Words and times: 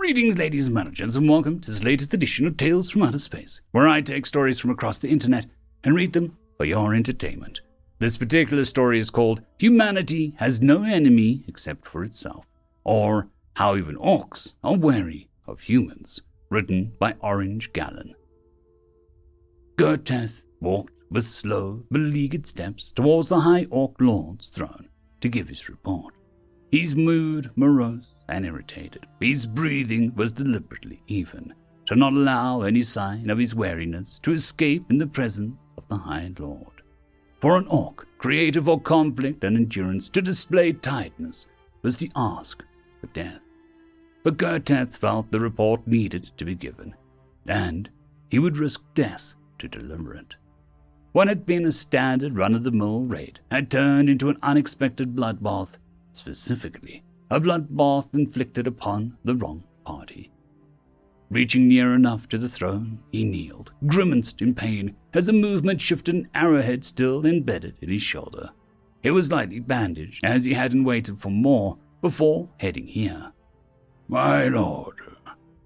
Greetings, 0.00 0.38
ladies 0.38 0.66
and 0.66 0.74
managers, 0.74 1.14
and 1.14 1.28
welcome 1.28 1.60
to 1.60 1.70
this 1.70 1.84
latest 1.84 2.14
edition 2.14 2.46
of 2.46 2.56
Tales 2.56 2.90
from 2.90 3.02
Outer 3.02 3.18
Space, 3.18 3.60
where 3.72 3.86
I 3.86 4.00
take 4.00 4.24
stories 4.24 4.58
from 4.58 4.70
across 4.70 4.98
the 4.98 5.10
internet 5.10 5.44
and 5.84 5.94
read 5.94 6.14
them 6.14 6.38
for 6.56 6.64
your 6.64 6.94
entertainment. 6.94 7.60
This 7.98 8.16
particular 8.16 8.64
story 8.64 8.98
is 8.98 9.10
called 9.10 9.42
Humanity 9.58 10.32
Has 10.38 10.62
No 10.62 10.84
Enemy 10.84 11.44
Except 11.46 11.86
for 11.86 12.02
Itself, 12.02 12.46
or 12.82 13.28
How 13.56 13.76
Even 13.76 13.94
Orcs 13.96 14.54
Are 14.64 14.74
Wary 14.74 15.28
of 15.46 15.60
Humans, 15.60 16.22
written 16.48 16.94
by 16.98 17.14
Orange 17.20 17.70
Gallon. 17.74 18.14
Goethe 19.76 20.44
walked 20.62 20.94
with 21.10 21.26
slow, 21.26 21.84
beleaguered 21.92 22.46
steps 22.46 22.90
towards 22.90 23.28
the 23.28 23.40
High 23.40 23.66
Orc 23.70 24.00
Lord's 24.00 24.48
throne 24.48 24.88
to 25.20 25.28
give 25.28 25.48
his 25.48 25.68
report. 25.68 26.14
His 26.72 26.96
mood 26.96 27.50
morose 27.54 28.14
and 28.30 28.46
irritated. 28.46 29.06
His 29.20 29.46
breathing 29.46 30.14
was 30.14 30.32
deliberately 30.32 31.02
even, 31.06 31.52
to 31.86 31.96
not 31.96 32.12
allow 32.12 32.62
any 32.62 32.82
sign 32.82 33.28
of 33.28 33.38
his 33.38 33.54
weariness 33.54 34.18
to 34.20 34.32
escape 34.32 34.84
in 34.88 34.98
the 34.98 35.06
presence 35.06 35.56
of 35.76 35.86
the 35.88 35.96
High 35.96 36.30
Lord. 36.38 36.82
For 37.40 37.56
an 37.56 37.66
orc, 37.66 38.06
creative 38.18 38.66
for 38.66 38.80
conflict 38.80 39.44
and 39.44 39.56
endurance, 39.56 40.08
to 40.10 40.22
display 40.22 40.72
tightness 40.72 41.46
was 41.82 41.96
the 41.96 42.10
ask 42.14 42.64
for 43.00 43.08
death. 43.08 43.40
But 44.22 44.36
Goethe 44.36 44.96
felt 44.96 45.30
the 45.30 45.40
report 45.40 45.86
needed 45.86 46.24
to 46.36 46.44
be 46.44 46.54
given, 46.54 46.94
and 47.48 47.90
he 48.30 48.38
would 48.38 48.58
risk 48.58 48.82
death 48.94 49.34
to 49.58 49.68
deliver 49.68 50.14
it. 50.14 50.36
What 51.12 51.26
had 51.26 51.46
been 51.46 51.66
a 51.66 51.72
standard 51.72 52.36
run 52.36 52.54
of 52.54 52.62
the 52.62 52.70
mill 52.70 53.00
raid 53.00 53.40
had 53.50 53.70
turned 53.70 54.08
into 54.08 54.28
an 54.28 54.36
unexpected 54.42 55.16
bloodbath, 55.16 55.78
specifically 56.12 57.02
a 57.30 57.40
bloodbath 57.40 58.12
inflicted 58.12 58.66
upon 58.66 59.16
the 59.24 59.36
wrong 59.36 59.64
party. 59.84 60.30
Reaching 61.30 61.68
near 61.68 61.94
enough 61.94 62.28
to 62.28 62.38
the 62.38 62.48
throne, 62.48 62.98
he 63.12 63.24
kneeled, 63.24 63.72
grimaced 63.86 64.42
in 64.42 64.54
pain 64.54 64.96
as 65.14 65.26
the 65.26 65.32
movement 65.32 65.80
shifted 65.80 66.14
an 66.16 66.28
arrowhead 66.34 66.84
still 66.84 67.24
embedded 67.24 67.78
in 67.80 67.88
his 67.88 68.02
shoulder. 68.02 68.50
It 69.02 69.12
was 69.12 69.30
lightly 69.30 69.60
bandaged, 69.60 70.24
as 70.24 70.44
he 70.44 70.54
hadn't 70.54 70.84
waited 70.84 71.20
for 71.20 71.30
more 71.30 71.78
before 72.00 72.48
heading 72.58 72.88
here. 72.88 73.32
My 74.08 74.48
lord, 74.48 74.96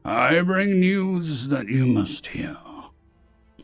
I 0.04 0.42
bring 0.42 0.80
news 0.80 1.48
that 1.48 1.68
you 1.68 1.86
must 1.86 2.26
hear. 2.26 2.58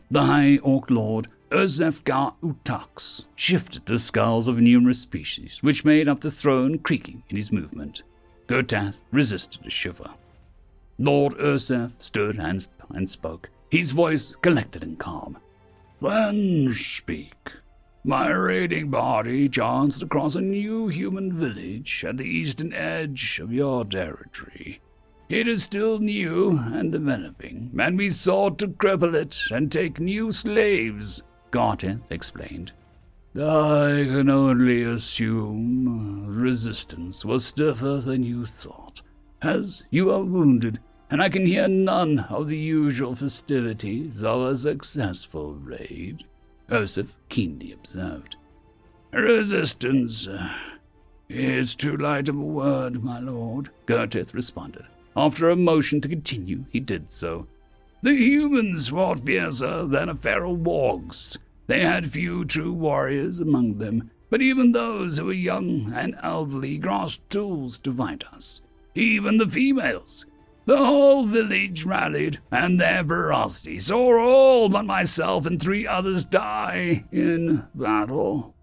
The 0.09 0.23
High 0.23 0.57
Orc 0.57 0.89
Lord, 0.89 1.27
Urzefgar 1.51 2.33
Utax, 2.41 3.27
shifted 3.35 3.85
the 3.85 3.99
skulls 3.99 4.47
of 4.47 4.57
numerous 4.57 5.01
species 5.01 5.59
which 5.61 5.83
made 5.83 6.07
up 6.07 6.21
the 6.21 6.31
throne 6.31 6.79
creaking 6.79 7.23
in 7.27 7.35
his 7.35 7.51
movement. 7.51 8.03
Gotath 8.47 9.01
resisted 9.11 9.65
a 9.65 9.69
shiver. 9.69 10.13
Lord 10.97 11.33
Ursef 11.33 12.01
stood 12.01 12.39
and, 12.39 12.65
and 12.91 13.09
spoke, 13.09 13.49
his 13.69 13.91
voice 13.91 14.33
collected 14.41 14.83
and 14.83 14.97
calm. 14.97 15.37
Then 16.01 16.73
speak. 16.73 17.51
My 18.03 18.31
raiding 18.31 18.89
party 18.89 19.49
chanced 19.49 20.01
across 20.01 20.35
a 20.35 20.41
new 20.41 20.87
human 20.87 21.33
village 21.33 22.05
at 22.07 22.17
the 22.17 22.25
eastern 22.25 22.73
edge 22.73 23.39
of 23.39 23.51
your 23.51 23.83
territory. 23.83 24.81
It 25.27 25.47
is 25.47 25.63
still 25.63 25.99
new 25.99 26.57
and 26.57 26.91
developing, 26.91 27.71
and 27.79 27.97
we 27.97 28.09
sought 28.09 28.57
to 28.59 28.67
cripple 28.69 29.13
it 29.13 29.39
and 29.51 29.71
take 29.71 29.99
new 29.99 30.31
slaves, 30.31 31.21
Garteth 31.51 32.11
explained. 32.11 32.71
I 33.35 34.07
can 34.09 34.29
only 34.29 34.83
assume 34.83 36.27
resistance 36.27 37.23
was 37.23 37.45
stiffer 37.45 37.97
than 37.97 38.23
you 38.23 38.45
thought, 38.45 39.01
as 39.41 39.83
you 39.89 40.11
are 40.11 40.23
wounded 40.23 40.79
and 41.11 41.21
I 41.21 41.27
can 41.27 41.45
hear 41.45 41.67
none 41.67 42.19
of 42.29 42.47
the 42.47 42.57
usual 42.57 43.15
festivities 43.15 44.23
of 44.23 44.41
a 44.43 44.55
successful 44.55 45.53
raid, 45.55 46.23
Osif 46.69 47.09
keenly 47.27 47.73
observed. 47.73 48.37
Resistance 49.11 50.29
is 51.27 51.75
too 51.75 51.97
light 51.97 52.29
of 52.29 52.37
a 52.37 52.41
word, 52.41 53.03
my 53.03 53.19
lord, 53.19 53.71
Gertith 53.87 54.33
responded. 54.33 54.85
After 55.13 55.49
a 55.49 55.57
motion 55.57 55.99
to 55.99 56.07
continue, 56.07 56.63
he 56.69 56.79
did 56.79 57.11
so. 57.11 57.45
The 58.01 58.15
humans 58.15 58.89
fought 58.89 59.19
fiercer 59.19 59.85
than 59.85 60.09
a 60.09 60.15
feral 60.15 60.57
wargs. 60.57 61.37
They 61.67 61.81
had 61.81 62.11
few 62.11 62.45
true 62.45 62.73
warriors 62.73 63.39
among 63.39 63.77
them, 63.77 64.09
but 64.31 64.41
even 64.41 64.71
those 64.71 65.17
who 65.19 65.25
were 65.25 65.33
young 65.33 65.93
and 65.93 66.15
elderly 66.23 66.79
grasped 66.79 67.29
tools 67.29 67.77
to 67.79 67.93
fight 67.93 68.23
us. 68.33 68.61
Even 68.95 69.37
the 69.37 69.47
females, 69.47 70.25
the 70.65 70.77
whole 70.77 71.25
village 71.25 71.85
rallied, 71.85 72.39
and 72.51 72.79
their 72.79 73.03
ferocity 73.03 73.77
saw 73.77 74.19
all 74.19 74.67
but 74.69 74.85
myself 74.85 75.45
and 75.45 75.61
three 75.61 75.85
others 75.85 76.25
die 76.25 77.05
in 77.11 77.67
battle. 77.75 78.55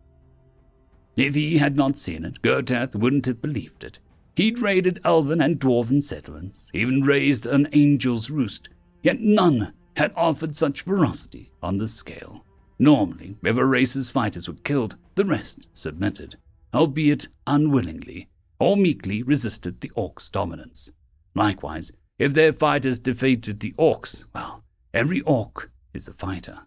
If 1.16 1.34
he 1.34 1.58
had 1.58 1.76
not 1.76 1.96
seen 1.96 2.24
it, 2.24 2.42
Goethe 2.42 2.96
wouldn't 2.96 3.26
have 3.26 3.40
believed 3.40 3.84
it. 3.84 4.00
He'd 4.34 4.58
raided 4.58 5.00
elven 5.04 5.40
and 5.40 5.60
dwarven 5.60 6.02
settlements, 6.02 6.70
even 6.72 7.02
raised 7.02 7.46
an 7.46 7.66
angel's 7.66 8.30
roost, 8.30 8.68
yet 9.02 9.20
none 9.20 9.72
had 9.96 10.12
offered 10.16 10.54
such 10.54 10.82
ferocity 10.82 11.52
on 11.62 11.78
the 11.78 11.88
scale. 11.88 12.44
Normally, 12.78 13.36
if 13.42 13.56
a 13.56 13.64
race's 13.64 14.10
fighters 14.10 14.48
were 14.48 14.54
killed, 14.54 14.96
the 15.16 15.24
rest 15.24 15.66
submitted, 15.74 16.36
albeit 16.72 17.28
unwillingly, 17.46 18.28
or 18.60 18.76
meekly 18.76 19.22
resisted 19.22 19.80
the 19.80 19.90
orc's 19.94 20.30
dominance. 20.30 20.92
Likewise, 21.34 21.90
if 22.18 22.34
their 22.34 22.52
fighters 22.52 22.98
defeated 22.98 23.60
the 23.60 23.72
orcs, 23.72 24.26
well, 24.34 24.64
every 24.94 25.20
orc 25.22 25.70
is 25.92 26.08
a 26.08 26.12
fighter. 26.12 26.60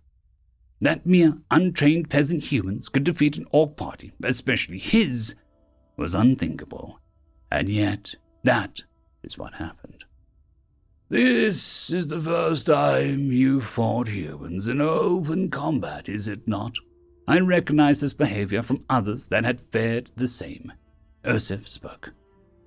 That 0.80 1.06
mere 1.06 1.38
untrained 1.52 2.10
peasant 2.10 2.52
humans 2.52 2.90
could 2.90 3.04
defeat 3.04 3.38
an 3.38 3.46
orc 3.52 3.78
party, 3.78 4.12
especially 4.24 4.80
his, 4.80 5.36
was 5.96 6.16
unthinkable. 6.16 7.00
And 7.52 7.70
yet, 7.70 8.16
that 8.44 8.84
is 9.24 9.38
what 9.38 9.56
happened. 9.56 10.06
This 11.12 11.92
is 11.92 12.08
the 12.08 12.22
first 12.22 12.68
time 12.68 13.34
you 13.34 13.60
fought 13.60 14.08
humans 14.08 14.70
in 14.70 14.80
open 14.80 15.50
combat, 15.50 16.08
is 16.08 16.30
it 16.30 16.48
not? 16.48 16.78
I 17.28 17.42
recognized 17.42 18.02
this 18.02 18.14
behavior 18.14 18.62
from 18.62 18.86
others 18.90 19.28
that 19.28 19.44
had 19.44 19.60
fared 19.60 20.10
the 20.16 20.30
same. 20.30 20.72
Ursif 21.26 21.68
spoke. 21.68 22.14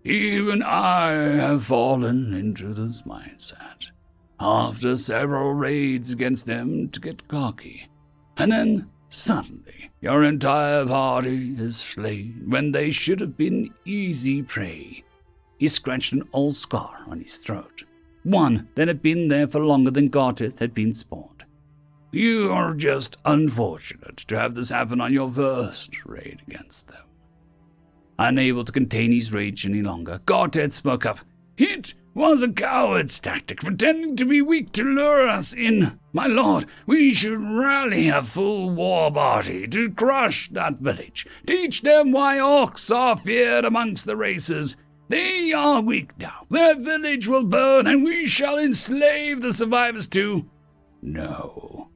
Even 0.04 0.62
I 0.62 1.12
have 1.12 1.64
fallen 1.64 2.34
into 2.34 2.74
this 2.74 3.00
mindset 3.06 3.90
after 4.38 4.94
several 4.98 5.54
raids 5.54 6.10
against 6.10 6.44
them 6.44 6.90
to 6.90 7.00
get 7.00 7.26
cocky. 7.26 7.88
And 8.36 8.52
then 8.52 8.90
suddenly 9.08 9.90
your 10.02 10.22
entire 10.22 10.84
party 10.84 11.54
is 11.58 11.78
slain 11.78 12.44
when 12.46 12.72
they 12.72 12.90
should 12.90 13.20
have 13.20 13.38
been 13.38 13.72
easy 13.86 14.42
prey. 14.42 15.02
He 15.56 15.66
scratched 15.66 16.12
an 16.12 16.28
old 16.34 16.56
scar 16.56 17.04
on 17.06 17.20
his 17.20 17.38
throat, 17.38 17.83
one 18.24 18.68
that 18.74 18.88
had 18.88 19.00
been 19.00 19.28
there 19.28 19.46
for 19.46 19.60
longer 19.60 19.90
than 19.90 20.08
Garteth 20.08 20.58
had 20.58 20.74
been 20.74 20.92
spawned. 20.92 21.44
You 22.12 22.50
are 22.50 22.74
just 22.74 23.16
unfortunate 23.24 24.18
to 24.18 24.38
have 24.38 24.54
this 24.54 24.70
happen 24.70 25.00
on 25.00 25.12
your 25.12 25.30
first 25.30 26.04
raid 26.04 26.42
against 26.46 26.88
them. 26.88 27.04
Unable 28.18 28.64
to 28.64 28.72
contain 28.72 29.10
his 29.10 29.32
rage 29.32 29.66
any 29.66 29.82
longer, 29.82 30.20
Gartet 30.24 30.72
spoke 30.72 31.04
up. 31.04 31.18
It 31.56 31.94
was 32.14 32.42
a 32.42 32.52
coward's 32.52 33.18
tactic, 33.18 33.60
pretending 33.60 34.14
to 34.16 34.24
be 34.24 34.40
weak 34.40 34.70
to 34.72 34.84
lure 34.84 35.28
us 35.28 35.52
in. 35.52 35.98
My 36.12 36.28
lord, 36.28 36.66
we 36.86 37.12
should 37.12 37.40
rally 37.40 38.08
a 38.08 38.22
full 38.22 38.70
war 38.70 39.10
party 39.10 39.66
to 39.66 39.90
crush 39.90 40.48
that 40.50 40.78
village. 40.78 41.26
Teach 41.46 41.82
them 41.82 42.12
why 42.12 42.36
orcs 42.36 42.94
are 42.94 43.16
feared 43.16 43.64
amongst 43.64 44.06
the 44.06 44.16
races. 44.16 44.76
They 45.14 45.52
are 45.52 45.80
weak 45.80 46.18
now. 46.18 46.42
Their 46.50 46.74
village 46.74 47.28
will 47.28 47.44
burn, 47.44 47.86
and 47.86 48.02
we 48.02 48.26
shall 48.26 48.58
enslave 48.58 49.42
the 49.42 49.52
survivors 49.52 50.08
too. 50.08 50.50
No. 51.02 51.90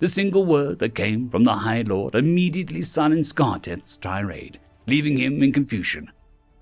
The 0.00 0.08
single 0.08 0.44
word 0.44 0.80
that 0.80 0.96
came 0.96 1.30
from 1.30 1.44
the 1.44 1.52
High 1.54 1.82
Lord 1.82 2.16
immediately 2.16 2.82
silenced 2.82 3.36
Gartet's 3.36 3.96
tirade 3.96 4.58
leaving 4.86 5.16
him 5.16 5.42
in 5.42 5.52
confusion. 5.52 6.10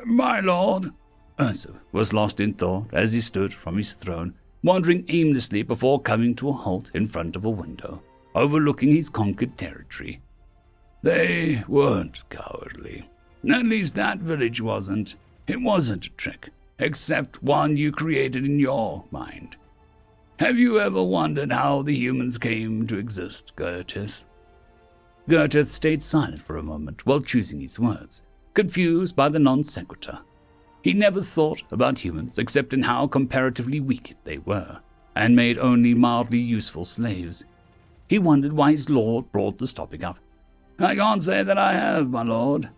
My 0.05 0.41
lord, 0.41 0.91
Ursuf 1.39 1.81
was 1.93 2.13
lost 2.13 2.41
in 2.41 2.55
thought 2.55 2.93
as 2.93 3.13
he 3.13 3.21
stood 3.21 3.53
from 3.53 3.77
his 3.77 3.95
throne, 3.95 4.35
wandering 4.63 5.05
aimlessly 5.09 5.63
before 5.63 6.01
coming 6.01 6.35
to 6.37 6.49
a 6.49 6.53
halt 6.53 6.91
in 6.95 7.07
front 7.07 7.37
of 7.37 7.45
a 7.45 7.51
window, 7.51 8.03
overlooking 8.35 8.93
his 8.93 9.09
conquered 9.09 9.57
territory. 9.57 10.21
They 11.03 11.63
weren't 11.69 12.29
cowardly. 12.31 13.09
At 13.51 13.65
least 13.65 13.95
that 13.95 14.19
village 14.19 14.61
wasn't. 14.61 15.17
It 15.47 15.61
wasn't 15.61 16.07
a 16.07 16.11
trick, 16.11 16.51
except 16.79 17.43
one 17.43 17.77
you 17.77 17.93
created 17.93 18.47
in 18.47 18.59
your 18.59 19.05
mind. 19.11 19.57
Have 20.39 20.57
you 20.57 20.81
ever 20.81 21.03
wondered 21.03 21.53
how 21.53 21.83
the 21.83 21.95
humans 21.95 22.39
came 22.39 22.87
to 22.87 22.97
exist, 22.97 23.55
Gertis? 23.55 24.25
Goethe 25.29 25.67
stayed 25.67 26.03
silent 26.03 26.43
for 26.43 26.57
a 26.57 26.63
moment 26.63 27.07
while 27.07 27.21
choosing 27.21 27.61
his 27.61 27.79
words, 27.79 28.23
confused 28.55 29.15
by 29.15 29.29
the 29.29 29.39
non 29.39 29.65
sequitur. 29.65 30.21
He 30.83 30.93
never 30.93 31.23
thought 31.23 31.63
about 31.71 32.01
humans 32.01 32.39
except 32.39 32.75
in 32.75 32.83
how 32.83 33.07
comparatively 33.07 33.81
weak 33.81 34.17
they 34.25 34.39
were, 34.39 34.81
and 35.15 35.37
made 35.37 35.59
only 35.59 35.95
mildly 35.95 36.41
useful 36.41 36.85
slaves. 36.85 37.45
He 38.09 38.19
wondered 38.19 38.53
why 38.53 38.73
his 38.73 38.91
lord 38.91 39.31
brought 39.31 39.59
this 39.59 39.73
topic 39.73 40.03
up. 40.03 40.19
I 40.79 40.95
can't 40.95 41.23
say 41.23 41.43
that 41.43 41.59
I 41.59 41.73
have, 41.73 42.11
my 42.11 42.23
lord. 42.23 42.71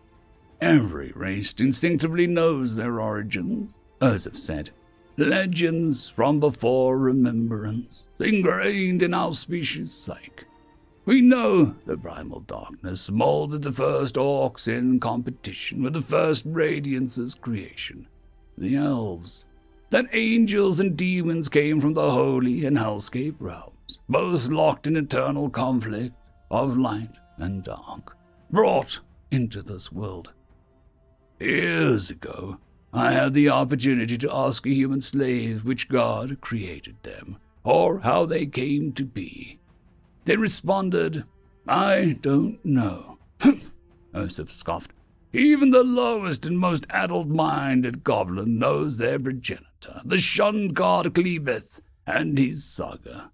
Every 0.61 1.13
race 1.13 1.53
instinctively 1.59 2.27
knows 2.27 2.77
their 2.77 3.01
origins, 3.01 3.83
Ursuf 4.01 4.37
said. 4.37 4.71
Legends 5.19 6.11
from 6.11 6.41
before 6.41 6.99
remembrance, 6.99 8.05
ingrained 8.19 9.03
in 9.03 9.15
our 9.15 9.33
species' 9.35 9.93
psyche. 9.93 10.45
We 11.05 11.21
know 11.21 11.77
the 11.87 11.97
primal 11.97 12.41
darkness 12.41 13.11
molded 13.11 13.63
the 13.63 13.73
first 13.73 14.17
orcs 14.17 14.67
in 14.67 14.99
competition 14.99 15.83
with 15.83 15.93
the 15.93 16.03
first 16.03 16.45
radiance's 16.45 17.35
creation, 17.35 18.09
the 18.59 18.77
elves. 18.77 19.45
That 19.91 20.09
angels 20.13 20.81
and 20.81 20.97
demons 20.97 21.49
came 21.49 21.81
from 21.81 21.93
the 21.93 22.11
holy 22.11 22.67
and 22.67 22.77
hellscape 22.77 23.37
realms, 23.39 24.01
both 24.09 24.49
locked 24.49 24.87
in 24.87 24.97
eternal 24.97 25.49
conflict 25.49 26.15
of 26.51 26.77
light 26.77 27.17
and 27.37 27.63
dark, 27.63 28.17
brought 28.51 29.01
into 29.31 29.63
this 29.63 29.93
world. 29.93 30.33
Years 31.39 32.09
ago, 32.09 32.59
I 32.95 33.13
had 33.13 33.35
the 33.35 33.51
opportunity 33.51 34.17
to 34.17 34.35
ask 34.35 34.65
a 34.65 34.73
human 34.73 35.03
slave 35.03 35.65
which 35.65 35.89
god 35.89 36.41
created 36.41 36.97
them, 37.03 37.37
or 37.63 38.01
how 38.01 38.25
they 38.25 38.47
came 38.47 38.91
to 38.93 39.05
be. 39.05 39.59
They 40.25 40.37
responded, 40.37 41.25
I 41.69 42.17
don't 42.23 42.65
know. 42.65 43.19
Ursuf 44.15 44.51
scoffed. 44.51 44.93
Even 45.35 45.73
the 45.73 45.85
lowest 45.85 46.47
and 46.47 46.59
most 46.59 46.87
addled-minded 46.89 48.03
goblin 48.03 48.59
knows 48.59 48.97
their 48.97 49.19
progenitor, 49.19 50.01
the 50.07 50.17
shunned 50.17 50.75
god 50.75 51.13
Klebeth, 51.13 51.83
and 52.07 52.39
his 52.39 52.65
saga. 52.65 53.31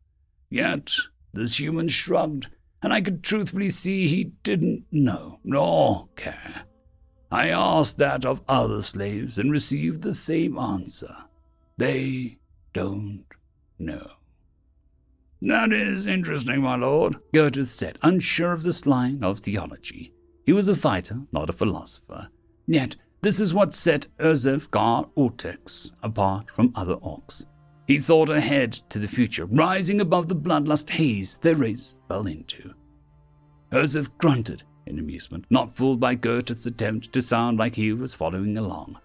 Yet 0.51 0.93
this 1.33 1.61
human 1.61 1.87
shrugged, 1.87 2.49
and 2.83 2.93
I 2.93 3.01
could 3.01 3.23
truthfully 3.23 3.69
see 3.69 4.09
he 4.09 4.33
didn't 4.43 4.87
know 4.91 5.39
nor 5.45 6.09
care. 6.17 6.65
I 7.33 7.49
asked 7.49 7.97
that 7.97 8.27
of 8.27 8.43
other 8.47 8.83
slaves 8.83 9.39
and 9.39 9.51
received 9.51 10.03
the 10.03 10.13
same 10.13 10.59
answer. 10.59 11.17
They 11.79 12.37
don't 12.75 13.25
know. 13.79 14.07
That 15.41 15.73
is 15.73 16.07
interesting, 16.07 16.61
my 16.61 16.77
lord, 16.77 17.17
Gertrude 17.33 17.69
said, 17.69 17.99
unsure 18.03 18.53
of 18.53 18.65
this 18.65 18.87
line 18.87 19.25
of 19.25 19.41
theology. 19.41 20.13
He 20.45 20.53
was 20.53 20.69
a 20.69 20.77
fighter, 20.77 21.23
not 21.33 21.49
a 21.49 21.55
philosopher. 21.55 22.29
Yet 22.67 22.97
this 23.23 23.41
is 23.41 23.55
what 23.55 23.73
set 23.73 24.09
Urzef 24.19 24.71
Gar 24.71 25.07
Urtex 25.17 25.91
apart 26.03 26.51
from 26.51 26.71
other 26.75 26.97
orcs. 26.97 27.47
He 27.87 27.99
thought 27.99 28.29
ahead 28.29 28.73
to 28.91 28.99
the 28.99 29.09
future, 29.09 29.47
rising 29.47 30.03
above 30.03 30.29
the 30.29 30.37
bloodlust 30.37 30.91
haze 30.91 31.39
their 31.39 31.57
race 31.57 31.99
fell 32.09 32.27
into. 32.27 32.75
Urzef 33.73 34.11
grunted 34.19 34.65
in 34.87 34.99
amusement, 34.99 35.45
not 35.51 35.77
fooled 35.77 36.01
by 36.01 36.15
Goethe's 36.15 36.67
attempt 36.67 37.13
to 37.13 37.23
sound 37.23 37.59
like 37.59 37.75
he 37.75 37.93
was 37.93 38.15
following 38.15 38.57
along. 38.57 38.99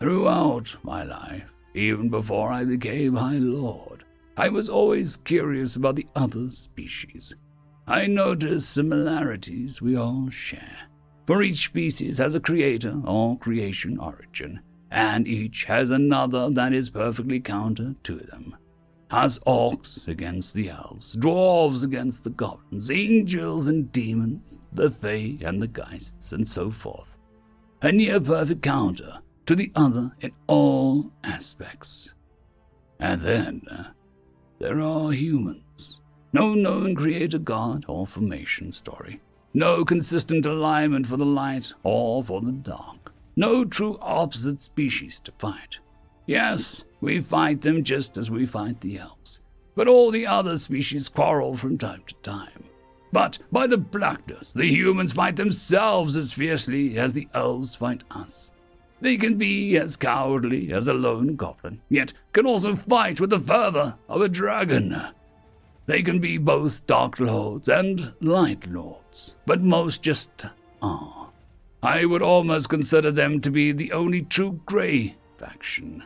Throughout 0.00 0.76
my 0.82 1.04
life, 1.04 1.52
even 1.74 2.08
before 2.08 2.52
I 2.52 2.64
became 2.64 3.16
High 3.16 3.38
Lord, 3.38 4.04
I 4.36 4.48
was 4.48 4.68
always 4.68 5.16
curious 5.16 5.76
about 5.76 5.96
the 5.96 6.06
other 6.14 6.50
species. 6.50 7.34
I 7.86 8.06
noticed 8.06 8.72
similarities 8.72 9.80
we 9.80 9.96
all 9.96 10.30
share. 10.30 10.88
For 11.26 11.42
each 11.42 11.66
species 11.66 12.18
has 12.18 12.34
a 12.34 12.40
creator 12.40 13.00
or 13.04 13.38
creation 13.38 13.98
origin, 13.98 14.60
and 14.90 15.26
each 15.26 15.64
has 15.64 15.90
another 15.90 16.50
that 16.50 16.72
is 16.72 16.90
perfectly 16.90 17.40
counter 17.40 17.94
to 18.02 18.16
them 18.16 18.56
as 19.10 19.38
orcs 19.40 20.08
against 20.08 20.54
the 20.54 20.70
elves, 20.70 21.16
dwarves 21.16 21.84
against 21.84 22.24
the 22.24 22.30
goblins, 22.30 22.90
angels 22.90 23.66
and 23.68 23.92
demons, 23.92 24.60
the 24.72 24.90
fae 24.90 25.38
and 25.42 25.60
the 25.62 25.68
geists, 25.68 26.32
and 26.32 26.46
so 26.46 26.70
forth. 26.70 27.18
A 27.82 27.92
near 27.92 28.20
perfect 28.20 28.62
counter 28.62 29.20
to 29.46 29.54
the 29.54 29.70
other 29.74 30.12
in 30.20 30.32
all 30.46 31.12
aspects. 31.22 32.14
And 32.98 33.20
then 33.20 33.62
uh, 33.70 33.90
there 34.58 34.80
are 34.80 35.12
humans. 35.12 36.00
No 36.32 36.54
known 36.54 36.94
creator 36.94 37.38
god 37.38 37.84
or 37.86 38.06
formation 38.06 38.72
story. 38.72 39.20
No 39.52 39.84
consistent 39.84 40.46
alignment 40.46 41.06
for 41.06 41.16
the 41.16 41.26
light 41.26 41.72
or 41.82 42.24
for 42.24 42.40
the 42.40 42.52
dark. 42.52 43.12
No 43.36 43.64
true 43.64 43.98
opposite 44.00 44.60
species 44.60 45.20
to 45.20 45.32
fight. 45.32 45.78
Yes, 46.26 46.84
we 47.04 47.20
fight 47.20 47.60
them 47.60 47.84
just 47.84 48.16
as 48.16 48.30
we 48.30 48.46
fight 48.46 48.80
the 48.80 48.98
elves. 48.98 49.40
But 49.74 49.88
all 49.88 50.10
the 50.10 50.26
other 50.26 50.56
species 50.56 51.08
quarrel 51.08 51.56
from 51.56 51.76
time 51.76 52.02
to 52.06 52.14
time. 52.16 52.64
But 53.12 53.38
by 53.52 53.66
the 53.66 53.78
blackness, 53.78 54.52
the 54.52 54.66
humans 54.66 55.12
fight 55.12 55.36
themselves 55.36 56.16
as 56.16 56.32
fiercely 56.32 56.98
as 56.98 57.12
the 57.12 57.28
elves 57.34 57.76
fight 57.76 58.02
us. 58.10 58.52
They 59.00 59.16
can 59.18 59.36
be 59.36 59.76
as 59.76 59.96
cowardly 59.96 60.72
as 60.72 60.88
a 60.88 60.94
lone 60.94 61.34
goblin, 61.34 61.82
yet 61.90 62.14
can 62.32 62.46
also 62.46 62.74
fight 62.74 63.20
with 63.20 63.30
the 63.30 63.38
fervor 63.38 63.98
of 64.08 64.22
a 64.22 64.28
dragon. 64.28 64.96
They 65.86 66.02
can 66.02 66.18
be 66.18 66.38
both 66.38 66.86
dark 66.86 67.20
lords 67.20 67.68
and 67.68 68.14
light 68.20 68.66
lords, 68.66 69.34
but 69.44 69.60
most 69.60 70.00
just 70.02 70.46
are. 70.80 71.30
I 71.82 72.06
would 72.06 72.22
almost 72.22 72.70
consider 72.70 73.10
them 73.10 73.42
to 73.42 73.50
be 73.50 73.72
the 73.72 73.92
only 73.92 74.22
true 74.22 74.60
grey 74.64 75.16
faction. 75.36 76.04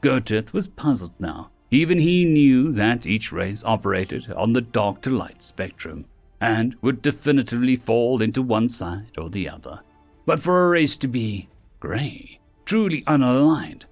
Goethe 0.00 0.52
was 0.52 0.68
puzzled 0.68 1.20
now. 1.20 1.50
Even 1.70 1.98
he 1.98 2.24
knew 2.24 2.72
that 2.72 3.06
each 3.06 3.30
race 3.30 3.62
operated 3.64 4.30
on 4.32 4.52
the 4.52 4.60
dark 4.60 5.02
to 5.02 5.10
light 5.10 5.42
spectrum 5.42 6.06
and 6.40 6.74
would 6.80 7.02
definitively 7.02 7.76
fall 7.76 8.22
into 8.22 8.42
one 8.42 8.68
side 8.68 9.16
or 9.18 9.28
the 9.30 9.48
other. 9.48 9.80
But 10.26 10.40
for 10.40 10.64
a 10.64 10.68
race 10.70 10.96
to 10.98 11.08
be 11.08 11.48
grey, 11.78 12.40
truly 12.64 13.02
unaligned. 13.02 13.84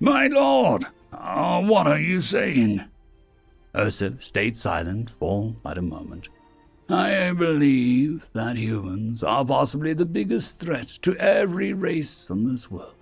My 0.00 0.26
lord, 0.26 0.86
uh, 1.12 1.62
what 1.62 1.86
are 1.86 2.00
you 2.00 2.20
saying? 2.20 2.84
Ursuf 3.74 4.22
stayed 4.22 4.56
silent 4.56 5.10
for 5.10 5.54
but 5.62 5.78
a 5.78 5.82
moment. 5.82 6.28
I 6.88 7.32
believe 7.32 8.28
that 8.34 8.56
humans 8.56 9.22
are 9.22 9.44
possibly 9.44 9.94
the 9.94 10.04
biggest 10.04 10.58
threat 10.58 10.88
to 11.02 11.16
every 11.16 11.72
race 11.72 12.30
on 12.30 12.44
this 12.44 12.70
world. 12.70 12.96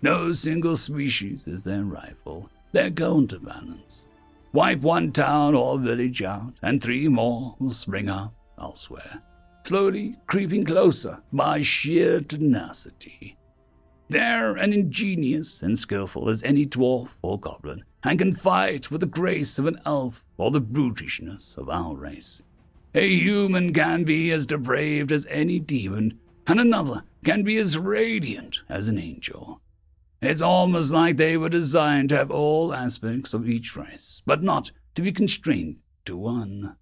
No 0.00 0.32
single 0.32 0.76
species 0.76 1.48
is 1.48 1.64
their 1.64 1.82
rival, 1.82 2.50
their 2.72 2.90
counterbalance. 2.90 4.06
Wipe 4.52 4.80
one 4.80 5.10
town 5.10 5.54
or 5.54 5.78
village 5.78 6.22
out, 6.22 6.54
and 6.62 6.80
three 6.80 7.08
more 7.08 7.56
will 7.58 7.72
spring 7.72 8.08
up 8.08 8.32
elsewhere, 8.60 9.22
slowly 9.64 10.16
creeping 10.26 10.64
closer 10.64 11.22
by 11.32 11.62
sheer 11.62 12.20
tenacity. 12.20 13.36
They're 14.08 14.56
as 14.56 14.72
ingenious 14.72 15.62
and 15.62 15.78
skilful 15.78 16.28
as 16.28 16.42
any 16.42 16.64
dwarf 16.64 17.14
or 17.20 17.38
goblin, 17.38 17.84
and 18.04 18.18
can 18.18 18.34
fight 18.34 18.90
with 18.90 19.00
the 19.00 19.06
grace 19.06 19.58
of 19.58 19.66
an 19.66 19.80
elf 19.84 20.24
or 20.36 20.50
the 20.50 20.60
brutishness 20.60 21.58
of 21.58 21.68
our 21.68 21.94
race. 21.94 22.42
A 22.94 23.06
human 23.06 23.74
can 23.74 24.04
be 24.04 24.30
as 24.30 24.46
depraved 24.46 25.12
as 25.12 25.26
any 25.28 25.58
demon, 25.60 26.18
and 26.46 26.58
another 26.58 27.02
can 27.24 27.42
be 27.42 27.58
as 27.58 27.76
radiant 27.76 28.62
as 28.68 28.88
an 28.88 28.98
angel. 28.98 29.60
It's 30.20 30.42
almost 30.42 30.92
like 30.92 31.16
they 31.16 31.36
were 31.36 31.48
designed 31.48 32.08
to 32.08 32.16
have 32.16 32.30
all 32.30 32.74
aspects 32.74 33.34
of 33.34 33.48
each 33.48 33.76
race, 33.76 34.20
but 34.26 34.42
not 34.42 34.72
to 34.94 35.02
be 35.02 35.12
constrained 35.12 35.80
to 36.06 36.16
one. 36.16 36.76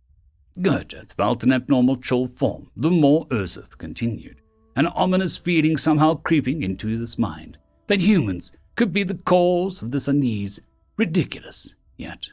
Goethe 0.62 1.12
felt 1.12 1.45
an 1.45 1.52
abnormal 1.52 1.97
chill 1.97 2.26
form 2.26 2.71
the 2.75 2.90
more 2.90 3.26
Ursith 3.26 3.76
continued, 3.76 4.40
an 4.75 4.87
ominous 4.87 5.37
feeling 5.37 5.76
somehow 5.76 6.14
creeping 6.14 6.62
into 6.62 6.87
his 6.87 7.19
mind 7.19 7.59
that 7.88 8.00
humans 8.00 8.52
could 8.75 8.93
be 8.93 9.02
the 9.02 9.14
cause 9.14 9.83
of 9.83 9.90
this 9.90 10.09
unease, 10.09 10.61
ridiculous 10.97 11.75
yet. 11.99 12.28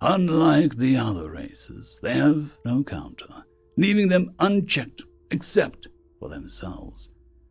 Unlike 0.00 0.76
the 0.76 0.96
other 0.96 1.30
races, 1.30 2.00
they 2.02 2.14
have 2.14 2.58
no 2.64 2.82
counter, 2.82 3.44
leaving 3.76 4.08
them 4.08 4.34
unchecked 4.40 5.02
except 5.30 5.88
for 6.18 6.28
themselves. 6.28 7.08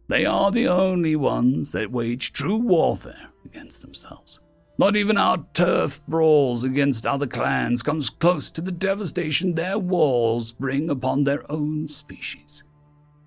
They 0.08 0.26
are 0.26 0.52
the 0.52 0.68
only 0.68 1.16
ones 1.16 1.72
that 1.72 1.92
wage 1.92 2.32
true 2.32 2.58
warfare 2.58 3.30
against 3.46 3.82
themselves. 3.82 4.40
Not 4.80 4.96
even 4.96 5.18
our 5.18 5.46
turf 5.54 6.00
brawls 6.08 6.64
against 6.64 7.06
other 7.06 7.28
clans 7.28 7.82
comes 7.84 8.10
close 8.10 8.50
to 8.52 8.62
the 8.62 8.72
devastation 8.72 9.56
their 9.56 9.78
walls 9.78 10.54
bring 10.54 10.90
upon 10.90 11.24
their 11.24 11.50
own 11.52 11.88
species. 11.88 12.64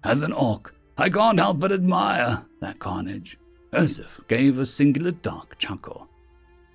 As 0.04 0.22
an 0.22 0.32
orc, 0.32 0.74
I 0.96 1.10
can't 1.10 1.38
help 1.38 1.58
but 1.58 1.72
admire 1.72 2.46
that 2.60 2.78
carnage. 2.78 3.36
Ursuf 3.72 4.26
gave 4.28 4.58
a 4.58 4.64
singular 4.64 5.10
dark 5.10 5.58
chuckle. 5.58 6.08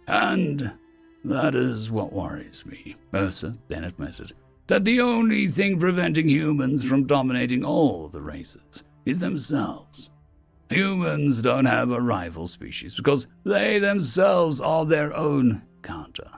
And 0.08 0.74
that 1.24 1.56
is 1.56 1.90
what 1.90 2.14
worries 2.14 2.64
me, 2.68 2.96
Ursa 3.14 3.54
then 3.70 3.84
admitted, 3.84 4.34
that 4.68 4.86
the 4.86 5.02
only 5.02 5.48
thing 5.48 5.80
preventing 5.80 6.30
humans 6.30 6.88
from 6.88 7.08
dominating 7.08 7.64
all 7.64 8.08
the 8.08 8.22
races 8.22 8.84
is 9.06 9.20
themselves. 9.20 10.10
Humans 10.70 11.42
don't 11.42 11.66
have 11.66 11.92
a 11.92 12.02
rival 12.02 12.48
species 12.48 12.96
because 12.96 13.28
they 13.44 13.78
themselves 13.80 14.60
are 14.60 14.86
their 14.86 15.16
own 15.16 15.64
counter. 15.84 16.30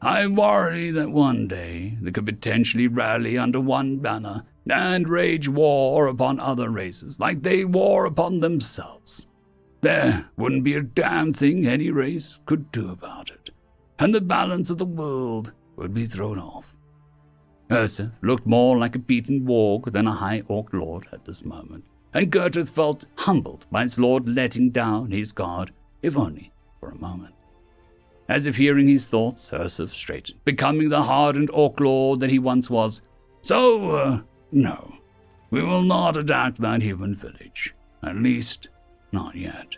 I 0.00 0.26
worry 0.28 0.90
that 0.92 1.10
one 1.10 1.48
day 1.48 1.98
they 2.00 2.12
could 2.12 2.26
potentially 2.26 2.86
rally 2.86 3.36
under 3.36 3.60
one 3.60 3.98
banner 3.98 4.44
and 4.70 5.08
wage 5.08 5.48
war 5.48 6.06
upon 6.06 6.38
other 6.38 6.70
races 6.70 7.18
like 7.18 7.42
they 7.42 7.64
war 7.64 8.04
upon 8.04 8.38
themselves. 8.38 9.26
There 9.80 10.28
wouldn't 10.36 10.64
be 10.64 10.74
a 10.74 10.82
damn 10.82 11.32
thing 11.32 11.66
any 11.66 11.90
race 11.90 12.40
could 12.46 12.72
do 12.72 12.90
about 12.90 13.30
it, 13.30 13.50
and 13.98 14.14
the 14.14 14.20
balance 14.20 14.70
of 14.70 14.78
the 14.78 14.84
world 14.84 15.52
would 15.76 15.94
be 15.94 16.06
thrown 16.06 16.38
off. 16.38 16.76
Ursa 17.70 18.12
looked 18.22 18.46
more 18.46 18.78
like 18.78 18.94
a 18.94 19.00
beaten 19.00 19.46
warg 19.46 19.92
than 19.92 20.06
a 20.06 20.12
high 20.12 20.42
orc 20.48 20.72
lord 20.72 21.06
at 21.12 21.24
this 21.24 21.44
moment, 21.44 21.84
and 22.16 22.30
Gertrude 22.30 22.70
felt 22.70 23.04
humbled 23.16 23.66
by 23.70 23.82
his 23.82 23.98
lord 23.98 24.26
letting 24.26 24.70
down 24.70 25.10
his 25.10 25.32
guard, 25.32 25.70
if 26.00 26.16
only 26.16 26.50
for 26.80 26.88
a 26.88 26.96
moment. 26.96 27.34
As 28.26 28.46
if 28.46 28.56
hearing 28.56 28.88
his 28.88 29.06
thoughts, 29.06 29.50
Ursuf 29.50 29.90
straightened, 29.90 30.42
becoming 30.42 30.88
the 30.88 31.02
hardened 31.02 31.50
orc 31.52 31.78
lord 31.78 32.20
that 32.20 32.30
he 32.30 32.38
once 32.38 32.70
was. 32.70 33.02
So, 33.42 33.90
uh, 33.90 34.20
no, 34.50 34.94
we 35.50 35.62
will 35.62 35.82
not 35.82 36.16
attack 36.16 36.54
that 36.56 36.80
human 36.80 37.14
village. 37.14 37.74
At 38.02 38.16
least, 38.16 38.70
not 39.12 39.36
yet. 39.36 39.76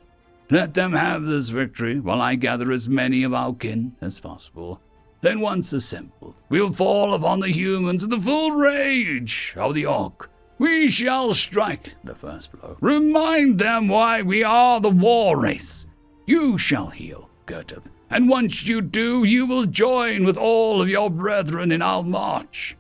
Let 0.49 0.75
them 0.75 0.93
have 0.93 1.23
this 1.23 1.49
victory 1.49 1.99
while 1.99 2.23
I 2.23 2.37
gather 2.37 2.71
as 2.71 2.89
many 2.89 3.25
of 3.25 3.35
our 3.35 3.53
kin 3.53 3.97
as 4.01 4.21
possible. 4.21 4.81
Then, 5.23 5.41
once 5.41 5.73
assembled, 5.73 6.41
we'll 6.49 6.71
fall 6.71 7.15
upon 7.15 7.41
the 7.41 7.51
humans 7.51 8.05
in 8.05 8.11
the 8.11 8.21
full 8.21 8.53
rage 8.53 9.55
of 9.57 9.75
the 9.75 9.87
orc. 9.87 10.31
We 10.59 10.89
shall 10.89 11.35
strike 11.35 11.95
the 12.05 12.15
first 12.15 12.53
blow. 12.53 12.77
Remind 12.81 13.59
them 13.59 13.89
why 13.89 14.23
we 14.23 14.43
are 14.43 14.81
the 14.81 14.91
war 14.91 15.39
race. 15.39 15.87
You 16.27 16.59
shall 16.59 16.89
heal, 16.89 17.31
Gertrude 17.47 17.91
and 18.11 18.29
once 18.29 18.67
you 18.67 18.81
do, 18.81 19.25
you 19.25 19.47
will 19.47 19.67
join 19.67 20.25
with 20.25 20.39
all 20.39 20.81
of 20.81 20.89
your 20.89 21.11
brethren 21.11 21.71
in 21.71 21.83
our 21.83 22.03
march. 22.03 22.77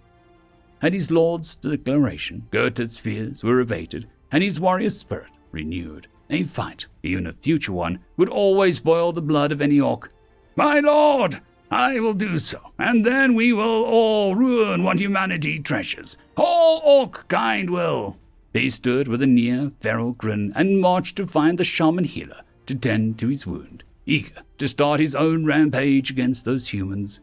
At 0.80 0.94
his 0.94 1.10
lord's 1.10 1.56
declaration, 1.56 2.46
Gertrude's 2.50 2.98
fears 2.98 3.44
were 3.44 3.60
abated, 3.60 4.08
and 4.32 4.42
his 4.42 4.60
warrior 4.60 4.90
spirit 4.90 5.30
renewed. 5.50 6.06
A 6.30 6.44
fight, 6.44 6.86
even 7.02 7.26
a 7.26 7.32
future 7.32 7.72
one, 7.72 8.00
would 8.16 8.28
always 8.28 8.80
boil 8.80 9.12
the 9.12 9.22
blood 9.22 9.50
of 9.50 9.60
any 9.60 9.80
orc. 9.80 10.12
My 10.56 10.80
lord, 10.80 11.40
I 11.70 12.00
will 12.00 12.14
do 12.14 12.38
so, 12.38 12.72
and 12.78 13.04
then 13.04 13.34
we 13.34 13.52
will 13.52 13.84
all 13.84 14.34
ruin 14.34 14.82
what 14.82 14.98
humanity 14.98 15.58
treasures. 15.58 16.16
All 16.36 16.80
orc 16.84 17.28
kind 17.28 17.68
will. 17.70 18.16
He 18.52 18.70
stood 18.70 19.08
with 19.08 19.22
a 19.22 19.26
near 19.26 19.70
feral 19.80 20.12
grin 20.12 20.52
and 20.56 20.80
marched 20.80 21.16
to 21.16 21.26
find 21.26 21.58
the 21.58 21.64
shaman 21.64 22.04
healer 22.04 22.40
to 22.66 22.74
tend 22.74 23.18
to 23.18 23.28
his 23.28 23.46
wound 23.46 23.84
eager 24.08 24.42
to 24.56 24.66
start 24.66 24.98
his 24.98 25.14
own 25.14 25.44
rampage 25.44 26.10
against 26.10 26.44
those 26.44 26.68
humans. 26.68 27.20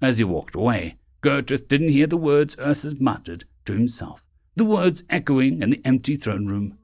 As 0.00 0.18
he 0.18 0.24
walked 0.24 0.54
away, 0.54 0.96
Gertrude 1.20 1.68
didn't 1.68 1.88
hear 1.90 2.06
the 2.06 2.16
words 2.16 2.56
Ursus 2.58 3.00
muttered 3.00 3.44
to 3.66 3.72
himself, 3.72 4.24
the 4.54 4.64
words 4.64 5.02
echoing 5.10 5.60
in 5.60 5.70
the 5.70 5.82
empty 5.84 6.14
throne 6.14 6.46
room. 6.46 6.78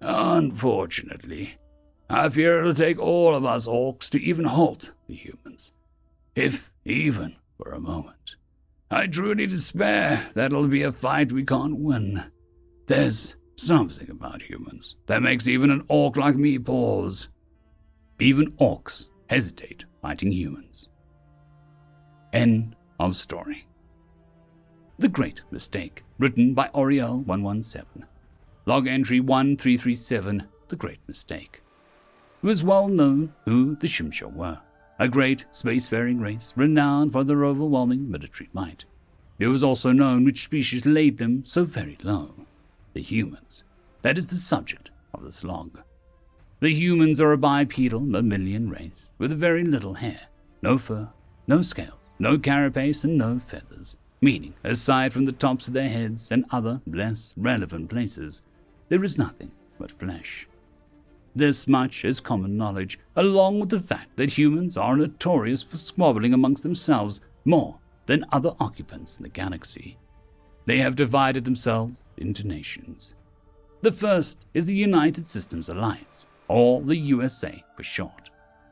Unfortunately, 0.00 1.56
I 2.08 2.30
fear 2.30 2.60
it'll 2.60 2.72
take 2.72 2.98
all 2.98 3.34
of 3.34 3.44
us 3.44 3.66
orcs 3.66 4.08
to 4.10 4.22
even 4.22 4.46
halt 4.46 4.92
the 5.06 5.14
humans, 5.14 5.72
if 6.38 6.72
even 6.84 7.34
for 7.56 7.72
a 7.72 7.80
moment. 7.80 8.36
I 8.92 9.08
truly 9.08 9.46
despair 9.46 10.28
that'll 10.34 10.68
be 10.68 10.82
a 10.82 10.92
fight 10.92 11.32
we 11.32 11.44
can't 11.44 11.78
win. 11.78 12.30
There's 12.86 13.34
something 13.56 14.08
about 14.08 14.42
humans 14.42 14.96
that 15.06 15.20
makes 15.20 15.48
even 15.48 15.70
an 15.70 15.84
orc 15.88 16.16
like 16.16 16.36
me 16.36 16.58
pause. 16.60 17.28
Even 18.20 18.52
orcs 18.52 19.10
hesitate 19.28 19.84
fighting 20.00 20.30
humans. 20.30 20.88
End 22.32 22.76
of 23.00 23.16
story. 23.16 23.66
The 24.98 25.08
Great 25.08 25.42
Mistake, 25.50 26.04
written 26.18 26.54
by 26.54 26.70
Oriel 26.72 27.18
117. 27.18 28.06
Log 28.64 28.86
entry 28.86 29.18
1337, 29.18 30.46
The 30.68 30.76
Great 30.76 31.00
Mistake. 31.08 31.62
It 32.42 32.46
was 32.46 32.62
well 32.62 32.88
known 32.88 33.32
who 33.44 33.74
the 33.74 33.88
Shimsha 33.88 34.32
were, 34.32 34.60
a 34.98 35.08
great 35.08 35.44
spacefaring 35.50 36.20
race 36.20 36.52
renowned 36.56 37.12
for 37.12 37.22
their 37.22 37.44
overwhelming 37.44 38.10
military 38.10 38.48
might. 38.52 38.84
It 39.38 39.46
was 39.46 39.62
also 39.62 39.92
known 39.92 40.24
which 40.24 40.42
species 40.42 40.84
laid 40.84 41.18
them 41.18 41.46
so 41.46 41.64
very 41.64 41.96
low. 42.02 42.46
The 42.94 43.02
humans. 43.02 43.62
That 44.02 44.18
is 44.18 44.26
the 44.26 44.34
subject 44.34 44.90
of 45.14 45.22
this 45.22 45.44
log. 45.44 45.80
The 46.60 46.74
humans 46.74 47.20
are 47.20 47.32
a 47.32 47.38
bipedal 47.38 48.00
mammalian 48.00 48.70
race 48.70 49.10
with 49.18 49.38
very 49.38 49.62
little 49.62 49.94
hair, 49.94 50.22
no 50.60 50.76
fur, 50.78 51.10
no 51.46 51.62
scales, 51.62 51.92
no 52.18 52.36
carapace, 52.36 53.04
and 53.04 53.16
no 53.16 53.38
feathers, 53.38 53.94
meaning, 54.20 54.54
aside 54.64 55.12
from 55.12 55.26
the 55.26 55.32
tops 55.32 55.68
of 55.68 55.74
their 55.74 55.88
heads 55.88 56.32
and 56.32 56.44
other 56.50 56.80
less 56.84 57.32
relevant 57.36 57.88
places, 57.88 58.42
there 58.88 59.04
is 59.04 59.16
nothing 59.16 59.52
but 59.78 59.92
flesh. 59.92 60.47
This 61.38 61.68
much 61.68 62.04
is 62.04 62.18
common 62.18 62.56
knowledge, 62.56 62.98
along 63.14 63.60
with 63.60 63.68
the 63.68 63.78
fact 63.78 64.16
that 64.16 64.36
humans 64.36 64.76
are 64.76 64.96
notorious 64.96 65.62
for 65.62 65.76
squabbling 65.76 66.34
amongst 66.34 66.64
themselves 66.64 67.20
more 67.44 67.78
than 68.06 68.24
other 68.32 68.50
occupants 68.58 69.16
in 69.16 69.22
the 69.22 69.28
galaxy. 69.28 69.98
They 70.66 70.78
have 70.78 70.96
divided 70.96 71.44
themselves 71.44 72.02
into 72.16 72.44
nations. 72.44 73.14
The 73.82 73.92
first 73.92 74.46
is 74.52 74.66
the 74.66 74.74
United 74.74 75.28
Systems 75.28 75.68
Alliance, 75.68 76.26
or 76.48 76.82
the 76.82 76.96
USA 76.96 77.62
for 77.76 77.84
short. 77.84 78.30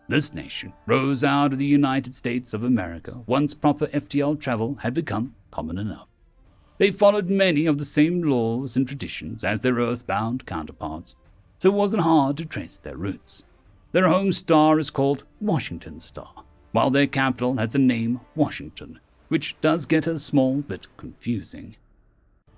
This 0.09 0.35
nation 0.35 0.73
rose 0.87 1.23
out 1.23 1.53
of 1.53 1.61
the 1.61 1.67
United 1.67 2.17
States 2.17 2.53
of 2.53 2.65
America 2.65 3.23
once 3.27 3.55
proper 3.55 3.87
FTL 3.87 4.41
travel 4.41 4.79
had 4.83 4.93
become 4.93 5.37
common 5.53 5.79
enough. 5.79 6.09
They 6.79 6.91
followed 6.91 7.31
many 7.31 7.67
of 7.67 7.79
the 7.79 7.85
same 7.85 8.23
laws 8.23 8.77
and 8.77 8.89
traditions 8.89 9.45
as 9.45 9.61
their 9.61 9.75
earthbound 9.75 10.47
counterparts, 10.47 11.15
so 11.59 11.71
it 11.71 11.75
wasn't 11.75 12.03
hard 12.03 12.37
to 12.37 12.45
trace 12.45 12.79
their 12.79 12.97
roots. 12.97 13.45
Their 13.93 14.09
home 14.09 14.33
star 14.33 14.79
is 14.79 14.91
called 14.91 15.25
Washington 15.41 16.01
Star, 16.01 16.45
while 16.73 16.91
their 16.91 17.07
capital 17.07 17.57
has 17.57 17.73
the 17.73 17.79
name 17.79 18.21
Washington, 18.35 19.01
which 19.29 19.57
does 19.61 19.87
get 19.87 20.07
a 20.07 20.19
small 20.19 20.57
bit 20.57 20.87
confusing. 20.97 21.77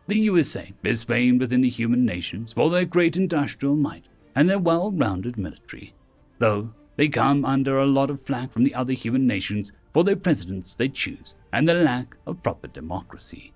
The 0.06 0.18
USA 0.18 0.72
is 0.82 1.04
famed 1.04 1.40
within 1.40 1.60
the 1.60 1.68
human 1.68 2.06
nations 2.06 2.54
for 2.54 2.70
their 2.70 2.84
great 2.84 3.16
industrial 3.16 3.76
might 3.76 4.06
and 4.34 4.48
their 4.48 4.58
well 4.58 4.90
rounded 4.90 5.38
military, 5.38 5.94
though 6.38 6.72
they 6.96 7.08
come 7.08 7.44
under 7.44 7.78
a 7.78 7.86
lot 7.86 8.10
of 8.10 8.22
flack 8.22 8.52
from 8.52 8.64
the 8.64 8.74
other 8.74 8.92
human 8.92 9.26
nations 9.26 9.70
for 9.92 10.04
their 10.04 10.16
presidents 10.16 10.74
they 10.74 10.88
choose 10.88 11.34
and 11.52 11.68
the 11.68 11.74
lack 11.74 12.16
of 12.26 12.42
proper 12.42 12.68
democracy. 12.68 13.52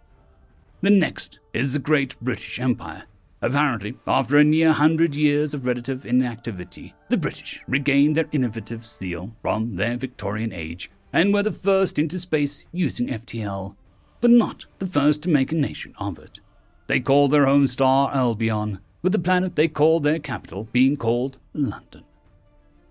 The 0.83 0.91
next 0.91 1.39
is 1.53 1.73
the 1.73 1.79
great 1.79 2.21
British 2.21 2.61
Empire. 2.61 3.05
Apparently, 3.43 3.97
after 4.07 4.39
a 4.39 4.45
near 4.45 4.71
hundred 4.71 5.17
years 5.17 5.53
of 5.53 5.67
relative 5.67 6.07
inactivity, 6.07 6.95
the 7.09 7.17
British 7.17 7.61
regained 7.67 8.17
their 8.17 8.29
innovative 8.31 8.87
zeal 8.87 9.35
from 9.43 9.75
their 9.75 9.97
Victorian 9.97 10.53
age 10.53 10.91
and 11.13 11.35
were 11.35 11.43
the 11.43 11.51
first 11.51 11.99
into 11.99 12.21
space 12.21 12.69
using 12.71 13.09
FTL, 13.09 13.75
but 14.21 14.31
not 14.31 14.67
the 14.79 14.87
first 14.87 15.25
to 15.25 15.29
make 15.29 15.51
a 15.51 15.57
nation 15.57 15.93
of 15.99 16.21
it. 16.21 16.39
They 16.87 17.01
called 17.01 17.33
their 17.33 17.47
home 17.47 17.67
star 17.67 18.15
Albion, 18.15 18.79
with 19.03 19.11
the 19.11 19.19
planet 19.19 19.57
they 19.57 19.67
called 19.67 20.05
their 20.05 20.21
capital 20.21 20.69
being 20.71 20.95
called 20.97 21.41
London. 21.53 22.05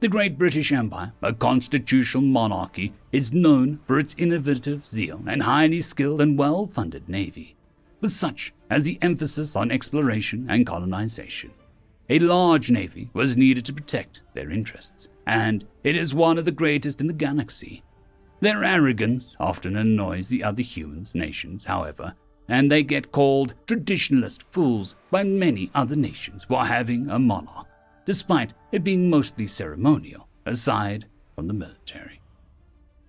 The 0.02 0.10
Great 0.10 0.38
British 0.38 0.74
Empire, 0.74 1.14
a 1.22 1.32
constitutional 1.32 2.24
monarchy, 2.24 2.92
is 3.14 3.34
known 3.34 3.80
for 3.86 4.00
its 4.00 4.16
innovative 4.18 4.86
zeal 4.86 5.24
and 5.28 5.44
highly 5.44 5.80
skilled 5.82 6.20
and 6.20 6.38
well 6.38 6.68
funded 6.68 7.08
navy, 7.08 7.56
with 8.02 8.12
such 8.12 8.52
as 8.72 8.86
the 8.86 8.98
emphasis 9.02 9.56
on 9.56 9.70
exploration 9.70 10.48
and 10.50 10.66
colonization. 10.66 11.52
A 12.10 12.20
large 12.20 12.72
navy 12.72 13.10
was 13.14 13.38
needed 13.38 13.66
to 13.66 13.74
protect 13.74 14.22
their 14.34 14.50
interests, 14.50 15.10
and 15.28 15.68
it 15.84 15.96
is 15.96 16.16
one 16.16 16.38
of 16.38 16.46
the 16.46 16.52
greatest 16.52 17.02
in 17.02 17.08
the 17.08 17.14
galaxy. 17.14 17.84
Their 18.40 18.64
arrogance 18.64 19.36
often 19.40 19.76
annoys 19.76 20.30
the 20.30 20.44
other 20.44 20.64
humans 20.64 21.14
nations, 21.14 21.66
however, 21.66 22.16
and 22.48 22.72
they 22.72 22.82
get 22.82 23.12
called 23.12 23.54
traditionalist 23.68 24.44
fools 24.44 24.96
by 25.12 25.24
many 25.24 25.70
other 25.76 25.96
nations 25.96 26.46
for 26.46 26.66
having 26.66 27.10
a 27.10 27.20
monarch, 27.20 27.68
despite 28.06 28.54
it 28.72 28.86
being 28.86 29.10
mostly 29.10 29.48
ceremonial, 29.48 30.28
aside 30.46 31.06
from 31.36 31.48
the 31.48 31.54
military. 31.54 32.22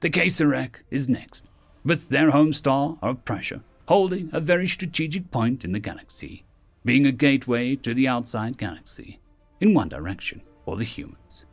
The 0.00 0.11
Kaiserreich 0.11 0.83
is 0.90 1.09
next, 1.09 1.49
with 1.85 2.09
their 2.09 2.31
home 2.31 2.52
star 2.52 2.99
of 3.00 3.25
Prussia 3.25 3.62
holding 3.89 4.31
a 4.33 4.41
very 4.41 4.67
strategic 4.67 5.31
point 5.31 5.65
in 5.65 5.73
the 5.73 5.81
galaxy, 5.81 6.45
being 6.85 7.07
a 7.07 7.12
gateway 7.12 7.77
to 7.77 7.95
the 7.95 8.09
outside 8.09 8.57
galaxy, 8.57 9.19
in 9.61 9.75
one 9.75 9.89
direction 9.89 10.43
for 10.65 10.77
the 10.77 10.85
humans. 10.85 11.45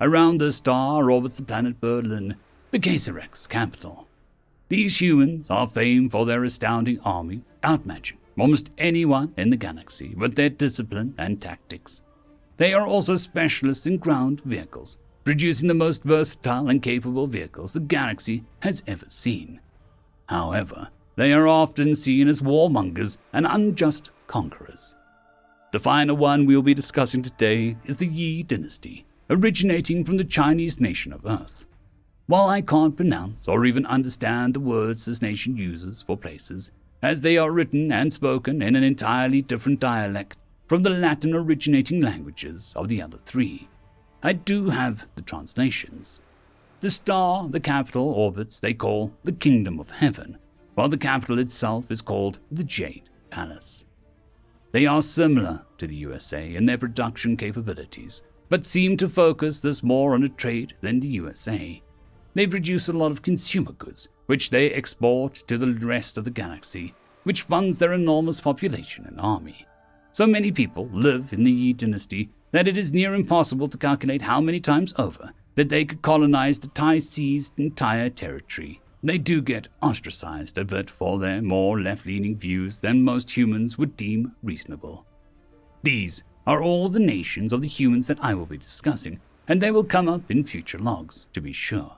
Around 0.00 0.38
the 0.38 0.52
star 0.52 1.10
orbits 1.10 1.36
the 1.36 1.42
planet 1.42 1.80
Berlin, 1.80 2.36
the 2.70 2.78
Kaiserreich's 2.78 3.46
capital. 3.46 4.08
These 4.68 5.00
humans 5.00 5.50
are 5.50 5.68
famed 5.68 6.12
for 6.12 6.24
their 6.24 6.44
astounding 6.44 7.00
army, 7.00 7.42
outmatching 7.62 8.16
almost 8.38 8.70
anyone 8.78 9.34
in 9.36 9.50
the 9.50 9.56
galaxy 9.56 10.14
with 10.16 10.34
their 10.34 10.48
discipline 10.48 11.14
and 11.18 11.40
tactics. 11.40 12.00
They 12.56 12.72
are 12.72 12.86
also 12.86 13.14
specialists 13.14 13.86
in 13.86 13.98
ground 13.98 14.40
vehicles, 14.42 14.96
producing 15.24 15.68
the 15.68 15.74
most 15.74 16.04
versatile 16.04 16.68
and 16.68 16.82
capable 16.82 17.26
vehicles 17.26 17.72
the 17.72 17.80
galaxy 17.80 18.44
has 18.60 18.82
ever 18.86 19.06
seen. 19.08 19.60
However, 20.26 20.88
they 21.20 21.34
are 21.34 21.46
often 21.46 21.94
seen 21.94 22.28
as 22.28 22.40
warmongers 22.40 23.18
and 23.30 23.46
unjust 23.46 24.10
conquerors. 24.26 24.94
The 25.70 25.78
final 25.78 26.16
one 26.16 26.46
we'll 26.46 26.62
be 26.62 26.72
discussing 26.72 27.20
today 27.20 27.76
is 27.84 27.98
the 27.98 28.06
Yi 28.06 28.42
dynasty, 28.42 29.04
originating 29.28 30.02
from 30.02 30.16
the 30.16 30.24
Chinese 30.24 30.80
nation 30.80 31.12
of 31.12 31.26
Earth. 31.26 31.66
While 32.26 32.48
I 32.48 32.62
can't 32.62 32.96
pronounce 32.96 33.46
or 33.46 33.66
even 33.66 33.84
understand 33.84 34.54
the 34.54 34.60
words 34.60 35.04
this 35.04 35.20
nation 35.20 35.58
uses 35.58 36.00
for 36.00 36.16
places, 36.16 36.72
as 37.02 37.20
they 37.20 37.36
are 37.36 37.52
written 37.52 37.92
and 37.92 38.10
spoken 38.10 38.62
in 38.62 38.74
an 38.74 38.82
entirely 38.82 39.42
different 39.42 39.78
dialect 39.78 40.38
from 40.68 40.84
the 40.84 40.88
Latin 40.88 41.34
originating 41.34 42.00
languages 42.00 42.72
of 42.74 42.88
the 42.88 43.02
other 43.02 43.18
three, 43.26 43.68
I 44.22 44.32
do 44.32 44.70
have 44.70 45.06
the 45.16 45.22
translations. 45.22 46.18
The 46.80 46.88
star 46.88 47.46
the 47.46 47.60
capital 47.60 48.08
orbits 48.08 48.58
they 48.58 48.72
call 48.72 49.12
the 49.24 49.32
Kingdom 49.32 49.78
of 49.78 49.90
Heaven, 49.90 50.38
while 50.80 50.88
the 50.88 50.96
capital 50.96 51.38
itself 51.38 51.90
is 51.90 52.00
called 52.00 52.40
the 52.50 52.64
Jade 52.64 53.10
Palace. 53.28 53.84
They 54.72 54.86
are 54.86 55.02
similar 55.02 55.66
to 55.76 55.86
the 55.86 55.94
USA 55.96 56.54
in 56.54 56.64
their 56.64 56.78
production 56.78 57.36
capabilities, 57.36 58.22
but 58.48 58.64
seem 58.64 58.96
to 58.96 59.06
focus 59.06 59.60
this 59.60 59.82
more 59.82 60.14
on 60.14 60.22
a 60.22 60.30
trade 60.30 60.72
than 60.80 61.00
the 61.00 61.08
USA. 61.08 61.82
They 62.32 62.46
produce 62.46 62.88
a 62.88 62.94
lot 62.94 63.10
of 63.10 63.20
consumer 63.20 63.72
goods, 63.72 64.08
which 64.24 64.48
they 64.48 64.70
export 64.70 65.34
to 65.48 65.58
the 65.58 65.70
rest 65.86 66.16
of 66.16 66.24
the 66.24 66.30
galaxy, 66.30 66.94
which 67.24 67.42
funds 67.42 67.78
their 67.78 67.92
enormous 67.92 68.40
population 68.40 69.04
and 69.04 69.20
army. 69.20 69.66
So 70.12 70.26
many 70.26 70.50
people 70.50 70.88
live 70.94 71.34
in 71.34 71.44
the 71.44 71.52
Yi 71.52 71.74
dynasty 71.74 72.30
that 72.52 72.66
it 72.66 72.78
is 72.78 72.90
near 72.90 73.12
impossible 73.12 73.68
to 73.68 73.76
calculate 73.76 74.22
how 74.22 74.40
many 74.40 74.60
times 74.60 74.94
over 74.96 75.32
that 75.56 75.68
they 75.68 75.84
could 75.84 76.00
colonize 76.00 76.58
the 76.58 76.68
Tai 76.68 77.00
seized 77.00 77.60
entire 77.60 78.08
territory. 78.08 78.80
They 79.02 79.16
do 79.16 79.40
get 79.40 79.68
ostracized 79.80 80.58
a 80.58 80.64
bit 80.64 80.90
for 80.90 81.18
their 81.18 81.40
more 81.40 81.80
left 81.80 82.04
leaning 82.04 82.36
views 82.36 82.80
than 82.80 83.02
most 83.02 83.36
humans 83.36 83.78
would 83.78 83.96
deem 83.96 84.36
reasonable. 84.42 85.06
These 85.82 86.22
are 86.46 86.62
all 86.62 86.88
the 86.88 87.00
nations 87.00 87.52
of 87.52 87.62
the 87.62 87.68
humans 87.68 88.06
that 88.08 88.22
I 88.22 88.34
will 88.34 88.46
be 88.46 88.58
discussing, 88.58 89.20
and 89.48 89.60
they 89.60 89.70
will 89.70 89.84
come 89.84 90.08
up 90.08 90.30
in 90.30 90.44
future 90.44 90.78
logs, 90.78 91.26
to 91.32 91.40
be 91.40 91.52
sure. 91.52 91.96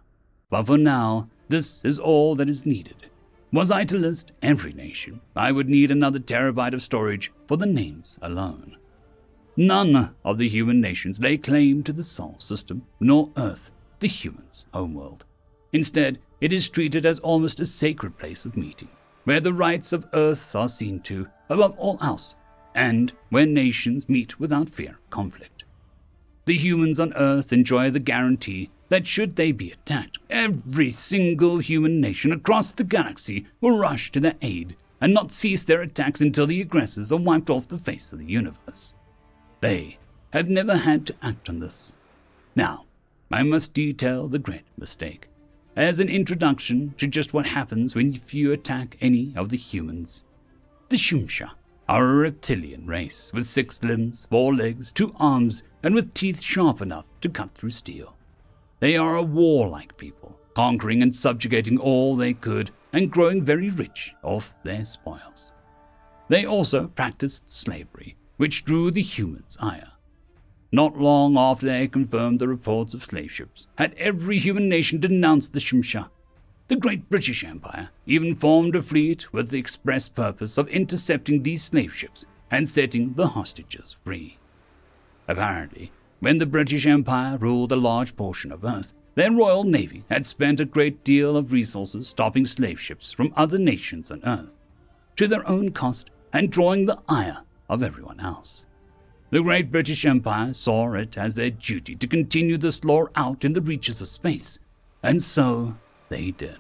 But 0.49 0.67
for 0.67 0.79
now, 0.79 1.29
this 1.49 1.85
is 1.85 1.99
all 1.99 2.37
that 2.37 2.49
is 2.49 2.65
needed. 2.65 3.09
Was 3.53 3.71
I 3.71 3.85
to 3.85 3.99
list 3.99 4.33
every 4.41 4.73
nation, 4.73 5.21
I 5.35 5.51
would 5.51 5.69
need 5.69 5.91
another 5.91 6.21
terabyte 6.21 6.73
of 6.73 6.83
storage 6.83 7.33
for 7.47 7.57
the 7.57 7.67
names 7.67 8.19
alone. 8.23 8.77
None 9.57 10.15
of 10.25 10.39
the 10.39 10.49
human 10.49 10.81
nations 10.81 11.21
lay 11.21 11.37
claim 11.37 11.83
to 11.83 11.93
the 11.93 12.05
Sol 12.05 12.37
system, 12.39 12.87
nor 13.01 13.31
Earth, 13.37 13.73
the 13.99 14.07
humans' 14.07 14.65
homeworld. 14.73 15.27
Instead, 15.73 16.19
it 16.41 16.53
is 16.53 16.69
treated 16.69 17.07
as 17.07 17.19
almost 17.21 17.61
a 17.61 17.65
sacred 17.65 18.19
place 18.19 18.45
of 18.45 18.57
meeting, 18.57 18.89
where 19.25 19.41
the 19.41 19.53
rights 19.53 19.93
of 19.93 20.07
Earth 20.13 20.55
are 20.55 20.69
seen 20.69 21.01
to 21.01 21.29
above 21.49 21.75
all 21.79 21.99
else, 22.03 22.35
and 22.75 23.13
where 23.31 23.47
nations 23.47 24.09
meet 24.09 24.39
without 24.39 24.69
fear 24.69 24.91
of 24.91 25.11
conflict. 25.11 25.65
The 26.45 26.57
humans 26.57 26.99
on 26.99 27.13
Earth 27.15 27.53
enjoy 27.53 27.91
the 27.91 28.01
guarantee 28.01 28.71
that 28.89 29.07
should 29.07 29.37
they 29.37 29.53
be 29.53 29.71
attacked, 29.71 30.19
every 30.29 30.91
single 30.91 31.59
human 31.59 32.01
nation 32.01 32.33
across 32.33 32.73
the 32.73 32.85
galaxy 32.85 33.47
will 33.61 33.79
rush 33.79 34.11
to 34.13 34.21
their 34.21 34.35
aid 34.43 34.77
and 35.01 35.15
not 35.15 35.33
cease 35.33 35.65
their 35.65 35.81
attacks 35.81 36.21
until 36.21 36.47
the 36.47 36.61
aggressors 36.61 37.11
are 37.11 37.19
wiped 37.19 37.49
off 37.49 37.69
the 37.69 37.79
face 37.79 38.13
of 38.13 38.19
the 38.19 38.27
universe. 38.27 38.95
They 39.61 39.99
have 40.33 40.49
never 40.49 40.77
had 40.77 41.07
to 41.07 41.15
act 41.23 41.49
on 41.49 41.61
this. 41.61 41.95
Now, 42.55 42.85
I 43.31 43.43
must 43.43 43.73
detail 43.73 44.29
the 44.29 44.39
great 44.39 44.65
mistake 44.77 45.29
as 45.77 46.01
an 46.01 46.09
introduction 46.09 46.95
to 46.99 47.07
just 47.07 47.33
what 47.33 47.47
happens 47.47 47.95
when 47.95 48.19
you 48.31 48.53
attack 48.53 48.97
any 49.01 49.33
of 49.37 49.49
the 49.49 49.57
humans. 49.57 50.25
The 50.89 50.97
Shumsha 50.97 51.53
are 51.89 52.07
a 52.07 52.17
reptilian 52.17 52.87
race 52.87 53.31
with 53.33 53.47
six 53.47 53.83
limbs, 53.83 54.27
four 54.31 54.55
legs, 54.55 54.93
two 54.93 55.15
arms, 55.19 55.63
and 55.83 55.95
with 55.95 56.15
teeth 56.15 56.43
sharp 56.43 56.81
enough 56.81 57.07
to 57.21 57.29
cut 57.29 57.53
through 57.53 57.71
steel. 57.71 58.17
They 58.81 58.97
are 58.97 59.17
a 59.17 59.23
warlike 59.23 59.97
people, 59.97 60.39
conquering 60.55 61.03
and 61.03 61.15
subjugating 61.15 61.79
all 61.79 62.17
they 62.17 62.35
could 62.35 62.71
and 62.93 63.11
growing 63.11 63.43
very 63.43 63.71
rich 63.71 64.15
off 64.23 64.55
their 64.65 64.85
spoils. 64.85 65.53
They 66.29 66.45
also 66.45 66.89
practiced 66.89 67.53
slavery, 67.53 68.17
which 68.37 68.65
drew 68.65 68.91
the 68.91 69.03
humans' 69.03 69.57
ire. 69.61 69.92
Not 70.75 70.97
long 70.97 71.37
after 71.37 71.67
they 71.67 71.87
confirmed 71.87 72.39
the 72.39 72.49
reports 72.49 72.95
of 72.95 73.05
slave 73.05 73.31
ships, 73.31 73.69
had 73.77 73.93
every 73.99 74.39
human 74.39 74.71
nation 74.71 74.99
denounced 74.99 75.53
the 75.53 75.61
Shimsha. 75.61 76.09
The 76.69 76.77
great 76.77 77.11
British 77.11 77.45
Empire 77.45 77.91
even 78.07 78.35
formed 78.35 78.75
a 78.75 78.81
fleet 78.81 79.31
with 79.35 79.51
the 79.51 79.59
express 79.59 80.09
purpose 80.09 80.57
of 80.57 80.69
intercepting 80.69 81.43
these 81.43 81.63
slave 81.63 81.95
ships 81.95 82.25
and 82.51 82.67
setting 82.67 83.13
the 83.13 83.29
hostages 83.29 83.97
free. 84.03 84.39
Apparently, 85.29 85.93
when 86.21 86.39
the 86.39 86.47
British 86.47 86.87
Empire 86.87 87.37
ruled 87.37 87.73
a 87.73 87.77
large 87.77 88.17
portion 88.17 88.51
of 88.51 88.65
Earth, 88.65 88.95
their 89.15 89.31
Royal 89.31 89.65
Navy 89.65 90.05
had 90.09 90.25
spent 90.25 90.59
a 90.59 90.65
great 90.65 91.05
deal 91.05 91.37
of 91.37 91.53
resources 91.53 92.09
stopping 92.09 92.47
slave 92.47 92.81
ships 92.81 93.13
from 93.13 93.35
other 93.37 93.59
nations 93.59 94.11
on 94.11 94.25
Earth, 94.25 94.57
to 95.17 95.29
their 95.29 95.47
own 95.47 95.73
cost 95.73 96.11
and 96.33 96.51
drawing 96.51 96.87
the 96.87 97.03
ire 97.11 97.43
of 97.69 97.83
everyone 97.83 98.21
else. 98.21 98.65
The 99.33 99.43
great 99.43 99.73
British 99.73 100.05
Empire 100.05 100.53
saw 100.53 100.93
it 100.93 101.17
as 101.17 101.37
their 101.37 101.49
duty 101.49 101.95
to 101.95 102.07
continue 102.07 102.59
this 102.59 102.85
law 102.85 103.07
out 103.17 103.47
in 103.47 103.55
the 103.55 103.63
reaches 103.63 104.03
of 104.03 104.09
space, 104.09 104.59
and 105.03 105.23
so 105.23 105.79
they 106.11 106.33
did. 106.33 106.59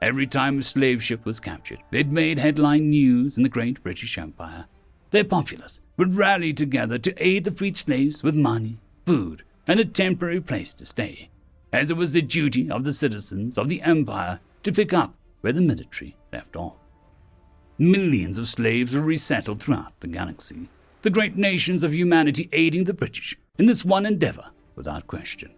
Every 0.00 0.28
time 0.28 0.60
a 0.60 0.62
slave 0.62 1.02
ship 1.02 1.24
was 1.24 1.40
captured, 1.40 1.80
it 1.90 2.12
made 2.12 2.38
headline 2.38 2.90
news 2.90 3.36
in 3.36 3.42
the 3.42 3.48
great 3.48 3.82
British 3.82 4.16
Empire, 4.16 4.66
their 5.10 5.24
populace 5.24 5.80
would 5.96 6.14
rally 6.14 6.52
together 6.52 6.96
to 6.96 7.14
aid 7.16 7.42
the 7.42 7.50
freed 7.50 7.76
slaves 7.76 8.22
with 8.22 8.36
money, 8.36 8.78
food, 9.04 9.42
and 9.66 9.80
a 9.80 9.84
temporary 9.84 10.40
place 10.40 10.74
to 10.74 10.86
stay, 10.86 11.28
as 11.72 11.90
it 11.90 11.96
was 11.96 12.12
the 12.12 12.22
duty 12.22 12.70
of 12.70 12.84
the 12.84 12.92
citizens 12.92 13.58
of 13.58 13.68
the 13.68 13.82
empire 13.82 14.38
to 14.62 14.70
pick 14.70 14.92
up 14.92 15.16
where 15.40 15.52
the 15.52 15.60
military 15.60 16.14
left 16.32 16.54
off. 16.54 16.76
Millions 17.78 18.38
of 18.38 18.46
slaves 18.46 18.94
were 18.94 19.00
resettled 19.00 19.60
throughout 19.60 19.98
the 19.98 20.06
galaxy, 20.06 20.68
the 21.04 21.10
great 21.10 21.36
nations 21.36 21.84
of 21.84 21.94
humanity 21.94 22.48
aiding 22.52 22.84
the 22.84 22.92
British 22.92 23.38
in 23.58 23.66
this 23.66 23.84
one 23.84 24.04
endeavor 24.04 24.50
without 24.74 25.06
question. 25.06 25.54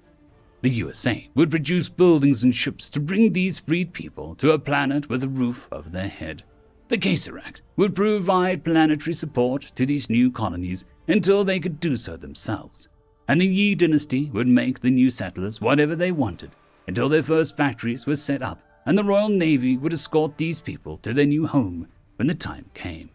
The 0.60 0.70
USA 0.70 1.30
would 1.34 1.50
produce 1.50 1.88
buildings 1.88 2.44
and 2.44 2.54
ships 2.54 2.90
to 2.90 3.00
bring 3.00 3.32
these 3.32 3.60
freed 3.60 3.94
people 3.94 4.34
to 4.36 4.52
a 4.52 4.58
planet 4.58 5.08
with 5.08 5.24
a 5.24 5.28
roof 5.28 5.68
over 5.72 5.88
their 5.88 6.08
head 6.08 6.42
the 6.88 6.98
Kaiserreich 6.98 7.62
would 7.76 7.96
provide 7.96 8.64
planetary 8.64 9.12
support 9.12 9.62
to 9.74 9.84
these 9.84 10.08
new 10.08 10.30
colonies 10.30 10.84
until 11.08 11.42
they 11.42 11.58
could 11.58 11.80
do 11.80 11.96
so 11.96 12.16
themselves, 12.16 12.88
and 13.26 13.40
the 13.40 13.46
Yi 13.46 13.74
dynasty 13.74 14.30
would 14.30 14.48
make 14.48 14.80
the 14.80 14.90
new 14.90 15.10
settlers 15.10 15.60
whatever 15.60 15.96
they 15.96 16.12
wanted 16.12 16.52
until 16.86 17.08
their 17.08 17.24
first 17.24 17.56
factories 17.56 18.06
were 18.06 18.14
set 18.14 18.40
up 18.40 18.62
and 18.84 18.96
the 18.96 19.02
Royal 19.02 19.28
Navy 19.28 19.76
would 19.76 19.92
escort 19.92 20.38
these 20.38 20.60
people 20.60 20.98
to 20.98 21.12
their 21.12 21.26
new 21.26 21.48
home 21.48 21.88
when 22.16 22.28
the 22.28 22.34
time 22.34 22.66
came. 22.72 23.10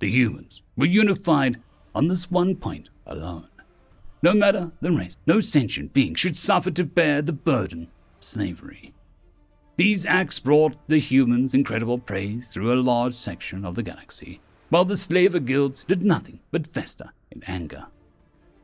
The 0.00 0.10
humans 0.10 0.62
were 0.76 0.86
unified 0.86 1.60
on 1.94 2.08
this 2.08 2.30
one 2.30 2.56
point 2.56 2.90
alone. 3.06 3.48
No 4.22 4.34
matter 4.34 4.72
the 4.80 4.92
race, 4.92 5.16
no 5.26 5.40
sentient 5.40 5.92
being 5.92 6.14
should 6.14 6.36
suffer 6.36 6.70
to 6.72 6.84
bear 6.84 7.22
the 7.22 7.32
burden 7.32 7.82
of 8.18 8.24
slavery. 8.24 8.94
These 9.76 10.06
acts 10.06 10.40
brought 10.40 10.76
the 10.88 10.98
humans 10.98 11.54
incredible 11.54 11.98
praise 11.98 12.52
through 12.52 12.72
a 12.72 12.82
large 12.82 13.14
section 13.14 13.64
of 13.64 13.76
the 13.76 13.82
galaxy, 13.82 14.40
while 14.70 14.84
the 14.84 14.96
slaver 14.96 15.38
guilds 15.38 15.84
did 15.84 16.02
nothing 16.02 16.40
but 16.50 16.66
fester 16.66 17.12
in 17.30 17.44
anger. 17.44 17.86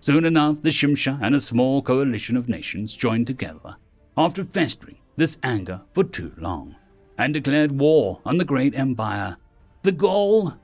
Soon 0.01 0.25
enough, 0.25 0.61
the 0.61 0.71
Shimsha 0.71 1.19
and 1.23 1.35
a 1.35 1.41
small 1.41 1.83
coalition 1.83 2.37
of 2.37 2.49
nations 2.49 2.95
joined 2.95 3.27
together, 3.27 3.77
after 4.17 4.45
festering 4.45 4.99
this 5.17 5.39
anger 5.43 5.83
for 5.93 6.05
too 6.05 6.33
long, 6.37 6.77
and 7.17 7.33
declared 7.33 7.79
war 7.79 8.21
on 8.25 8.39
the 8.39 8.45
great 8.45 8.77
empire. 8.77 9.37
The 9.83 9.93
goal? 9.93 10.55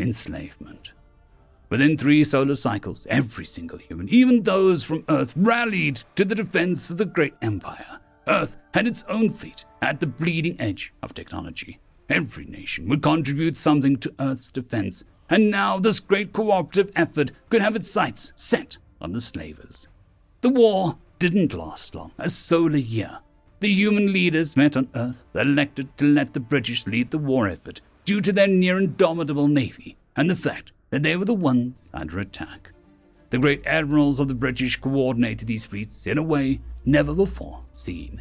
Enslavement. 0.00 0.92
Within 1.68 1.96
three 1.96 2.24
solar 2.24 2.56
cycles, 2.56 3.06
every 3.08 3.44
single 3.44 3.78
human, 3.78 4.08
even 4.08 4.42
those 4.42 4.82
from 4.82 5.04
Earth, 5.08 5.32
rallied 5.36 6.02
to 6.16 6.24
the 6.24 6.34
defense 6.34 6.90
of 6.90 6.96
the 6.96 7.04
great 7.04 7.34
empire. 7.40 8.00
Earth 8.26 8.56
had 8.74 8.86
its 8.86 9.04
own 9.08 9.30
fleet 9.30 9.64
at 9.80 10.00
the 10.00 10.06
bleeding 10.06 10.60
edge 10.60 10.92
of 11.02 11.14
technology. 11.14 11.78
Every 12.08 12.44
nation 12.44 12.88
would 12.88 13.02
contribute 13.02 13.56
something 13.56 13.96
to 13.98 14.14
Earth's 14.18 14.50
defense, 14.50 15.04
and 15.28 15.50
now 15.50 15.78
this 15.78 16.00
great 16.00 16.32
cooperative 16.32 16.90
effort 16.96 17.30
could 17.48 17.62
have 17.62 17.76
its 17.76 17.90
sights 17.90 18.32
set 18.34 18.78
on 19.00 19.12
the 19.12 19.20
slavers. 19.20 19.88
The 20.40 20.50
war 20.50 20.98
didn't 21.20 21.54
last 21.54 21.94
long, 21.94 22.12
a 22.18 22.28
solar 22.28 22.78
year. 22.78 23.20
The 23.60 23.68
human 23.68 24.12
leaders 24.12 24.56
met 24.56 24.76
on 24.76 24.88
Earth, 24.94 25.26
elected 25.34 25.96
to 25.98 26.06
let 26.06 26.32
the 26.32 26.40
British 26.40 26.86
lead 26.86 27.10
the 27.10 27.18
war 27.18 27.46
effort 27.46 27.80
due 28.10 28.20
to 28.20 28.32
their 28.32 28.48
near 28.48 28.76
indomitable 28.76 29.46
navy 29.46 29.96
and 30.16 30.28
the 30.28 30.34
fact 30.34 30.72
that 30.90 31.04
they 31.04 31.16
were 31.16 31.24
the 31.24 31.32
ones 31.32 31.92
under 31.94 32.18
attack. 32.18 32.72
the 33.30 33.38
great 33.38 33.64
admirals 33.64 34.18
of 34.18 34.26
the 34.26 34.34
British 34.34 34.80
coordinated 34.80 35.46
these 35.46 35.64
fleets 35.64 36.08
in 36.08 36.18
a 36.18 36.22
way 36.22 36.58
never 36.84 37.14
before 37.14 37.62
seen. 37.70 38.20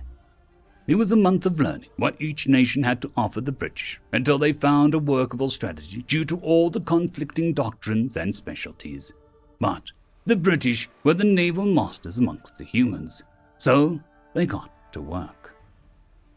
It 0.85 0.93
was 0.93 1.11
a 1.11 1.15
month 1.15 1.47
of 1.47 1.59
learning 1.59 1.89
what 1.97 2.21
each 2.21 2.47
nation 2.47 2.83
had 2.83 3.01
to 3.01 3.11
offer 3.17 3.41
the 3.41 3.51
British 3.51 3.99
until 4.13 4.37
they 4.37 4.53
found 4.53 4.93
a 4.93 4.99
workable 4.99 5.49
strategy 5.49 6.03
due 6.03 6.25
to 6.25 6.37
all 6.37 6.69
the 6.69 6.81
conflicting 6.81 7.53
doctrines 7.53 8.15
and 8.15 8.35
specialties. 8.35 9.11
But 9.59 9.91
the 10.23 10.35
British 10.35 10.87
were 11.03 11.15
the 11.15 11.23
naval 11.23 11.65
masters 11.65 12.19
amongst 12.19 12.59
the 12.59 12.63
humans, 12.63 13.23
so 13.57 13.99
they 14.35 14.45
got 14.45 14.69
to 14.93 15.01
work. 15.01 15.58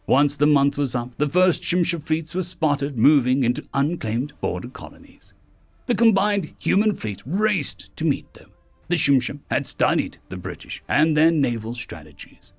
Once 0.06 0.36
the 0.36 0.46
month 0.46 0.76
was 0.76 0.96
up, 0.96 1.10
the 1.18 1.28
first 1.28 1.62
Shimsha 1.62 2.02
fleets 2.02 2.34
were 2.34 2.42
spotted 2.42 2.98
moving 2.98 3.44
into 3.44 3.68
unclaimed 3.72 4.32
border 4.40 4.68
colonies. 4.68 5.32
The 5.86 5.94
combined 5.94 6.54
human 6.58 6.94
fleet 6.94 7.22
raced 7.24 7.96
to 7.96 8.04
meet 8.04 8.34
them. 8.34 8.52
The 8.88 8.96
Shimsha 8.96 9.38
had 9.48 9.66
studied 9.66 10.18
the 10.28 10.36
British 10.36 10.82
and 10.88 11.16
their 11.16 11.30
naval 11.30 11.72
strategies. 11.74 12.52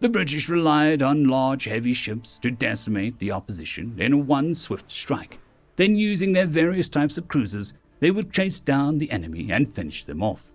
The 0.00 0.10
British 0.10 0.48
relied 0.48 1.02
on 1.02 1.28
large, 1.28 1.64
heavy 1.64 1.94
ships 1.94 2.38
to 2.40 2.50
decimate 2.50 3.18
the 3.18 3.32
opposition 3.32 3.96
in 3.98 4.26
one 4.26 4.54
swift 4.54 4.90
strike. 4.90 5.38
Then, 5.76 5.96
using 5.96 6.32
their 6.32 6.46
various 6.46 6.88
types 6.88 7.16
of 7.16 7.28
cruisers, 7.28 7.72
they 8.00 8.10
would 8.10 8.32
chase 8.32 8.60
down 8.60 8.98
the 8.98 9.10
enemy 9.10 9.50
and 9.50 9.74
finish 9.74 10.04
them 10.04 10.22
off. 10.22 10.52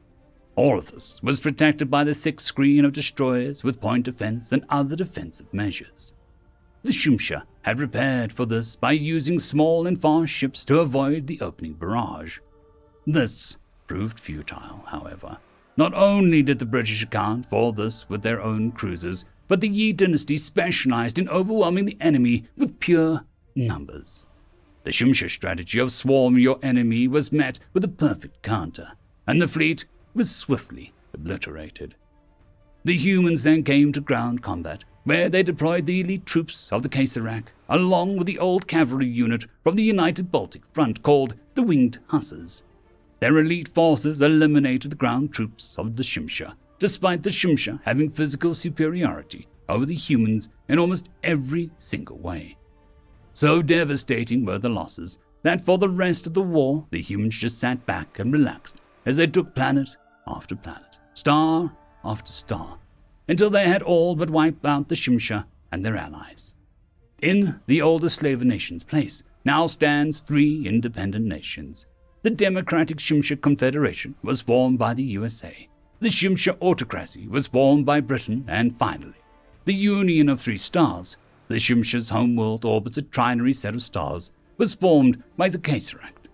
All 0.55 0.77
of 0.77 0.91
this 0.91 1.21
was 1.21 1.39
protected 1.39 1.91
by 1.91 2.03
the 2.03 2.13
thick 2.13 2.39
screen 2.39 2.85
of 2.85 2.93
destroyers 2.93 3.63
with 3.63 3.81
point 3.81 4.05
defense 4.05 4.51
and 4.51 4.63
other 4.69 4.95
defensive 4.95 5.53
measures. 5.53 6.13
The 6.85 6.91
Shumsha 6.91 7.45
had 7.63 7.77
prepared 7.77 8.31
for 8.31 8.45
this 8.45 8.75
by 8.75 8.91
using 8.91 9.39
small 9.39 9.87
and 9.87 9.99
fast 9.99 10.31
ships 10.31 10.63
to 10.65 10.81
avoid 10.81 11.25
the 11.25 11.41
opening 11.41 11.73
barrage. 11.73 12.37
This 13.07 13.57
proved 13.87 14.19
futile, 14.19 14.83
however. 14.85 15.39
Not 15.77 15.95
only 15.95 16.43
did 16.43 16.59
the 16.59 16.65
British 16.67 17.01
account 17.01 17.49
for 17.49 17.73
this 17.73 18.07
with 18.07 18.21
their 18.21 18.39
own 18.39 18.71
cruisers, 18.71 19.25
but 19.47 19.61
the 19.61 19.67
Yi 19.67 19.93
dynasty 19.93 20.37
specialized 20.37 21.17
in 21.17 21.27
overwhelming 21.27 21.85
the 21.85 21.97
enemy 21.99 22.45
with 22.55 22.79
pure 22.79 23.25
numbers. 23.55 24.27
The 24.83 24.91
Shumsha 24.91 25.27
strategy 25.27 25.79
of 25.79 25.91
swarm 25.91 26.37
your 26.37 26.59
enemy 26.61 27.07
was 27.07 27.31
met 27.31 27.57
with 27.73 27.83
a 27.83 27.87
perfect 27.87 28.43
counter, 28.43 28.91
and 29.25 29.41
the 29.41 29.47
fleet 29.47 29.85
was 30.13 30.35
swiftly 30.35 30.93
obliterated. 31.15 31.95
The 32.83 32.95
humans 32.95 33.41
then 33.41 33.63
came 33.63 33.91
to 33.93 34.01
ground 34.01 34.43
combat, 34.43 34.83
where 35.05 35.29
they 35.29 35.41
deployed 35.41 35.85
the 35.85 36.01
elite 36.01 36.25
troops 36.25 36.71
of 36.71 36.83
the 36.83 36.89
Kaiserreich, 36.89 37.47
along 37.69 38.17
with 38.17 38.27
the 38.27 38.39
old 38.39 38.67
cavalry 38.67 39.07
unit 39.07 39.45
from 39.63 39.75
the 39.75 39.83
United 39.83 40.31
Baltic 40.31 40.63
Front 40.73 41.01
called 41.01 41.35
the 41.53 41.63
Winged 41.63 41.99
Hussars. 42.07 42.63
Their 43.21 43.39
elite 43.39 43.69
forces 43.69 44.21
eliminated 44.21 44.91
the 44.91 44.97
ground 44.97 45.31
troops 45.31 45.75
of 45.77 45.95
the 45.95 46.03
Shimsha 46.03 46.55
despite 46.79 47.23
the 47.23 47.29
Shumsha 47.29 47.79
having 47.83 48.09
physical 48.09 48.53
superiority 48.53 49.47
over 49.69 49.85
the 49.85 49.95
humans 49.95 50.49
in 50.67 50.79
almost 50.79 51.09
every 51.23 51.71
single 51.77 52.17
way. 52.17 52.57
So 53.33 53.61
devastating 53.61 54.45
were 54.45 54.59
the 54.59 54.69
losses 54.69 55.17
that 55.43 55.61
for 55.61 55.77
the 55.77 55.89
rest 55.89 56.25
of 56.27 56.33
the 56.33 56.41
war, 56.41 56.85
the 56.91 57.01
humans 57.01 57.39
just 57.39 57.59
sat 57.59 57.85
back 57.85 58.19
and 58.19 58.31
relaxed 58.31 58.81
as 59.05 59.17
they 59.17 59.27
took 59.27 59.55
planet 59.55 59.95
after 60.27 60.55
planet, 60.55 60.99
star 61.13 61.71
after 62.03 62.31
star, 62.31 62.79
until 63.27 63.49
they 63.49 63.67
had 63.67 63.81
all 63.81 64.15
but 64.15 64.29
wiped 64.29 64.65
out 64.65 64.89
the 64.89 64.95
Shimsha 64.95 65.45
and 65.71 65.85
their 65.85 65.97
allies. 65.97 66.53
In 67.21 67.59
the 67.65 67.81
older 67.81 68.09
Slaver 68.09 68.45
nation's 68.45 68.83
place 68.83 69.23
now 69.43 69.67
stands 69.67 70.21
three 70.21 70.67
independent 70.67 71.25
nations. 71.25 71.85
The 72.23 72.29
Democratic 72.29 72.97
Shimsha 72.97 73.39
Confederation 73.41 74.15
was 74.21 74.41
formed 74.41 74.79
by 74.79 74.93
the 74.93 75.03
USA, 75.03 75.69
the 75.99 76.09
Shimsha 76.09 76.55
autocracy 76.61 77.25
was 77.27 77.47
formed 77.47 77.85
by 77.85 78.01
Britain, 78.01 78.45
and 78.47 78.77
finally, 78.77 79.15
the 79.63 79.73
Union 79.73 80.27
of 80.27 80.41
Three 80.41 80.57
Stars, 80.57 81.15
the 81.47 81.55
Shimsha's 81.55 82.09
homeworld 82.09 82.65
orbits 82.65 82.97
a 82.97 83.01
trinary 83.01 83.55
set 83.55 83.73
of 83.73 83.81
stars, 83.81 84.31
was 84.57 84.73
formed 84.73 85.23
by 85.37 85.47
the 85.47 85.57
Kaiserreich. 85.57 86.29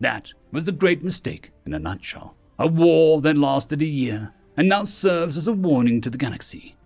That 0.00 0.32
was 0.50 0.64
the 0.64 0.72
great 0.72 1.04
mistake 1.04 1.50
in 1.66 1.74
a 1.74 1.78
nutshell. 1.78 2.36
A 2.58 2.66
war 2.66 3.20
that 3.20 3.36
lasted 3.36 3.82
a 3.82 3.86
year 3.86 4.32
and 4.60 4.68
now 4.68 4.84
serves 4.84 5.38
as 5.38 5.48
a 5.48 5.54
warning 5.54 6.02
to 6.02 6.10
the 6.10 6.18
galaxy. 6.18 6.76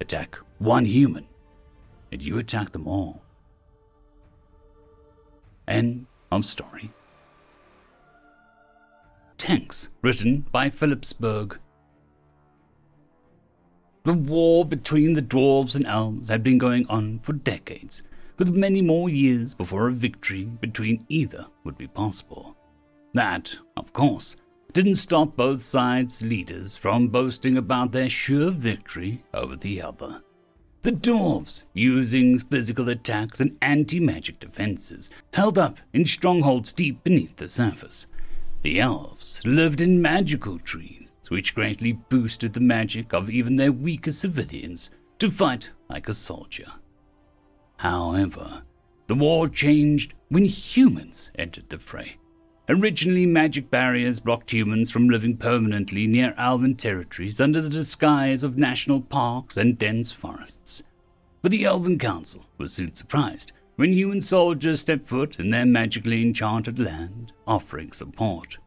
Attack 0.00 0.34
one 0.58 0.84
human, 0.84 1.24
and 2.10 2.20
you 2.20 2.36
attack 2.36 2.72
them 2.72 2.88
all. 2.88 3.22
End 5.68 6.06
of 6.32 6.44
story. 6.44 6.90
Tanks, 9.38 9.88
written 10.02 10.46
by 10.50 10.68
Phillips 10.68 11.12
Berg. 11.12 11.60
The 14.02 14.14
war 14.14 14.64
between 14.64 15.12
the 15.12 15.22
dwarves 15.22 15.76
and 15.76 15.86
elves 15.86 16.28
had 16.28 16.42
been 16.42 16.58
going 16.58 16.88
on 16.88 17.20
for 17.20 17.34
decades, 17.34 18.02
with 18.36 18.52
many 18.52 18.82
more 18.82 19.08
years 19.08 19.54
before 19.54 19.86
a 19.86 19.92
victory 19.92 20.44
between 20.44 21.06
either 21.08 21.46
would 21.62 21.78
be 21.78 21.86
possible. 21.86 22.56
That, 23.14 23.54
of 23.76 23.92
course, 23.92 24.34
didn't 24.72 24.96
stop 24.96 25.36
both 25.36 25.62
sides' 25.62 26.22
leaders 26.22 26.76
from 26.76 27.08
boasting 27.08 27.56
about 27.56 27.92
their 27.92 28.08
sure 28.08 28.50
victory 28.50 29.22
over 29.34 29.56
the 29.56 29.82
other. 29.82 30.22
The 30.82 30.92
dwarves, 30.92 31.64
using 31.74 32.38
physical 32.38 32.88
attacks 32.88 33.40
and 33.40 33.58
anti 33.60 34.00
magic 34.00 34.40
defenses, 34.40 35.10
held 35.34 35.58
up 35.58 35.78
in 35.92 36.06
strongholds 36.06 36.72
deep 36.72 37.04
beneath 37.04 37.36
the 37.36 37.48
surface, 37.48 38.06
the 38.62 38.78
elves 38.78 39.40
lived 39.44 39.80
in 39.80 40.02
magical 40.02 40.58
trees, 40.58 41.12
which 41.28 41.54
greatly 41.54 41.92
boosted 41.92 42.52
the 42.52 42.60
magic 42.60 43.14
of 43.14 43.30
even 43.30 43.56
their 43.56 43.72
weaker 43.72 44.10
civilians 44.10 44.90
to 45.18 45.30
fight 45.30 45.70
like 45.88 46.08
a 46.08 46.14
soldier. 46.14 46.66
However, 47.78 48.62
the 49.06 49.14
war 49.14 49.48
changed 49.48 50.14
when 50.28 50.44
humans 50.44 51.30
entered 51.38 51.70
the 51.70 51.78
fray. 51.78 52.19
Originally, 52.70 53.26
magic 53.26 53.68
barriers 53.68 54.20
blocked 54.20 54.52
humans 54.52 54.92
from 54.92 55.08
living 55.08 55.36
permanently 55.36 56.06
near 56.06 56.32
elven 56.38 56.76
territories 56.76 57.40
under 57.40 57.60
the 57.60 57.68
disguise 57.68 58.44
of 58.44 58.56
national 58.56 59.00
parks 59.00 59.56
and 59.56 59.76
dense 59.76 60.12
forests. 60.12 60.84
But 61.42 61.50
the 61.50 61.64
Elven 61.64 61.98
Council 61.98 62.46
was 62.58 62.72
soon 62.72 62.94
surprised 62.94 63.50
when 63.74 63.92
human 63.92 64.22
soldiers 64.22 64.78
stepped 64.78 65.08
foot 65.08 65.40
in 65.40 65.50
their 65.50 65.66
magically 65.66 66.22
enchanted 66.22 66.78
land, 66.78 67.32
offering 67.44 67.90
support. 67.90 68.58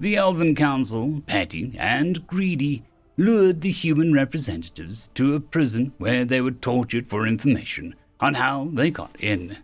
The 0.00 0.16
Elven 0.16 0.56
Council, 0.56 1.22
petty 1.28 1.76
and 1.78 2.26
greedy, 2.26 2.82
lured 3.16 3.60
the 3.60 3.70
human 3.70 4.12
representatives 4.12 5.08
to 5.14 5.36
a 5.36 5.40
prison 5.40 5.92
where 5.98 6.24
they 6.24 6.40
were 6.40 6.50
tortured 6.50 7.06
for 7.06 7.28
information 7.28 7.94
on 8.18 8.34
how 8.34 8.70
they 8.72 8.90
got 8.90 9.14
in. 9.20 9.58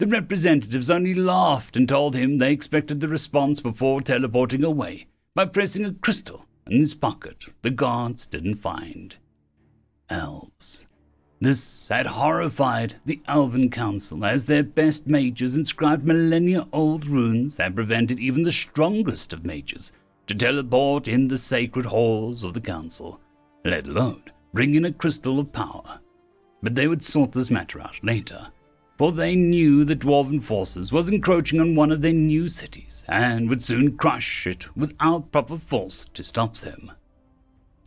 The 0.00 0.06
representatives 0.06 0.88
only 0.88 1.12
laughed 1.12 1.76
and 1.76 1.86
told 1.86 2.16
him 2.16 2.38
they 2.38 2.54
expected 2.54 3.00
the 3.00 3.08
response 3.08 3.60
before 3.60 4.00
teleporting 4.00 4.64
away 4.64 5.08
by 5.34 5.44
pressing 5.44 5.84
a 5.84 5.92
crystal 5.92 6.46
in 6.66 6.78
his 6.78 6.94
pocket 6.94 7.44
the 7.60 7.68
guards 7.68 8.24
didn't 8.24 8.54
find. 8.54 9.16
Elves. 10.08 10.86
This 11.38 11.88
had 11.90 12.06
horrified 12.06 12.94
the 13.04 13.20
Elven 13.28 13.68
Council, 13.68 14.24
as 14.24 14.46
their 14.46 14.62
best 14.62 15.06
mages 15.06 15.54
inscribed 15.54 16.06
millennia 16.06 16.64
old 16.72 17.06
runes 17.06 17.56
that 17.56 17.74
prevented 17.74 18.18
even 18.18 18.44
the 18.44 18.52
strongest 18.52 19.34
of 19.34 19.44
mages 19.44 19.92
to 20.28 20.34
teleport 20.34 21.08
in 21.08 21.28
the 21.28 21.36
sacred 21.36 21.84
halls 21.84 22.42
of 22.42 22.54
the 22.54 22.60
Council, 22.62 23.20
let 23.66 23.86
alone 23.86 24.22
bring 24.54 24.74
in 24.74 24.86
a 24.86 24.92
crystal 24.92 25.38
of 25.38 25.52
power. 25.52 26.00
But 26.62 26.74
they 26.74 26.88
would 26.88 27.04
sort 27.04 27.32
this 27.32 27.50
matter 27.50 27.82
out 27.82 28.02
later, 28.02 28.50
for 29.00 29.12
they 29.12 29.34
knew 29.34 29.82
the 29.82 29.96
Dwarven 29.96 30.42
forces 30.42 30.92
was 30.92 31.08
encroaching 31.08 31.58
on 31.58 31.74
one 31.74 31.90
of 31.90 32.02
their 32.02 32.12
new 32.12 32.46
cities 32.46 33.02
and 33.08 33.48
would 33.48 33.64
soon 33.64 33.96
crush 33.96 34.46
it 34.46 34.76
without 34.76 35.32
proper 35.32 35.56
force 35.56 36.04
to 36.12 36.22
stop 36.22 36.56
them. 36.56 36.92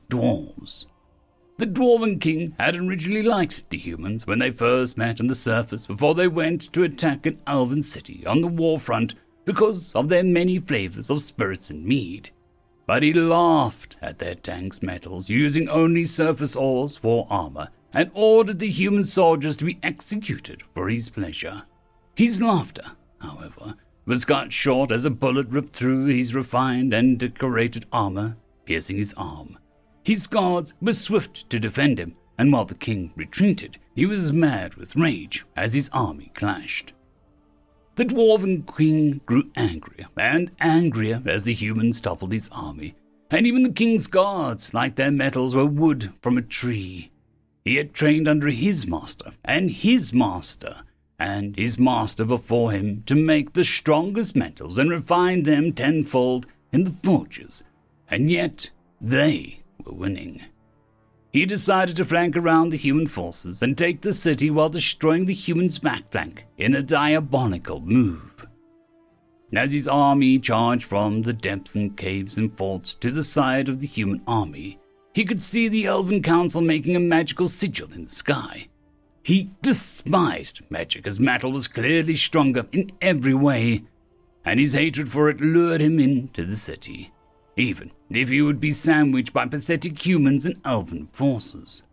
Dwarves 0.09 0.87
the 1.59 1.67
Dwarven 1.67 2.19
King 2.19 2.55
had 2.57 2.75
originally 2.75 3.21
liked 3.21 3.69
the 3.69 3.77
humans 3.77 4.25
when 4.25 4.39
they 4.39 4.49
first 4.49 4.97
met 4.97 5.21
on 5.21 5.27
the 5.27 5.35
surface 5.35 5.85
before 5.85 6.15
they 6.15 6.27
went 6.27 6.73
to 6.73 6.81
attack 6.81 7.27
an 7.27 7.37
elven 7.45 7.83
city 7.83 8.25
on 8.25 8.41
the 8.41 8.47
war 8.47 8.79
front 8.79 9.13
because 9.45 9.93
of 9.93 10.09
their 10.09 10.23
many 10.23 10.57
flavors 10.57 11.11
of 11.11 11.21
spirits 11.21 11.69
and 11.69 11.85
mead. 11.85 12.31
But 12.87 13.03
he 13.03 13.13
laughed 13.13 13.97
at 14.01 14.17
their 14.17 14.33
tanks' 14.33 14.81
metals, 14.81 15.29
using 15.29 15.69
only 15.69 16.05
surface 16.05 16.55
ores 16.55 16.97
for 16.97 17.27
armor, 17.29 17.69
and 17.93 18.09
ordered 18.13 18.59
the 18.59 18.69
human 18.69 19.05
soldiers 19.05 19.55
to 19.57 19.65
be 19.65 19.79
executed 19.83 20.63
for 20.73 20.89
his 20.89 21.09
pleasure. 21.09 21.63
His 22.15 22.41
laughter, 22.41 22.91
however, 23.19 23.75
was 24.05 24.25
cut 24.25 24.51
short 24.51 24.91
as 24.91 25.05
a 25.05 25.09
bullet 25.09 25.47
ripped 25.49 25.75
through 25.75 26.05
his 26.05 26.35
refined 26.35 26.93
and 26.93 27.17
decorated 27.17 27.85
armor, 27.91 28.35
piercing 28.65 28.97
his 28.97 29.13
arm. 29.15 29.57
His 30.03 30.27
guards 30.27 30.73
were 30.81 30.93
swift 30.93 31.49
to 31.49 31.59
defend 31.59 31.99
him, 31.99 32.15
and 32.37 32.51
while 32.51 32.65
the 32.65 32.75
king 32.75 33.13
retreated, 33.15 33.77
he 33.95 34.05
was 34.05 34.33
mad 34.33 34.73
with 34.75 34.95
rage 34.95 35.45
as 35.55 35.73
his 35.73 35.89
army 35.93 36.31
clashed. 36.33 36.93
The 37.95 38.05
dwarven 38.05 38.65
king 38.75 39.21
grew 39.25 39.51
angrier 39.55 40.07
and 40.17 40.51
angrier 40.59 41.21
as 41.25 41.43
the 41.43 41.53
humans 41.53 42.01
toppled 42.01 42.33
his 42.33 42.49
army, 42.49 42.95
and 43.29 43.45
even 43.45 43.63
the 43.63 43.71
king's 43.71 44.07
guards, 44.07 44.73
like 44.73 44.95
their 44.95 45.11
metals, 45.11 45.55
were 45.55 45.65
wood 45.65 46.11
from 46.21 46.37
a 46.37 46.41
tree. 46.41 47.11
He 47.65 47.75
had 47.75 47.93
trained 47.93 48.27
under 48.27 48.49
his 48.49 48.85
master, 48.85 49.31
and 49.45 49.71
his 49.71 50.13
master, 50.13 50.83
and 51.17 51.55
his 51.55 51.79
master 51.79 52.25
before 52.25 52.71
him 52.71 53.03
to 53.05 53.15
make 53.15 53.53
the 53.53 53.63
strongest 53.63 54.35
metals 54.35 54.77
and 54.77 54.89
refine 54.89 55.43
them 55.43 55.71
tenfold 55.71 56.45
in 56.73 56.83
the 56.83 56.91
forges, 56.91 57.63
and 58.09 58.29
yet 58.29 58.69
they 58.99 59.61
were 59.85 59.93
winning. 59.93 60.41
He 61.31 61.45
decided 61.45 61.95
to 61.95 62.05
flank 62.05 62.35
around 62.35 62.69
the 62.69 62.77
human 62.77 63.07
forces 63.07 63.61
and 63.61 63.77
take 63.77 64.01
the 64.01 64.13
city 64.13 64.51
while 64.51 64.69
destroying 64.69 65.25
the 65.25 65.33
humans' 65.33 65.79
back 65.79 66.11
flank 66.11 66.45
in 66.57 66.75
a 66.75 66.83
diabolical 66.83 67.79
move. 67.79 68.45
As 69.55 69.71
his 69.71 69.87
army 69.87 70.37
charged 70.37 70.83
from 70.83 71.21
the 71.21 71.33
depths 71.33 71.75
and 71.75 71.95
caves 71.95 72.37
and 72.37 72.55
forts 72.57 72.93
to 72.95 73.09
the 73.09 73.23
side 73.23 73.69
of 73.69 73.79
the 73.79 73.87
human 73.87 74.21
army, 74.27 74.79
he 75.13 75.25
could 75.25 75.41
see 75.41 75.67
the 75.67 75.85
Elven 75.85 76.21
Council 76.21 76.61
making 76.61 76.95
a 76.95 76.99
magical 76.99 77.47
sigil 77.47 77.91
in 77.93 78.05
the 78.05 78.09
sky. 78.09 78.67
He 79.23 79.51
despised 79.61 80.61
magic 80.69 81.07
as 81.07 81.19
metal 81.19 81.51
was 81.51 81.67
clearly 81.67 82.15
stronger 82.15 82.65
in 82.71 82.91
every 83.01 83.33
way, 83.33 83.83
and 84.43 84.59
his 84.59 84.73
hatred 84.73 85.09
for 85.09 85.29
it 85.29 85.39
lured 85.39 85.81
him 85.81 85.99
into 85.99 86.43
the 86.43 86.55
city, 86.55 87.13
even 87.55 87.91
if 88.09 88.29
he 88.29 88.41
would 88.41 88.59
be 88.59 88.71
sandwiched 88.71 89.31
by 89.31 89.45
pathetic 89.45 90.05
humans 90.05 90.45
and 90.45 90.59
elven 90.65 91.07
forces. 91.07 91.83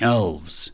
Elves. 0.00 0.72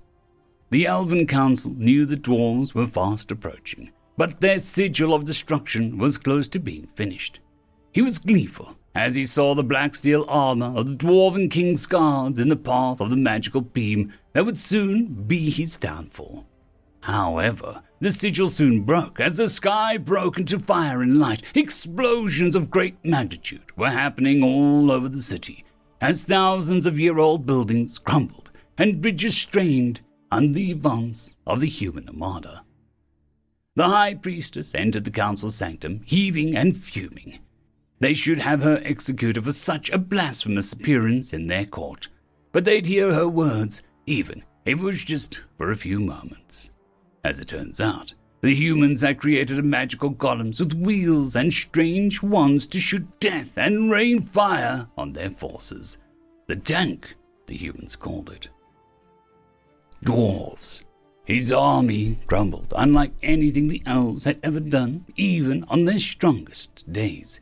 The 0.70 0.86
Elven 0.86 1.26
Council 1.26 1.70
knew 1.70 2.04
the 2.04 2.16
dwarves 2.16 2.74
were 2.74 2.86
fast 2.86 3.30
approaching, 3.30 3.90
but 4.18 4.40
their 4.40 4.58
sigil 4.58 5.14
of 5.14 5.24
destruction 5.24 5.96
was 5.96 6.18
close 6.18 6.46
to 6.48 6.58
being 6.58 6.88
finished. 6.94 7.40
He 7.92 8.02
was 8.02 8.18
gleeful 8.18 8.76
as 8.98 9.14
he 9.14 9.24
saw 9.24 9.54
the 9.54 9.62
black 9.62 9.94
steel 9.94 10.24
armor 10.28 10.76
of 10.76 10.88
the 10.88 10.96
Dwarven 10.96 11.48
King's 11.48 11.86
guards 11.86 12.40
in 12.40 12.48
the 12.48 12.56
path 12.56 13.00
of 13.00 13.10
the 13.10 13.16
magical 13.16 13.60
beam 13.60 14.12
that 14.32 14.44
would 14.44 14.58
soon 14.58 15.06
be 15.06 15.50
his 15.50 15.76
downfall. 15.76 16.44
However, 17.02 17.84
the 18.00 18.10
sigil 18.10 18.48
soon 18.48 18.82
broke 18.82 19.20
as 19.20 19.36
the 19.36 19.48
sky 19.48 19.98
broke 19.98 20.36
into 20.36 20.58
fire 20.58 21.00
and 21.00 21.20
light. 21.20 21.42
Explosions 21.54 22.56
of 22.56 22.72
great 22.72 22.96
magnitude 23.04 23.70
were 23.76 23.90
happening 23.90 24.42
all 24.42 24.90
over 24.90 25.08
the 25.08 25.22
city 25.22 25.64
as 26.00 26.24
thousands 26.24 26.84
of 26.84 26.98
year 26.98 27.20
old 27.20 27.46
buildings 27.46 27.98
crumbled 27.98 28.50
and 28.76 29.00
bridges 29.00 29.36
strained 29.36 30.00
under 30.32 30.54
the 30.54 30.72
advance 30.72 31.36
of 31.46 31.60
the 31.60 31.68
human 31.68 32.08
armada. 32.08 32.64
The 33.76 33.84
high 33.84 34.14
priestess 34.14 34.74
entered 34.74 35.04
the 35.04 35.12
council 35.12 35.50
sanctum, 35.52 36.00
heaving 36.04 36.56
and 36.56 36.76
fuming. 36.76 37.38
They 38.00 38.14
should 38.14 38.38
have 38.38 38.62
her 38.62 38.80
executed 38.84 39.44
for 39.44 39.52
such 39.52 39.90
a 39.90 39.98
blasphemous 39.98 40.72
appearance 40.72 41.32
in 41.32 41.46
their 41.46 41.64
court, 41.64 42.08
but 42.52 42.64
they'd 42.64 42.86
hear 42.86 43.12
her 43.12 43.28
words, 43.28 43.82
even 44.06 44.44
if 44.64 44.78
it 44.78 44.82
was 44.82 45.04
just 45.04 45.42
for 45.56 45.70
a 45.70 45.76
few 45.76 45.98
moments. 45.98 46.70
As 47.24 47.40
it 47.40 47.48
turns 47.48 47.80
out, 47.80 48.14
the 48.40 48.54
humans 48.54 49.00
had 49.00 49.18
created 49.18 49.64
magical 49.64 50.12
golems 50.12 50.60
with 50.60 50.74
wheels 50.74 51.34
and 51.34 51.52
strange 51.52 52.22
wands 52.22 52.68
to 52.68 52.78
shoot 52.78 53.18
death 53.18 53.58
and 53.58 53.90
rain 53.90 54.20
fire 54.20 54.86
on 54.96 55.12
their 55.12 55.30
forces. 55.30 55.98
The 56.46 56.56
tank, 56.56 57.16
the 57.46 57.56
humans 57.56 57.96
called 57.96 58.30
it. 58.30 58.48
Dwarves. 60.04 60.84
His 61.26 61.50
army 61.52 62.20
crumbled, 62.26 62.72
unlike 62.76 63.12
anything 63.22 63.68
the 63.68 63.82
elves 63.84 64.24
had 64.24 64.38
ever 64.42 64.60
done, 64.60 65.04
even 65.16 65.64
on 65.68 65.84
their 65.84 65.98
strongest 65.98 66.90
days. 66.90 67.40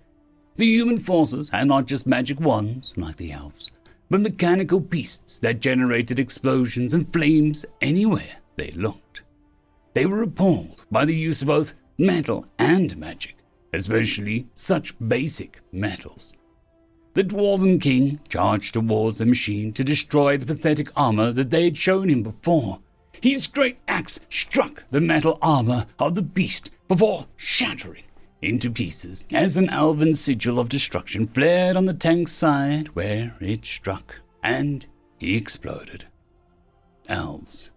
The 0.56 0.64
human 0.64 0.98
forces 0.98 1.50
had 1.50 1.68
not 1.68 1.84
just 1.84 2.06
magic 2.06 2.40
wands, 2.40 2.94
like 2.96 3.16
the 3.16 3.30
elves, 3.30 3.70
but 4.08 4.22
mechanical 4.22 4.80
beasts 4.80 5.38
that 5.40 5.60
generated 5.60 6.18
explosions 6.18 6.94
and 6.94 7.12
flames 7.12 7.66
anywhere 7.82 8.38
they 8.56 8.70
looked. 8.70 9.22
They 9.92 10.06
were 10.06 10.22
appalled 10.22 10.86
by 10.90 11.04
the 11.04 11.14
use 11.14 11.42
of 11.42 11.48
both 11.48 11.74
metal 11.98 12.46
and 12.58 12.96
magic, 12.96 13.36
especially 13.74 14.46
such 14.54 14.94
basic 15.06 15.60
metals. 15.72 16.32
The 17.12 17.24
Dwarven 17.24 17.78
King 17.78 18.20
charged 18.26 18.72
towards 18.74 19.18
the 19.18 19.26
machine 19.26 19.74
to 19.74 19.84
destroy 19.84 20.38
the 20.38 20.46
pathetic 20.46 20.88
armor 20.96 21.32
that 21.32 21.50
they 21.50 21.64
had 21.64 21.76
shown 21.76 22.08
him 22.08 22.22
before. 22.22 22.80
His 23.20 23.46
great 23.46 23.76
axe 23.88 24.20
struck 24.30 24.84
the 24.88 25.02
metal 25.02 25.38
armor 25.42 25.84
of 25.98 26.14
the 26.14 26.22
beast 26.22 26.70
before 26.88 27.26
shattering 27.36 28.05
into 28.42 28.70
pieces 28.70 29.26
as 29.32 29.56
an 29.56 29.68
elven 29.70 30.14
sigil 30.14 30.58
of 30.58 30.68
destruction 30.68 31.26
flared 31.26 31.76
on 31.76 31.86
the 31.86 31.94
tank's 31.94 32.32
side 32.32 32.88
where 32.88 33.34
it 33.40 33.64
struck, 33.64 34.20
and 34.42 34.86
he 35.18 35.36
exploded. 35.36 36.06
Elves. 37.08 37.70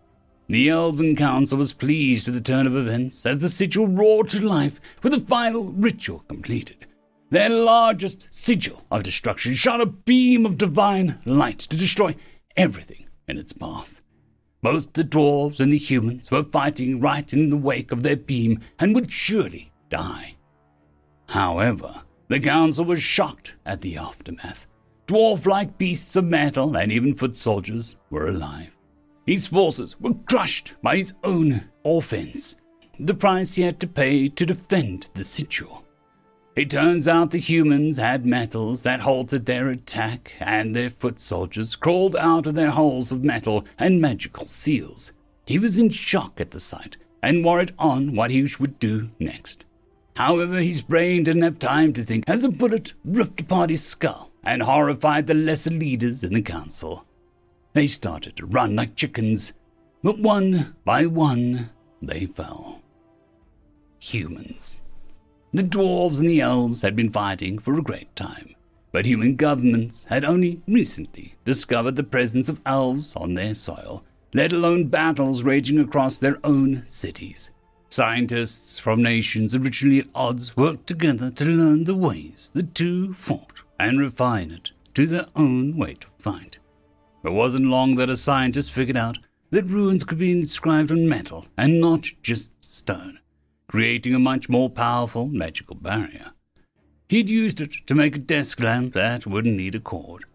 The 0.47 0.69
Elven 0.69 1.15
Council 1.15 1.59
was 1.59 1.73
pleased 1.73 2.27
with 2.27 2.35
the 2.35 2.41
turn 2.41 2.65
of 2.65 2.75
events 2.75 3.25
as 3.25 3.41
the 3.41 3.49
sigil 3.49 3.87
roared 3.87 4.29
to 4.29 4.43
life 4.43 4.81
with 5.03 5.13
the 5.13 5.19
final 5.19 5.65
ritual 5.65 6.25
completed. 6.27 6.87
Their 7.29 7.49
largest 7.49 8.27
sigil 8.31 8.83
of 8.89 9.03
destruction 9.03 9.53
shot 9.53 9.81
a 9.81 9.85
beam 9.85 10.47
of 10.47 10.57
divine 10.57 11.19
light 11.25 11.59
to 11.59 11.77
destroy 11.77 12.15
everything 12.57 13.05
in 13.27 13.37
its 13.37 13.53
path. 13.53 14.01
Both 14.63 14.93
the 14.93 15.03
dwarves 15.03 15.59
and 15.59 15.71
the 15.71 15.77
humans 15.77 16.31
were 16.31 16.43
fighting 16.43 16.99
right 16.99 17.31
in 17.31 17.51
the 17.51 17.57
wake 17.57 17.91
of 17.91 18.01
their 18.01 18.17
beam 18.17 18.59
and 18.79 18.95
would 18.95 19.11
surely 19.11 19.71
die. 19.89 20.35
However, 21.29 22.03
the 22.27 22.39
council 22.39 22.85
was 22.85 23.03
shocked 23.03 23.55
at 23.63 23.81
the 23.81 23.97
aftermath. 23.97 24.65
Dwarf 25.07 25.45
like 25.45 25.77
beasts 25.77 26.15
of 26.15 26.25
metal 26.25 26.75
and 26.75 26.91
even 26.91 27.13
foot 27.13 27.37
soldiers 27.37 27.95
were 28.09 28.27
alive. 28.27 28.75
His 29.27 29.45
forces 29.45 29.99
were 29.99 30.15
crushed 30.27 30.73
by 30.81 30.97
his 30.97 31.13
own 31.23 31.69
offense, 31.85 32.55
the 32.99 33.13
price 33.13 33.55
he 33.55 33.61
had 33.61 33.79
to 33.79 33.87
pay 33.87 34.27
to 34.27 34.45
defend 34.45 35.11
the 35.13 35.23
sigil. 35.23 35.85
It 36.55 36.71
turns 36.71 37.07
out 37.07 37.29
the 37.29 37.37
humans 37.37 37.97
had 37.97 38.25
metals 38.25 38.81
that 38.81 39.01
halted 39.01 39.45
their 39.45 39.69
attack, 39.69 40.33
and 40.39 40.75
their 40.75 40.89
foot 40.89 41.19
soldiers 41.19 41.75
crawled 41.75 42.15
out 42.15 42.47
of 42.47 42.55
their 42.55 42.71
holes 42.71 43.11
of 43.11 43.23
metal 43.23 43.65
and 43.77 44.01
magical 44.01 44.47
seals. 44.47 45.11
He 45.45 45.59
was 45.59 45.77
in 45.77 45.91
shock 45.91 46.41
at 46.41 46.49
the 46.51 46.59
sight 46.59 46.97
and 47.21 47.45
worried 47.45 47.73
on 47.77 48.15
what 48.15 48.31
he 48.31 48.49
would 48.59 48.79
do 48.79 49.11
next. 49.19 49.65
However, 50.19 50.60
his 50.60 50.82
brain 50.82 51.23
didn't 51.23 51.43
have 51.43 51.60
time 51.60 51.93
to 51.93 52.03
think 52.03 52.25
as 52.27 52.43
a 52.43 52.49
bullet 52.49 52.91
ripped 53.05 53.39
apart 53.39 53.69
his 53.69 53.86
skull 53.86 54.32
and 54.43 54.62
horrified 54.62 55.27
the 55.27 55.34
lesser 55.34 55.69
leaders 55.69 56.25
in 56.25 56.34
the 56.34 56.41
council. 56.41 57.05
They 57.71 57.88
started 57.88 58.36
to 58.36 58.45
run 58.45 58.75
like 58.75 58.97
chickens, 58.97 59.53
but 60.03 60.19
one 60.19 60.75
by 60.84 61.05
one 61.05 61.69
they 62.01 62.25
fell. 62.25 62.82
Humans. 63.99 64.82
The 65.53 65.63
dwarves 65.63 66.19
and 66.19 66.27
the 66.27 66.41
elves 66.41 66.82
had 66.82 66.97
been 66.97 67.13
fighting 67.13 67.58
for 67.58 67.79
a 67.79 67.82
great 67.82 68.13
time, 68.17 68.55
but 68.91 69.05
human 69.05 69.38
governments 69.38 70.05
had 70.10 70.25
only 70.25 70.62
recently 70.67 71.36
discovered 71.45 71.95
the 71.95 72.03
presence 72.03 72.49
of 72.49 72.60
elves 72.65 73.15
on 73.15 73.36
their 73.36 73.53
soil, 73.53 74.03
let 74.34 74.51
alone 74.51 74.89
battles 74.89 75.43
raging 75.43 75.79
across 75.79 76.17
their 76.17 76.39
own 76.43 76.84
cities. 76.86 77.51
Scientists 77.91 78.78
from 78.78 79.02
nations 79.02 79.56
originally 79.56 79.99
at 79.99 80.08
odds 80.13 80.56
worked 80.56 80.86
together 80.86 81.32
to 81.32 81.45
learn 81.45 81.86
the 81.86 81.95
ways 81.95 82.52
the 82.54 82.62
two 82.62 83.13
fought 83.15 83.63
and 83.80 83.99
refine 83.99 84.52
it 84.52 84.71
to 84.93 85.08
their 85.08 85.25
own 85.36 85.75
way 85.75 85.95
to 85.95 86.08
fight. 86.19 86.60
It 87.23 87.32
wasn't 87.32 87.65
long 87.65 87.95
that 87.95 88.10
a 88.10 88.15
scientist 88.15 88.71
figured 88.71 88.95
out 88.95 89.17
that 89.49 89.65
runes 89.65 90.04
could 90.04 90.19
be 90.19 90.32
inscribed 90.32 90.91
on 90.91 91.10
metal 91.10 91.47
and 91.58 91.82
not 91.82 92.06
just 92.21 92.52
stone, 92.63 93.19
creating 93.67 94.13
a 94.13 94.19
much 94.19 94.49
more 94.49 94.69
powerful 94.69 95.25
magical 95.28 95.75
barrier. 95.75 96.32
He'd 97.08 97.28
used 97.28 97.60
it 97.60 97.73
to 97.88 97.95
make 97.95 98.15
a 98.15 98.19
desk 98.19 98.60
lamp 98.60 98.93
that 98.93 99.25
wouldn't 99.25 99.58
need 99.58 99.73
a 99.73 99.80
cord. 99.80 100.25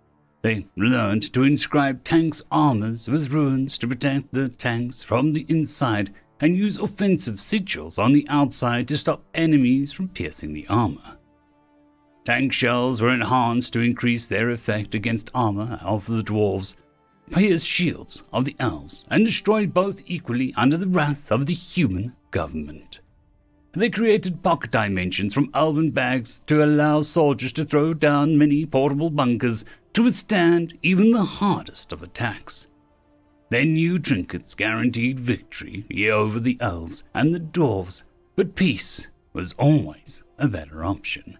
They 0.42 0.66
learned 0.76 1.32
to 1.32 1.44
inscribe 1.44 2.02
tanks' 2.02 2.42
armors 2.50 3.08
with 3.08 3.30
runes 3.30 3.78
to 3.78 3.88
protect 3.88 4.32
the 4.32 4.48
tanks 4.48 5.04
from 5.04 5.32
the 5.32 5.46
inside 5.48 6.12
and 6.40 6.56
use 6.56 6.78
offensive 6.78 7.36
sigils 7.36 7.98
on 7.98 8.12
the 8.12 8.26
outside 8.28 8.88
to 8.88 8.98
stop 8.98 9.22
enemies 9.34 9.92
from 9.92 10.08
piercing 10.08 10.52
the 10.52 10.66
armor. 10.68 11.18
Tank 12.24 12.52
shells 12.52 13.00
were 13.00 13.12
enhanced 13.12 13.72
to 13.74 13.80
increase 13.80 14.26
their 14.26 14.50
effect 14.50 14.94
against 14.94 15.30
armor 15.34 15.78
of 15.82 16.06
the 16.06 16.22
dwarves, 16.22 16.74
pierced 17.30 17.66
shields 17.66 18.22
of 18.32 18.44
the 18.44 18.56
elves, 18.58 19.04
and 19.10 19.24
destroyed 19.24 19.74
both 19.74 20.02
equally 20.06 20.52
under 20.56 20.76
the 20.76 20.88
wrath 20.88 21.30
of 21.30 21.46
the 21.46 21.54
human 21.54 22.14
government. 22.30 23.00
They 23.72 23.90
created 23.90 24.42
pocket 24.42 24.70
dimensions 24.70 25.34
from 25.34 25.50
elven 25.52 25.90
bags 25.90 26.40
to 26.46 26.64
allow 26.64 27.02
soldiers 27.02 27.52
to 27.54 27.64
throw 27.64 27.92
down 27.92 28.38
many 28.38 28.64
portable 28.64 29.10
bunkers 29.10 29.64
to 29.94 30.04
withstand 30.04 30.78
even 30.82 31.10
the 31.10 31.24
hardest 31.24 31.92
of 31.92 32.02
attacks. 32.02 32.68
Their 33.50 33.66
new 33.66 33.98
trinkets 33.98 34.54
guaranteed 34.54 35.20
victory 35.20 35.84
over 36.10 36.40
the 36.40 36.56
elves 36.60 37.04
and 37.14 37.34
the 37.34 37.40
dwarves, 37.40 38.02
But 38.36 38.56
peace 38.56 39.08
was 39.32 39.52
always 39.54 40.22
a 40.38 40.48
better 40.48 40.84
option. 40.84 41.38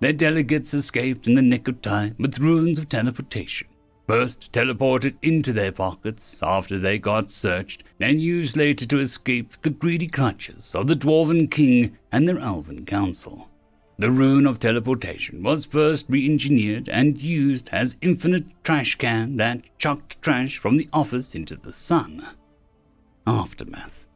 Their 0.00 0.12
delegates 0.12 0.72
escaped 0.74 1.26
in 1.26 1.34
the 1.34 1.42
nick 1.42 1.68
of 1.68 1.82
time 1.82 2.14
with 2.18 2.38
runes 2.38 2.78
of 2.78 2.88
teleportation, 2.88 3.68
first 4.06 4.52
teleported 4.52 5.16
into 5.22 5.52
their 5.52 5.72
pockets 5.72 6.42
after 6.42 6.78
they 6.78 6.98
got 6.98 7.30
searched, 7.30 7.84
and 8.00 8.20
used 8.20 8.56
later 8.56 8.86
to 8.86 9.00
escape 9.00 9.60
the 9.62 9.70
greedy 9.70 10.08
clutches 10.08 10.74
of 10.74 10.86
the 10.86 10.94
Dwarven 10.94 11.50
King 11.50 11.96
and 12.12 12.28
their 12.28 12.38
Elven 12.38 12.86
Council. 12.86 13.50
The 13.96 14.10
rune 14.10 14.46
of 14.46 14.58
teleportation 14.58 15.42
was 15.42 15.64
first 15.64 16.06
re 16.08 16.24
engineered 16.24 16.88
and 16.88 17.20
used 17.20 17.68
as 17.70 17.96
infinite 18.00 18.46
trash 18.64 18.96
can 18.96 19.36
that 19.36 19.62
chucked 19.78 20.20
trash 20.20 20.58
from 20.58 20.76
the 20.76 20.88
office 20.92 21.34
into 21.34 21.56
the 21.56 21.72
sun. 21.72 22.26
Aftermath. 23.26 24.08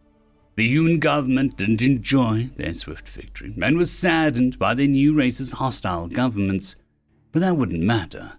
The 0.57 0.67
human 0.67 0.99
government 0.99 1.57
didn't 1.57 1.83
enjoy 1.83 2.51
their 2.57 2.73
swift 2.73 3.09
victory 3.09 3.55
and 3.63 3.79
was 3.79 3.93
saddened 3.93 4.59
by 4.59 4.75
the 4.75 4.89
new 4.89 5.15
race's 5.15 5.53
hostile 5.53 6.09
governments, 6.09 6.75
but 7.31 7.39
that 7.41 7.57
wouldn't 7.57 7.83
matter. 7.83 8.33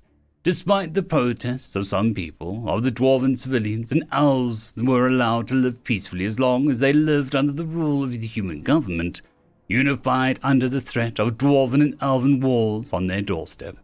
Despite 0.43 0.93
the 0.93 1.03
protests 1.03 1.77
of 1.77 1.87
some 1.87 2.13
people, 2.13 2.67
of 2.67 2.83
the 2.83 2.91
dwarven 2.91 3.37
civilians 3.37 3.93
and 3.93 4.03
elves 4.11 4.73
were 4.77 5.07
allowed 5.07 5.47
to 5.47 5.55
live 5.55 5.83
peacefully 5.85 6.25
as 6.25 6.39
long 6.39 6.69
as 6.69 6.81
they 6.81 6.91
lived 6.91 7.35
under 7.35 7.53
the 7.53 7.65
rule 7.65 8.03
of 8.03 8.19
the 8.19 8.27
human 8.27 8.61
government, 8.61 9.21
unified 9.69 10.39
under 10.43 10.67
the 10.67 10.81
threat 10.81 11.19
of 11.19 11.37
dwarven 11.37 11.81
and 11.81 11.95
elven 12.01 12.41
walls 12.41 12.91
on 12.91 13.07
their 13.07 13.21
doorstep. 13.21 13.77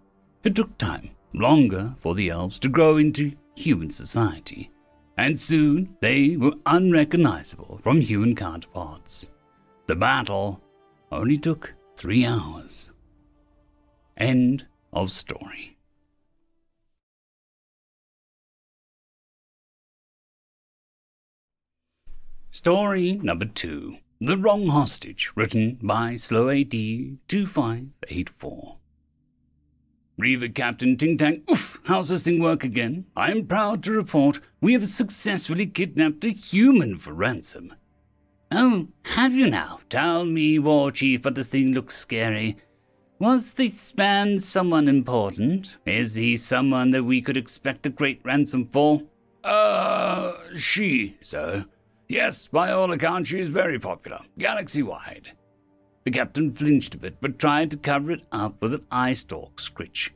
It 0.43 0.55
took 0.55 0.77
time, 0.77 1.11
longer, 1.33 1.95
for 1.99 2.15
the 2.15 2.29
elves 2.29 2.59
to 2.61 2.67
grow 2.67 2.97
into 2.97 3.31
human 3.55 3.91
society, 3.91 4.71
and 5.17 5.39
soon 5.39 5.95
they 6.01 6.35
were 6.35 6.55
unrecognizable 6.65 7.79
from 7.83 8.01
human 8.01 8.35
counterparts. 8.35 9.31
The 9.85 9.95
battle 9.95 10.61
only 11.11 11.37
took 11.37 11.75
three 11.95 12.25
hours. 12.25 12.91
End 14.17 14.65
of 14.91 15.11
story. 15.11 15.77
Story 22.49 23.19
number 23.21 23.45
two. 23.45 23.97
The 24.25 24.38
Wrong 24.39 24.69
Hostage, 24.69 25.31
written 25.35 25.77
by 25.83 26.15
Slow 26.15 26.49
AD 26.49 26.71
2584. 26.71 28.77
Reaver 30.17 30.47
Captain 30.47 30.97
Ting 30.97 31.15
Tang, 31.15 31.43
oof, 31.51 31.79
how's 31.85 32.09
this 32.09 32.23
thing 32.23 32.41
work 32.41 32.63
again? 32.63 33.05
I 33.15 33.29
am 33.29 33.45
proud 33.45 33.83
to 33.83 33.91
report 33.91 34.39
we 34.59 34.73
have 34.73 34.88
successfully 34.88 35.67
kidnapped 35.67 36.23
a 36.23 36.29
human 36.29 36.97
for 36.97 37.13
ransom. 37.13 37.75
Oh, 38.51 38.88
have 39.03 39.35
you 39.35 39.45
now? 39.45 39.81
Tell 39.91 40.25
me, 40.25 40.57
War 40.57 40.91
Chief, 40.91 41.21
but 41.21 41.35
this 41.35 41.49
thing 41.49 41.75
looks 41.75 41.95
scary. 41.95 42.57
Was 43.19 43.51
this 43.51 43.95
man 43.95 44.39
someone 44.39 44.88
important? 44.88 45.77
Is 45.85 46.15
he 46.15 46.35
someone 46.35 46.89
that 46.89 47.03
we 47.03 47.21
could 47.21 47.38
expect 47.38 47.85
a 47.85 47.91
great 47.91 48.21
ransom 48.23 48.65
for? 48.65 49.03
Uh, 49.43 50.33
she, 50.55 51.15
sir. 51.19 51.67
Yes, 52.07 52.47
by 52.47 52.71
all 52.71 52.91
accounts, 52.91 53.29
she 53.29 53.39
is 53.39 53.49
very 53.49 53.79
popular, 53.79 54.19
galaxy 54.37 54.83
wide. 54.83 55.31
The 56.03 56.11
captain 56.11 56.51
flinched 56.51 56.93
a 56.93 56.99
bit, 56.99 57.17
but 57.19 57.39
tried 57.39 57.71
to 57.71 57.77
cover 57.77 58.11
it 58.11 58.23
up 58.31 58.61
with 58.61 58.75
an 58.75 58.85
eye 58.91 59.13
stalk 59.13 59.59
scritch. 59.59 60.11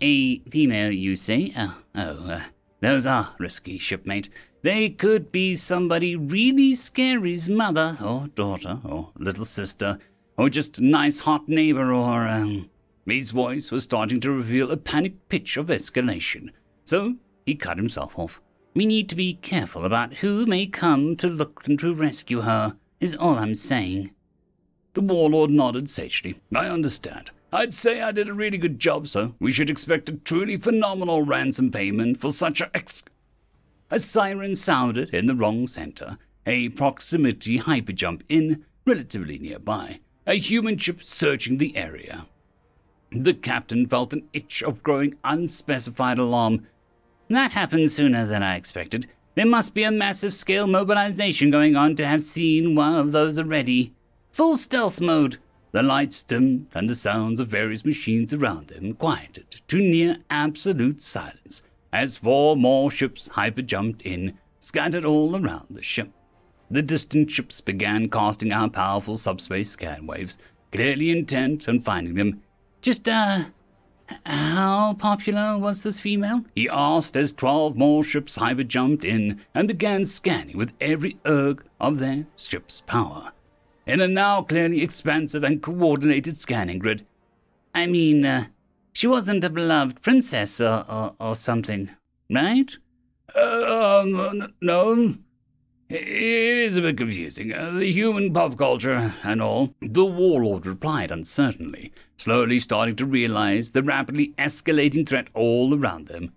A 0.00 0.38
female, 0.40 0.90
you 0.90 1.16
say? 1.16 1.52
Oh, 1.56 1.82
oh 1.94 2.30
uh, 2.30 2.40
those 2.80 3.06
are 3.06 3.34
risky, 3.38 3.78
shipmate. 3.78 4.30
They 4.62 4.88
could 4.88 5.30
be 5.30 5.54
somebody 5.54 6.16
really 6.16 6.74
scary's 6.74 7.48
mother, 7.48 7.98
or 8.02 8.28
daughter, 8.28 8.80
or 8.84 9.10
little 9.18 9.44
sister, 9.44 9.98
or 10.38 10.48
just 10.48 10.80
nice 10.80 11.20
hot 11.20 11.48
neighbor, 11.48 11.92
or, 11.92 12.26
um. 12.26 12.70
His 13.06 13.30
voice 13.30 13.70
was 13.70 13.84
starting 13.84 14.20
to 14.20 14.30
reveal 14.30 14.70
a 14.70 14.76
panic 14.76 15.28
pitch 15.28 15.56
of 15.56 15.68
escalation, 15.68 16.50
so 16.84 17.16
he 17.46 17.54
cut 17.54 17.78
himself 17.78 18.18
off. 18.18 18.40
We 18.74 18.86
need 18.86 19.08
to 19.08 19.16
be 19.16 19.34
careful 19.34 19.84
about 19.84 20.14
who 20.14 20.46
may 20.46 20.66
come 20.66 21.16
to 21.16 21.26
look 21.26 21.66
and 21.66 21.78
to 21.80 21.94
rescue 21.94 22.42
her, 22.42 22.76
is 23.00 23.16
all 23.16 23.36
I'm 23.36 23.54
saying. 23.54 24.12
The 24.94 25.00
warlord 25.00 25.50
nodded 25.50 25.90
sagely. 25.90 26.40
I 26.54 26.66
understand. 26.66 27.30
I'd 27.52 27.72
say 27.72 28.02
I 28.02 28.12
did 28.12 28.28
a 28.28 28.34
really 28.34 28.58
good 28.58 28.78
job, 28.78 29.08
sir. 29.08 29.32
We 29.40 29.52
should 29.52 29.70
expect 29.70 30.08
a 30.08 30.16
truly 30.16 30.56
phenomenal 30.58 31.22
ransom 31.22 31.70
payment 31.70 32.18
for 32.18 32.30
such 32.30 32.60
a 32.60 32.70
ex. 32.74 33.02
A 33.90 33.98
siren 33.98 34.54
sounded 34.54 35.14
in 35.14 35.26
the 35.26 35.34
wrong 35.34 35.66
center, 35.66 36.18
a 36.44 36.68
proximity 36.68 37.58
hyperjump 37.58 38.20
in, 38.28 38.66
relatively 38.84 39.38
nearby, 39.38 40.00
a 40.26 40.34
human 40.34 40.76
ship 40.76 41.02
searching 41.02 41.56
the 41.56 41.74
area. 41.74 42.26
The 43.10 43.32
captain 43.32 43.86
felt 43.86 44.12
an 44.12 44.28
itch 44.34 44.62
of 44.62 44.82
growing 44.82 45.14
unspecified 45.24 46.18
alarm 46.18 46.66
that 47.36 47.52
happened 47.52 47.90
sooner 47.90 48.26
than 48.26 48.42
I 48.42 48.56
expected. 48.56 49.06
There 49.34 49.46
must 49.46 49.74
be 49.74 49.84
a 49.84 49.90
massive 49.90 50.34
scale 50.34 50.66
mobilization 50.66 51.50
going 51.50 51.76
on 51.76 51.94
to 51.96 52.06
have 52.06 52.22
seen 52.22 52.74
one 52.74 52.96
of 52.96 53.12
those 53.12 53.38
already. 53.38 53.92
Full 54.32 54.56
stealth 54.56 55.00
mode. 55.00 55.38
The 55.72 55.82
lights 55.82 56.22
dimmed 56.22 56.68
and 56.74 56.88
the 56.88 56.94
sounds 56.94 57.38
of 57.38 57.48
various 57.48 57.84
machines 57.84 58.32
around 58.32 58.68
them 58.68 58.94
quieted 58.94 59.50
to 59.68 59.78
near 59.78 60.16
absolute 60.30 61.02
silence 61.02 61.62
as 61.92 62.16
four 62.16 62.56
more 62.56 62.90
ships 62.90 63.30
hyperjumped 63.30 64.02
in, 64.02 64.38
scattered 64.60 65.04
all 65.04 65.36
around 65.36 65.66
the 65.70 65.82
ship. 65.82 66.10
The 66.70 66.82
distant 66.82 67.30
ships 67.30 67.60
began 67.60 68.10
casting 68.10 68.52
out 68.52 68.74
powerful 68.74 69.16
subspace 69.16 69.70
scan 69.70 70.06
waves, 70.06 70.36
clearly 70.70 71.10
intent 71.10 71.68
on 71.68 71.80
finding 71.80 72.14
them. 72.14 72.42
Just, 72.82 73.08
uh, 73.08 73.44
how 74.26 74.94
popular 74.94 75.58
was 75.58 75.82
this 75.82 75.98
female? 75.98 76.44
He 76.54 76.68
asked 76.68 77.16
as 77.16 77.32
twelve 77.32 77.76
more 77.76 78.02
ships 78.02 78.36
hyper 78.36 78.64
jumped 78.64 79.04
in 79.04 79.40
and 79.54 79.68
began 79.68 80.04
scanning 80.04 80.56
with 80.56 80.72
every 80.80 81.18
erg 81.26 81.64
of 81.80 81.98
their 81.98 82.26
ship's 82.36 82.80
power. 82.80 83.32
In 83.86 84.00
a 84.00 84.08
now 84.08 84.42
clearly 84.42 84.82
expansive 84.82 85.42
and 85.42 85.62
coordinated 85.62 86.36
scanning 86.36 86.78
grid. 86.78 87.06
I 87.74 87.86
mean, 87.86 88.24
uh, 88.24 88.46
she 88.92 89.06
wasn't 89.06 89.44
a 89.44 89.50
beloved 89.50 90.02
princess 90.02 90.60
or, 90.60 90.84
or, 90.88 91.14
or 91.20 91.36
something, 91.36 91.90
right? 92.30 92.76
Uh, 93.34 94.02
um, 94.02 94.52
no. 94.60 95.14
It 95.88 96.06
is 96.06 96.76
a 96.76 96.82
bit 96.82 96.98
confusing. 96.98 97.54
Uh, 97.54 97.70
the 97.70 97.90
human 97.90 98.34
pop 98.34 98.58
culture 98.58 99.14
and 99.22 99.40
all. 99.40 99.74
The 99.80 100.04
warlord 100.04 100.66
replied 100.66 101.10
uncertainly, 101.10 101.92
slowly 102.18 102.58
starting 102.58 102.96
to 102.96 103.06
realize 103.06 103.70
the 103.70 103.82
rapidly 103.82 104.34
escalating 104.36 105.08
threat 105.08 105.28
all 105.32 105.74
around 105.74 106.08
them. 106.08 106.32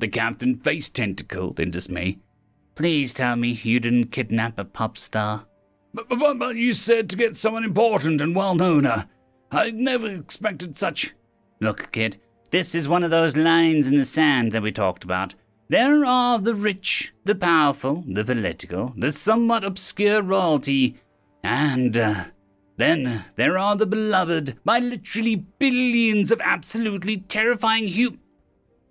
The 0.00 0.08
captain 0.08 0.56
faced 0.56 0.96
tentacled 0.96 1.60
in 1.60 1.70
dismay. 1.70 2.18
Please 2.74 3.14
tell 3.14 3.36
me 3.36 3.50
you 3.62 3.78
didn't 3.78 4.12
kidnap 4.12 4.58
a 4.58 4.64
pop 4.64 4.96
star. 4.96 5.46
But, 5.94 6.08
but, 6.08 6.38
but 6.38 6.56
you 6.56 6.72
said 6.72 7.08
to 7.10 7.16
get 7.16 7.36
someone 7.36 7.64
important 7.64 8.20
and 8.20 8.34
well 8.34 8.54
known. 8.54 8.86
Uh, 8.86 9.04
I 9.50 9.70
never 9.70 10.08
expected 10.08 10.76
such. 10.76 11.14
Look, 11.60 11.90
kid, 11.92 12.20
this 12.50 12.74
is 12.74 12.88
one 12.88 13.02
of 13.02 13.10
those 13.10 13.36
lines 13.36 13.88
in 13.88 13.96
the 13.96 14.04
sand 14.04 14.52
that 14.52 14.62
we 14.62 14.72
talked 14.72 15.04
about. 15.04 15.34
There 15.68 16.04
are 16.04 16.38
the 16.38 16.54
rich, 16.54 17.12
the 17.24 17.34
powerful, 17.34 18.04
the 18.06 18.24
political, 18.24 18.94
the 18.96 19.12
somewhat 19.12 19.64
obscure 19.64 20.22
royalty, 20.22 20.96
and 21.42 21.96
uh, 21.96 22.24
then 22.78 23.24
there 23.36 23.58
are 23.58 23.76
the 23.76 23.86
beloved 23.86 24.56
by 24.64 24.78
literally 24.78 25.36
billions 25.36 26.32
of 26.32 26.40
absolutely 26.42 27.16
terrifying 27.16 27.88
hu. 27.88 28.16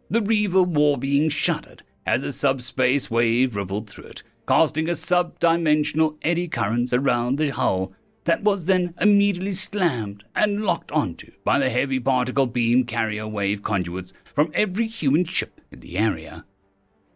The 0.09 0.21
Reaver 0.21 0.61
war 0.63 0.97
being 0.97 1.29
shuddered 1.29 1.83
as 2.05 2.23
a 2.23 2.31
subspace 2.31 3.09
wave 3.09 3.55
rippled 3.55 3.89
through 3.89 4.05
it, 4.05 4.23
casting 4.47 4.87
a 4.87 4.91
subdimensional 4.91 6.17
eddy 6.21 6.47
currents 6.47 6.93
around 6.93 7.37
the 7.37 7.49
hull 7.49 7.93
that 8.25 8.43
was 8.43 8.65
then 8.65 8.93
immediately 8.99 9.53
slammed 9.53 10.25
and 10.35 10.65
locked 10.65 10.91
onto 10.91 11.31
by 11.45 11.57
the 11.57 11.69
heavy 11.69 11.99
particle 11.99 12.45
beam 12.45 12.83
carrier 12.83 13.27
wave 13.27 13.63
conduits 13.63 14.11
from 14.35 14.51
every 14.53 14.87
human 14.87 15.23
ship 15.23 15.61
in 15.71 15.79
the 15.79 15.97
area. 15.97 16.45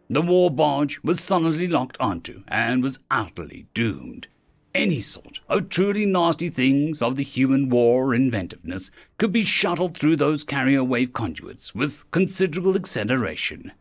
The 0.08 0.22
war 0.22 0.50
barge 0.50 1.00
was 1.02 1.20
solidly 1.20 1.66
locked 1.66 1.98
onto 2.00 2.44
and 2.48 2.82
was 2.82 2.98
utterly 3.10 3.66
doomed. 3.74 4.28
Any 4.74 5.00
sort 5.00 5.40
of 5.48 5.68
truly 5.68 6.06
nasty 6.06 6.48
things 6.48 7.02
of 7.02 7.16
the 7.16 7.22
human 7.22 7.68
war 7.68 8.14
inventiveness 8.14 8.90
could 9.18 9.32
be 9.32 9.44
shuttled 9.44 9.96
through 9.96 10.16
those 10.16 10.44
carrier 10.44 10.82
wave 10.82 11.12
conduits 11.12 11.74
with 11.74 12.10
considerable 12.10 12.74
acceleration. 12.74 13.72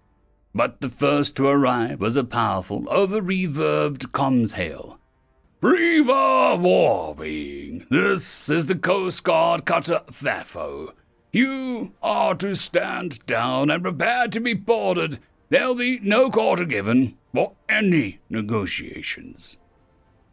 But 0.53 0.81
the 0.81 0.89
first 0.89 1.37
to 1.37 1.47
arrive 1.47 2.01
was 2.01 2.17
a 2.17 2.23
powerful, 2.23 2.89
over 2.89 3.21
reverbed 3.21 4.11
comms 4.11 4.55
hail. 4.55 4.99
Reaver 5.61 6.57
War 6.57 7.15
this 7.15 8.49
is 8.49 8.65
the 8.65 8.75
Coast 8.75 9.23
Guard 9.23 9.65
cutter 9.65 10.01
Fafo. 10.07 10.93
You 11.31 11.93
are 12.03 12.35
to 12.35 12.55
stand 12.55 13.25
down 13.25 13.69
and 13.69 13.83
prepare 13.83 14.27
to 14.27 14.39
be 14.41 14.53
boarded 14.53 15.19
There'll 15.51 15.75
be 15.75 15.99
no 15.99 16.31
quarter 16.31 16.63
given 16.63 17.17
for 17.33 17.55
any 17.67 18.21
negotiations. 18.29 19.57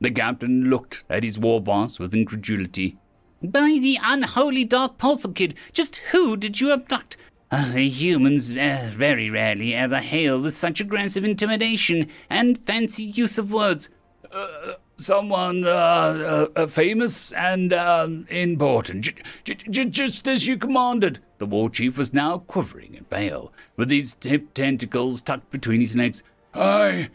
The 0.01 0.11
captain 0.11 0.70
looked 0.70 1.05
at 1.11 1.24
his 1.24 1.38
war 1.38 1.61
boss 1.61 1.99
with 1.99 2.14
incredulity. 2.14 2.96
By 3.42 3.78
the 3.80 3.99
unholy 4.03 4.64
dark 4.64 4.99
pulsar 4.99 5.34
kid, 5.34 5.55
just 5.72 5.96
who 6.12 6.36
did 6.36 6.61
you 6.61 6.72
abduct? 6.72 7.16
Uh, 7.51 7.72
humans 7.72 8.53
uh, 8.53 8.90
very 8.92 9.30
rarely 9.30 9.74
ever 9.74 10.01
hail 10.01 10.40
with 10.40 10.55
such 10.55 10.80
aggressive 10.80 11.24
intimidation 11.24 12.09
and 12.28 12.59
fancy 12.59 13.05
use 13.05 13.38
of 13.38 13.53
words. 13.53 13.88
Uh, 14.30 14.74
someone 14.96 15.64
uh, 15.64 16.46
uh, 16.55 16.66
famous 16.66 17.32
and 17.32 17.72
um, 17.72 18.26
important, 18.28 19.09
j- 19.44 19.55
j- 19.55 19.84
just 19.86 20.28
as 20.28 20.46
you 20.46 20.59
commanded. 20.59 21.20
The 21.38 21.46
war 21.46 21.70
chief 21.70 21.96
was 21.96 22.12
now 22.12 22.38
quivering 22.38 22.94
in 22.94 23.05
bale, 23.05 23.53
with 23.76 23.90
his 23.90 24.14
tip 24.14 24.53
tentacles 24.53 25.22
tucked 25.22 25.51
between 25.51 25.80
his 25.80 25.96
legs. 25.96 26.22
I, 26.53 27.09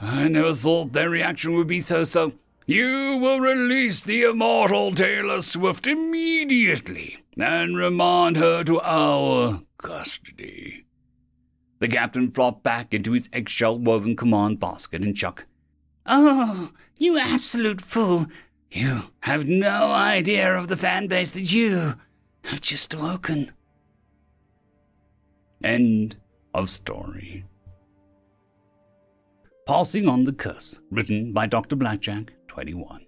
I 0.00 0.28
never 0.28 0.52
thought 0.52 0.92
their 0.92 1.10
reaction 1.10 1.54
would 1.54 1.66
be 1.66 1.80
so 1.80 2.04
so. 2.04 2.32
You 2.66 3.18
will 3.20 3.40
release 3.40 4.02
the 4.02 4.24
immortal 4.24 4.94
Taylor 4.94 5.40
Swift 5.40 5.86
immediately 5.86 7.18
and 7.38 7.76
remand 7.76 8.36
her 8.36 8.62
to 8.64 8.80
our 8.82 9.62
custody. 9.78 10.84
The 11.78 11.88
captain 11.88 12.30
flopped 12.30 12.62
back 12.62 12.92
into 12.92 13.12
his 13.12 13.28
eggshell 13.32 13.78
woven 13.78 14.16
command 14.16 14.60
basket 14.60 15.02
and 15.02 15.16
chuck. 15.16 15.46
Oh, 16.04 16.72
you 16.98 17.18
absolute 17.18 17.80
fool. 17.80 18.26
You 18.70 19.04
have 19.20 19.48
no 19.48 19.92
idea 19.92 20.54
of 20.54 20.68
the 20.68 20.76
fan 20.76 21.06
base 21.06 21.32
that 21.32 21.52
you 21.52 21.94
have 22.44 22.60
just 22.60 22.94
awoken. 22.94 23.52
End 25.62 26.16
of 26.52 26.70
story. 26.70 27.44
Passing 29.68 30.08
on 30.08 30.24
the 30.24 30.32
Curse, 30.32 30.80
written 30.90 31.34
by 31.34 31.44
Dr. 31.44 31.76
Blackjack, 31.76 32.32
21. 32.46 33.04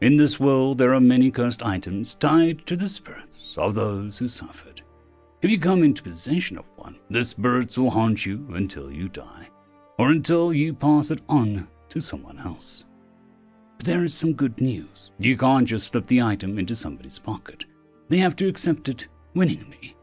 In 0.00 0.16
this 0.16 0.38
world, 0.38 0.78
there 0.78 0.94
are 0.94 1.00
many 1.00 1.32
cursed 1.32 1.64
items 1.64 2.14
tied 2.14 2.64
to 2.68 2.76
the 2.76 2.86
spirits 2.86 3.58
of 3.58 3.74
those 3.74 4.16
who 4.18 4.28
suffered. 4.28 4.82
If 5.42 5.50
you 5.50 5.58
come 5.58 5.82
into 5.82 6.04
possession 6.04 6.56
of 6.58 6.64
one, 6.76 7.00
the 7.10 7.24
spirits 7.24 7.76
will 7.76 7.90
haunt 7.90 8.24
you 8.24 8.46
until 8.54 8.88
you 8.88 9.08
die, 9.08 9.48
or 9.98 10.10
until 10.10 10.52
you 10.52 10.72
pass 10.72 11.10
it 11.10 11.22
on 11.28 11.66
to 11.88 12.00
someone 12.00 12.38
else. 12.38 12.84
But 13.78 13.86
there 13.86 14.04
is 14.04 14.14
some 14.14 14.32
good 14.32 14.60
news. 14.60 15.10
You 15.18 15.36
can't 15.36 15.66
just 15.66 15.88
slip 15.88 16.06
the 16.06 16.22
item 16.22 16.56
into 16.56 16.76
somebody's 16.76 17.18
pocket. 17.18 17.64
They 18.10 18.18
have 18.18 18.36
to 18.36 18.46
accept 18.46 18.88
it 18.88 19.08
willingly. 19.34 19.96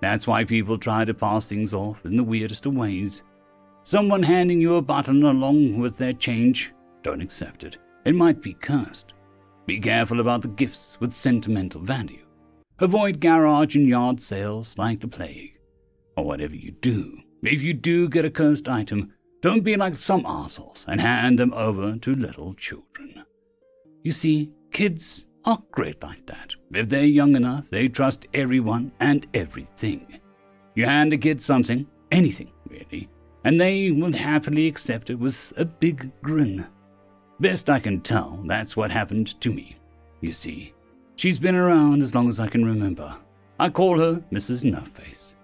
That's 0.00 0.28
why 0.28 0.44
people 0.44 0.78
try 0.78 1.04
to 1.04 1.12
pass 1.12 1.48
things 1.48 1.74
off 1.74 2.04
in 2.06 2.14
the 2.14 2.22
weirdest 2.22 2.66
of 2.66 2.74
ways. 2.74 3.24
Someone 3.82 4.22
handing 4.22 4.60
you 4.60 4.76
a 4.76 4.82
button 4.82 5.22
along 5.22 5.78
with 5.78 5.96
their 5.96 6.12
change, 6.12 6.72
don't 7.02 7.22
accept 7.22 7.64
it. 7.64 7.78
It 8.04 8.14
might 8.14 8.42
be 8.42 8.52
cursed. 8.54 9.14
Be 9.66 9.78
careful 9.78 10.20
about 10.20 10.42
the 10.42 10.48
gifts 10.48 10.98
with 11.00 11.12
sentimental 11.12 11.80
value. 11.80 12.24
Avoid 12.78 13.20
garage 13.20 13.76
and 13.76 13.86
yard 13.86 14.20
sales 14.20 14.74
like 14.76 15.00
the 15.00 15.08
plague. 15.08 15.58
Or 16.16 16.24
whatever 16.24 16.54
you 16.54 16.72
do, 16.72 17.20
if 17.42 17.62
you 17.62 17.72
do 17.72 18.08
get 18.08 18.24
a 18.24 18.30
cursed 18.30 18.68
item, 18.68 19.12
don't 19.40 19.64
be 19.64 19.76
like 19.76 19.96
some 19.96 20.24
assholes 20.26 20.84
and 20.86 21.00
hand 21.00 21.38
them 21.38 21.52
over 21.54 21.96
to 21.96 22.14
little 22.14 22.52
children. 22.54 23.24
You 24.02 24.12
see, 24.12 24.50
kids 24.72 25.26
are 25.44 25.62
great 25.70 26.02
like 26.02 26.26
that. 26.26 26.54
If 26.74 26.88
they're 26.88 27.04
young 27.04 27.36
enough, 27.36 27.68
they 27.70 27.88
trust 27.88 28.26
everyone 28.34 28.92
and 29.00 29.26
everything. 29.32 30.20
You 30.74 30.84
hand 30.84 31.12
a 31.12 31.18
kid 31.18 31.40
something, 31.42 31.86
anything 32.10 32.52
really, 32.68 33.08
and 33.44 33.60
they 33.60 33.90
will 33.90 34.12
happily 34.12 34.66
accept 34.66 35.10
it 35.10 35.18
with 35.18 35.52
a 35.56 35.64
big 35.64 36.10
grin. 36.22 36.66
Best 37.38 37.70
I 37.70 37.80
can 37.80 38.00
tell, 38.00 38.38
that's 38.44 38.76
what 38.76 38.90
happened 38.90 39.40
to 39.40 39.50
me. 39.50 39.76
You 40.20 40.32
see, 40.32 40.74
she's 41.16 41.38
been 41.38 41.54
around 41.54 42.02
as 42.02 42.14
long 42.14 42.28
as 42.28 42.38
I 42.38 42.48
can 42.48 42.64
remember. 42.64 43.16
I 43.58 43.70
call 43.70 43.98
her 43.98 44.22
Mrs. 44.30 44.64
No 44.64 44.80
Face. 44.80 45.36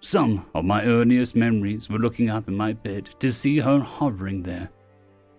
Some 0.00 0.46
of 0.54 0.64
my 0.64 0.84
earliest 0.84 1.34
memories 1.36 1.88
were 1.88 1.98
looking 1.98 2.30
up 2.30 2.48
in 2.48 2.56
my 2.56 2.72
bed 2.72 3.10
to 3.18 3.32
see 3.32 3.58
her 3.58 3.78
hovering 3.78 4.42
there. 4.42 4.68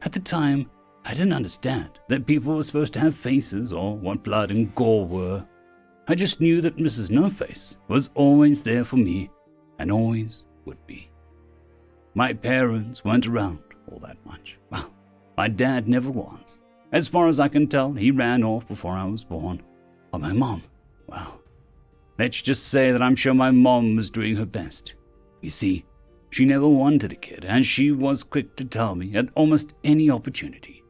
At 0.01 0.11
the 0.11 0.19
time, 0.19 0.69
I 1.05 1.13
didn't 1.13 1.33
understand 1.33 1.99
that 2.07 2.25
people 2.25 2.55
were 2.55 2.63
supposed 2.63 2.93
to 2.93 2.99
have 2.99 3.15
faces 3.15 3.71
or 3.71 3.95
what 3.95 4.23
blood 4.23 4.51
and 4.51 4.73
gore 4.75 5.05
were. 5.05 5.45
I 6.07 6.15
just 6.15 6.41
knew 6.41 6.59
that 6.61 6.77
Mrs. 6.77 7.11
No 7.11 7.29
Face 7.29 7.77
was 7.87 8.09
always 8.15 8.63
there 8.63 8.83
for 8.83 8.97
me 8.97 9.29
and 9.77 9.91
always 9.91 10.45
would 10.65 10.85
be. 10.87 11.09
My 12.19 12.33
parents 12.33 13.05
weren't 13.05 13.27
around 13.27 13.59
all 13.89 13.99
that 13.99 14.17
much. 14.25 14.57
Well, 14.69 14.93
my 15.37 15.47
dad 15.47 15.87
never 15.87 16.11
was. 16.11 16.59
As 16.91 17.07
far 17.07 17.29
as 17.29 17.39
I 17.39 17.47
can 17.47 17.65
tell, 17.65 17.93
he 17.93 18.11
ran 18.11 18.43
off 18.43 18.67
before 18.67 18.91
I 18.91 19.05
was 19.05 19.23
born. 19.23 19.63
But 20.11 20.19
my 20.19 20.33
mom, 20.33 20.61
well, 21.07 21.39
let's 22.17 22.41
just 22.41 22.67
say 22.67 22.91
that 22.91 23.01
I'm 23.01 23.15
sure 23.15 23.33
my 23.33 23.51
mom 23.51 23.95
was 23.95 24.11
doing 24.11 24.35
her 24.35 24.45
best. 24.45 24.95
You 25.39 25.49
see, 25.49 25.85
she 26.29 26.43
never 26.43 26.67
wanted 26.67 27.13
a 27.13 27.15
kid, 27.15 27.45
and 27.45 27.65
she 27.65 27.89
was 27.89 28.23
quick 28.23 28.57
to 28.57 28.65
tell 28.65 28.95
me 28.95 29.15
at 29.15 29.29
almost 29.33 29.73
any 29.85 30.09
opportunity. 30.09 30.83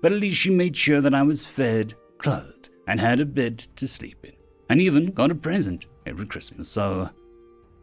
But 0.00 0.10
at 0.10 0.18
least 0.18 0.38
she 0.38 0.50
made 0.50 0.76
sure 0.76 1.00
that 1.00 1.14
I 1.14 1.22
was 1.22 1.46
fed, 1.46 1.94
clothed, 2.18 2.70
and 2.88 2.98
had 2.98 3.20
a 3.20 3.24
bed 3.24 3.60
to 3.76 3.86
sleep 3.86 4.24
in, 4.24 4.32
and 4.68 4.80
even 4.80 5.12
got 5.12 5.30
a 5.30 5.36
present 5.36 5.86
every 6.06 6.26
Christmas, 6.26 6.68
so 6.68 7.08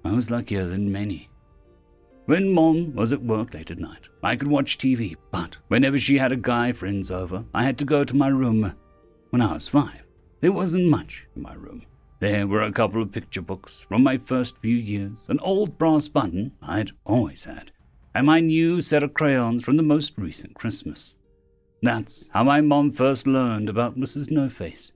I 0.04 0.12
was 0.12 0.30
luckier 0.30 0.66
than 0.66 0.92
many. 0.92 1.30
When 2.30 2.54
Mom 2.54 2.94
was 2.94 3.12
at 3.12 3.24
work 3.24 3.56
late 3.56 3.72
at 3.72 3.80
night, 3.80 4.08
I 4.22 4.36
could 4.36 4.50
watch 4.50 4.78
TV, 4.78 5.16
but 5.32 5.58
whenever 5.68 5.98
she 5.98 6.20
had 6.20 6.32
a 6.32 6.38
guy 6.38 6.72
friends 6.72 7.10
over, 7.10 7.44
I 7.56 7.64
had 7.64 7.80
to 7.80 7.86
go 7.86 8.04
to 8.04 8.16
my 8.16 8.28
room. 8.28 8.72
When 9.32 9.42
I 9.42 9.54
was 9.54 9.68
five, 9.68 10.04
there 10.40 10.52
wasn't 10.52 10.92
much 10.92 11.26
in 11.36 11.42
my 11.42 11.56
room. 11.56 11.88
There 12.20 12.46
were 12.46 12.62
a 12.62 12.72
couple 12.72 13.02
of 13.02 13.12
picture 13.12 13.42
books 13.42 13.84
from 13.90 14.04
my 14.04 14.20
first 14.20 14.60
few 14.60 14.76
years, 14.76 15.26
an 15.28 15.40
old 15.40 15.80
brass 15.80 16.08
button 16.08 16.52
I'd 16.62 16.92
always 17.04 17.46
had, 17.46 17.72
and 18.14 18.28
my 18.28 18.42
new 18.42 18.80
set 18.80 19.02
of 19.02 19.16
crayons 19.16 19.64
from 19.64 19.78
the 19.78 19.82
most 19.82 20.14
recent 20.16 20.54
Christmas. 20.54 21.18
That's 21.82 22.30
how 22.32 22.44
my 22.44 22.62
mom 22.62 22.92
first 22.92 23.26
learned 23.26 23.70
about 23.70 23.98
Mrs. 23.98 24.30
No 24.30 24.50
Face. 24.50 24.92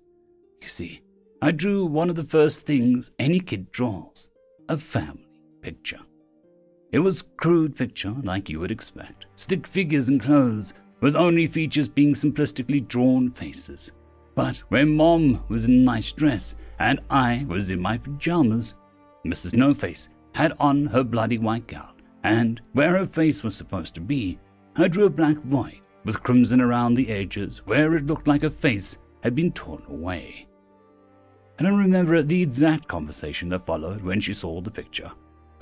You 0.61 0.67
see, 0.67 1.01
I 1.41 1.49
drew 1.49 1.83
one 1.83 2.11
of 2.11 2.15
the 2.15 2.23
first 2.23 2.67
things 2.67 3.09
any 3.17 3.39
kid 3.39 3.71
draws 3.71 4.29
a 4.69 4.77
family 4.77 5.25
picture. 5.63 6.01
It 6.93 6.99
was 6.99 7.23
crude 7.37 7.75
picture, 7.75 8.15
like 8.21 8.49
you 8.49 8.59
would 8.59 8.71
expect. 8.71 9.25
Stick 9.33 9.65
figures 9.65 10.09
and 10.09 10.21
clothes, 10.21 10.75
with 11.01 11.15
only 11.15 11.47
features 11.47 11.87
being 11.87 12.13
simplistically 12.13 12.87
drawn 12.87 13.31
faces. 13.31 13.91
But 14.35 14.59
when 14.69 14.95
Mom 14.95 15.43
was 15.49 15.65
in 15.65 15.71
a 15.73 15.77
nice 15.77 16.11
dress 16.11 16.55
and 16.77 16.99
I 17.09 17.45
was 17.47 17.71
in 17.71 17.81
my 17.81 17.97
pajamas, 17.97 18.75
Mrs. 19.25 19.57
No 19.57 19.73
Face 19.73 20.09
had 20.35 20.53
on 20.59 20.85
her 20.85 21.03
bloody 21.03 21.39
white 21.39 21.65
gown, 21.65 21.95
and 22.23 22.61
where 22.73 22.95
her 22.99 23.07
face 23.07 23.41
was 23.41 23.55
supposed 23.55 23.95
to 23.95 24.01
be, 24.01 24.37
I 24.75 24.87
drew 24.87 25.05
a 25.05 25.09
black 25.09 25.37
void 25.37 25.81
with 26.05 26.21
crimson 26.21 26.61
around 26.61 26.93
the 26.93 27.09
edges 27.09 27.65
where 27.65 27.97
it 27.97 28.05
looked 28.05 28.27
like 28.27 28.43
her 28.43 28.51
face 28.51 28.99
had 29.23 29.33
been 29.33 29.51
torn 29.51 29.83
away. 29.87 30.47
I 31.57 31.63
don't 31.63 31.79
remember 31.79 32.21
the 32.21 32.43
exact 32.43 32.87
conversation 32.87 33.49
that 33.49 33.65
followed 33.65 34.03
when 34.03 34.19
she 34.19 34.35
saw 34.35 34.61
the 34.61 34.69
picture 34.69 35.11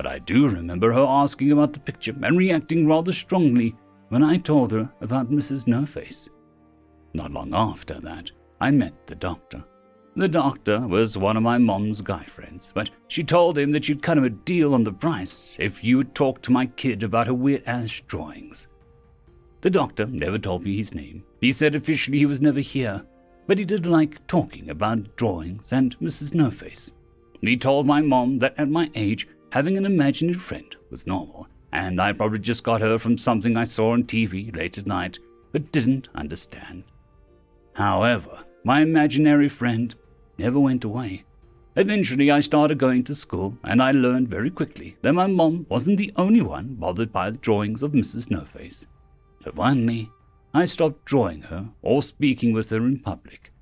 but 0.01 0.11
I 0.11 0.17
do 0.17 0.47
remember 0.47 0.91
her 0.91 1.05
asking 1.07 1.51
about 1.51 1.73
the 1.73 1.79
picture 1.79 2.15
and 2.23 2.35
reacting 2.35 2.87
rather 2.87 3.13
strongly 3.13 3.75
when 4.09 4.23
I 4.23 4.37
told 4.37 4.71
her 4.71 4.91
about 4.99 5.29
Mrs. 5.29 5.67
No 5.67 5.85
Face. 5.85 6.27
Not 7.13 7.29
long 7.29 7.53
after 7.53 7.99
that, 7.99 8.31
I 8.59 8.71
met 8.71 9.05
the 9.05 9.13
doctor. 9.13 9.63
The 10.15 10.27
doctor 10.27 10.79
was 10.79 11.19
one 11.19 11.37
of 11.37 11.43
my 11.43 11.59
mom's 11.59 12.01
guy 12.01 12.23
friends, 12.23 12.71
but 12.73 12.89
she 13.09 13.23
told 13.23 13.59
him 13.59 13.71
that 13.73 13.85
she'd 13.85 14.01
cut 14.01 14.17
him 14.17 14.23
a 14.23 14.31
deal 14.31 14.73
on 14.73 14.83
the 14.83 14.91
price 14.91 15.55
if 15.59 15.83
you 15.83 15.97
would 15.97 16.15
talk 16.15 16.41
to 16.41 16.51
my 16.51 16.65
kid 16.65 17.03
about 17.03 17.27
her 17.27 17.35
weird 17.35 17.61
ass 17.67 18.01
drawings. 18.07 18.69
The 19.61 19.69
doctor 19.69 20.07
never 20.07 20.39
told 20.39 20.63
me 20.63 20.77
his 20.77 20.95
name. 20.95 21.25
He 21.41 21.51
said 21.51 21.75
officially 21.75 22.17
he 22.17 22.25
was 22.25 22.41
never 22.41 22.61
here, 22.61 23.05
but 23.45 23.59
he 23.59 23.65
did 23.65 23.85
like 23.85 24.25
talking 24.25 24.67
about 24.67 25.15
drawings 25.15 25.71
and 25.71 25.95
Mrs. 25.99 26.33
No 26.33 26.49
Face. 26.49 26.91
He 27.39 27.55
told 27.55 27.85
my 27.85 28.01
mom 28.01 28.39
that 28.39 28.57
at 28.57 28.67
my 28.67 28.89
age 28.95 29.27
having 29.51 29.77
an 29.77 29.85
imaginary 29.85 30.37
friend 30.37 30.75
was 30.89 31.07
normal, 31.07 31.47
and 31.71 32.01
I 32.01 32.13
probably 32.13 32.39
just 32.39 32.63
got 32.63 32.81
her 32.81 32.97
from 32.97 33.17
something 33.17 33.55
I 33.55 33.65
saw 33.65 33.91
on 33.91 34.03
TV 34.03 34.55
late 34.55 34.77
at 34.77 34.87
night 34.87 35.19
but 35.51 35.71
didn't 35.71 36.09
understand. 36.15 36.83
However, 37.73 38.45
my 38.63 38.81
imaginary 38.81 39.49
friend 39.49 39.93
never 40.37 40.59
went 40.59 40.83
away. 40.83 41.25
Eventually, 41.75 42.29
I 42.29 42.41
started 42.41 42.77
going 42.77 43.03
to 43.05 43.15
school, 43.15 43.57
and 43.63 43.81
I 43.81 43.91
learned 43.91 44.27
very 44.27 44.49
quickly 44.49 44.97
that 45.01 45.13
my 45.13 45.27
mom 45.27 45.65
wasn't 45.69 45.97
the 45.97 46.11
only 46.17 46.41
one 46.41 46.75
bothered 46.75 47.13
by 47.13 47.29
the 47.29 47.37
drawings 47.37 47.81
of 47.81 47.93
Mrs. 47.93 48.29
No 48.29 48.41
Face. 48.41 48.87
So 49.39 49.51
finally, 49.51 50.09
I 50.53 50.65
stopped 50.65 51.05
drawing 51.05 51.43
her 51.43 51.69
or 51.81 52.03
speaking 52.03 52.51
with 52.51 52.69
her 52.71 52.77
in 52.77 52.99
public. 52.99 53.53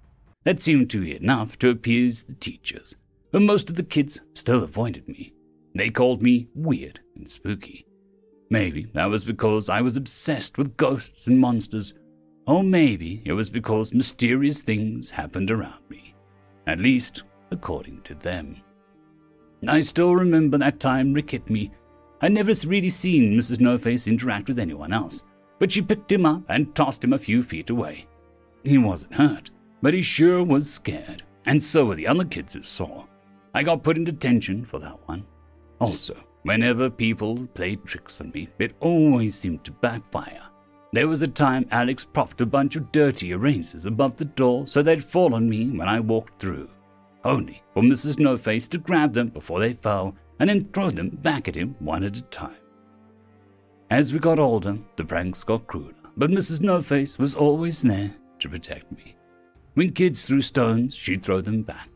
That 0.43 0.59
seemed 0.59 0.89
to 0.91 1.01
be 1.01 1.15
enough 1.15 1.59
to 1.59 1.69
appease 1.69 2.23
the 2.23 2.33
teachers, 2.33 2.95
but 3.31 3.43
most 3.43 3.69
of 3.69 3.75
the 3.75 3.83
kids 3.83 4.19
still 4.33 4.63
avoided 4.63 5.07
me. 5.07 5.33
They 5.79 5.89
called 5.89 6.21
me 6.21 6.49
weird 6.53 6.99
and 7.15 7.29
spooky. 7.29 7.85
Maybe 8.49 8.91
that 8.95 9.09
was 9.09 9.23
because 9.23 9.69
I 9.69 9.79
was 9.79 9.95
obsessed 9.95 10.57
with 10.57 10.75
ghosts 10.75 11.27
and 11.27 11.39
monsters, 11.39 11.93
Or 12.45 12.63
maybe 12.63 13.21
it 13.23 13.31
was 13.31 13.49
because 13.49 13.93
mysterious 13.93 14.61
things 14.61 15.09
happened 15.09 15.49
around 15.49 15.89
me. 15.89 16.15
At 16.67 16.81
least, 16.81 17.23
according 17.49 17.99
to 17.99 18.13
them. 18.13 18.57
I 19.69 19.79
still 19.79 20.17
remember 20.17 20.57
that 20.57 20.81
time 20.81 21.13
Rick 21.13 21.31
hit 21.31 21.49
me. 21.49 21.71
I'd 22.19 22.33
never 22.33 22.51
really 22.67 22.89
seen 22.89 23.39
Mrs. 23.39 23.61
No 23.61 23.77
Face 23.77 24.05
interact 24.05 24.49
with 24.49 24.59
anyone 24.59 24.91
else, 24.91 25.23
but 25.59 25.71
she 25.71 25.81
picked 25.81 26.11
him 26.11 26.25
up 26.25 26.43
and 26.49 26.75
tossed 26.75 27.05
him 27.05 27.13
a 27.13 27.17
few 27.17 27.41
feet 27.41 27.69
away. 27.69 28.05
He 28.65 28.77
wasn't 28.77 29.13
hurt, 29.13 29.49
but 29.81 29.93
he 29.93 30.01
sure 30.01 30.43
was 30.43 30.69
scared, 30.69 31.23
and 31.45 31.63
so 31.63 31.85
were 31.85 31.95
the 31.95 32.07
other 32.07 32.25
kids 32.25 32.53
who 32.53 32.63
saw. 32.63 33.05
I 33.53 33.63
got 33.63 33.81
put 33.81 33.95
in 33.95 34.03
detention 34.03 34.65
for 34.65 34.79
that 34.79 35.07
one. 35.07 35.25
Also, 35.79 36.15
whenever 36.43 36.89
people 36.89 37.47
played 37.53 37.83
tricks 37.85 38.19
on 38.21 38.31
me, 38.31 38.49
it 38.59 38.73
always 38.79 39.35
seemed 39.35 39.63
to 39.63 39.71
backfire. 39.71 40.41
There 40.91 41.07
was 41.07 41.21
a 41.21 41.27
time 41.27 41.67
Alex 41.71 42.03
propped 42.03 42.41
a 42.41 42.45
bunch 42.45 42.75
of 42.75 42.91
dirty 42.91 43.31
erasers 43.31 43.85
above 43.85 44.17
the 44.17 44.25
door 44.25 44.65
so 44.65 44.81
they'd 44.81 45.03
fall 45.03 45.35
on 45.35 45.49
me 45.49 45.69
when 45.69 45.87
I 45.87 45.99
walked 45.99 46.39
through, 46.39 46.69
only 47.23 47.61
for 47.73 47.83
Mrs. 47.83 48.19
No 48.19 48.37
Face 48.37 48.67
to 48.69 48.77
grab 48.79 49.13
them 49.13 49.27
before 49.27 49.59
they 49.59 49.73
fell 49.73 50.15
and 50.39 50.49
then 50.49 50.65
throw 50.65 50.89
them 50.89 51.09
back 51.09 51.47
at 51.47 51.55
him 51.55 51.75
one 51.79 52.03
at 52.03 52.17
a 52.17 52.23
time. 52.23 52.55
As 53.91 54.13
we 54.13 54.19
got 54.19 54.39
older, 54.39 54.77
the 54.95 55.05
pranks 55.05 55.43
got 55.43 55.67
crueler, 55.67 55.93
but 56.17 56.31
Mrs. 56.31 56.61
No 56.61 56.81
Face 56.81 57.19
was 57.19 57.35
always 57.35 57.81
there 57.81 58.15
to 58.39 58.49
protect 58.49 58.91
me. 58.91 59.15
When 59.75 59.91
kids 59.91 60.25
threw 60.25 60.41
stones, 60.41 60.95
she'd 60.95 61.23
throw 61.23 61.41
them 61.41 61.61
back. 61.61 61.88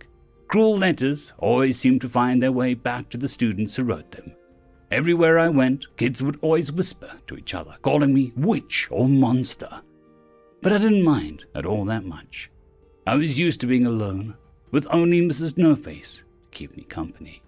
Cruel 0.54 0.78
letters 0.78 1.34
always 1.40 1.80
seemed 1.80 2.00
to 2.02 2.08
find 2.08 2.40
their 2.40 2.52
way 2.52 2.76
back 2.76 3.10
to 3.10 3.18
the 3.18 3.28
students 3.28 3.76
who 3.76 3.84
wrote 3.84 4.12
them. 4.12 4.36
Everywhere 4.92 5.40
I 5.40 5.50
went, 5.50 5.88
kids 5.98 6.22
would 6.22 6.38
always 6.44 6.72
whisper 6.72 7.12
to 7.26 7.36
each 7.36 7.56
other, 7.56 7.76
calling 7.82 8.14
me 8.14 8.34
witch 8.36 8.88
or 8.92 9.10
monster. 9.10 9.82
But 10.62 10.72
I 10.72 10.78
didn't 10.78 11.02
mind 11.02 11.46
at 11.56 11.66
all 11.66 11.86
that 11.86 12.06
much. 12.06 12.52
I 13.08 13.16
was 13.16 13.40
used 13.40 13.62
to 13.62 13.66
being 13.66 13.88
alone, 13.88 14.36
with 14.70 14.86
only 14.92 15.28
Mrs. 15.28 15.58
No 15.58 15.76
Face 15.76 16.24
to 16.44 16.50
keep 16.50 16.78
me 16.78 16.84
company. 16.84 17.42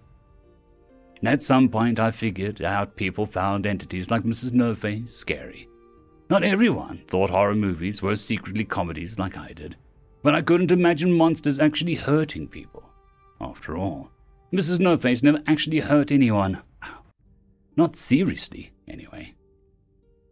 At 1.22 1.44
some 1.44 1.68
point, 1.68 2.00
I 2.00 2.10
figured 2.10 2.60
out 2.60 2.96
people 2.96 3.24
found 3.24 3.68
entities 3.68 4.10
like 4.10 4.24
Mrs. 4.24 4.52
No 4.52 4.74
Face 4.74 5.14
scary. 5.14 5.68
Not 6.28 6.42
everyone 6.42 7.04
thought 7.06 7.30
horror 7.30 7.54
movies 7.54 8.02
were 8.02 8.16
secretly 8.16 8.64
comedies 8.64 9.16
like 9.16 9.38
I 9.38 9.52
did, 9.52 9.76
but 10.24 10.34
I 10.34 10.42
couldn't 10.42 10.72
imagine 10.72 11.12
monsters 11.12 11.60
actually 11.60 11.94
hurting 11.94 12.48
people. 12.48 12.90
After 13.40 13.76
all, 13.76 14.10
Mrs. 14.52 14.80
No 14.80 14.96
Face 14.96 15.22
never 15.22 15.42
actually 15.46 15.80
hurt 15.80 16.10
anyone. 16.10 16.62
Not 17.76 17.96
seriously, 17.96 18.72
anyway. 18.88 19.34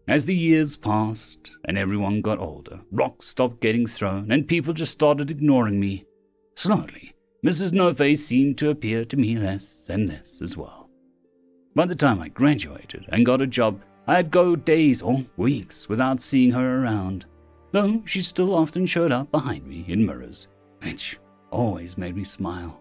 As 0.06 0.26
the 0.26 0.36
years 0.36 0.76
passed 0.76 1.52
and 1.64 1.78
everyone 1.78 2.20
got 2.20 2.38
older, 2.38 2.80
rocks 2.90 3.26
stopped 3.26 3.60
getting 3.60 3.86
thrown 3.86 4.30
and 4.30 4.48
people 4.48 4.72
just 4.72 4.92
started 4.92 5.30
ignoring 5.30 5.80
me. 5.80 6.04
Slowly, 6.56 7.14
Mrs. 7.44 7.72
No 7.72 7.92
Face 7.92 8.24
seemed 8.24 8.58
to 8.58 8.70
appear 8.70 9.04
to 9.04 9.16
me 9.16 9.36
less 9.36 9.86
and 9.90 10.08
less 10.08 10.40
as 10.42 10.56
well. 10.56 10.88
By 11.74 11.86
the 11.86 11.94
time 11.94 12.20
I 12.20 12.28
graduated 12.28 13.06
and 13.08 13.26
got 13.26 13.40
a 13.40 13.46
job, 13.46 13.82
I'd 14.06 14.30
go 14.30 14.54
days 14.54 15.02
or 15.02 15.24
weeks 15.36 15.88
without 15.88 16.22
seeing 16.22 16.52
her 16.52 16.82
around, 16.82 17.24
though 17.72 18.02
she 18.04 18.22
still 18.22 18.54
often 18.54 18.86
showed 18.86 19.10
up 19.10 19.32
behind 19.32 19.66
me 19.66 19.84
in 19.88 20.06
mirrors, 20.06 20.48
which 20.82 21.18
always 21.50 21.98
made 21.98 22.14
me 22.14 22.24
smile. 22.24 22.80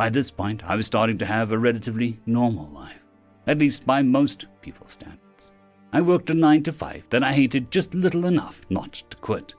By 0.00 0.08
this 0.08 0.30
point, 0.30 0.64
I 0.64 0.76
was 0.76 0.86
starting 0.86 1.18
to 1.18 1.26
have 1.26 1.52
a 1.52 1.58
relatively 1.58 2.18
normal 2.24 2.70
life 2.70 3.02
at 3.46 3.58
least 3.58 3.84
by 3.84 4.00
most 4.00 4.46
people's 4.62 4.92
standards. 4.92 5.52
I 5.92 6.00
worked 6.00 6.30
a 6.30 6.34
9 6.34 6.62
to 6.62 6.72
5 6.72 7.04
that 7.10 7.22
I 7.22 7.34
hated 7.34 7.70
just 7.70 7.94
little 7.94 8.24
enough 8.24 8.62
not 8.70 8.94
to 8.94 9.16
quit. 9.18 9.54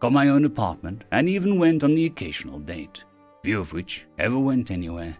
Got 0.00 0.10
my 0.10 0.30
own 0.30 0.44
apartment 0.44 1.04
and 1.12 1.28
even 1.28 1.60
went 1.60 1.84
on 1.84 1.94
the 1.94 2.06
occasional 2.06 2.58
date, 2.58 3.04
few 3.44 3.60
of 3.60 3.72
which 3.72 4.04
ever 4.18 4.36
went 4.36 4.72
anywhere. 4.72 5.16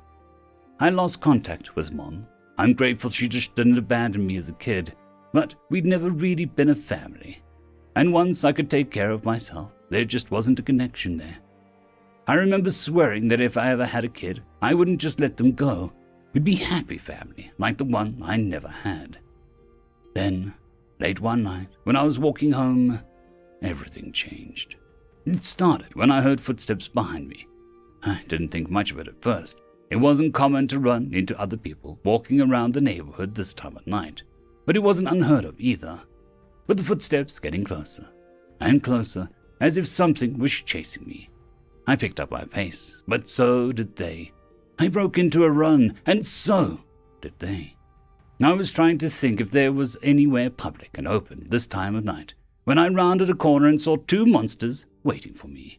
I 0.81 0.91
lost 0.91 1.21
contact 1.21 1.77
with 1.77 1.93
Mom. 1.93 2.27
I'm 2.59 2.73
grateful 2.73 3.11
she 3.11 3.29
just 3.29 3.55
didn't 3.55 3.79
abandon 3.79 4.27
me 4.27 4.39
as 4.39 4.49
a 4.49 4.55
kid, 4.55 4.97
but 5.33 5.55
we'd 5.71 5.87
never 5.87 6.11
really 6.11 6.47
been 6.47 6.71
a 6.71 6.75
family. 6.75 7.45
And 7.95 8.13
once 8.13 8.43
I 8.43 8.51
could 8.51 8.69
take 8.69 8.91
care 8.91 9.13
of 9.13 9.25
myself, 9.25 9.71
there 9.89 10.05
just 10.05 10.33
wasn't 10.33 10.59
a 10.59 10.65
connection 10.65 11.17
there. 11.17 11.37
I 12.27 12.35
remember 12.35 12.71
swearing 12.71 13.29
that 13.29 13.41
if 13.41 13.57
I 13.57 13.71
ever 13.71 13.85
had 13.85 14.05
a 14.05 14.09
kid, 14.09 14.43
I 14.63 14.73
wouldn't 14.73 14.99
just 14.99 15.21
let 15.21 15.37
them 15.37 15.53
go. 15.53 15.93
We'd 16.33 16.45
be 16.45 16.55
happy 16.55 16.97
family, 16.97 17.53
like 17.59 17.77
the 17.77 17.85
one 17.85 18.21
I 18.25 18.39
never 18.39 18.69
had. 18.69 19.19
Then, 20.15 20.55
late 20.99 21.21
one 21.21 21.43
night, 21.43 21.69
when 21.85 21.97
I 21.97 22.03
was 22.03 22.19
walking 22.19 22.53
home, 22.53 23.01
everything 23.63 24.11
changed. 24.13 24.77
It 25.27 25.45
started 25.45 25.95
when 25.95 26.11
I 26.11 26.23
heard 26.23 26.41
footsteps 26.41 26.89
behind 26.89 27.29
me. 27.29 27.47
I 28.03 28.23
didn't 28.27 28.49
think 28.49 28.71
much 28.71 28.91
of 28.91 28.99
it 28.99 29.09
at 29.09 29.23
first. 29.23 29.61
It 29.91 29.97
wasn't 29.97 30.35
common 30.35 30.67
to 30.69 30.81
run 30.81 31.11
into 31.13 31.39
other 31.39 31.57
people 31.57 31.99
walking 32.05 32.41
around 32.41 32.73
the 32.73 32.81
neighborhood 32.81 33.35
this 33.35 33.53
time 33.53 33.77
of 33.77 33.87
night, 33.87 34.23
but 34.65 34.77
it 34.77 34.83
wasn't 34.83 35.09
unheard 35.09 35.45
of 35.45 35.61
either. 35.61 36.01
With 36.67 36.79
the 36.79 36.85
footsteps 36.85 37.39
getting 37.39 37.65
closer 37.65 38.09
and 38.61 38.83
closer, 38.83 39.29
as 39.61 39.77
if 39.77 39.87
something 39.87 40.39
was 40.39 40.53
chasing 40.53 41.07
me. 41.07 41.29
I 41.87 41.97
picked 41.97 42.21
up 42.21 42.31
my 42.31 42.45
pace, 42.45 43.03
but 43.07 43.29
so 43.29 43.73
did 43.73 43.97
they. 43.97 44.33
I 44.79 44.89
broke 44.89 45.19
into 45.19 45.45
a 45.45 45.51
run, 45.51 46.01
and 46.07 46.25
so 46.25 46.81
did 47.21 47.39
they. 47.39 47.77
I 48.43 48.53
was 48.53 48.73
trying 48.73 48.99
to 48.99 49.09
think 49.11 49.41
if 49.41 49.51
there 49.51 49.73
was 49.73 49.97
anywhere 50.03 50.51
public 50.51 50.99
and 50.99 51.09
open 51.09 51.41
this 51.49 51.67
time 51.67 51.95
of 51.95 52.05
night 52.05 52.35
when 52.65 52.79
I 52.79 52.89
rounded 52.89 53.31
a 53.31 53.35
corner 53.35 53.69
and 53.69 53.81
saw 53.81 53.97
two 53.97 54.27
monsters 54.27 54.87
waiting 55.03 55.35
for 55.35 55.49
me. 55.49 55.79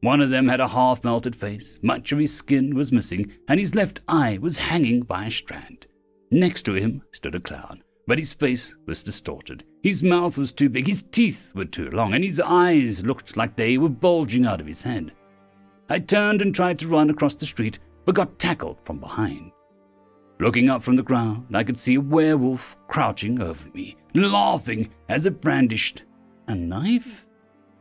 One 0.00 0.20
of 0.20 0.30
them 0.30 0.48
had 0.48 0.60
a 0.60 0.68
half 0.68 1.04
melted 1.04 1.36
face, 1.36 1.78
much 1.82 2.12
of 2.12 2.18
his 2.18 2.34
skin 2.34 2.74
was 2.74 2.92
missing, 2.92 3.32
and 3.48 3.58
his 3.58 3.74
left 3.74 4.00
eye 4.08 4.38
was 4.40 4.56
hanging 4.56 5.02
by 5.02 5.26
a 5.26 5.30
strand. 5.30 5.86
Next 6.30 6.64
to 6.64 6.74
him 6.74 7.02
stood 7.12 7.34
a 7.34 7.40
clown, 7.40 7.82
but 8.06 8.18
his 8.18 8.34
face 8.34 8.74
was 8.86 9.02
distorted. 9.02 9.64
His 9.82 10.02
mouth 10.02 10.36
was 10.36 10.52
too 10.52 10.68
big, 10.68 10.86
his 10.86 11.02
teeth 11.02 11.52
were 11.54 11.64
too 11.64 11.90
long, 11.90 12.12
and 12.14 12.24
his 12.24 12.40
eyes 12.40 13.04
looked 13.04 13.36
like 13.36 13.56
they 13.56 13.78
were 13.78 13.88
bulging 13.88 14.44
out 14.44 14.60
of 14.60 14.66
his 14.66 14.82
head. 14.82 15.12
I 15.88 15.98
turned 15.98 16.40
and 16.40 16.54
tried 16.54 16.78
to 16.80 16.88
run 16.88 17.10
across 17.10 17.34
the 17.34 17.46
street, 17.46 17.78
but 18.04 18.14
got 18.14 18.38
tackled 18.38 18.78
from 18.84 18.98
behind. 18.98 19.52
Looking 20.40 20.68
up 20.68 20.82
from 20.82 20.96
the 20.96 21.02
ground, 21.02 21.46
I 21.54 21.62
could 21.62 21.78
see 21.78 21.94
a 21.94 22.00
werewolf 22.00 22.76
crouching 22.88 23.40
over 23.40 23.68
me, 23.72 23.96
laughing 24.14 24.90
as 25.08 25.26
it 25.26 25.40
brandished 25.40 26.04
a 26.48 26.54
knife. 26.54 27.26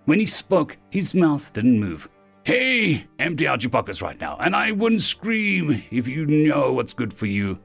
When 0.05 0.19
he 0.19 0.25
spoke, 0.25 0.77
his 0.89 1.15
mouth 1.15 1.51
didn't 1.53 1.79
move. 1.79 2.09
Hey, 2.43 3.07
empty 3.19 3.47
out 3.47 3.63
your 3.63 3.69
pockets 3.69 4.01
right 4.01 4.19
now, 4.19 4.37
and 4.39 4.55
I 4.55 4.71
wouldn't 4.71 5.01
scream 5.01 5.83
if 5.91 6.07
you 6.07 6.25
know 6.25 6.73
what's 6.73 6.93
good 6.93 7.13
for 7.13 7.25
you. 7.25 7.57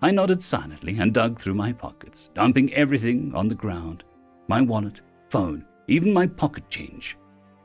I 0.00 0.10
nodded 0.10 0.42
silently 0.42 0.98
and 0.98 1.12
dug 1.12 1.38
through 1.38 1.54
my 1.54 1.72
pockets, 1.72 2.30
dumping 2.34 2.72
everything 2.72 3.34
on 3.34 3.48
the 3.48 3.54
ground 3.54 4.04
my 4.48 4.60
wallet, 4.60 5.00
phone, 5.30 5.64
even 5.86 6.12
my 6.12 6.26
pocket 6.26 6.68
change. 6.68 7.16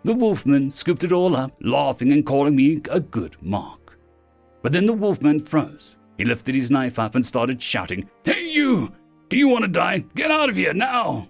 The 0.08 0.14
wolfman 0.14 0.72
scooped 0.72 1.04
it 1.04 1.12
all 1.12 1.36
up, 1.36 1.52
laughing 1.60 2.14
and 2.14 2.26
calling 2.26 2.56
me 2.56 2.82
a 2.90 3.02
good 3.02 3.36
mark. 3.44 4.00
But 4.62 4.72
then 4.72 4.86
the 4.86 4.94
wolfman 4.94 5.42
froze. 5.42 5.98
He 6.18 6.24
lifted 6.24 6.56
his 6.56 6.72
knife 6.72 6.98
up 6.98 7.16
and 7.16 7.26
started 7.26 7.62
shouting, 7.62 8.10
Hey, 8.24 8.50
you! 8.50 8.94
Do 9.28 9.36
you 9.36 9.50
want 9.50 9.66
to 9.66 9.68
die? 9.70 10.06
Get 10.16 10.32
out 10.32 10.50
of 10.50 10.56
here 10.56 10.74
now! 10.74 11.28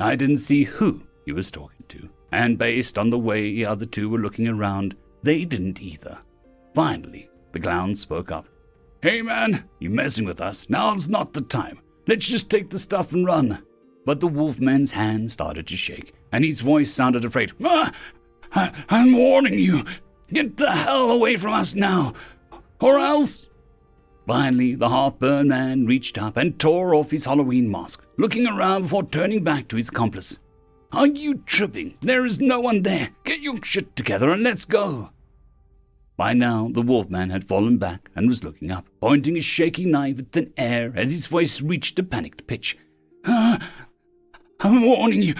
I 0.00 0.16
didn't 0.16 0.38
see 0.38 0.64
who 0.64 1.06
he 1.26 1.30
was 1.30 1.52
talking 1.52 1.86
to, 1.86 2.08
and 2.32 2.58
based 2.58 2.98
on 2.98 3.10
the 3.10 3.20
way 3.20 3.52
the 3.52 3.66
other 3.66 3.86
two 3.86 4.08
were 4.08 4.18
looking 4.18 4.48
around, 4.48 4.96
they 5.22 5.44
didn't 5.44 5.80
either. 5.80 6.18
Finally, 6.74 7.30
the 7.52 7.60
clown 7.60 7.94
spoke 7.94 8.32
up. 8.32 8.48
Hey 9.00 9.22
man, 9.22 9.68
you 9.78 9.90
messing 9.90 10.24
with 10.24 10.40
us? 10.40 10.68
Now's 10.68 11.08
not 11.08 11.34
the 11.34 11.40
time. 11.40 11.78
Let's 12.08 12.28
just 12.28 12.50
take 12.50 12.68
the 12.68 12.80
stuff 12.80 13.12
and 13.12 13.24
run. 13.24 13.64
But 14.04 14.18
the 14.18 14.26
wolfman's 14.26 14.90
hand 14.90 15.30
started 15.30 15.68
to 15.68 15.76
shake, 15.76 16.15
and 16.32 16.44
his 16.44 16.60
voice 16.60 16.92
sounded 16.92 17.24
afraid. 17.24 17.52
Ah, 17.64 17.92
I, 18.54 18.72
I'm 18.88 19.16
warning 19.16 19.58
you. 19.58 19.84
Get 20.32 20.56
the 20.56 20.70
hell 20.72 21.10
away 21.10 21.36
from 21.36 21.52
us 21.52 21.74
now, 21.74 22.12
or 22.80 22.98
else. 22.98 23.48
Finally, 24.26 24.74
the 24.74 24.88
half 24.88 25.18
burned 25.18 25.50
man 25.50 25.86
reached 25.86 26.18
up 26.18 26.36
and 26.36 26.58
tore 26.58 26.94
off 26.94 27.12
his 27.12 27.26
Halloween 27.26 27.70
mask, 27.70 28.04
looking 28.18 28.46
around 28.46 28.82
before 28.82 29.04
turning 29.04 29.44
back 29.44 29.68
to 29.68 29.76
his 29.76 29.88
accomplice. 29.88 30.40
Are 30.92 31.06
you 31.06 31.42
tripping? 31.46 31.96
There 32.00 32.26
is 32.26 32.40
no 32.40 32.58
one 32.58 32.82
there. 32.82 33.10
Get 33.24 33.40
your 33.40 33.62
shit 33.62 33.94
together 33.94 34.30
and 34.30 34.42
let's 34.42 34.64
go. 34.64 35.10
By 36.16 36.32
now, 36.32 36.70
the 36.72 36.82
wolfman 36.82 37.30
had 37.30 37.46
fallen 37.46 37.76
back 37.76 38.10
and 38.16 38.28
was 38.28 38.42
looking 38.42 38.70
up, 38.70 38.86
pointing 39.00 39.34
his 39.34 39.44
shaky 39.44 39.84
knife 39.84 40.18
at 40.18 40.32
thin 40.32 40.52
air 40.56 40.92
as 40.96 41.12
his 41.12 41.26
voice 41.26 41.60
reached 41.60 41.98
a 41.98 42.02
panicked 42.02 42.46
pitch. 42.46 42.78
Ah, 43.26 43.58
I'm 44.60 44.86
warning 44.86 45.22
you. 45.22 45.34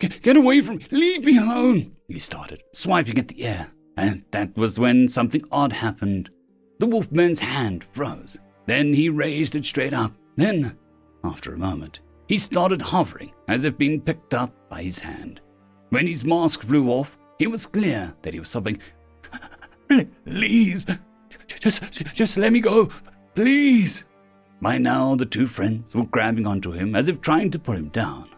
Get, 0.00 0.36
away 0.36 0.62
from 0.62 0.76
me. 0.76 0.86
Leave 0.90 1.24
me 1.26 1.36
alone, 1.36 1.94
he 2.08 2.18
started, 2.18 2.62
swiping 2.72 3.18
at 3.18 3.28
the 3.28 3.44
air. 3.44 3.68
And 3.96 4.24
that 4.30 4.56
was 4.56 4.78
when 4.78 5.08
something 5.08 5.44
odd 5.52 5.74
happened. 5.74 6.30
The 6.78 6.86
wolfman's 6.86 7.38
hand 7.38 7.84
froze. 7.92 8.38
Then 8.66 8.94
he 8.94 9.10
raised 9.10 9.54
it 9.54 9.66
straight 9.66 9.92
up. 9.92 10.12
Then, 10.36 10.78
after 11.22 11.52
a 11.52 11.58
moment, 11.58 12.00
he 12.28 12.38
started 12.38 12.80
hovering 12.80 13.32
as 13.48 13.64
if 13.64 13.76
being 13.76 14.00
picked 14.00 14.32
up 14.32 14.54
by 14.70 14.82
his 14.82 14.98
hand. 14.98 15.40
When 15.90 16.06
his 16.06 16.24
mask 16.24 16.62
flew 16.62 16.88
off, 16.88 17.18
it 17.38 17.50
was 17.50 17.66
clear 17.66 18.14
that 18.22 18.32
he 18.32 18.40
was 18.40 18.48
sobbing, 18.48 18.80
Please, 20.24 20.86
just, 21.58 21.82
just 22.14 22.38
let 22.38 22.52
me 22.52 22.60
go, 22.60 22.88
please. 23.34 24.04
By 24.62 24.78
now, 24.78 25.14
the 25.14 25.26
two 25.26 25.46
friends 25.46 25.94
were 25.94 26.06
grabbing 26.06 26.46
onto 26.46 26.70
him 26.70 26.94
as 26.94 27.08
if 27.08 27.20
trying 27.20 27.50
to 27.50 27.58
pull 27.58 27.74
him 27.74 27.88
down. 27.88 28.30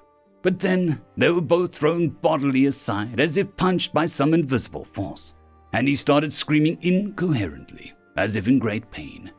But 0.42 0.58
then 0.58 1.00
they 1.16 1.30
were 1.30 1.40
both 1.40 1.74
thrown 1.74 2.08
bodily 2.08 2.66
aside 2.66 3.20
as 3.20 3.36
if 3.36 3.56
punched 3.56 3.94
by 3.94 4.06
some 4.06 4.34
invisible 4.34 4.84
force, 4.84 5.34
and 5.72 5.86
he 5.86 5.94
started 5.94 6.32
screaming 6.32 6.78
incoherently, 6.82 7.94
as 8.16 8.34
if 8.34 8.48
in 8.48 8.58
great 8.58 8.90
pain. 8.90 9.32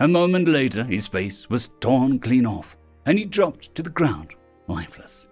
A 0.00 0.08
moment 0.08 0.48
later, 0.48 0.82
his 0.82 1.06
face 1.06 1.48
was 1.48 1.70
torn 1.80 2.18
clean 2.18 2.44
off, 2.44 2.76
and 3.06 3.16
he 3.16 3.24
dropped 3.24 3.72
to 3.76 3.84
the 3.84 3.90
ground, 3.90 4.34
lifeless. 4.66 5.28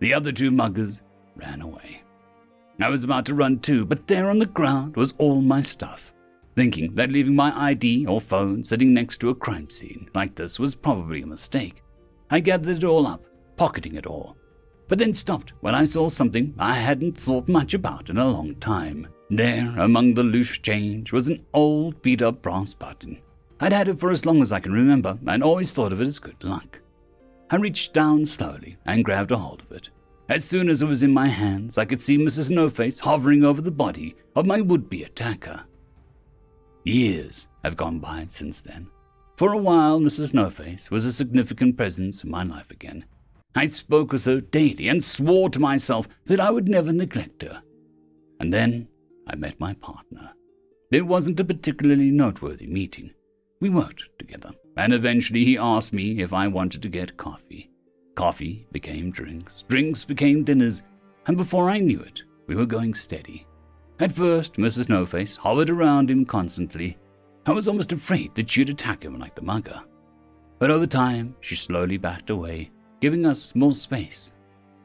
The 0.00 0.12
other 0.12 0.30
two 0.30 0.50
muggers 0.50 1.00
ran 1.36 1.62
away. 1.62 2.02
I 2.80 2.90
was 2.90 3.04
about 3.04 3.24
to 3.26 3.34
run 3.34 3.60
too, 3.60 3.86
but 3.86 4.06
there 4.06 4.28
on 4.28 4.38
the 4.38 4.46
ground 4.46 4.96
was 4.96 5.14
all 5.16 5.40
my 5.40 5.62
stuff. 5.62 6.12
Thinking 6.54 6.94
that 6.96 7.10
leaving 7.10 7.34
my 7.34 7.56
ID 7.68 8.06
or 8.06 8.20
phone 8.20 8.62
sitting 8.62 8.92
next 8.92 9.18
to 9.18 9.30
a 9.30 9.34
crime 9.34 9.70
scene 9.70 10.08
like 10.14 10.34
this 10.34 10.58
was 10.58 10.74
probably 10.74 11.22
a 11.22 11.26
mistake, 11.26 11.82
I 12.30 12.40
gathered 12.40 12.78
it 12.78 12.84
all 12.84 13.06
up 13.06 13.24
pocketing 13.56 13.96
it 13.96 14.06
all, 14.06 14.36
but 14.88 14.98
then 14.98 15.14
stopped 15.14 15.52
when 15.60 15.74
I 15.74 15.84
saw 15.84 16.08
something 16.08 16.54
I 16.58 16.74
hadn't 16.74 17.16
thought 17.16 17.48
much 17.48 17.74
about 17.74 18.10
in 18.10 18.16
a 18.16 18.28
long 18.28 18.54
time. 18.56 19.08
There, 19.30 19.74
among 19.78 20.14
the 20.14 20.22
loose 20.22 20.58
change, 20.58 21.12
was 21.12 21.28
an 21.28 21.44
old 21.54 22.02
beat 22.02 22.22
up 22.22 22.42
brass 22.42 22.74
button. 22.74 23.20
I'd 23.60 23.72
had 23.72 23.88
it 23.88 23.98
for 23.98 24.10
as 24.10 24.26
long 24.26 24.42
as 24.42 24.52
I 24.52 24.60
can 24.60 24.72
remember 24.72 25.18
and 25.26 25.42
always 25.42 25.72
thought 25.72 25.92
of 25.92 26.00
it 26.00 26.06
as 26.06 26.18
good 26.18 26.42
luck. 26.44 26.80
I 27.50 27.56
reached 27.56 27.94
down 27.94 28.26
slowly 28.26 28.76
and 28.84 29.04
grabbed 29.04 29.30
a 29.30 29.38
hold 29.38 29.62
of 29.62 29.72
it. 29.72 29.90
As 30.28 30.44
soon 30.44 30.68
as 30.68 30.82
it 30.82 30.86
was 30.86 31.02
in 31.02 31.12
my 31.12 31.28
hands, 31.28 31.76
I 31.78 31.84
could 31.84 32.00
see 32.00 32.18
Mrs. 32.18 32.50
No 32.50 32.68
Face 32.68 33.00
hovering 33.00 33.44
over 33.44 33.60
the 33.60 33.70
body 33.70 34.16
of 34.34 34.46
my 34.46 34.60
would 34.60 34.88
be 34.88 35.02
attacker. 35.02 35.64
Years 36.84 37.46
have 37.62 37.76
gone 37.76 37.98
by 37.98 38.26
since 38.28 38.60
then. 38.60 38.88
For 39.36 39.52
a 39.52 39.58
while, 39.58 40.00
Mrs. 40.00 40.32
No 40.32 40.50
Face 40.50 40.90
was 40.90 41.04
a 41.04 41.12
significant 41.12 41.76
presence 41.76 42.24
in 42.24 42.30
my 42.30 42.42
life 42.42 42.70
again. 42.70 43.04
I 43.56 43.68
spoke 43.68 44.12
with 44.12 44.24
her 44.24 44.40
daily 44.40 44.88
and 44.88 45.02
swore 45.02 45.48
to 45.50 45.60
myself 45.60 46.08
that 46.24 46.40
I 46.40 46.50
would 46.50 46.68
never 46.68 46.92
neglect 46.92 47.42
her. 47.42 47.62
And 48.40 48.52
then 48.52 48.88
I 49.28 49.36
met 49.36 49.60
my 49.60 49.74
partner. 49.74 50.32
It 50.90 51.06
wasn't 51.06 51.40
a 51.40 51.44
particularly 51.44 52.10
noteworthy 52.10 52.66
meeting. 52.66 53.14
We 53.60 53.70
worked 53.70 54.08
together, 54.18 54.50
and 54.76 54.92
eventually 54.92 55.44
he 55.44 55.56
asked 55.56 55.92
me 55.92 56.20
if 56.20 56.32
I 56.32 56.48
wanted 56.48 56.82
to 56.82 56.88
get 56.88 57.16
coffee. 57.16 57.70
Coffee 58.16 58.66
became 58.72 59.10
drinks, 59.10 59.64
drinks 59.68 60.04
became 60.04 60.44
dinners, 60.44 60.82
and 61.26 61.36
before 61.36 61.70
I 61.70 61.78
knew 61.78 62.00
it, 62.00 62.24
we 62.46 62.56
were 62.56 62.66
going 62.66 62.94
steady. 62.94 63.46
At 64.00 64.12
first, 64.12 64.54
Mrs. 64.54 64.88
No 64.88 65.06
Face 65.06 65.36
hovered 65.36 65.70
around 65.70 66.10
him 66.10 66.24
constantly. 66.24 66.98
I 67.46 67.52
was 67.52 67.68
almost 67.68 67.92
afraid 67.92 68.34
that 68.34 68.50
she'd 68.50 68.68
attack 68.68 69.04
him 69.04 69.18
like 69.18 69.34
the 69.34 69.42
mugger. 69.42 69.80
But 70.58 70.70
over 70.70 70.86
time, 70.86 71.36
she 71.40 71.54
slowly 71.54 71.96
backed 71.96 72.30
away 72.30 72.70
giving 73.04 73.26
us 73.26 73.54
more 73.54 73.74
space. 73.74 74.32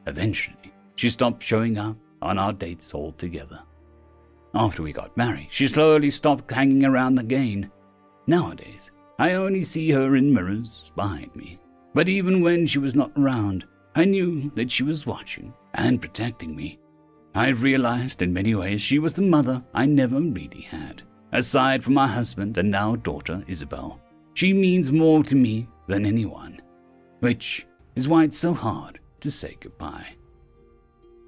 Eventually, 0.06 0.74
she 0.94 1.08
stopped 1.08 1.42
showing 1.42 1.78
up 1.78 1.96
on 2.20 2.38
our 2.38 2.52
dates 2.52 2.92
altogether. 2.94 3.62
After 4.54 4.82
we 4.82 4.92
got 4.92 5.16
married, 5.16 5.46
she 5.48 5.66
slowly 5.66 6.10
stopped 6.10 6.50
hanging 6.52 6.84
around 6.84 7.18
again. 7.18 7.70
Nowadays, 8.26 8.90
I 9.18 9.32
only 9.32 9.62
see 9.62 9.90
her 9.92 10.16
in 10.16 10.34
mirrors 10.34 10.92
behind 10.94 11.34
me. 11.34 11.58
But 11.94 12.10
even 12.10 12.42
when 12.42 12.66
she 12.66 12.78
was 12.78 12.94
not 12.94 13.10
around, 13.16 13.66
I 13.94 14.04
knew 14.04 14.52
that 14.54 14.70
she 14.70 14.82
was 14.82 15.06
watching 15.06 15.54
and 15.72 16.02
protecting 16.02 16.54
me. 16.54 16.78
I 17.34 17.48
realized 17.48 18.20
in 18.20 18.34
many 18.34 18.54
ways 18.54 18.82
she 18.82 18.98
was 18.98 19.14
the 19.14 19.22
mother 19.22 19.64
I 19.72 19.86
never 19.86 20.20
really 20.20 20.66
had. 20.68 21.04
Aside 21.32 21.82
from 21.82 21.94
my 21.94 22.06
husband 22.06 22.58
and 22.58 22.70
now 22.70 22.96
daughter, 22.96 23.42
Isabel, 23.46 23.98
she 24.34 24.52
means 24.52 24.92
more 24.92 25.24
to 25.24 25.34
me 25.34 25.68
than 25.86 26.04
anyone, 26.04 26.60
which 27.20 27.66
is 27.94 28.08
why 28.08 28.24
it's 28.24 28.38
so 28.38 28.54
hard 28.54 29.00
to 29.20 29.30
say 29.30 29.56
goodbye. 29.60 30.14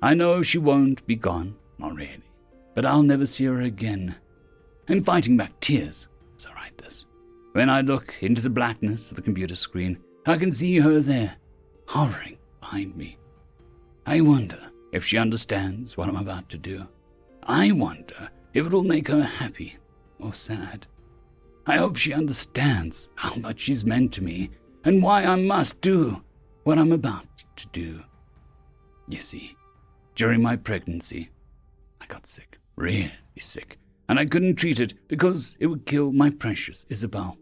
I 0.00 0.14
know 0.14 0.42
she 0.42 0.58
won't 0.58 1.06
be 1.06 1.16
gone, 1.16 1.56
not 1.78 1.94
really, 1.94 2.22
but 2.74 2.86
I'll 2.86 3.02
never 3.02 3.26
see 3.26 3.44
her 3.44 3.60
again. 3.60 4.16
I'm 4.88 5.02
fighting 5.02 5.36
back 5.36 5.58
tears 5.60 6.08
as 6.36 6.46
I 6.46 6.54
write 6.54 6.78
this. 6.78 7.06
When 7.52 7.70
I 7.70 7.82
look 7.82 8.14
into 8.20 8.42
the 8.42 8.50
blackness 8.50 9.10
of 9.10 9.16
the 9.16 9.22
computer 9.22 9.54
screen, 9.54 9.98
I 10.26 10.36
can 10.36 10.52
see 10.52 10.78
her 10.78 11.00
there, 11.00 11.36
hovering 11.86 12.38
behind 12.60 12.96
me. 12.96 13.18
I 14.06 14.20
wonder 14.20 14.58
if 14.92 15.04
she 15.04 15.18
understands 15.18 15.96
what 15.96 16.08
I'm 16.08 16.16
about 16.16 16.48
to 16.50 16.58
do. 16.58 16.88
I 17.44 17.72
wonder 17.72 18.30
if 18.54 18.66
it'll 18.66 18.82
make 18.82 19.08
her 19.08 19.22
happy 19.22 19.76
or 20.18 20.34
sad. 20.34 20.86
I 21.66 21.76
hope 21.76 21.96
she 21.96 22.12
understands 22.12 23.08
how 23.14 23.36
much 23.36 23.60
she's 23.60 23.84
meant 23.84 24.12
to 24.14 24.24
me 24.24 24.50
and 24.84 25.02
why 25.02 25.24
I 25.24 25.36
must 25.36 25.80
do 25.80 26.22
what 26.64 26.78
I'm 26.78 26.92
about 26.92 27.26
to 27.56 27.66
do. 27.68 28.02
You 29.08 29.20
see, 29.20 29.56
during 30.14 30.42
my 30.42 30.56
pregnancy, 30.56 31.30
I 32.00 32.06
got 32.06 32.26
sick, 32.26 32.58
really 32.76 33.12
sick, 33.38 33.78
and 34.08 34.18
I 34.18 34.26
couldn't 34.26 34.56
treat 34.56 34.80
it 34.80 34.94
because 35.08 35.56
it 35.60 35.66
would 35.66 35.86
kill 35.86 36.12
my 36.12 36.30
precious 36.30 36.86
Isabel. 36.88 37.36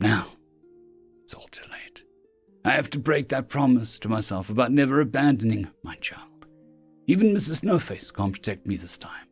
Now, 0.00 0.26
it's 1.24 1.34
all 1.34 1.48
too 1.50 1.64
late. 1.70 2.02
I 2.64 2.72
have 2.72 2.90
to 2.90 2.98
break 2.98 3.28
that 3.28 3.48
promise 3.48 3.98
to 4.00 4.08
myself 4.08 4.50
about 4.50 4.72
never 4.72 5.00
abandoning 5.00 5.68
my 5.82 5.96
child. 5.96 6.46
Even 7.06 7.28
Mrs. 7.28 7.62
Snowface 7.62 7.82
Face 7.82 8.10
can't 8.10 8.32
protect 8.32 8.66
me 8.66 8.76
this 8.76 8.98
time. 8.98 9.26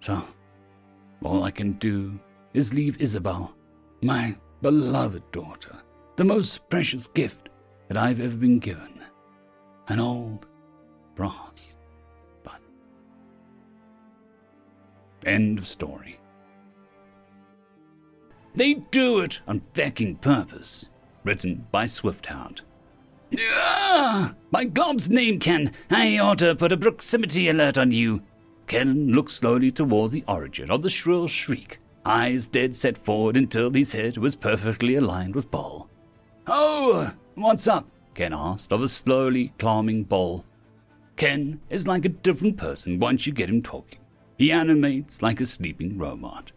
So, 0.00 0.22
all 1.22 1.44
I 1.44 1.50
can 1.50 1.72
do 1.74 2.18
is 2.54 2.74
leave 2.74 3.00
Isabel, 3.00 3.54
my 4.02 4.36
beloved 4.62 5.30
daughter, 5.30 5.79
the 6.20 6.24
most 6.26 6.68
precious 6.68 7.06
gift 7.06 7.48
that 7.88 7.96
I've 7.96 8.20
ever 8.20 8.36
been 8.36 8.58
given 8.58 9.02
an 9.88 9.98
old 9.98 10.44
brass 11.14 11.76
button. 12.44 12.60
End 15.24 15.58
of 15.58 15.66
story. 15.66 16.20
They 18.52 18.74
do 18.74 19.20
it 19.20 19.40
on 19.48 19.62
fucking 19.72 20.16
purpose. 20.16 20.90
Written 21.24 21.66
by 21.72 21.86
Swifthound. 21.86 22.60
Ah, 23.38 24.34
my 24.50 24.64
glob's 24.64 25.08
name, 25.08 25.38
Ken. 25.38 25.72
I 25.90 26.18
ought 26.18 26.40
to 26.40 26.54
put 26.54 26.72
a 26.72 26.76
proximity 26.76 27.48
alert 27.48 27.78
on 27.78 27.92
you. 27.92 28.20
Ken 28.66 29.08
looked 29.14 29.30
slowly 29.30 29.70
towards 29.70 30.12
the 30.12 30.24
origin 30.28 30.70
of 30.70 30.82
the 30.82 30.90
shrill 30.90 31.28
shriek, 31.28 31.78
eyes 32.04 32.46
dead 32.46 32.76
set 32.76 32.98
forward 32.98 33.38
until 33.38 33.70
his 33.70 33.92
head 33.92 34.18
was 34.18 34.36
perfectly 34.36 34.96
aligned 34.96 35.34
with 35.34 35.50
Bull. 35.50 35.89
Oh, 36.52 37.12
what's 37.36 37.68
up? 37.68 37.86
Ken 38.12 38.32
asked 38.34 38.72
of 38.72 38.82
a 38.82 38.88
slowly 38.88 39.52
climbing 39.60 40.02
Bull. 40.02 40.44
Ken 41.14 41.60
is 41.70 41.86
like 41.86 42.04
a 42.04 42.08
different 42.08 42.56
person 42.56 42.98
once 42.98 43.24
you 43.24 43.32
get 43.32 43.48
him 43.48 43.62
talking. 43.62 44.00
He 44.36 44.50
animates 44.50 45.22
like 45.22 45.40
a 45.40 45.46
sleeping 45.46 45.96
robot. 45.96 46.50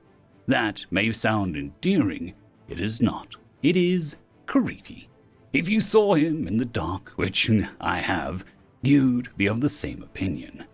That 0.47 0.83
may 0.89 1.11
sound 1.11 1.55
endearing. 1.55 2.33
It 2.67 2.79
is 2.79 3.03
not. 3.03 3.35
It 3.61 3.77
is 3.77 4.15
creepy. 4.47 5.09
If 5.53 5.69
you 5.69 5.79
saw 5.79 6.15
him 6.15 6.47
in 6.47 6.57
the 6.57 6.65
dark, 6.65 7.09
which 7.09 7.51
I 7.79 7.97
have, 7.97 8.45
you'd 8.81 9.29
be 9.37 9.45
of 9.45 9.61
the 9.61 9.69
same 9.69 10.01
opinion. 10.01 10.65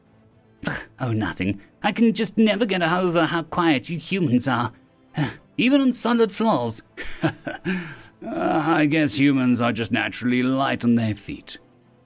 Oh, 1.01 1.11
nothing. 1.11 1.61
I 1.83 1.91
can 1.91 2.13
just 2.13 2.37
never 2.37 2.65
get 2.65 2.81
over 2.81 3.25
how 3.25 3.43
quiet 3.43 3.89
you 3.89 3.97
humans 3.97 4.47
are. 4.47 4.71
Even 5.57 5.81
on 5.81 5.91
solid 5.91 6.31
floors. 6.31 6.81
Uh, 8.25 8.63
I 8.65 8.85
guess 8.85 9.15
humans 9.17 9.61
are 9.61 9.71
just 9.71 9.91
naturally 9.91 10.43
light 10.43 10.83
on 10.83 10.95
their 10.95 11.15
feet. 11.15 11.57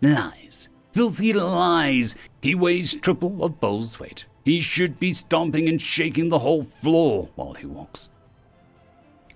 Lies. 0.02 0.70
Filthy 0.92 1.34
lies. 1.34 2.16
He 2.42 2.54
weighs 2.54 2.94
triple 2.94 3.44
of 3.44 3.60
Bull's 3.60 4.00
weight. 4.00 4.26
He 4.46 4.62
should 4.62 5.00
be 5.00 5.12
stomping 5.12 5.68
and 5.68 5.82
shaking 5.82 6.30
the 6.30 6.40
whole 6.40 6.64
floor 6.64 7.30
while 7.36 7.54
he 7.54 7.66
walks. 7.66 8.10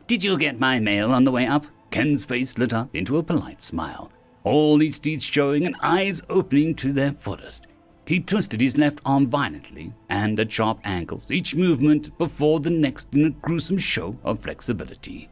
Did 0.05 0.23
you 0.23 0.38
get 0.38 0.59
my 0.59 0.80
mail 0.80 1.11
on 1.11 1.23
the 1.23 1.32
way 1.32 1.47
up? 1.47 1.65
Ken's 1.89 2.23
face 2.23 2.57
lit 2.57 2.73
up 2.73 2.93
into 2.93 3.17
a 3.17 3.23
polite 3.23 3.61
smile, 3.61 4.11
all 4.43 4.80
his 4.80 4.99
teeth 4.99 5.21
showing 5.21 5.65
and 5.65 5.75
eyes 5.82 6.21
opening 6.30 6.75
to 6.75 6.93
their 6.93 7.13
fullest. 7.13 7.67
He 8.05 8.19
twisted 8.19 8.61
his 8.61 8.78
left 8.78 9.01
arm 9.05 9.28
violently 9.28 9.93
and 10.09 10.39
at 10.39 10.51
sharp 10.51 10.80
angles, 10.84 11.32
each 11.32 11.55
movement 11.55 12.17
before 12.17 12.59
the 12.59 12.69
next 12.69 13.13
in 13.13 13.25
a 13.25 13.30
gruesome 13.32 13.78
show 13.78 14.17
of 14.23 14.39
flexibility. 14.39 15.30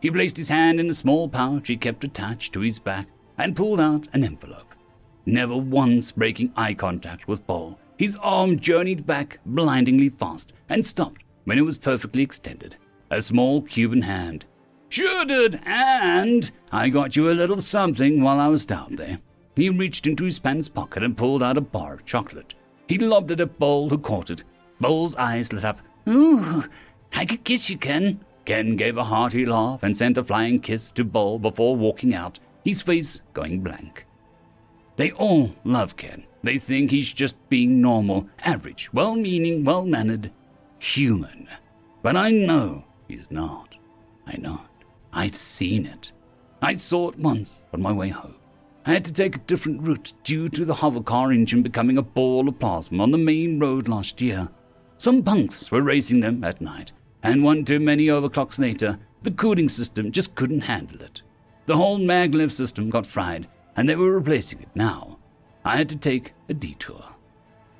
He 0.00 0.10
placed 0.10 0.36
his 0.36 0.48
hand 0.48 0.80
in 0.80 0.88
a 0.90 0.94
small 0.94 1.28
pouch 1.28 1.68
he 1.68 1.76
kept 1.76 2.04
attached 2.04 2.52
to 2.52 2.60
his 2.60 2.78
back 2.78 3.08
and 3.36 3.56
pulled 3.56 3.80
out 3.80 4.06
an 4.12 4.24
envelope. 4.24 4.74
Never 5.26 5.56
once 5.56 6.12
breaking 6.12 6.52
eye 6.56 6.74
contact 6.74 7.28
with 7.28 7.46
Paul, 7.46 7.78
his 7.98 8.16
arm 8.22 8.58
journeyed 8.58 9.06
back 9.06 9.40
blindingly 9.44 10.08
fast 10.08 10.52
and 10.68 10.86
stopped 10.86 11.22
when 11.44 11.58
it 11.58 11.62
was 11.62 11.78
perfectly 11.78 12.22
extended. 12.22 12.76
A 13.10 13.20
small 13.20 13.62
Cuban 13.62 14.02
hand. 14.02 14.46
Sure 14.88 15.24
did, 15.24 15.60
and 15.66 16.50
I 16.72 16.88
got 16.88 17.16
you 17.16 17.28
a 17.28 17.32
little 17.32 17.60
something 17.60 18.22
while 18.22 18.38
I 18.38 18.48
was 18.48 18.64
down 18.64 18.96
there. 18.96 19.18
He 19.56 19.68
reached 19.68 20.06
into 20.06 20.24
his 20.24 20.38
pants 20.38 20.68
pocket 20.68 21.02
and 21.02 21.16
pulled 21.16 21.42
out 21.42 21.58
a 21.58 21.60
bar 21.60 21.94
of 21.94 22.04
chocolate. 22.04 22.54
He 22.86 22.98
lobbed 22.98 23.30
it 23.30 23.40
at 23.40 23.58
Bol, 23.58 23.88
who 23.88 23.98
caught 23.98 24.30
it. 24.30 24.44
Bol's 24.80 25.16
eyes 25.16 25.52
lit 25.52 25.64
up. 25.64 25.80
Ooh, 26.08 26.64
I 27.14 27.26
could 27.26 27.44
kiss 27.44 27.68
you, 27.68 27.76
Ken. 27.76 28.20
Ken 28.48 28.76
gave 28.76 28.96
a 28.96 29.04
hearty 29.04 29.44
laugh 29.44 29.82
and 29.82 29.94
sent 29.94 30.16
a 30.16 30.24
flying 30.24 30.58
kiss 30.58 30.90
to 30.92 31.04
Bol 31.04 31.38
before 31.38 31.76
walking 31.76 32.14
out, 32.14 32.40
his 32.64 32.80
face 32.80 33.20
going 33.34 33.60
blank. 33.60 34.06
They 34.96 35.10
all 35.10 35.54
love 35.64 35.98
Ken. 35.98 36.24
They 36.42 36.56
think 36.56 36.90
he's 36.90 37.12
just 37.12 37.36
being 37.50 37.82
normal, 37.82 38.26
average, 38.38 38.90
well 38.90 39.16
meaning, 39.16 39.64
well 39.64 39.84
mannered, 39.84 40.32
human. 40.78 41.46
But 42.00 42.16
I 42.16 42.30
know 42.30 42.84
he's 43.06 43.30
not. 43.30 43.76
I 44.26 44.38
know 44.38 44.54
it. 44.54 44.86
I've 45.12 45.36
seen 45.36 45.84
it. 45.84 46.12
I 46.62 46.72
saw 46.72 47.10
it 47.10 47.18
once 47.18 47.66
on 47.74 47.82
my 47.82 47.92
way 47.92 48.08
home. 48.08 48.36
I 48.86 48.94
had 48.94 49.04
to 49.04 49.12
take 49.12 49.36
a 49.36 49.40
different 49.40 49.82
route 49.82 50.14
due 50.24 50.48
to 50.48 50.64
the 50.64 50.72
hovercar 50.72 51.34
engine 51.34 51.60
becoming 51.62 51.98
a 51.98 52.02
ball 52.02 52.48
of 52.48 52.58
plasma 52.58 53.02
on 53.02 53.10
the 53.10 53.18
main 53.18 53.60
road 53.60 53.88
last 53.88 54.22
year. 54.22 54.48
Some 54.96 55.22
punks 55.22 55.70
were 55.70 55.82
racing 55.82 56.20
them 56.20 56.42
at 56.42 56.62
night, 56.62 56.92
and 57.22 57.42
one 57.42 57.64
too 57.64 57.80
many 57.80 58.06
overclocks 58.06 58.58
later, 58.58 58.98
the 59.22 59.30
cooling 59.30 59.68
system 59.68 60.12
just 60.12 60.34
couldn't 60.34 60.62
handle 60.62 61.02
it. 61.02 61.22
The 61.66 61.76
whole 61.76 61.98
maglev 61.98 62.50
system 62.50 62.90
got 62.90 63.06
fried, 63.06 63.48
and 63.76 63.88
they 63.88 63.96
were 63.96 64.12
replacing 64.12 64.60
it 64.60 64.68
now. 64.74 65.18
I 65.64 65.76
had 65.76 65.88
to 65.90 65.96
take 65.96 66.32
a 66.48 66.54
detour. 66.54 67.04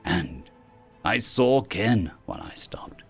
And 0.05 0.51
I 1.05 1.19
saw 1.19 1.63
Ken 1.63 2.11
while 2.27 2.41
I 2.43 2.55
stopped. 2.55 3.03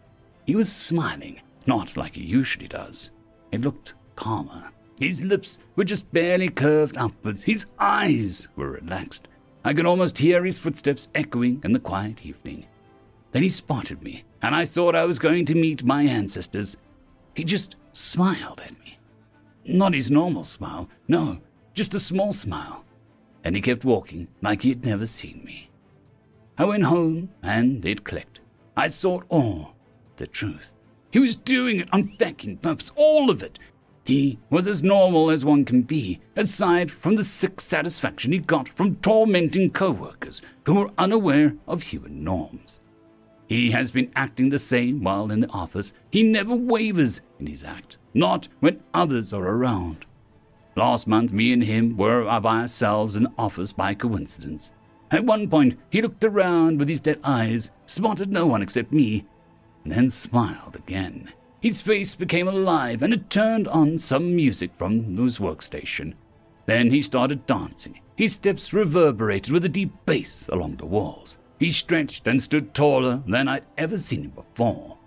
He 0.46 0.54
was 0.54 0.72
smiling, 0.72 1.40
not 1.66 1.96
like 1.96 2.14
he 2.14 2.22
usually 2.22 2.68
does. 2.68 3.10
It 3.50 3.62
looked 3.62 3.94
calmer. 4.14 4.70
His 5.00 5.22
lips 5.22 5.58
were 5.76 5.84
just 5.84 6.12
barely 6.12 6.48
curved 6.48 6.96
upwards. 6.96 7.44
His 7.44 7.66
eyes 7.78 8.48
were 8.56 8.70
relaxed. 8.70 9.28
I 9.64 9.74
could 9.74 9.86
almost 9.86 10.18
hear 10.18 10.44
his 10.44 10.58
footsteps 10.58 11.08
echoing 11.14 11.60
in 11.64 11.72
the 11.72 11.78
quiet 11.78 12.24
evening. 12.24 12.66
Then 13.32 13.42
he 13.42 13.48
spotted 13.48 14.02
me, 14.02 14.24
and 14.42 14.54
I 14.54 14.64
thought 14.64 14.94
I 14.94 15.04
was 15.04 15.18
going 15.18 15.44
to 15.46 15.54
meet 15.54 15.84
my 15.84 16.02
ancestors. 16.02 16.76
He 17.34 17.44
just 17.44 17.76
smiled 17.92 18.60
at 18.60 18.78
me. 18.80 18.98
Not 19.64 19.94
his 19.94 20.10
normal 20.10 20.44
smile, 20.44 20.88
no, 21.06 21.40
just 21.74 21.94
a 21.94 22.00
small 22.00 22.32
smile. 22.32 22.84
And 23.44 23.54
he 23.54 23.62
kept 23.62 23.84
walking 23.84 24.28
like 24.42 24.62
he 24.62 24.70
had 24.70 24.84
never 24.84 25.06
seen 25.06 25.42
me. 25.44 25.70
I 26.56 26.64
went 26.64 26.84
home, 26.84 27.30
and 27.42 27.84
it 27.84 28.04
clicked. 28.04 28.40
I 28.76 28.88
saw 28.88 29.20
it 29.20 29.26
all 29.28 29.74
the 30.16 30.26
truth. 30.26 30.74
He 31.10 31.20
was 31.20 31.36
doing 31.36 31.80
it 31.80 31.88
on 31.92 32.04
fucking 32.04 32.58
purpose, 32.58 32.92
all 32.96 33.30
of 33.30 33.42
it. 33.42 33.58
He 34.04 34.38
was 34.50 34.66
as 34.66 34.82
normal 34.82 35.30
as 35.30 35.44
one 35.44 35.64
can 35.64 35.82
be, 35.82 36.20
aside 36.34 36.90
from 36.90 37.16
the 37.16 37.24
sick 37.24 37.60
satisfaction 37.60 38.32
he 38.32 38.38
got 38.38 38.68
from 38.70 38.96
tormenting 38.96 39.70
co-workers 39.70 40.42
who 40.64 40.74
were 40.74 40.90
unaware 40.98 41.54
of 41.66 41.82
human 41.82 42.24
norms. 42.24 42.80
He 43.48 43.70
has 43.70 43.90
been 43.90 44.12
acting 44.14 44.50
the 44.50 44.58
same 44.58 45.02
while 45.02 45.30
in 45.30 45.40
the 45.40 45.50
office. 45.50 45.94
He 46.10 46.22
never 46.22 46.54
wavers 46.54 47.22
in 47.40 47.46
his 47.46 47.64
act, 47.64 47.96
not 48.12 48.48
when 48.60 48.82
others 48.92 49.32
are 49.32 49.46
around. 49.46 50.04
Last 50.76 51.06
month, 51.08 51.32
me 51.32 51.52
and 51.52 51.64
him 51.64 51.96
were 51.96 52.24
by 52.40 52.60
ourselves 52.60 53.16
in 53.16 53.24
the 53.24 53.32
office 53.38 53.72
by 53.72 53.94
coincidence. 53.94 54.70
At 55.10 55.24
one 55.24 55.48
point, 55.48 55.78
he 55.90 56.02
looked 56.02 56.22
around 56.22 56.78
with 56.78 56.90
his 56.90 57.00
dead 57.00 57.20
eyes, 57.24 57.70
spotted 57.86 58.30
no 58.30 58.46
one 58.46 58.60
except 58.60 58.92
me, 58.92 59.24
and 59.82 59.92
then 59.92 60.10
smiled 60.10 60.76
again. 60.76 61.32
His 61.60 61.80
face 61.80 62.14
became 62.14 62.46
alive 62.46 63.02
and 63.02 63.12
it 63.12 63.30
turned 63.30 63.66
on 63.66 63.98
some 63.98 64.36
music 64.36 64.70
from 64.76 65.16
his 65.16 65.38
workstation. 65.38 66.14
Then 66.66 66.90
he 66.90 67.00
started 67.00 67.46
dancing. 67.46 68.00
His 68.14 68.34
steps 68.34 68.74
reverberated 68.74 69.52
with 69.52 69.64
a 69.64 69.68
deep 69.70 69.92
bass 70.04 70.48
along 70.52 70.76
the 70.76 70.86
walls. 70.86 71.38
He 71.58 71.72
stretched 71.72 72.26
and 72.26 72.40
stood 72.40 72.74
taller 72.74 73.22
than 73.26 73.48
I'd 73.48 73.64
ever 73.76 73.98
seen 73.98 74.22
him 74.22 74.30
before. 74.30 74.98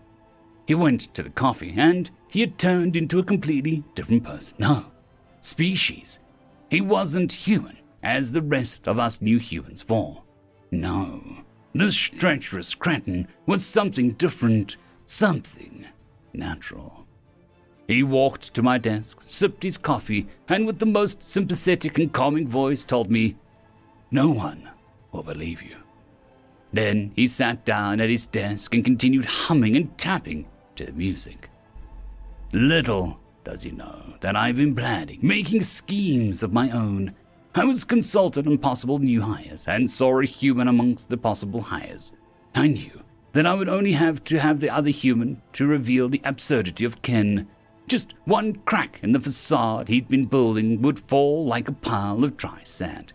He 0.67 0.75
went 0.75 1.13
to 1.13 1.23
the 1.23 1.29
coffee 1.29 1.73
and 1.77 2.09
he 2.29 2.41
had 2.41 2.57
turned 2.57 2.95
into 2.95 3.19
a 3.19 3.23
completely 3.23 3.83
different 3.95 4.23
person. 4.23 4.55
No, 4.59 4.85
species. 5.39 6.19
He 6.69 6.81
wasn't 6.81 7.31
human, 7.31 7.77
as 8.01 8.31
the 8.31 8.41
rest 8.41 8.87
of 8.87 8.99
us 8.99 9.21
new 9.21 9.37
humans 9.37 9.87
were. 9.87 10.23
No, 10.71 11.43
this 11.73 11.95
treacherous 11.95 12.73
Kraton 12.73 13.27
was 13.45 13.65
something 13.65 14.11
different, 14.11 14.77
something 15.05 15.85
natural. 16.33 17.05
He 17.87 18.03
walked 18.03 18.53
to 18.53 18.63
my 18.63 18.77
desk, 18.77 19.21
sipped 19.21 19.63
his 19.63 19.77
coffee, 19.77 20.27
and 20.47 20.65
with 20.65 20.79
the 20.79 20.85
most 20.85 21.21
sympathetic 21.21 21.97
and 21.97 22.13
calming 22.13 22.47
voice 22.47 22.85
told 22.85 23.11
me, 23.11 23.35
No 24.11 24.31
one 24.31 24.69
will 25.11 25.23
believe 25.23 25.61
you. 25.61 25.80
Then 26.73 27.11
he 27.15 27.27
sat 27.27 27.65
down 27.65 27.99
at 27.99 28.09
his 28.09 28.27
desk 28.27 28.73
and 28.73 28.85
continued 28.85 29.25
humming 29.25 29.75
and 29.75 29.97
tapping 29.97 30.47
to 30.75 30.85
the 30.85 30.91
music. 30.93 31.49
Little 32.53 33.19
does 33.43 33.63
he 33.63 33.71
know 33.71 34.15
that 34.21 34.35
I've 34.35 34.57
been 34.57 34.75
planning, 34.75 35.19
making 35.21 35.61
schemes 35.61 36.43
of 36.43 36.53
my 36.53 36.69
own. 36.69 37.13
I 37.53 37.65
was 37.65 37.83
consulted 37.83 38.47
on 38.47 38.57
possible 38.59 38.99
new 38.99 39.21
hires 39.21 39.67
and 39.67 39.89
saw 39.89 40.19
a 40.19 40.25
human 40.25 40.67
amongst 40.67 41.09
the 41.09 41.17
possible 41.17 41.61
hires. 41.61 42.13
I 42.55 42.67
knew 42.67 43.03
that 43.33 43.45
I 43.45 43.53
would 43.53 43.69
only 43.69 43.93
have 43.93 44.23
to 44.25 44.39
have 44.39 44.59
the 44.59 44.69
other 44.69 44.89
human 44.89 45.41
to 45.53 45.65
reveal 45.65 46.09
the 46.09 46.21
absurdity 46.23 46.85
of 46.85 47.01
Ken. 47.01 47.47
Just 47.87 48.13
one 48.25 48.55
crack 48.55 48.99
in 49.03 49.11
the 49.11 49.19
facade 49.19 49.87
he'd 49.87 50.07
been 50.07 50.25
building 50.25 50.81
would 50.81 50.99
fall 50.99 51.45
like 51.45 51.67
a 51.67 51.73
pile 51.73 52.23
of 52.23 52.37
dry 52.37 52.61
sand. 52.63 53.13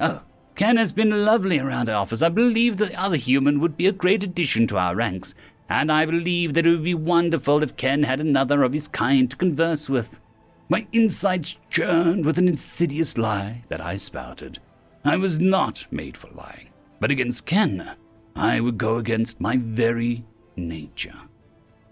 Oh, 0.00 0.22
Ken 0.54 0.76
has 0.76 0.92
been 0.92 1.24
lovely 1.24 1.58
around 1.58 1.88
our 1.88 1.96
office. 1.96 2.22
I 2.22 2.28
believe 2.28 2.76
the 2.76 2.98
other 3.00 3.16
human 3.16 3.58
would 3.60 3.76
be 3.76 3.86
a 3.86 3.92
great 3.92 4.22
addition 4.22 4.66
to 4.68 4.76
our 4.76 4.94
ranks, 4.94 5.34
and 5.68 5.90
I 5.90 6.04
believe 6.04 6.54
that 6.54 6.66
it 6.66 6.70
would 6.70 6.84
be 6.84 6.94
wonderful 6.94 7.62
if 7.62 7.76
Ken 7.76 8.02
had 8.02 8.20
another 8.20 8.62
of 8.62 8.74
his 8.74 8.86
kind 8.86 9.30
to 9.30 9.36
converse 9.36 9.88
with. 9.88 10.20
My 10.68 10.86
insides 10.92 11.58
churned 11.70 12.24
with 12.24 12.38
an 12.38 12.48
insidious 12.48 13.16
lie 13.16 13.64
that 13.68 13.80
I 13.80 13.96
spouted. 13.96 14.58
I 15.04 15.16
was 15.16 15.40
not 15.40 15.86
made 15.90 16.16
for 16.16 16.28
lying, 16.28 16.68
but 17.00 17.10
against 17.10 17.46
Ken, 17.46 17.96
I 18.36 18.60
would 18.60 18.78
go 18.78 18.96
against 18.96 19.40
my 19.40 19.56
very 19.56 20.24
nature. 20.56 21.14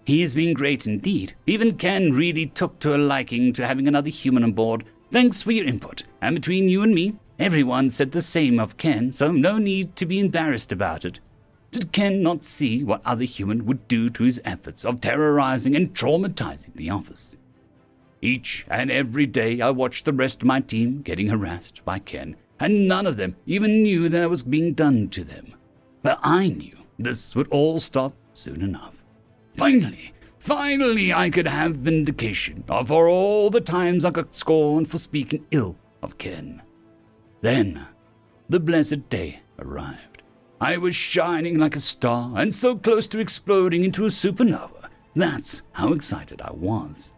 He 0.05 0.21
has 0.21 0.33
been 0.33 0.53
great 0.53 0.87
indeed. 0.87 1.35
Even 1.45 1.77
Ken 1.77 2.13
really 2.13 2.45
took 2.45 2.79
to 2.79 2.95
a 2.95 2.97
liking 2.97 3.53
to 3.53 3.65
having 3.67 3.87
another 3.87 4.09
human 4.09 4.43
on 4.43 4.53
board. 4.53 4.85
Thanks 5.11 5.41
for 5.41 5.51
your 5.51 5.65
input. 5.65 6.03
And 6.21 6.35
between 6.35 6.69
you 6.69 6.83
and 6.83 6.95
me, 6.95 7.15
everyone 7.41 7.89
said 7.89 8.11
the 8.11 8.21
same 8.21 8.59
of 8.59 8.77
Ken, 8.77 9.11
so 9.11 9.31
no 9.31 9.57
need 9.57 9.95
to 9.95 10.05
be 10.05 10.19
embarrassed 10.19 10.71
about 10.71 11.03
it. 11.03 11.19
Did 11.71 11.91
Ken 11.91 12.21
not 12.21 12.43
see 12.43 12.83
what 12.83 13.01
other 13.05 13.23
human 13.23 13.65
would 13.65 13.87
do 13.87 14.09
to 14.11 14.23
his 14.23 14.41
efforts 14.45 14.85
of 14.85 15.01
terrorizing 15.01 15.75
and 15.75 15.93
traumatizing 15.93 16.73
the 16.75 16.89
office? 16.89 17.37
Each 18.21 18.65
and 18.69 18.91
every 18.91 19.25
day 19.25 19.61
I 19.61 19.71
watched 19.71 20.05
the 20.05 20.13
rest 20.13 20.41
of 20.41 20.47
my 20.47 20.59
team 20.59 21.01
getting 21.01 21.29
harassed 21.29 21.83
by 21.83 21.97
Ken, 21.99 22.35
and 22.59 22.87
none 22.87 23.07
of 23.07 23.17
them 23.17 23.35
even 23.47 23.81
knew 23.81 24.09
that 24.09 24.29
was 24.29 24.43
being 24.43 24.73
done 24.73 25.09
to 25.09 25.23
them. 25.23 25.55
But 26.03 26.19
I 26.21 26.49
knew 26.49 26.77
this 26.99 27.35
would 27.35 27.47
all 27.47 27.79
stop 27.79 28.13
soon 28.33 28.61
enough. 28.61 29.03
Finally, 29.55 30.13
finally, 30.37 31.11
I 31.11 31.29
could 31.29 31.47
have 31.47 31.77
vindication 31.77 32.63
for 32.85 33.07
all 33.07 33.49
the 33.49 33.61
times 33.61 34.05
I 34.05 34.11
got 34.11 34.35
scorned 34.35 34.91
for 34.91 34.97
speaking 34.99 35.45
ill 35.51 35.77
of 36.03 36.17
Ken. 36.17 36.61
Then, 37.41 37.87
the 38.49 38.59
blessed 38.59 39.09
day 39.09 39.41
arrived. 39.59 40.21
I 40.59 40.77
was 40.77 40.95
shining 40.95 41.57
like 41.57 41.75
a 41.75 41.79
star 41.79 42.33
and 42.37 42.53
so 42.53 42.75
close 42.75 43.07
to 43.09 43.19
exploding 43.19 43.83
into 43.83 44.05
a 44.05 44.09
supernova. 44.09 44.89
That's 45.15 45.63
how 45.71 45.91
excited 45.91 46.41
I 46.41 46.51
was. 46.51 47.13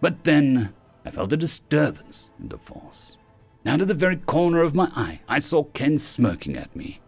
But 0.00 0.24
then 0.24 0.72
I 1.04 1.10
felt 1.10 1.32
a 1.32 1.36
disturbance 1.36 2.30
in 2.40 2.48
the 2.48 2.58
force. 2.58 3.18
Out 3.66 3.82
of 3.82 3.88
the 3.88 3.94
very 3.94 4.16
corner 4.16 4.62
of 4.62 4.74
my 4.74 4.90
eye, 4.96 5.20
I 5.28 5.38
saw 5.38 5.64
Ken 5.64 5.98
smirking 5.98 6.56
at 6.56 6.74
me. 6.74 7.00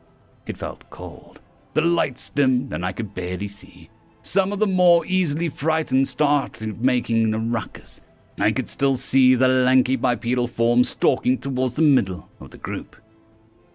It 0.47 0.59
felt 0.59 0.90
cold. 0.90 1.40
The 1.72 1.80
lights 1.80 2.28
dimmed 2.30 2.72
and 2.72 2.84
I 2.84 2.92
could 2.92 3.14
barely 3.14 3.49
see. 3.49 3.90
Some 4.22 4.53
of 4.53 4.59
the 4.59 4.66
more 4.66 5.05
easily 5.07 5.49
frightened 5.49 6.09
started 6.09 6.84
making 6.84 7.34
a 7.34 7.38
ruckus. 7.38 8.01
I 8.39 8.53
could 8.53 8.68
still 8.68 8.97
see 8.97 9.35
the 9.35 9.49
lanky 9.49 9.97
bipedal 9.97 10.49
form 10.49 10.85
stalking 10.85 11.39
towards 11.39 11.74
the 11.74 11.82
middle 11.82 12.28
of 12.41 12.51
the 12.51 12.59
group. 12.59 12.97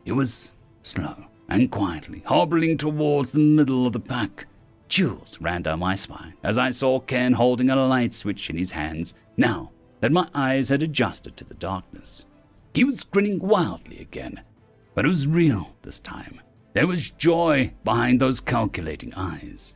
It 0.06 0.12
was 0.14 0.54
slow 0.84 1.26
and 1.48 1.72
quietly, 1.72 2.24
hobbling 2.26 2.78
towards 2.78 3.32
the 3.32 3.40
middle 3.40 3.88
of 3.88 3.94
the 3.94 4.00
pack. 4.00 4.48
Chills 4.88 5.38
ran 5.40 5.62
down 5.62 5.80
my 5.80 5.96
spine 5.96 6.34
as 6.44 6.58
I 6.58 6.72
saw 6.72 7.00
Ken 7.00 7.34
holding 7.34 7.70
a 7.70 7.76
light 7.76 8.14
switch 8.14 8.50
in 8.50 8.58
his 8.58 8.72
hands, 8.72 9.14
now 9.38 9.72
that 10.02 10.12
my 10.12 10.28
eyes 10.34 10.70
had 10.70 10.84
adjusted 10.84 11.38
to 11.38 11.44
the 11.44 11.54
darkness. 11.54 12.26
He 12.74 12.84
was 12.84 13.04
grinning 13.04 13.40
wildly 13.40 14.00
again, 14.00 14.42
but 14.96 15.06
it 15.06 15.10
was 15.10 15.28
real 15.28 15.76
this 15.82 16.00
time. 16.00 16.42
There 16.74 16.88
was 16.88 17.12
joy 17.12 17.74
behind 17.84 18.20
those 18.20 18.40
calculating 18.40 19.14
eyes. 19.16 19.76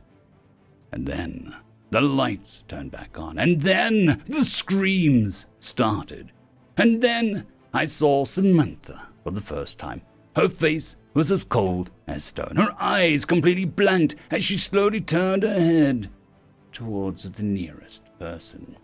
And 0.92 1.06
then 1.06 1.54
The 1.90 2.00
lights 2.00 2.62
turned 2.62 2.90
back 2.90 3.18
on, 3.18 3.38
and 3.38 3.62
then 3.62 4.22
the 4.26 4.44
screams 4.44 5.46
started. 5.60 6.32
And 6.76 7.02
then 7.02 7.46
I 7.72 7.84
saw 7.84 8.24
Samantha 8.24 9.08
for 9.22 9.30
the 9.30 9.40
first 9.40 9.78
time. 9.78 10.02
Her 10.34 10.48
face 10.48 10.96
was 11.12 11.30
as 11.30 11.44
cold 11.44 11.92
as 12.08 12.24
stone, 12.24 12.56
her 12.56 12.74
eyes 12.80 13.24
completely 13.24 13.64
blanked 13.64 14.16
as 14.30 14.42
she 14.42 14.58
slowly 14.58 15.00
turned 15.00 15.44
her 15.44 15.54
head 15.54 16.10
towards 16.72 17.22
the 17.22 17.42
nearest 17.42 18.02
person. 18.18 18.76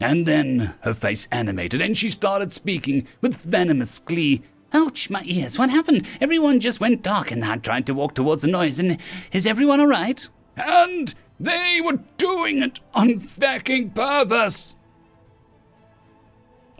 And 0.00 0.24
then 0.24 0.74
her 0.82 0.94
face 0.94 1.26
animated, 1.32 1.80
and 1.80 1.98
she 1.98 2.08
started 2.08 2.52
speaking 2.52 3.08
with 3.20 3.42
venomous 3.42 3.98
glee. 3.98 4.42
Ouch, 4.72 5.10
my 5.10 5.22
ears, 5.24 5.58
what 5.58 5.70
happened? 5.70 6.06
Everyone 6.20 6.60
just 6.60 6.78
went 6.78 7.02
dark 7.02 7.32
and 7.32 7.44
I 7.44 7.56
tried 7.56 7.86
to 7.86 7.94
walk 7.94 8.14
towards 8.14 8.42
the 8.42 8.48
noise, 8.48 8.78
and 8.78 8.98
is 9.32 9.46
everyone 9.46 9.80
alright? 9.80 10.28
And 10.56 11.14
they 11.40 11.80
were 11.82 12.00
doing 12.16 12.62
it 12.62 12.80
on 12.94 13.20
fucking 13.20 13.90
purpose. 13.90 14.76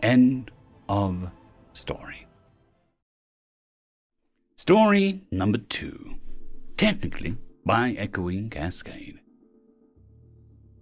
End 0.01 0.51
of 0.87 1.29
story. 1.73 2.27
Story 4.55 5.21
number 5.31 5.57
two. 5.57 6.15
Technically 6.77 7.37
by 7.65 7.91
Echoing 7.91 8.49
Cascade. 8.49 9.19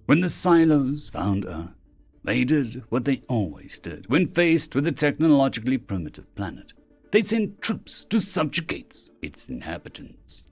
When 0.05 0.21
the 0.21 0.29
silos 0.29 1.09
found 1.09 1.45
Earth, 1.45 1.69
they 2.23 2.43
did 2.43 2.83
what 2.89 3.05
they 3.05 3.21
always 3.27 3.79
did 3.79 4.09
when 4.09 4.27
faced 4.27 4.75
with 4.75 4.87
a 4.87 4.91
technologically 4.91 5.77
primitive 5.77 6.33
planet. 6.35 6.73
They 7.11 7.21
sent 7.21 7.61
troops 7.61 8.03
to 8.05 8.19
subjugate 8.19 9.09
its 9.21 9.49
inhabitants. 9.49 10.47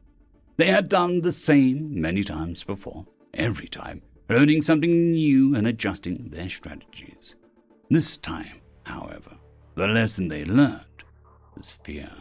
They 0.57 0.67
had 0.67 0.89
done 0.89 1.21
the 1.21 1.31
same 1.31 1.99
many 1.99 2.23
times 2.23 2.63
before, 2.63 3.05
every 3.35 3.67
time, 3.67 4.01
learning 4.29 4.61
something 4.61 5.11
new 5.11 5.55
and 5.55 5.67
adjusting 5.67 6.29
their 6.29 6.49
strategies. 6.49 7.35
This 7.89 8.17
time, 8.17 8.61
however, 8.83 9.37
the 9.75 9.87
lesson 9.87 10.27
they 10.27 10.45
learned 10.45 11.03
was 11.55 11.71
fear. 11.71 12.11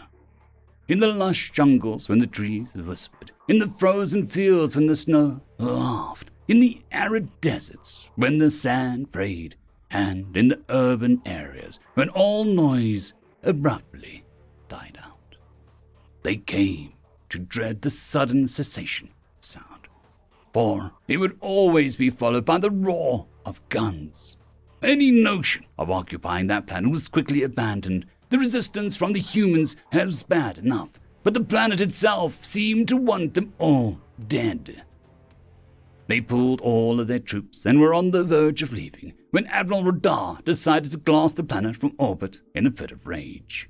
In 0.86 1.00
the 1.00 1.12
lush 1.12 1.50
jungles 1.50 2.08
when 2.08 2.18
the 2.18 2.26
trees 2.26 2.74
whispered, 2.74 3.32
in 3.48 3.58
the 3.58 3.68
frozen 3.68 4.26
fields 4.26 4.76
when 4.76 4.86
the 4.86 4.96
snow 4.96 5.40
laughed, 5.58 6.30
in 6.46 6.60
the 6.60 6.82
arid 6.92 7.40
deserts 7.40 8.10
when 8.16 8.38
the 8.38 8.50
sand 8.50 9.10
prayed, 9.10 9.56
and 9.90 10.36
in 10.36 10.48
the 10.48 10.60
urban 10.68 11.22
areas 11.24 11.78
when 11.94 12.08
all 12.10 12.44
noise 12.44 13.14
abruptly 13.42 14.24
died 14.68 14.98
out. 15.02 15.36
They 16.22 16.36
came 16.36 16.92
to 17.30 17.38
dread 17.38 17.80
the 17.80 17.90
sudden 17.90 18.46
cessation 18.48 19.08
of 19.38 19.44
sound, 19.44 19.73
for 20.54 20.92
it 21.08 21.18
would 21.18 21.36
always 21.40 21.96
be 21.96 22.08
followed 22.08 22.46
by 22.46 22.56
the 22.56 22.70
roar 22.70 23.26
of 23.44 23.68
guns. 23.68 24.38
Any 24.82 25.10
notion 25.10 25.66
of 25.76 25.90
occupying 25.90 26.46
that 26.46 26.66
planet 26.66 26.90
was 26.90 27.08
quickly 27.08 27.42
abandoned. 27.42 28.06
The 28.30 28.38
resistance 28.38 28.96
from 28.96 29.12
the 29.12 29.20
humans 29.20 29.76
was 29.92 30.22
bad 30.22 30.58
enough, 30.58 30.92
but 31.22 31.34
the 31.34 31.44
planet 31.44 31.80
itself 31.80 32.44
seemed 32.44 32.88
to 32.88 32.96
want 32.96 33.34
them 33.34 33.52
all 33.58 34.00
dead. 34.28 34.84
They 36.06 36.20
pulled 36.20 36.60
all 36.60 37.00
of 37.00 37.08
their 37.08 37.18
troops 37.18 37.66
and 37.66 37.80
were 37.80 37.94
on 37.94 38.10
the 38.10 38.24
verge 38.24 38.62
of 38.62 38.72
leaving 38.72 39.14
when 39.30 39.46
Admiral 39.46 39.84
Radar 39.84 40.38
decided 40.44 40.92
to 40.92 40.98
glass 40.98 41.32
the 41.32 41.42
planet 41.42 41.76
from 41.76 41.94
orbit 41.98 42.40
in 42.54 42.66
a 42.66 42.70
fit 42.70 42.92
of 42.92 43.06
rage. 43.06 43.68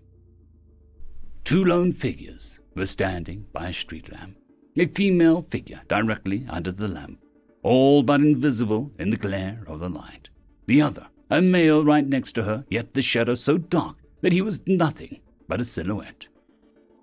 Two 1.44 1.64
lone 1.64 1.92
figures 1.92 2.58
were 2.74 2.86
standing 2.86 3.46
by 3.52 3.68
a 3.68 3.72
street 3.72 4.12
lamp, 4.12 4.36
a 4.76 4.86
female 4.86 5.42
figure 5.42 5.82
directly 5.88 6.46
under 6.48 6.72
the 6.72 6.88
lamp, 6.88 7.18
all 7.62 8.02
but 8.02 8.20
invisible 8.20 8.92
in 8.98 9.10
the 9.10 9.16
glare 9.16 9.64
of 9.66 9.80
the 9.80 9.88
light. 9.88 10.28
The 10.66 10.82
other, 10.82 11.08
a 11.30 11.40
male 11.40 11.84
right 11.84 12.06
next 12.06 12.32
to 12.32 12.44
her, 12.44 12.64
yet 12.68 12.94
the 12.94 13.02
shadow 13.02 13.34
so 13.34 13.58
dark 13.58 13.96
that 14.20 14.32
he 14.32 14.42
was 14.42 14.66
nothing 14.66 15.20
but 15.48 15.60
a 15.60 15.64
silhouette. 15.64 16.28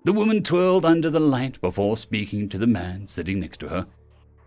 The 0.04 0.12
woman 0.12 0.42
twirled 0.42 0.84
under 0.84 1.10
the 1.10 1.20
light 1.20 1.60
before 1.60 1.96
speaking 1.96 2.48
to 2.48 2.58
the 2.58 2.66
man 2.66 3.06
sitting 3.06 3.40
next 3.40 3.58
to 3.60 3.68
her 3.68 3.86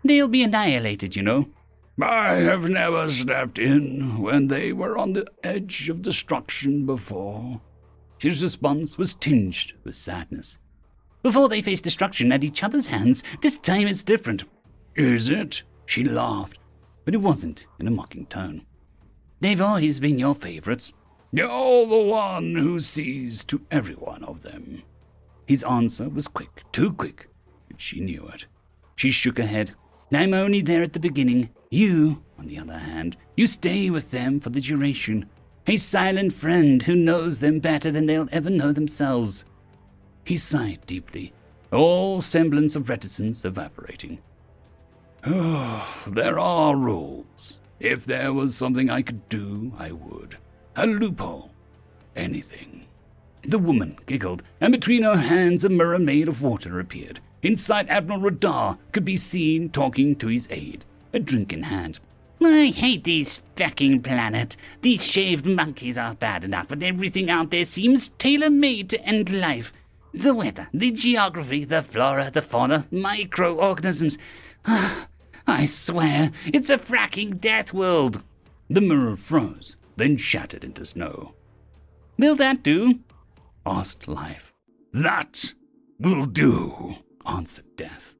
They'll 0.06 0.28
be 0.28 0.44
annihilated, 0.44 1.16
you 1.16 1.22
know. 1.22 1.48
I 2.00 2.34
have 2.34 2.68
never 2.68 3.10
stepped 3.10 3.58
in 3.58 4.20
when 4.20 4.48
they 4.48 4.72
were 4.72 4.96
on 4.96 5.14
the 5.14 5.26
edge 5.42 5.88
of 5.88 6.02
destruction 6.02 6.86
before. 6.86 7.60
His 8.20 8.42
response 8.42 8.96
was 8.98 9.14
tinged 9.14 9.72
with 9.82 9.96
sadness. 9.96 10.58
Before 11.26 11.48
they 11.48 11.60
face 11.60 11.80
destruction 11.80 12.30
at 12.30 12.44
each 12.44 12.62
other's 12.62 12.86
hands, 12.86 13.24
this 13.40 13.58
time 13.58 13.88
it's 13.88 14.04
different. 14.04 14.44
Is 14.94 15.28
it? 15.28 15.64
She 15.84 16.04
laughed, 16.04 16.56
but 17.04 17.14
it 17.14 17.20
wasn't 17.20 17.66
in 17.80 17.88
a 17.88 17.90
mocking 17.90 18.26
tone. 18.26 18.64
They've 19.40 19.60
always 19.60 19.98
been 19.98 20.20
your 20.20 20.36
favorites. 20.36 20.92
You're 21.32 21.84
the 21.84 21.98
one 22.08 22.54
who 22.54 22.78
sees 22.78 23.44
to 23.46 23.60
every 23.72 23.96
one 23.96 24.22
of 24.22 24.42
them. 24.42 24.84
His 25.48 25.64
answer 25.64 26.08
was 26.08 26.28
quick, 26.28 26.62
too 26.70 26.92
quick, 26.92 27.28
but 27.66 27.80
she 27.80 27.98
knew 27.98 28.28
it. 28.32 28.46
She 28.94 29.10
shook 29.10 29.38
her 29.38 29.46
head. 29.46 29.72
I'm 30.12 30.32
only 30.32 30.60
there 30.60 30.84
at 30.84 30.92
the 30.92 31.00
beginning. 31.00 31.50
You, 31.72 32.22
on 32.38 32.46
the 32.46 32.60
other 32.60 32.78
hand, 32.78 33.16
you 33.36 33.48
stay 33.48 33.90
with 33.90 34.12
them 34.12 34.38
for 34.38 34.50
the 34.50 34.60
duration. 34.60 35.28
A 35.66 35.76
silent 35.76 36.34
friend 36.34 36.84
who 36.84 36.94
knows 36.94 37.40
them 37.40 37.58
better 37.58 37.90
than 37.90 38.06
they'll 38.06 38.28
ever 38.30 38.48
know 38.48 38.70
themselves. 38.70 39.44
He 40.26 40.36
sighed 40.36 40.80
deeply, 40.86 41.32
all 41.72 42.20
semblance 42.20 42.74
of 42.74 42.88
reticence 42.88 43.44
evaporating. 43.44 44.18
There 45.24 46.38
are 46.38 46.76
rules. 46.76 47.60
If 47.78 48.06
there 48.06 48.32
was 48.32 48.56
something 48.56 48.90
I 48.90 49.02
could 49.02 49.28
do, 49.28 49.72
I 49.78 49.92
would. 49.92 50.36
A 50.74 50.84
loophole. 50.86 51.52
Anything. 52.16 52.86
The 53.42 53.60
woman 53.60 53.98
giggled, 54.06 54.42
and 54.60 54.72
between 54.72 55.04
her 55.04 55.16
hands 55.16 55.64
a 55.64 55.68
mirror 55.68 56.00
made 56.00 56.26
of 56.26 56.42
water 56.42 56.80
appeared. 56.80 57.20
Inside 57.42 57.88
Admiral 57.88 58.18
Radar 58.18 58.78
could 58.90 59.04
be 59.04 59.16
seen 59.16 59.68
talking 59.68 60.16
to 60.16 60.26
his 60.26 60.48
aide, 60.50 60.84
a 61.12 61.20
drink 61.20 61.52
in 61.52 61.62
hand. 61.64 62.00
I 62.42 62.72
hate 62.74 63.04
this 63.04 63.42
fucking 63.54 64.02
planet. 64.02 64.56
These 64.82 65.06
shaved 65.06 65.46
monkeys 65.46 65.96
are 65.96 66.14
bad 66.14 66.42
enough, 66.42 66.66
but 66.68 66.82
everything 66.82 67.30
out 67.30 67.50
there 67.50 67.64
seems 67.64 68.08
tailor 68.08 68.50
made 68.50 68.90
to 68.90 69.00
end 69.02 69.30
life. 69.30 69.72
The 70.16 70.32
weather, 70.32 70.68
the 70.72 70.90
geography, 70.92 71.64
the 71.64 71.82
flora, 71.82 72.30
the 72.30 72.40
fauna, 72.40 72.86
microorganisms. 72.90 74.16
I 75.46 75.66
swear, 75.66 76.32
it's 76.46 76.70
a 76.70 76.78
fracking 76.78 77.38
death 77.38 77.74
world. 77.74 78.24
The 78.70 78.80
mirror 78.80 79.16
froze, 79.16 79.76
then 79.96 80.16
shattered 80.16 80.64
into 80.64 80.86
snow. 80.86 81.34
Will 82.18 82.34
that 82.36 82.62
do? 82.62 83.00
asked 83.66 84.08
Life. 84.08 84.54
That 84.90 85.52
will 85.98 86.24
do 86.24 86.96
answered 87.26 87.76
Death. 87.76 88.14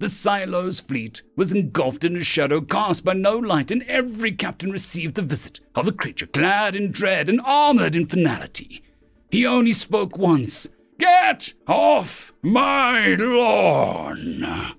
The 0.00 0.08
Silo's 0.08 0.80
fleet 0.80 1.22
was 1.36 1.52
engulfed 1.52 2.02
in 2.04 2.16
a 2.16 2.24
shadow 2.24 2.60
cast 2.60 3.04
by 3.04 3.12
no 3.12 3.36
light, 3.36 3.70
and 3.70 3.84
every 3.84 4.32
captain 4.32 4.72
received 4.72 5.14
the 5.14 5.22
visit 5.22 5.60
of 5.76 5.86
a 5.86 5.92
creature 5.92 6.26
clad 6.26 6.74
in 6.74 6.90
dread 6.90 7.28
and 7.28 7.40
armored 7.44 7.94
in 7.94 8.06
finality. 8.06 8.82
He 9.30 9.46
only 9.46 9.72
spoke 9.72 10.18
once. 10.18 10.68
Get 11.00 11.54
off 11.66 12.34
my 12.42 13.14
lawn! 13.14 14.74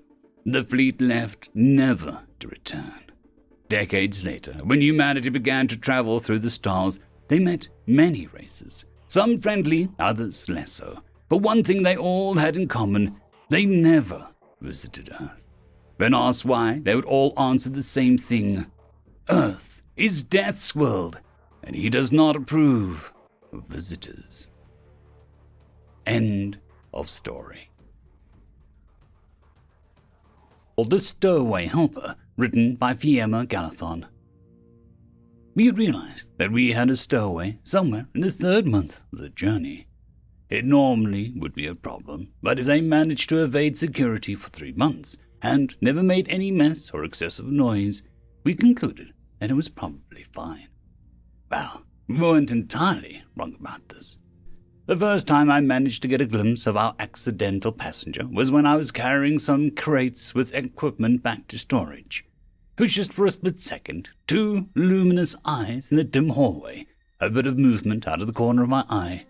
The 0.46 0.62
fleet 0.62 1.00
left, 1.00 1.50
never 1.52 2.20
to 2.38 2.46
return. 2.46 3.10
Decades 3.68 4.24
later, 4.24 4.52
when 4.62 4.80
humanity 4.80 5.30
began 5.30 5.66
to 5.66 5.76
travel 5.76 6.20
through 6.20 6.38
the 6.38 6.48
stars, 6.48 7.00
they 7.26 7.40
met 7.40 7.68
many 7.88 8.28
races, 8.28 8.84
some 9.08 9.40
friendly, 9.40 9.88
others 9.98 10.48
less 10.48 10.70
so. 10.70 11.02
But 11.28 11.38
one 11.38 11.64
thing 11.64 11.82
they 11.82 11.96
all 11.96 12.34
had 12.34 12.56
in 12.56 12.68
common 12.68 13.20
they 13.48 13.66
never 13.66 14.28
visited 14.60 15.10
Earth. 15.20 15.48
When 15.96 16.14
asked 16.14 16.44
why, 16.44 16.82
they 16.84 16.94
would 16.94 17.04
all 17.04 17.32
answer 17.36 17.68
the 17.68 17.82
same 17.82 18.16
thing 18.16 18.66
Earth 19.28 19.82
is 19.96 20.22
Death's 20.22 20.72
world, 20.72 21.18
and 21.64 21.74
he 21.74 21.90
does 21.90 22.12
not 22.12 22.36
approve 22.36 23.12
of 23.52 23.64
visitors. 23.64 24.51
End 26.06 26.58
of 26.92 27.08
story. 27.08 27.70
Or 30.76 30.84
The 30.84 30.98
Stowaway 30.98 31.66
Helper, 31.66 32.16
written 32.36 32.76
by 32.76 32.94
Fiamma 32.94 33.46
Galathon. 33.46 34.06
We 35.54 35.66
had 35.66 35.76
realized 35.76 36.28
that 36.38 36.50
we 36.50 36.72
had 36.72 36.88
a 36.88 36.96
stowaway 36.96 37.58
somewhere 37.62 38.08
in 38.14 38.22
the 38.22 38.32
third 38.32 38.66
month 38.66 39.04
of 39.12 39.18
the 39.18 39.28
journey. 39.28 39.86
It 40.48 40.64
normally 40.64 41.32
would 41.36 41.54
be 41.54 41.66
a 41.66 41.74
problem, 41.74 42.32
but 42.42 42.58
if 42.58 42.66
they 42.66 42.80
managed 42.80 43.28
to 43.28 43.42
evade 43.44 43.76
security 43.76 44.34
for 44.34 44.48
three 44.48 44.72
months 44.72 45.18
and 45.42 45.76
never 45.80 46.02
made 46.02 46.28
any 46.28 46.50
mess 46.50 46.90
or 46.92 47.04
excessive 47.04 47.46
noise, 47.46 48.02
we 48.44 48.54
concluded 48.54 49.12
that 49.40 49.50
it 49.50 49.54
was 49.54 49.68
probably 49.68 50.24
fine. 50.32 50.68
Well, 51.50 51.84
we 52.08 52.18
weren't 52.18 52.50
entirely 52.50 53.22
wrong 53.36 53.56
about 53.60 53.88
this. 53.88 54.18
The 54.84 54.96
first 54.96 55.28
time 55.28 55.48
I 55.48 55.60
managed 55.60 56.02
to 56.02 56.08
get 56.08 56.20
a 56.20 56.26
glimpse 56.26 56.66
of 56.66 56.76
our 56.76 56.96
accidental 56.98 57.70
passenger 57.70 58.26
was 58.26 58.50
when 58.50 58.66
I 58.66 58.74
was 58.74 58.90
carrying 58.90 59.38
some 59.38 59.70
crates 59.70 60.34
with 60.34 60.54
equipment 60.56 61.22
back 61.22 61.46
to 61.48 61.58
storage. 61.58 62.24
It 62.76 62.80
was 62.80 62.92
just 62.92 63.12
for 63.12 63.24
a 63.24 63.30
split 63.30 63.60
second. 63.60 64.10
Two 64.26 64.68
luminous 64.74 65.36
eyes 65.44 65.92
in 65.92 65.98
the 65.98 66.04
dim 66.04 66.30
hallway. 66.30 66.86
A 67.20 67.30
bit 67.30 67.46
of 67.46 67.56
movement 67.56 68.08
out 68.08 68.20
of 68.20 68.26
the 68.26 68.32
corner 68.32 68.64
of 68.64 68.68
my 68.68 68.84
eye. 68.90 69.24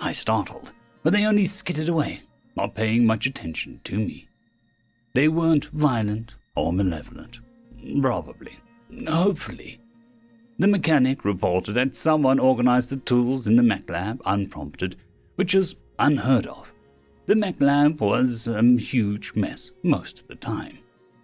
I 0.00 0.12
startled, 0.12 0.72
but 1.02 1.12
they 1.12 1.26
only 1.26 1.44
skittered 1.44 1.90
away, 1.90 2.22
not 2.56 2.74
paying 2.74 3.04
much 3.04 3.26
attention 3.26 3.82
to 3.84 3.98
me. 3.98 4.28
They 5.12 5.28
weren't 5.28 5.66
violent 5.66 6.32
or 6.56 6.72
malevolent. 6.72 7.40
Probably. 8.00 8.58
Hopefully. 9.06 9.80
The 10.56 10.68
mechanic 10.68 11.24
reported 11.24 11.72
that 11.72 11.96
someone 11.96 12.38
organized 12.38 12.90
the 12.90 12.96
tools 12.96 13.48
in 13.48 13.56
the 13.56 13.62
mech 13.62 13.90
lab 13.90 14.20
unprompted, 14.24 14.94
which 15.34 15.54
is 15.54 15.76
unheard 15.98 16.46
of. 16.46 16.72
The 17.26 17.34
mech 17.34 17.60
lab 17.60 18.00
was 18.00 18.46
a 18.46 18.62
huge 18.62 19.34
mess 19.34 19.72
most 19.82 20.20
of 20.20 20.28
the 20.28 20.36
time. 20.36 20.78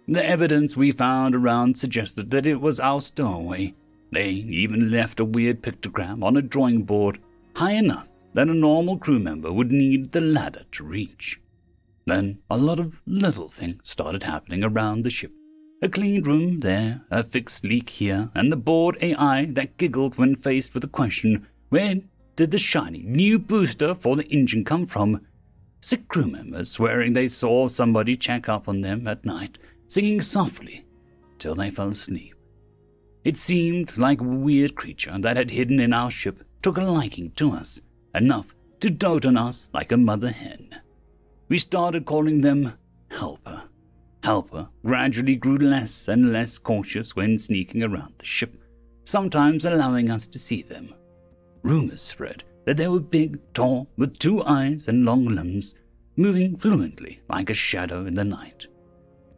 The 0.07 0.25
evidence 0.27 0.75
we 0.75 0.91
found 0.91 1.33
around 1.33 1.77
suggested 1.77 2.31
that 2.31 2.45
it 2.45 2.59
was 2.59 2.81
our 2.81 2.99
stowaway. 2.99 3.73
They 4.11 4.29
even 4.29 4.91
left 4.91 5.21
a 5.21 5.25
weird 5.25 5.61
pictogram 5.61 6.23
on 6.23 6.35
a 6.35 6.41
drawing 6.41 6.83
board 6.83 7.19
high 7.55 7.73
enough 7.73 8.09
that 8.33 8.49
a 8.49 8.53
normal 8.53 8.97
crew 8.97 9.19
member 9.19 9.53
would 9.53 9.71
need 9.71 10.11
the 10.11 10.21
ladder 10.21 10.65
to 10.73 10.83
reach. 10.83 11.39
Then 12.05 12.39
a 12.49 12.57
lot 12.57 12.79
of 12.79 13.01
little 13.05 13.47
things 13.47 13.87
started 13.87 14.23
happening 14.23 14.63
around 14.63 15.03
the 15.03 15.09
ship. 15.09 15.31
A 15.83 15.89
cleaned 15.89 16.27
room 16.27 16.59
there, 16.59 17.01
a 17.09 17.23
fixed 17.23 17.63
leak 17.63 17.89
here, 17.89 18.29
and 18.35 18.51
the 18.51 18.57
bored 18.57 18.97
AI 19.01 19.45
that 19.53 19.77
giggled 19.77 20.15
when 20.15 20.35
faced 20.35 20.75
with 20.75 20.81
the 20.81 20.87
question, 20.87 21.47
where 21.69 21.95
did 22.35 22.51
the 22.51 22.59
shiny 22.59 23.01
new 23.01 23.39
booster 23.39 23.95
for 23.95 24.15
the 24.15 24.27
engine 24.27 24.63
come 24.63 24.85
from? 24.85 25.25
Sick 25.81 26.07
crew 26.07 26.27
members 26.27 26.69
swearing 26.69 27.13
they 27.13 27.27
saw 27.27 27.67
somebody 27.67 28.15
check 28.15 28.47
up 28.47 28.67
on 28.67 28.81
them 28.81 29.07
at 29.07 29.25
night, 29.25 29.57
singing 29.87 30.21
softly 30.21 30.85
till 31.39 31.55
they 31.55 31.71
fell 31.71 31.89
asleep. 31.89 32.35
It 33.23 33.37
seemed 33.37 33.97
like 33.97 34.21
a 34.21 34.23
weird 34.23 34.75
creature 34.75 35.17
that 35.17 35.37
had 35.37 35.49
hidden 35.49 35.79
in 35.79 35.93
our 35.93 36.11
ship 36.11 36.43
took 36.61 36.77
a 36.77 36.83
liking 36.83 37.31
to 37.31 37.51
us, 37.53 37.81
enough 38.13 38.53
to 38.81 38.91
dote 38.91 39.25
on 39.25 39.35
us 39.35 39.71
like 39.73 39.91
a 39.91 39.97
mother 39.97 40.29
hen. 40.29 40.79
We 41.49 41.57
started 41.57 42.05
calling 42.05 42.41
them 42.41 42.73
Helper. 43.09 43.63
Helper 44.23 44.69
gradually 44.85 45.35
grew 45.35 45.57
less 45.57 46.07
and 46.07 46.31
less 46.31 46.57
cautious 46.57 47.15
when 47.15 47.39
sneaking 47.39 47.83
around 47.83 48.13
the 48.19 48.25
ship, 48.25 48.55
sometimes 49.03 49.65
allowing 49.65 50.11
us 50.11 50.27
to 50.27 50.39
see 50.39 50.61
them. 50.61 50.93
Rumors 51.63 52.01
spread 52.01 52.43
that 52.65 52.77
they 52.77 52.87
were 52.87 52.99
big, 52.99 53.39
tall, 53.53 53.89
with 53.97 54.19
two 54.19 54.43
eyes 54.43 54.87
and 54.87 55.05
long 55.05 55.25
limbs, 55.25 55.75
moving 56.17 56.55
fluently 56.55 57.19
like 57.29 57.49
a 57.49 57.55
shadow 57.55 58.05
in 58.05 58.15
the 58.15 58.23
night. 58.23 58.67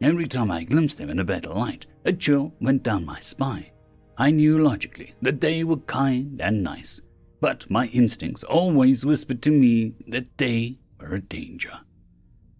Every 0.02 0.26
time 0.26 0.50
I 0.50 0.64
glimpsed 0.64 0.98
them 0.98 1.08
in 1.08 1.18
a 1.18 1.24
better 1.24 1.50
light, 1.50 1.86
a 2.04 2.12
chill 2.12 2.52
went 2.60 2.82
down 2.82 3.06
my 3.06 3.20
spine. 3.20 3.70
I 4.18 4.30
knew 4.30 4.58
logically 4.58 5.14
that 5.22 5.40
they 5.40 5.64
were 5.64 5.78
kind 5.78 6.40
and 6.42 6.62
nice, 6.62 7.00
but 7.40 7.70
my 7.70 7.86
instincts 7.86 8.44
always 8.44 9.06
whispered 9.06 9.40
to 9.42 9.50
me 9.50 9.94
that 10.06 10.36
they 10.36 10.78
were 11.00 11.14
a 11.14 11.20
danger. 11.20 11.80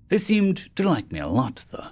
They 0.09 0.19
seemed 0.19 0.75
to 0.77 0.89
like 0.89 1.13
me 1.13 1.21
a 1.21 1.29
lot, 1.29 1.65
though. 1.71 1.89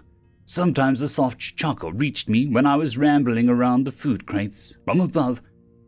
Sometimes 0.53 1.01
a 1.01 1.09
soft 1.09 1.57
chuckle 1.57 1.95
reached 1.95 2.29
me 2.29 2.47
when 2.47 2.67
I 2.67 2.77
was 2.77 2.99
rambling 2.99 3.49
around 3.49 3.85
the 3.85 3.91
food 3.91 4.27
crates. 4.27 4.75
From 4.85 5.01
above, 5.01 5.41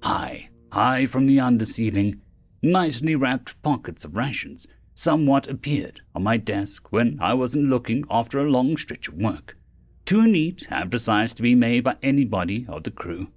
high, 0.02 0.48
high 0.72 1.04
from 1.04 1.26
the 1.26 1.38
under 1.38 1.66
ceiling, 1.66 2.22
nicely 2.62 3.14
wrapped 3.14 3.60
pockets 3.60 4.06
of 4.06 4.16
rations 4.16 4.66
somewhat 4.94 5.48
appeared 5.48 6.00
on 6.14 6.22
my 6.22 6.38
desk 6.38 6.90
when 6.90 7.18
I 7.20 7.34
wasn't 7.34 7.68
looking 7.68 8.06
after 8.08 8.38
a 8.38 8.50
long 8.50 8.78
stretch 8.78 9.06
of 9.06 9.20
work. 9.20 9.58
Too 10.06 10.26
neat 10.26 10.66
and 10.70 10.90
precise 10.90 11.34
to 11.34 11.42
be 11.42 11.54
made 11.54 11.84
by 11.84 11.98
anybody 12.02 12.64
of 12.66 12.84
the 12.84 12.90
crew. 12.90 13.32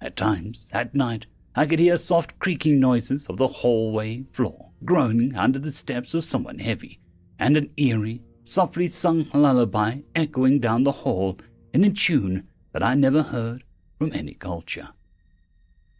At 0.00 0.14
times, 0.14 0.70
at 0.72 0.94
night, 0.94 1.26
I 1.56 1.66
could 1.66 1.80
hear 1.80 1.96
soft 1.96 2.38
creaking 2.38 2.78
noises 2.78 3.26
of 3.26 3.38
the 3.38 3.48
hallway 3.48 4.26
floor 4.30 4.70
groaning 4.84 5.34
under 5.34 5.58
the 5.58 5.72
steps 5.72 6.14
of 6.14 6.22
someone 6.22 6.60
heavy, 6.60 7.00
and 7.40 7.56
an 7.56 7.70
eerie, 7.76 8.22
softly 8.50 8.88
sung 8.88 9.24
lullaby 9.32 10.00
echoing 10.16 10.58
down 10.58 10.82
the 10.82 10.90
hall 10.90 11.38
in 11.72 11.84
a 11.84 11.90
tune 11.90 12.48
that 12.72 12.82
I 12.82 12.96
never 12.96 13.22
heard 13.22 13.62
from 13.96 14.12
any 14.12 14.34
culture. 14.34 14.88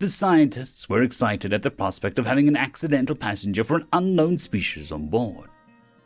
The 0.01 0.09
scientists 0.09 0.89
were 0.89 1.01
excited 1.01 1.53
at 1.53 1.63
the 1.63 1.71
prospect 1.71 2.19
of 2.19 2.27
having 2.27 2.49
an 2.49 2.57
accidental 2.57 3.15
passenger 3.15 3.63
for 3.63 3.77
an 3.77 3.87
unknown 3.93 4.37
species 4.39 4.91
on 4.91 5.07
board. 5.07 5.49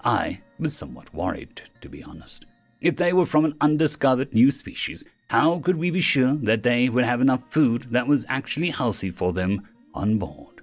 I 0.04 0.42
was 0.58 0.76
somewhat 0.76 1.14
worried, 1.14 1.62
to 1.80 1.88
be 1.88 2.04
honest. 2.04 2.44
If 2.82 2.96
they 2.96 3.14
were 3.14 3.24
from 3.24 3.46
an 3.46 3.56
undiscovered 3.62 4.34
new 4.34 4.50
species, 4.50 5.02
how 5.30 5.60
could 5.60 5.76
we 5.76 5.90
be 5.90 6.02
sure 6.02 6.34
that 6.42 6.62
they 6.62 6.90
would 6.90 7.04
have 7.04 7.22
enough 7.22 7.50
food 7.50 7.86
that 7.92 8.06
was 8.06 8.26
actually 8.28 8.68
healthy 8.68 9.10
for 9.10 9.32
them 9.32 9.66
on 9.94 10.18
board? 10.18 10.53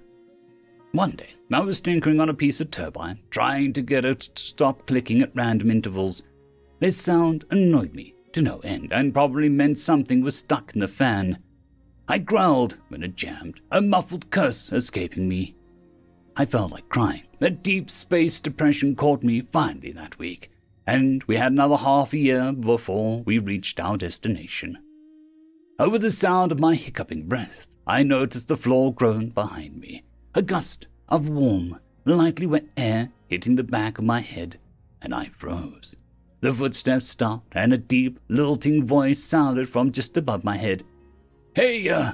One 0.92 1.12
day, 1.12 1.30
I 1.50 1.60
was 1.60 1.80
tinkering 1.80 2.20
on 2.20 2.28
a 2.28 2.34
piece 2.34 2.60
of 2.60 2.70
turbine, 2.70 3.20
trying 3.30 3.72
to 3.72 3.80
get 3.80 4.04
it 4.04 4.20
to 4.20 4.42
stop 4.42 4.86
clicking 4.86 5.22
at 5.22 5.34
random 5.34 5.70
intervals. 5.70 6.22
This 6.80 6.98
sound 6.98 7.46
annoyed 7.50 7.94
me 7.94 8.14
to 8.32 8.42
no 8.42 8.58
end 8.58 8.92
and 8.92 9.14
probably 9.14 9.48
meant 9.48 9.78
something 9.78 10.20
was 10.20 10.36
stuck 10.36 10.74
in 10.74 10.80
the 10.80 10.88
fan. 10.88 11.38
I 12.08 12.18
growled 12.18 12.76
when 12.88 13.02
it 13.02 13.16
jammed, 13.16 13.62
a 13.70 13.80
muffled 13.80 14.30
curse 14.30 14.70
escaping 14.70 15.28
me. 15.28 15.56
I 16.36 16.44
felt 16.44 16.72
like 16.72 16.90
crying. 16.90 17.24
A 17.40 17.48
deep 17.48 17.90
space 17.90 18.38
depression 18.38 18.94
caught 18.94 19.22
me 19.22 19.40
finally 19.40 19.92
that 19.92 20.18
week, 20.18 20.50
and 20.86 21.24
we 21.24 21.36
had 21.36 21.52
another 21.52 21.78
half 21.78 22.12
a 22.12 22.18
year 22.18 22.52
before 22.52 23.22
we 23.22 23.38
reached 23.38 23.80
our 23.80 23.96
destination. 23.96 24.76
Over 25.78 25.98
the 25.98 26.10
sound 26.10 26.52
of 26.52 26.60
my 26.60 26.74
hiccuping 26.74 27.28
breath, 27.28 27.66
I 27.86 28.02
noticed 28.02 28.48
the 28.48 28.56
floor 28.58 28.92
groan 28.94 29.30
behind 29.30 29.78
me, 29.78 30.04
a 30.34 30.42
gust 30.42 30.86
of 31.08 31.28
warm, 31.28 31.78
lightly 32.04 32.46
wet 32.46 32.64
air 32.76 33.10
hitting 33.28 33.56
the 33.56 33.64
back 33.64 33.98
of 33.98 34.04
my 34.04 34.20
head, 34.20 34.58
and 35.00 35.14
I 35.14 35.26
froze. 35.26 35.96
The 36.40 36.52
footsteps 36.52 37.08
stopped, 37.08 37.52
and 37.52 37.72
a 37.72 37.78
deep, 37.78 38.18
lilting 38.28 38.84
voice 38.84 39.22
sounded 39.22 39.68
from 39.68 39.92
just 39.92 40.16
above 40.16 40.42
my 40.42 40.56
head. 40.56 40.84
Hey, 41.54 41.88
uh, 41.88 42.12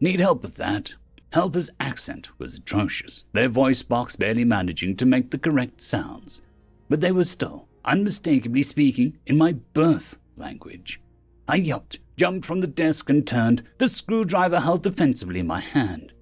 need 0.00 0.20
help 0.20 0.42
with 0.42 0.56
that? 0.56 0.94
Helper's 1.32 1.70
accent 1.80 2.28
was 2.38 2.56
atrocious, 2.56 3.26
their 3.32 3.48
voice 3.48 3.82
box 3.82 4.16
barely 4.16 4.44
managing 4.44 4.96
to 4.96 5.06
make 5.06 5.30
the 5.30 5.38
correct 5.38 5.80
sounds. 5.80 6.42
But 6.90 7.00
they 7.00 7.12
were 7.12 7.24
still 7.24 7.68
unmistakably 7.84 8.62
speaking 8.62 9.18
in 9.26 9.38
my 9.38 9.52
birth 9.52 10.18
language. 10.36 11.00
I 11.48 11.56
yelped, 11.56 11.98
jumped 12.16 12.44
from 12.44 12.60
the 12.60 12.66
desk, 12.66 13.08
and 13.08 13.26
turned, 13.26 13.62
the 13.78 13.88
screwdriver 13.88 14.60
held 14.60 14.82
defensively 14.82 15.40
in 15.40 15.46
my 15.46 15.60
hand. 15.60 16.12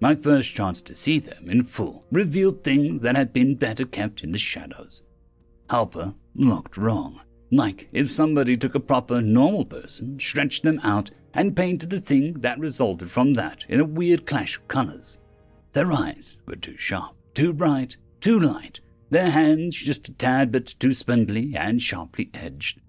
My 0.00 0.14
first 0.14 0.54
chance 0.54 0.82
to 0.82 0.94
see 0.94 1.18
them 1.18 1.48
in 1.48 1.64
full 1.64 2.04
revealed 2.10 2.62
things 2.62 3.02
that 3.02 3.16
had 3.16 3.32
been 3.32 3.54
better 3.54 3.84
kept 3.84 4.22
in 4.22 4.32
the 4.32 4.38
shadows. 4.38 5.02
Helper 5.70 6.14
looked 6.34 6.76
wrong, 6.76 7.20
like 7.50 7.88
if 7.92 8.10
somebody 8.10 8.56
took 8.56 8.74
a 8.74 8.80
proper 8.80 9.20
normal 9.20 9.64
person, 9.64 10.18
stretched 10.20 10.62
them 10.62 10.80
out, 10.82 11.10
and 11.32 11.56
painted 11.56 11.90
the 11.90 12.00
thing 12.00 12.34
that 12.40 12.58
resulted 12.58 13.10
from 13.10 13.34
that 13.34 13.64
in 13.68 13.80
a 13.80 13.84
weird 13.84 14.26
clash 14.26 14.56
of 14.56 14.68
colors. 14.68 15.18
Their 15.72 15.92
eyes 15.92 16.36
were 16.46 16.56
too 16.56 16.76
sharp, 16.76 17.16
too 17.34 17.52
bright, 17.52 17.96
too 18.20 18.38
light, 18.38 18.80
their 19.10 19.30
hands 19.30 19.76
just 19.76 20.08
a 20.08 20.14
tad 20.14 20.52
bit 20.52 20.74
too 20.78 20.92
spindly 20.92 21.54
and 21.56 21.80
sharply 21.80 22.30
edged. 22.34 22.80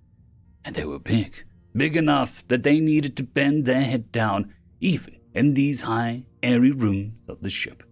And 0.63 0.75
they 0.75 0.85
were 0.85 0.99
big, 0.99 1.45
big 1.75 1.95
enough 1.95 2.47
that 2.47 2.63
they 2.63 2.79
needed 2.79 3.15
to 3.17 3.23
bend 3.23 3.65
their 3.65 3.81
head 3.81 4.11
down, 4.11 4.53
even 4.79 5.14
in 5.36 5.53
these 5.53 5.81
high, 5.81 6.23
airy 6.41 6.71
rooms 6.71 7.23
of 7.27 7.41
the 7.41 7.49
ship. 7.51 7.83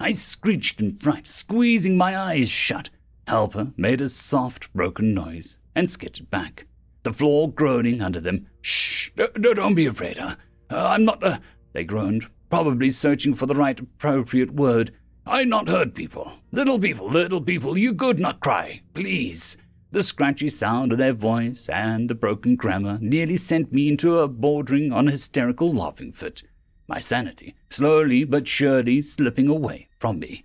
I 0.00 0.14
screeched 0.14 0.80
in 0.80 0.96
fright, 0.96 1.26
squeezing 1.26 1.98
my 1.98 2.16
eyes 2.16 2.48
shut. 2.48 2.88
Helper 3.26 3.72
made 3.76 4.00
a 4.00 4.08
soft, 4.08 4.72
broken 4.72 5.12
noise 5.12 5.58
and 5.74 5.90
skittered 5.90 6.30
back 6.30 6.66
the 7.08 7.12
floor 7.14 7.50
groaning 7.50 8.02
under 8.02 8.20
them. 8.20 8.46
Shh, 8.60 9.10
don't 9.40 9.74
be 9.74 9.86
afraid. 9.86 10.18
Uh, 10.18 10.34
I'm 10.70 11.06
not. 11.06 11.24
Uh, 11.24 11.38
they 11.72 11.84
groaned, 11.84 12.28
probably 12.50 12.90
searching 12.90 13.34
for 13.34 13.46
the 13.46 13.54
right 13.54 13.80
appropriate 13.80 14.50
word. 14.50 14.92
I 15.26 15.44
not 15.44 15.68
hurt 15.68 15.94
people. 15.94 16.32
Little 16.52 16.78
people, 16.78 17.08
little 17.08 17.40
people, 17.40 17.78
you 17.78 17.94
could 17.94 18.18
not 18.18 18.40
cry. 18.40 18.82
Please. 18.92 19.56
The 19.90 20.02
scratchy 20.02 20.50
sound 20.50 20.92
of 20.92 20.98
their 20.98 21.14
voice 21.14 21.70
and 21.70 22.10
the 22.10 22.14
broken 22.14 22.56
grammar 22.56 22.98
nearly 23.00 23.38
sent 23.38 23.72
me 23.72 23.88
into 23.88 24.18
a 24.18 24.28
bordering 24.28 24.92
on 24.92 25.06
hysterical 25.06 25.72
laughing 25.72 26.12
fit. 26.12 26.42
My 26.88 27.00
sanity, 27.00 27.54
slowly 27.68 28.24
but 28.24 28.48
surely, 28.48 29.02
slipping 29.02 29.46
away 29.46 29.88
from 29.98 30.18
me. 30.18 30.44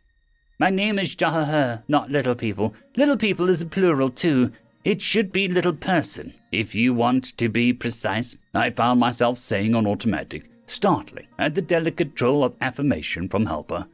My 0.60 0.70
name 0.70 1.00
is 1.00 1.16
Jahaher, 1.16 1.84
not 1.88 2.12
little 2.12 2.36
people. 2.36 2.74
Little 2.98 3.18
people 3.18 3.50
is 3.50 3.62
a 3.62 3.66
plural, 3.66 4.10
too. 4.10 4.52
It 4.84 5.02
should 5.02 5.32
be 5.32 5.48
little 5.48 5.74
person, 5.74 6.34
if 6.52 6.76
you 6.76 6.94
want 6.94 7.38
to 7.38 7.48
be 7.48 7.72
precise. 7.72 8.36
I 8.54 8.70
found 8.70 9.00
myself 9.00 9.38
saying 9.38 9.74
on 9.74 9.88
automatic, 9.88 10.50
startling 10.66 11.28
at 11.40 11.56
the 11.56 11.62
delicate 11.62 12.16
trill 12.16 12.44
of 12.44 12.56
affirmation 12.60 13.30
from 13.30 13.46
Helper. 13.46 13.88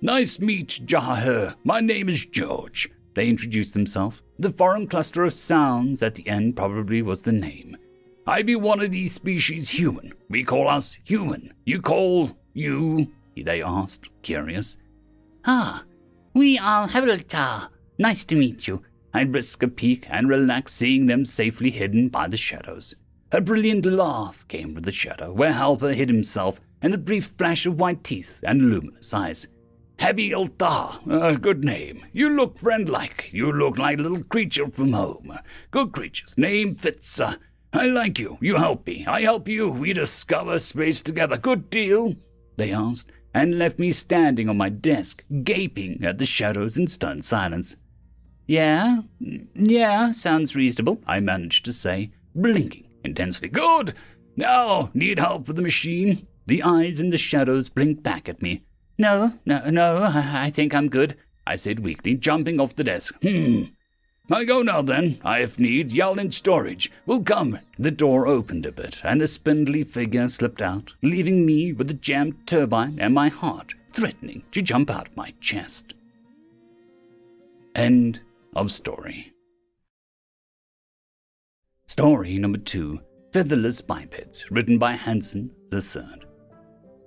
Nice 0.00 0.38
meet, 0.38 0.80
Jahaher. 0.86 1.56
My 1.64 1.80
name 1.80 2.08
is 2.08 2.24
George. 2.24 2.88
They 3.14 3.28
introduced 3.28 3.74
themselves. 3.74 4.22
The 4.38 4.52
foreign 4.52 4.86
cluster 4.86 5.24
of 5.24 5.34
sounds 5.34 6.04
at 6.04 6.14
the 6.14 6.28
end 6.28 6.56
probably 6.56 7.02
was 7.02 7.24
the 7.24 7.32
name. 7.32 7.76
I 8.28 8.42
be 8.42 8.56
one 8.56 8.82
of 8.82 8.90
these 8.90 9.14
species 9.14 9.70
human. 9.70 10.12
We 10.28 10.44
call 10.44 10.68
us 10.68 10.98
human. 11.02 11.54
You 11.64 11.80
call 11.80 12.36
you? 12.52 13.10
They 13.34 13.62
asked, 13.62 14.10
curious. 14.20 14.76
Ah, 15.46 15.84
we 16.34 16.58
are 16.58 16.88
Heveltar. 16.88 17.70
Nice 17.98 18.26
to 18.26 18.36
meet 18.36 18.68
you. 18.68 18.82
I'd 19.14 19.32
risk 19.32 19.62
a 19.62 19.68
peek 19.68 20.06
and 20.10 20.28
relax 20.28 20.74
seeing 20.74 21.06
them 21.06 21.24
safely 21.24 21.70
hidden 21.70 22.08
by 22.10 22.28
the 22.28 22.36
shadows. 22.36 22.94
A 23.32 23.40
brilliant 23.40 23.86
laugh 23.86 24.46
came 24.46 24.74
from 24.74 24.82
the 24.82 24.92
shadow 24.92 25.32
where 25.32 25.54
Helper 25.54 25.94
hid 25.94 26.10
himself, 26.10 26.60
and 26.82 26.92
a 26.92 26.98
brief 26.98 27.28
flash 27.38 27.64
of 27.64 27.80
white 27.80 28.04
teeth 28.04 28.40
and 28.42 28.70
luminous 28.70 29.14
eyes. 29.14 29.48
Altar, 30.00 31.00
a 31.10 31.38
good 31.38 31.64
name. 31.64 32.04
You 32.12 32.28
look 32.36 32.58
friend-like. 32.58 33.30
You 33.32 33.50
look 33.50 33.78
like 33.78 33.98
a 33.98 34.02
little 34.02 34.22
creature 34.22 34.68
from 34.68 34.92
home. 34.92 35.38
Good 35.70 35.92
creatures, 35.92 36.36
name 36.36 36.74
fits. 36.74 37.18
Uh, 37.18 37.36
I 37.72 37.86
like 37.86 38.18
you. 38.18 38.38
You 38.40 38.56
help 38.56 38.86
me. 38.86 39.04
I 39.06 39.22
help 39.22 39.48
you. 39.48 39.70
We 39.70 39.92
discover 39.92 40.58
space 40.58 41.02
together. 41.02 41.36
Good 41.36 41.70
deal? 41.70 42.16
They 42.56 42.72
asked, 42.72 43.12
and 43.34 43.58
left 43.58 43.78
me 43.78 43.92
standing 43.92 44.48
on 44.48 44.56
my 44.56 44.68
desk, 44.68 45.24
gaping 45.44 46.02
at 46.02 46.18
the 46.18 46.26
shadows 46.26 46.76
in 46.76 46.86
stunned 46.88 47.24
silence. 47.24 47.76
Yeah, 48.46 49.02
yeah, 49.54 50.10
sounds 50.12 50.56
reasonable, 50.56 51.02
I 51.06 51.20
managed 51.20 51.66
to 51.66 51.72
say, 51.72 52.12
blinking 52.34 52.88
intensely. 53.04 53.48
Good! 53.48 53.94
Now, 54.36 54.90
need 54.94 55.18
help 55.18 55.46
with 55.46 55.56
the 55.56 55.62
machine? 55.62 56.26
The 56.46 56.62
eyes 56.62 56.98
in 56.98 57.10
the 57.10 57.18
shadows 57.18 57.68
blinked 57.68 58.02
back 58.02 58.28
at 58.28 58.40
me. 58.40 58.64
No, 58.96 59.34
no, 59.44 59.68
no, 59.68 60.02
I 60.02 60.50
think 60.50 60.74
I'm 60.74 60.88
good, 60.88 61.14
I 61.46 61.56
said 61.56 61.80
weakly, 61.80 62.16
jumping 62.16 62.58
off 62.58 62.74
the 62.74 62.84
desk. 62.84 63.14
Hmm. 63.22 63.64
I 64.30 64.44
go 64.44 64.60
now 64.62 64.82
then. 64.82 65.18
I, 65.24 65.38
if 65.40 65.58
need, 65.58 65.90
yell 65.90 66.18
in 66.18 66.30
storage. 66.30 66.92
Will 67.06 67.22
come. 67.22 67.60
The 67.78 67.90
door 67.90 68.26
opened 68.26 68.66
a 68.66 68.72
bit, 68.72 69.00
and 69.02 69.22
a 69.22 69.26
spindly 69.26 69.84
figure 69.84 70.28
slipped 70.28 70.60
out, 70.60 70.92
leaving 71.02 71.46
me 71.46 71.72
with 71.72 71.88
the 71.88 71.94
jammed 71.94 72.46
turbine 72.46 72.98
and 73.00 73.14
my 73.14 73.28
heart 73.28 73.74
threatening 73.92 74.42
to 74.52 74.62
jump 74.62 74.90
out 74.90 75.08
my 75.16 75.32
chest. 75.40 75.94
End 77.74 78.20
of 78.54 78.70
story. 78.70 79.32
Story 81.86 82.38
number 82.38 82.58
two 82.58 83.00
Featherless 83.32 83.80
Bipeds, 83.80 84.44
written 84.50 84.78
by 84.78 84.92
Hansen 84.92 85.50
III. 85.72 86.22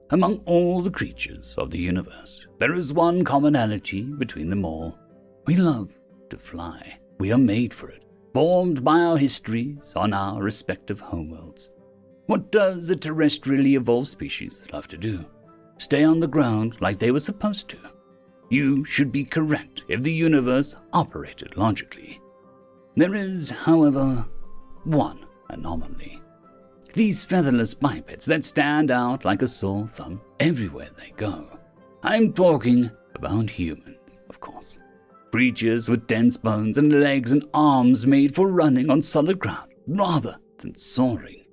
Among 0.09 0.37
all 0.45 0.81
the 0.81 0.91
creatures 0.91 1.55
of 1.57 1.71
the 1.71 1.79
universe, 1.79 2.47
there 2.59 2.73
is 2.73 2.93
one 2.93 3.23
commonality 3.23 4.01
between 4.01 4.49
them 4.49 4.65
all. 4.65 4.99
We 5.47 5.55
love 5.55 5.95
to 6.29 6.37
fly. 6.37 7.00
We 7.21 7.31
are 7.31 7.37
made 7.37 7.71
for 7.71 7.87
it, 7.87 8.03
formed 8.33 8.83
by 8.83 8.99
our 9.01 9.15
histories 9.15 9.93
on 9.95 10.11
our 10.11 10.41
respective 10.41 10.99
homeworlds. 10.99 11.69
What 12.25 12.51
does 12.51 12.89
a 12.89 12.95
terrestrially 12.95 13.75
evolved 13.77 14.07
species 14.07 14.63
love 14.73 14.87
to 14.87 14.97
do? 14.97 15.23
Stay 15.77 16.03
on 16.03 16.19
the 16.19 16.27
ground 16.27 16.77
like 16.79 16.97
they 16.97 17.11
were 17.11 17.19
supposed 17.19 17.69
to. 17.69 17.77
You 18.49 18.83
should 18.85 19.11
be 19.11 19.23
correct 19.23 19.83
if 19.87 20.01
the 20.01 20.11
universe 20.11 20.75
operated 20.93 21.57
logically. 21.57 22.19
There 22.95 23.13
is, 23.13 23.51
however, 23.51 24.25
one 24.85 25.23
anomaly. 25.49 26.19
These 26.93 27.23
featherless 27.23 27.75
bipeds 27.75 28.25
that 28.25 28.45
stand 28.45 28.89
out 28.89 29.25
like 29.25 29.43
a 29.43 29.47
sore 29.47 29.85
thumb 29.85 30.21
everywhere 30.39 30.89
they 30.97 31.11
go. 31.17 31.59
I'm 32.01 32.33
talking 32.33 32.89
about 33.13 33.51
humans, 33.51 34.21
of 34.27 34.39
course. 34.39 34.79
Creatures 35.31 35.87
with 35.87 36.07
dense 36.07 36.35
bones 36.35 36.77
and 36.77 36.99
legs 36.99 37.31
and 37.31 37.45
arms 37.53 38.05
made 38.05 38.35
for 38.35 38.51
running 38.51 38.91
on 38.91 39.01
solid 39.01 39.39
ground 39.39 39.71
rather 39.87 40.37
than 40.57 40.75
soaring. 40.75 41.45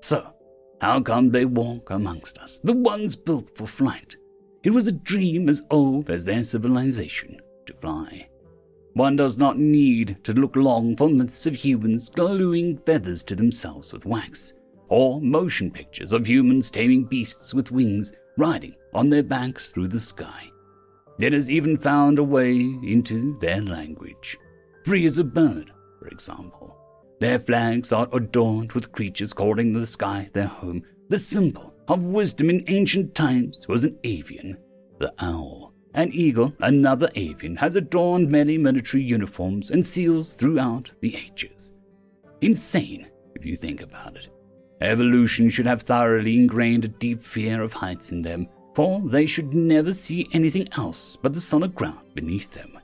So, 0.00 0.34
how 0.80 1.00
come 1.02 1.30
they 1.30 1.44
walk 1.44 1.90
amongst 1.90 2.38
us, 2.38 2.58
the 2.64 2.72
ones 2.72 3.16
built 3.16 3.54
for 3.54 3.66
flight? 3.66 4.16
It 4.64 4.70
was 4.70 4.86
a 4.86 4.92
dream 4.92 5.48
as 5.48 5.62
old 5.70 6.08
as 6.08 6.24
their 6.24 6.42
civilization 6.42 7.38
to 7.66 7.74
fly. 7.74 8.28
One 8.94 9.16
does 9.16 9.36
not 9.36 9.58
need 9.58 10.18
to 10.24 10.32
look 10.32 10.56
long 10.56 10.96
for 10.96 11.10
myths 11.10 11.46
of 11.46 11.54
humans 11.54 12.08
gluing 12.08 12.78
feathers 12.78 13.22
to 13.24 13.36
themselves 13.36 13.92
with 13.92 14.06
wax 14.06 14.54
or 14.88 15.20
motion 15.20 15.70
pictures 15.70 16.12
of 16.12 16.26
humans 16.26 16.70
taming 16.70 17.04
beasts 17.04 17.52
with 17.52 17.70
wings 17.70 18.12
riding 18.38 18.74
on 18.94 19.10
their 19.10 19.22
backs 19.22 19.70
through 19.70 19.88
the 19.88 20.00
sky. 20.00 20.50
It 21.18 21.32
has 21.32 21.50
even 21.50 21.76
found 21.76 22.18
a 22.18 22.24
way 22.24 22.60
into 22.60 23.36
their 23.38 23.60
language. 23.60 24.38
Free 24.84 25.04
as 25.04 25.18
a 25.18 25.24
bird, 25.24 25.72
for 25.98 26.08
example. 26.08 26.76
Their 27.20 27.40
flags 27.40 27.92
are 27.92 28.08
adorned 28.12 28.72
with 28.72 28.92
creatures 28.92 29.32
calling 29.32 29.72
the 29.72 29.86
sky 29.86 30.30
their 30.32 30.46
home. 30.46 30.84
The 31.08 31.18
symbol 31.18 31.74
of 31.88 32.02
wisdom 32.02 32.50
in 32.50 32.64
ancient 32.68 33.14
times 33.14 33.66
was 33.66 33.82
an 33.82 33.98
avian, 34.04 34.58
the 35.00 35.12
owl. 35.18 35.74
An 35.94 36.10
eagle, 36.12 36.54
another 36.60 37.08
avian, 37.16 37.56
has 37.56 37.74
adorned 37.74 38.30
many 38.30 38.56
military 38.56 39.02
uniforms 39.02 39.70
and 39.70 39.84
seals 39.84 40.34
throughout 40.34 40.92
the 41.00 41.16
ages. 41.16 41.72
Insane, 42.40 43.08
if 43.34 43.44
you 43.44 43.56
think 43.56 43.82
about 43.82 44.16
it. 44.16 44.28
Evolution 44.80 45.48
should 45.48 45.66
have 45.66 45.82
thoroughly 45.82 46.36
ingrained 46.36 46.84
a 46.84 46.88
deep 46.88 47.24
fear 47.24 47.62
of 47.62 47.72
heights 47.72 48.12
in 48.12 48.22
them, 48.22 48.46
for 48.74 49.00
they 49.00 49.26
should 49.26 49.54
never 49.54 49.92
see 49.92 50.28
anything 50.32 50.68
else 50.76 51.16
but 51.16 51.34
the 51.34 51.40
solid 51.40 51.74
ground 51.74 52.14
beneath 52.14 52.52
them. 52.52 52.78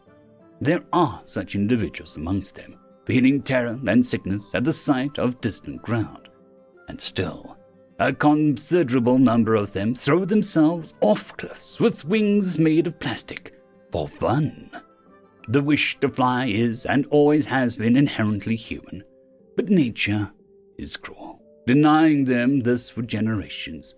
There 0.60 0.82
are 0.92 1.20
such 1.24 1.54
individuals 1.54 2.16
amongst 2.16 2.54
them, 2.54 2.78
feeling 3.04 3.42
terror 3.42 3.78
and 3.86 4.04
sickness 4.04 4.54
at 4.54 4.64
the 4.64 4.72
sight 4.72 5.18
of 5.18 5.40
distant 5.40 5.82
ground. 5.82 6.28
And 6.88 7.00
still, 7.00 7.56
a 7.98 8.12
considerable 8.12 9.18
number 9.18 9.54
of 9.54 9.72
them 9.72 9.94
throw 9.94 10.24
themselves 10.24 10.94
off 11.00 11.36
cliffs 11.36 11.80
with 11.80 12.04
wings 12.04 12.58
made 12.58 12.86
of 12.86 12.98
plastic 12.98 13.54
for 13.92 14.08
fun. 14.08 14.70
The 15.48 15.62
wish 15.62 15.98
to 16.00 16.08
fly 16.08 16.46
is 16.46 16.86
and 16.86 17.06
always 17.10 17.46
has 17.46 17.76
been 17.76 17.96
inherently 17.96 18.56
human, 18.56 19.04
but 19.56 19.68
nature 19.68 20.32
is 20.78 20.96
cruel 20.96 21.34
denying 21.66 22.24
them 22.24 22.60
this 22.60 22.90
for 22.90 23.02
generations. 23.02 23.94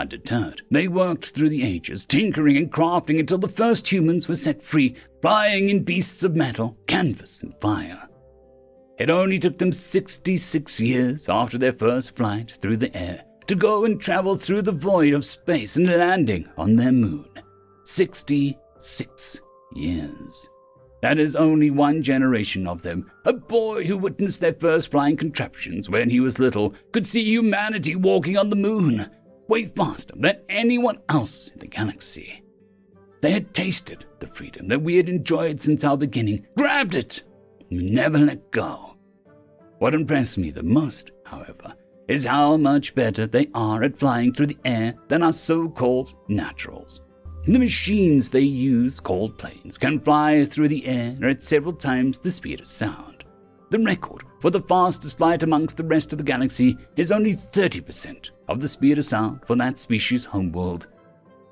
Undeterred, 0.00 0.62
they 0.70 0.88
worked 0.88 1.26
through 1.26 1.50
the 1.50 1.62
ages, 1.62 2.06
tinkering 2.06 2.56
and 2.56 2.72
crafting 2.72 3.20
until 3.20 3.36
the 3.36 3.46
first 3.46 3.92
humans 3.92 4.26
were 4.26 4.34
set 4.34 4.62
free, 4.62 4.96
flying 5.20 5.68
in 5.68 5.82
beasts 5.82 6.24
of 6.24 6.34
metal, 6.34 6.78
canvas, 6.86 7.42
and 7.42 7.54
fire. 7.60 8.08
It 8.98 9.10
only 9.10 9.38
took 9.38 9.58
them 9.58 9.72
66 9.72 10.80
years 10.80 11.28
after 11.28 11.58
their 11.58 11.74
first 11.74 12.16
flight 12.16 12.50
through 12.62 12.78
the 12.78 12.96
air 12.96 13.24
to 13.46 13.54
go 13.54 13.84
and 13.84 14.00
travel 14.00 14.36
through 14.36 14.62
the 14.62 14.72
void 14.72 15.12
of 15.12 15.22
space 15.22 15.76
and 15.76 15.86
landing 15.86 16.48
on 16.56 16.76
their 16.76 16.92
moon. 16.92 17.28
66 17.84 19.40
years. 19.74 20.48
That 21.02 21.18
is 21.18 21.36
only 21.36 21.70
one 21.70 22.02
generation 22.02 22.66
of 22.66 22.80
them. 22.80 23.10
A 23.26 23.34
boy 23.34 23.84
who 23.84 23.98
witnessed 23.98 24.40
their 24.40 24.54
first 24.54 24.90
flying 24.90 25.18
contraptions 25.18 25.90
when 25.90 26.08
he 26.08 26.20
was 26.20 26.38
little 26.38 26.74
could 26.92 27.06
see 27.06 27.22
humanity 27.22 27.96
walking 27.96 28.38
on 28.38 28.48
the 28.48 28.56
moon, 28.56 29.10
way 29.50 29.66
faster 29.66 30.14
than 30.16 30.40
anyone 30.48 31.00
else 31.08 31.48
in 31.48 31.58
the 31.58 31.66
galaxy. 31.66 32.42
They 33.20 33.32
had 33.32 33.52
tasted 33.52 34.06
the 34.20 34.28
freedom 34.28 34.68
that 34.68 34.80
we 34.80 34.96
had 34.96 35.08
enjoyed 35.08 35.60
since 35.60 35.84
our 35.84 35.98
beginning, 35.98 36.46
grabbed 36.56 36.94
it, 36.94 37.24
and 37.68 37.92
never 37.92 38.16
let 38.16 38.52
go. 38.52 38.96
What 39.78 39.92
impressed 39.92 40.38
me 40.38 40.50
the 40.50 40.62
most, 40.62 41.10
however, 41.26 41.74
is 42.06 42.24
how 42.24 42.56
much 42.56 42.94
better 42.94 43.26
they 43.26 43.48
are 43.52 43.82
at 43.82 43.98
flying 43.98 44.32
through 44.32 44.46
the 44.46 44.58
air 44.64 44.94
than 45.08 45.22
our 45.22 45.32
so 45.32 45.68
called 45.68 46.14
naturals. 46.28 47.00
The 47.44 47.58
machines 47.58 48.30
they 48.30 48.40
use, 48.40 49.00
called 49.00 49.36
planes, 49.36 49.76
can 49.76 49.98
fly 49.98 50.44
through 50.44 50.68
the 50.68 50.86
air 50.86 51.16
at 51.24 51.42
several 51.42 51.72
times 51.72 52.20
the 52.20 52.30
speed 52.30 52.60
of 52.60 52.66
sound. 52.66 53.24
The 53.70 53.78
record 53.78 54.22
for 54.40 54.50
the 54.50 54.60
fastest 54.60 55.18
flight 55.18 55.42
amongst 55.42 55.76
the 55.76 55.84
rest 55.84 56.12
of 56.12 56.18
the 56.18 56.24
galaxy 56.24 56.76
is 56.96 57.10
only 57.10 57.34
30% 57.34 58.30
of 58.50 58.60
the 58.60 58.68
speed 58.68 58.98
of 58.98 59.04
sound 59.04 59.40
for 59.46 59.54
that 59.56 59.78
species' 59.78 60.26
homeworld. 60.26 60.88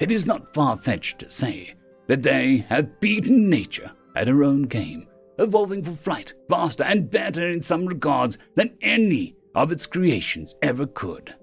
It 0.01 0.11
is 0.11 0.27
not 0.27 0.53
far 0.53 0.77
fetched 0.77 1.21
to 1.21 1.31
say 1.31 1.75
that 2.09 2.23
they 2.23 2.67
have 2.69 3.01
beaten 3.01 3.49
nature 3.49 3.93
at 4.17 4.29
her 4.29 4.43
own 4.43 4.63
game, 4.65 5.07
evolving 5.39 5.85
for 5.85 5.93
flight 5.93 6.35
faster 6.51 6.83
and 6.83 7.11
better 7.11 7.49
in 7.49 7.63
some 7.63 7.87
regards 7.87 8.37
than 8.57 8.77
any 8.83 9.37
of 9.55 9.71
its 9.71 9.87
creations 9.87 10.57
ever 10.61 10.87
could. 10.87 11.35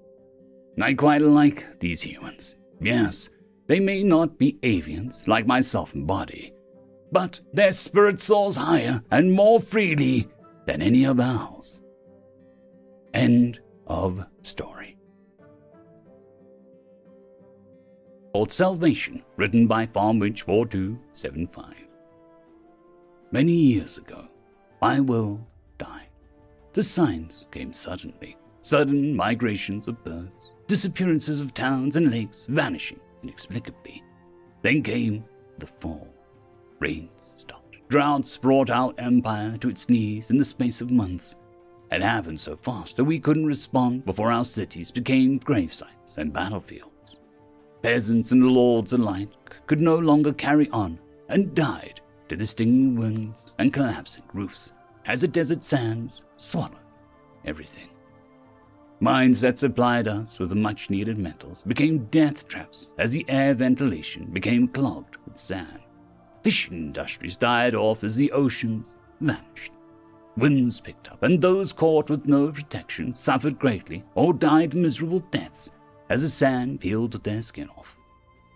I 0.82 0.94
quite 0.94 1.22
like 1.22 1.80
these 1.80 2.02
humans. 2.02 2.56
Yes, 2.82 3.30
they 3.68 3.80
may 3.80 4.04
not 4.04 4.38
be 4.38 4.60
avians 4.62 5.26
like 5.26 5.48
myself 5.48 5.96
in 5.96 6.06
body, 6.06 6.54
but 7.14 7.40
their 7.54 7.72
spirit 7.72 8.20
soars 8.20 8.58
higher 8.58 9.02
and 9.10 9.32
more 9.32 9.62
freely 9.62 10.28
than 10.66 10.82
any 10.82 11.06
of 11.06 11.20
ours. 11.20 11.80
End 13.14 13.62
of 13.88 14.26
story. 14.42 14.85
Called 18.36 18.52
Salvation, 18.52 19.24
written 19.38 19.66
by 19.66 19.88
Farmwitch4275. 19.88 21.74
Many 23.32 23.54
years 23.54 23.98
ago, 23.98 24.28
my 24.82 25.00
will 25.00 25.48
died. 25.78 26.10
The 26.74 26.84
signs 26.84 27.48
came 27.52 27.72
suddenly 27.72 28.36
sudden 28.60 29.16
migrations 29.16 29.88
of 29.88 30.04
birds, 30.04 30.52
disappearances 30.68 31.40
of 31.40 31.54
towns 31.54 31.96
and 31.96 32.12
lakes 32.12 32.46
vanishing 32.48 33.00
inexplicably. 33.24 34.04
Then 34.64 34.84
came 34.84 35.24
the 35.58 35.68
fall. 35.68 36.14
Rains 36.80 37.36
stopped. 37.38 37.78
Droughts 37.88 38.36
brought 38.36 38.70
our 38.70 38.94
empire 38.98 39.58
to 39.60 39.70
its 39.70 39.90
knees 39.90 40.30
in 40.30 40.38
the 40.38 40.44
space 40.44 40.82
of 40.82 40.92
months. 40.92 41.38
It 41.90 42.02
happened 42.02 42.42
so 42.42 42.58
fast 42.58 42.98
that 42.98 43.06
we 43.06 43.18
couldn't 43.18 43.46
respond 43.46 44.04
before 44.04 44.30
our 44.30 44.44
cities 44.44 44.92
became 44.92 45.40
gravesites 45.40 46.18
and 46.18 46.34
battlefields. 46.34 46.95
Peasants 47.86 48.32
and 48.32 48.48
lords 48.48 48.94
alike 48.94 49.30
could 49.68 49.80
no 49.80 49.96
longer 49.96 50.34
carry 50.34 50.68
on 50.72 50.98
and 51.30 51.54
died 51.54 52.02
to 52.28 52.36
the 52.36 52.44
stinging 52.44 52.96
winds 52.96 53.54
and 53.60 53.72
collapsing 53.72 54.24
roofs 54.34 54.74
as 55.06 55.22
the 55.22 55.28
desert 55.28 55.64
sands 55.64 56.24
swallowed 56.36 56.80
everything. 57.46 57.88
Mines 59.02 59.40
that 59.42 59.60
supplied 59.60 60.08
us 60.08 60.40
with 60.40 60.50
the 60.50 60.56
much 60.56 60.90
needed 60.90 61.20
metals 61.20 61.62
became 61.62 62.06
death 62.06 62.48
traps 62.48 62.92
as 62.98 63.12
the 63.12 63.24
air 63.30 63.54
ventilation 63.54 64.26
became 64.34 64.68
clogged 64.68 65.18
with 65.24 65.38
sand. 65.38 65.82
Fishing 66.42 66.74
industries 66.74 67.38
died 67.38 67.76
off 67.76 68.04
as 68.04 68.16
the 68.16 68.32
oceans 68.32 68.96
vanished. 69.22 69.74
Winds 70.38 70.80
picked 70.80 71.12
up, 71.12 71.22
and 71.22 71.40
those 71.40 71.72
caught 71.72 72.10
with 72.10 72.26
no 72.26 72.52
protection 72.52 73.14
suffered 73.14 73.60
greatly 73.60 74.04
or 74.16 74.34
died 74.34 74.74
miserable 74.74 75.20
deaths 75.30 75.70
as 76.10 76.22
the 76.22 76.30
sand 76.30 76.80
peeled 76.80 77.24
their 77.24 77.42
skin 77.42 77.70
off. 77.70 77.96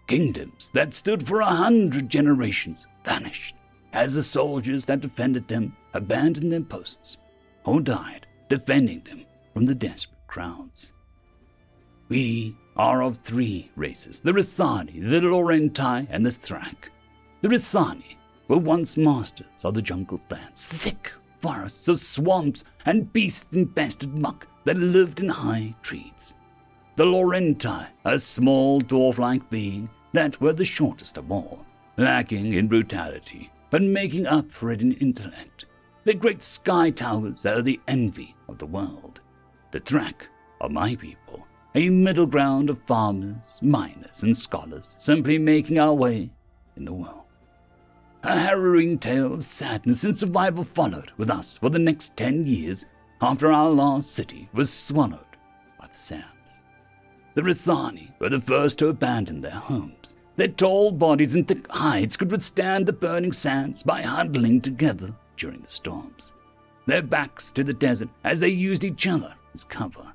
Kingdoms 0.08 0.72
that 0.74 0.94
stood 0.94 1.26
for 1.28 1.42
a 1.42 1.46
hundred 1.46 2.10
generations 2.10 2.86
vanished 3.06 3.56
as 3.94 4.14
the 4.14 4.24
soldiers 4.24 4.86
that 4.86 5.02
defended 5.02 5.48
them 5.48 5.76
abandoned 5.94 6.52
their 6.52 6.62
posts 6.62 7.18
or 7.66 7.82
died 7.82 8.28
defending 8.50 9.02
them 9.02 9.26
from 9.54 9.66
the 9.66 9.76
desperate 9.76 10.28
crowds. 10.28 10.94
We 12.08 12.56
are 12.76 13.04
of 13.04 13.18
three 13.18 13.72
races 13.76 14.20
the 14.20 14.32
Rithani, 14.32 15.10
the 15.10 15.22
Laurenti, 15.22 16.08
and 16.10 16.26
the 16.26 16.32
Thrak. 16.32 16.90
The 17.42 17.50
Rithani 17.50 18.16
were 18.48 18.58
once 18.58 18.98
masters 18.98 19.64
of 19.64 19.76
the 19.76 19.82
jungle 19.82 20.20
lands, 20.30 20.66
thick 20.66 21.12
forests 21.40 21.88
of 21.88 22.00
swamps 22.00 22.64
and 22.86 23.12
beast 23.14 23.56
infested 23.56 24.20
muck 24.20 24.48
that 24.66 24.78
lived 24.78 25.20
in 25.20 25.30
high 25.30 25.76
trees. 25.82 26.34
The 27.00 27.06
Laurenti, 27.06 27.88
a 28.04 28.20
small 28.20 28.82
dwarf 28.82 29.20
like 29.20 29.50
being 29.50 29.90
that 30.12 30.42
were 30.42 30.52
the 30.52 30.66
shortest 30.66 31.18
of 31.18 31.32
all, 31.32 31.66
lacking 31.96 32.52
in 32.52 32.68
brutality, 32.68 33.50
but 33.70 33.82
making 33.82 34.28
up 34.28 34.52
for 34.52 34.70
it 34.70 34.82
in 34.82 34.92
intellect. 34.92 35.66
The 36.04 36.14
great 36.14 36.44
sky 36.44 36.90
towers 36.90 37.46
are 37.46 37.62
the 37.62 37.80
envy 37.88 38.36
of 38.50 38.58
the 38.58 38.66
world. 38.66 39.22
The 39.72 39.80
Thrak 39.80 40.28
are 40.60 40.68
my 40.68 40.94
people, 40.96 41.48
a 41.74 41.90
middle 41.90 42.28
ground 42.28 42.70
of 42.70 42.82
farmers, 42.82 43.60
miners, 43.62 44.24
and 44.24 44.36
scholars, 44.36 44.94
simply 44.98 45.38
making 45.38 45.80
our 45.80 45.94
way 45.94 46.32
in 46.76 46.84
the 46.84 46.92
world. 46.92 47.24
A 48.24 48.38
harrowing 48.38 49.00
tale 49.00 49.34
of 49.34 49.46
sadness 49.46 50.04
and 50.04 50.20
survival 50.20 50.66
followed 50.66 51.14
with 51.16 51.30
us 51.30 51.60
for 51.60 51.70
the 51.70 51.80
next 51.80 52.18
ten 52.18 52.46
years 52.46 52.84
after 53.22 53.54
our 53.54 53.70
last 53.70 54.14
city 54.14 54.50
was 54.52 54.70
swallowed 54.70 55.38
by 55.80 55.88
the 55.88 55.98
sands. 55.98 56.39
The 57.40 57.46
Rithani 57.46 58.12
were 58.20 58.28
the 58.28 58.42
first 58.42 58.80
to 58.80 58.90
abandon 58.90 59.40
their 59.40 59.52
homes. 59.52 60.18
Their 60.36 60.50
tall 60.50 60.92
bodies 60.92 61.36
and 61.36 61.48
thick 61.48 61.72
hides 61.72 62.18
could 62.18 62.32
withstand 62.32 62.86
the 62.86 62.92
burning 62.92 63.32
sands 63.32 63.82
by 63.82 64.02
huddling 64.02 64.60
together 64.60 65.16
during 65.38 65.62
the 65.62 65.70
storms, 65.70 66.34
their 66.86 67.02
backs 67.02 67.54
to 67.54 67.64
the 67.64 67.74
desert 67.74 68.10
as 68.26 68.42
they 68.42 68.50
used 68.50 68.84
each 68.84 69.08
other 69.08 69.34
as 69.54 69.64
cover. 69.64 70.12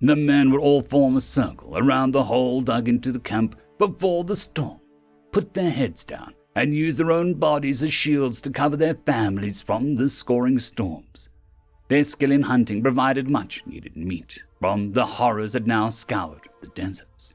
The 0.00 0.14
men 0.14 0.52
would 0.52 0.60
all 0.60 0.82
form 0.82 1.16
a 1.16 1.20
circle 1.20 1.76
around 1.76 2.12
the 2.12 2.22
hole 2.22 2.60
dug 2.60 2.88
into 2.88 3.10
the 3.10 3.18
camp 3.18 3.56
before 3.76 4.22
the 4.22 4.36
storm, 4.36 4.80
put 5.32 5.52
their 5.54 5.70
heads 5.70 6.04
down, 6.04 6.34
and 6.54 6.72
use 6.72 6.94
their 6.94 7.10
own 7.10 7.34
bodies 7.34 7.82
as 7.82 7.92
shields 7.92 8.40
to 8.42 8.50
cover 8.50 8.76
their 8.76 8.94
families 8.94 9.60
from 9.60 9.96
the 9.96 10.08
scoring 10.08 10.60
storms. 10.60 11.28
Their 11.88 12.04
skill 12.04 12.30
in 12.30 12.42
hunting 12.42 12.84
provided 12.84 13.28
much 13.28 13.66
needed 13.66 13.96
meat 13.96 14.44
from 14.60 14.92
the 14.92 15.06
horrors 15.06 15.54
that 15.54 15.66
now 15.66 15.90
scoured 15.90 16.48
the 16.60 16.68
deserts. 16.68 17.34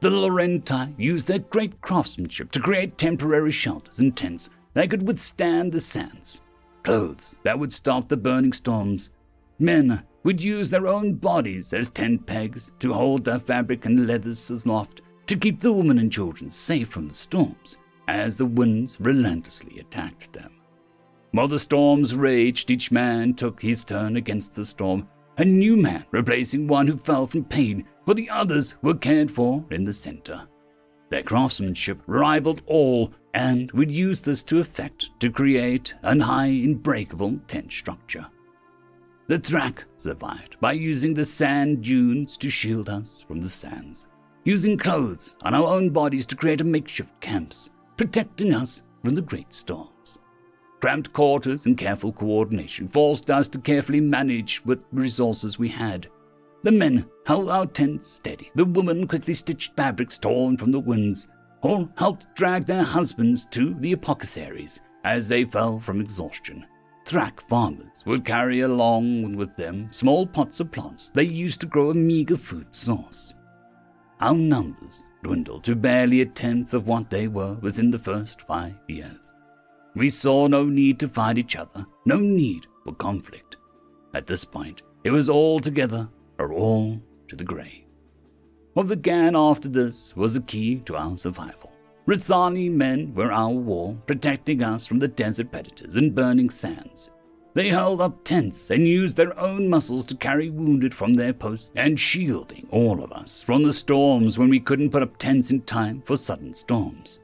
The 0.00 0.10
Laurenti 0.10 0.94
used 0.96 1.26
their 1.26 1.40
great 1.40 1.80
craftsmanship 1.80 2.50
to 2.52 2.60
create 2.60 2.96
temporary 2.96 3.50
shelters 3.50 3.98
and 3.98 4.16
tents 4.16 4.48
that 4.74 4.90
could 4.90 5.06
withstand 5.06 5.72
the 5.72 5.80
sands, 5.80 6.40
clothes 6.82 7.38
that 7.42 7.58
would 7.58 7.72
stop 7.72 8.08
the 8.08 8.16
burning 8.16 8.52
storms. 8.52 9.10
Men 9.58 10.04
would 10.22 10.40
use 10.40 10.70
their 10.70 10.86
own 10.86 11.14
bodies 11.14 11.72
as 11.72 11.88
tent 11.88 12.26
pegs 12.26 12.72
to 12.78 12.92
hold 12.92 13.24
their 13.24 13.40
fabric 13.40 13.86
and 13.86 14.06
leathers 14.06 14.50
aloft 14.50 15.02
to 15.26 15.36
keep 15.36 15.60
the 15.60 15.72
women 15.72 15.98
and 15.98 16.12
children 16.12 16.50
safe 16.50 16.88
from 16.88 17.08
the 17.08 17.14
storms 17.14 17.76
as 18.06 18.36
the 18.36 18.46
winds 18.46 18.98
relentlessly 19.00 19.78
attacked 19.80 20.32
them. 20.32 20.54
While 21.32 21.48
the 21.48 21.58
storms 21.58 22.14
raged, 22.14 22.70
each 22.70 22.90
man 22.90 23.34
took 23.34 23.60
his 23.60 23.84
turn 23.84 24.16
against 24.16 24.54
the 24.54 24.64
storm, 24.64 25.08
a 25.38 25.44
new 25.44 25.76
man 25.76 26.04
replacing 26.10 26.66
one 26.66 26.88
who 26.88 26.96
fell 26.96 27.26
from 27.26 27.44
pain, 27.44 27.86
while 28.04 28.14
the 28.14 28.28
others 28.28 28.74
were 28.82 28.94
cared 28.94 29.30
for 29.30 29.64
in 29.70 29.84
the 29.84 29.92
center. 29.92 30.46
Their 31.10 31.22
craftsmanship 31.22 32.02
rivaled 32.06 32.62
all, 32.66 33.12
and 33.34 33.70
would 33.72 33.90
use 33.90 34.20
this 34.20 34.42
to 34.44 34.58
effect 34.58 35.10
to 35.20 35.30
create 35.30 35.94
an 36.02 36.20
high, 36.20 36.46
unbreakable 36.46 37.40
tent 37.46 37.72
structure. 37.72 38.26
The 39.28 39.38
Thrak 39.38 39.84
survived 39.96 40.58
by 40.60 40.72
using 40.72 41.14
the 41.14 41.24
sand 41.24 41.82
dunes 41.82 42.36
to 42.38 42.50
shield 42.50 42.88
us 42.88 43.22
from 43.22 43.40
the 43.40 43.48
sands, 43.48 44.08
using 44.44 44.76
clothes 44.76 45.36
on 45.44 45.54
our 45.54 45.68
own 45.68 45.90
bodies 45.90 46.26
to 46.26 46.36
create 46.36 46.62
a 46.62 46.64
makeshift 46.64 47.20
camps, 47.20 47.70
protecting 47.96 48.52
us 48.52 48.82
from 49.04 49.14
the 49.14 49.22
great 49.22 49.52
storms. 49.52 49.97
Cramped 50.80 51.12
quarters 51.12 51.66
and 51.66 51.76
careful 51.76 52.12
coordination 52.12 52.86
forced 52.86 53.30
us 53.30 53.48
to 53.48 53.58
carefully 53.58 54.00
manage 54.00 54.58
what 54.64 54.80
resources 54.92 55.58
we 55.58 55.68
had. 55.68 56.06
The 56.62 56.70
men 56.70 57.06
held 57.26 57.50
our 57.50 57.66
tents 57.66 58.06
steady. 58.06 58.50
The 58.54 58.64
women 58.64 59.08
quickly 59.08 59.34
stitched 59.34 59.76
fabrics 59.76 60.18
torn 60.18 60.56
from 60.56 60.70
the 60.70 60.80
winds, 60.80 61.28
or 61.62 61.88
helped 61.96 62.34
drag 62.36 62.66
their 62.66 62.84
husbands 62.84 63.44
to 63.46 63.74
the 63.74 63.92
apothecaries 63.92 64.80
as 65.04 65.26
they 65.26 65.44
fell 65.44 65.80
from 65.80 66.00
exhaustion. 66.00 66.64
Thrak 67.06 67.40
farmers 67.48 68.04
would 68.06 68.24
carry 68.24 68.60
along 68.60 69.34
with 69.36 69.56
them 69.56 69.88
small 69.90 70.26
pots 70.26 70.60
of 70.60 70.70
plants 70.70 71.10
they 71.10 71.24
used 71.24 71.60
to 71.62 71.66
grow 71.66 71.90
a 71.90 71.94
meager 71.94 72.36
food 72.36 72.72
source. 72.74 73.34
Our 74.20 74.34
numbers 74.34 75.06
dwindled 75.22 75.64
to 75.64 75.74
barely 75.74 76.20
a 76.20 76.26
tenth 76.26 76.74
of 76.74 76.86
what 76.86 77.08
they 77.08 77.26
were 77.26 77.54
within 77.54 77.90
the 77.90 77.98
first 77.98 78.42
five 78.42 78.74
years. 78.88 79.32
We 79.98 80.10
saw 80.10 80.46
no 80.46 80.64
need 80.64 81.00
to 81.00 81.08
fight 81.08 81.38
each 81.38 81.56
other, 81.56 81.84
no 82.06 82.18
need 82.18 82.68
for 82.84 82.94
conflict. 82.94 83.56
At 84.14 84.28
this 84.28 84.44
point, 84.44 84.82
it 85.02 85.10
was 85.10 85.28
all 85.28 85.58
together 85.58 86.08
or 86.38 86.52
all 86.52 87.02
to 87.26 87.34
the 87.34 87.42
grave. 87.42 87.82
What 88.74 88.86
began 88.86 89.34
after 89.34 89.68
this 89.68 90.14
was 90.14 90.34
the 90.34 90.40
key 90.40 90.76
to 90.86 90.94
our 90.94 91.16
survival. 91.16 91.72
Rithani 92.06 92.70
men 92.70 93.12
were 93.12 93.32
our 93.32 93.50
wall, 93.50 94.00
protecting 94.06 94.62
us 94.62 94.86
from 94.86 95.00
the 95.00 95.08
desert 95.08 95.50
predators 95.50 95.96
and 95.96 96.14
burning 96.14 96.50
sands. 96.50 97.10
They 97.54 97.70
held 97.70 98.00
up 98.00 98.22
tents 98.22 98.70
and 98.70 98.86
used 98.86 99.16
their 99.16 99.36
own 99.36 99.68
muscles 99.68 100.06
to 100.06 100.16
carry 100.16 100.48
wounded 100.48 100.94
from 100.94 101.16
their 101.16 101.32
posts 101.32 101.72
and 101.74 101.98
shielding 101.98 102.68
all 102.70 103.02
of 103.02 103.10
us 103.10 103.42
from 103.42 103.64
the 103.64 103.72
storms 103.72 104.38
when 104.38 104.48
we 104.48 104.60
couldn't 104.60 104.90
put 104.90 105.02
up 105.02 105.18
tents 105.18 105.50
in 105.50 105.62
time 105.62 106.02
for 106.02 106.16
sudden 106.16 106.54
storms. 106.54 107.18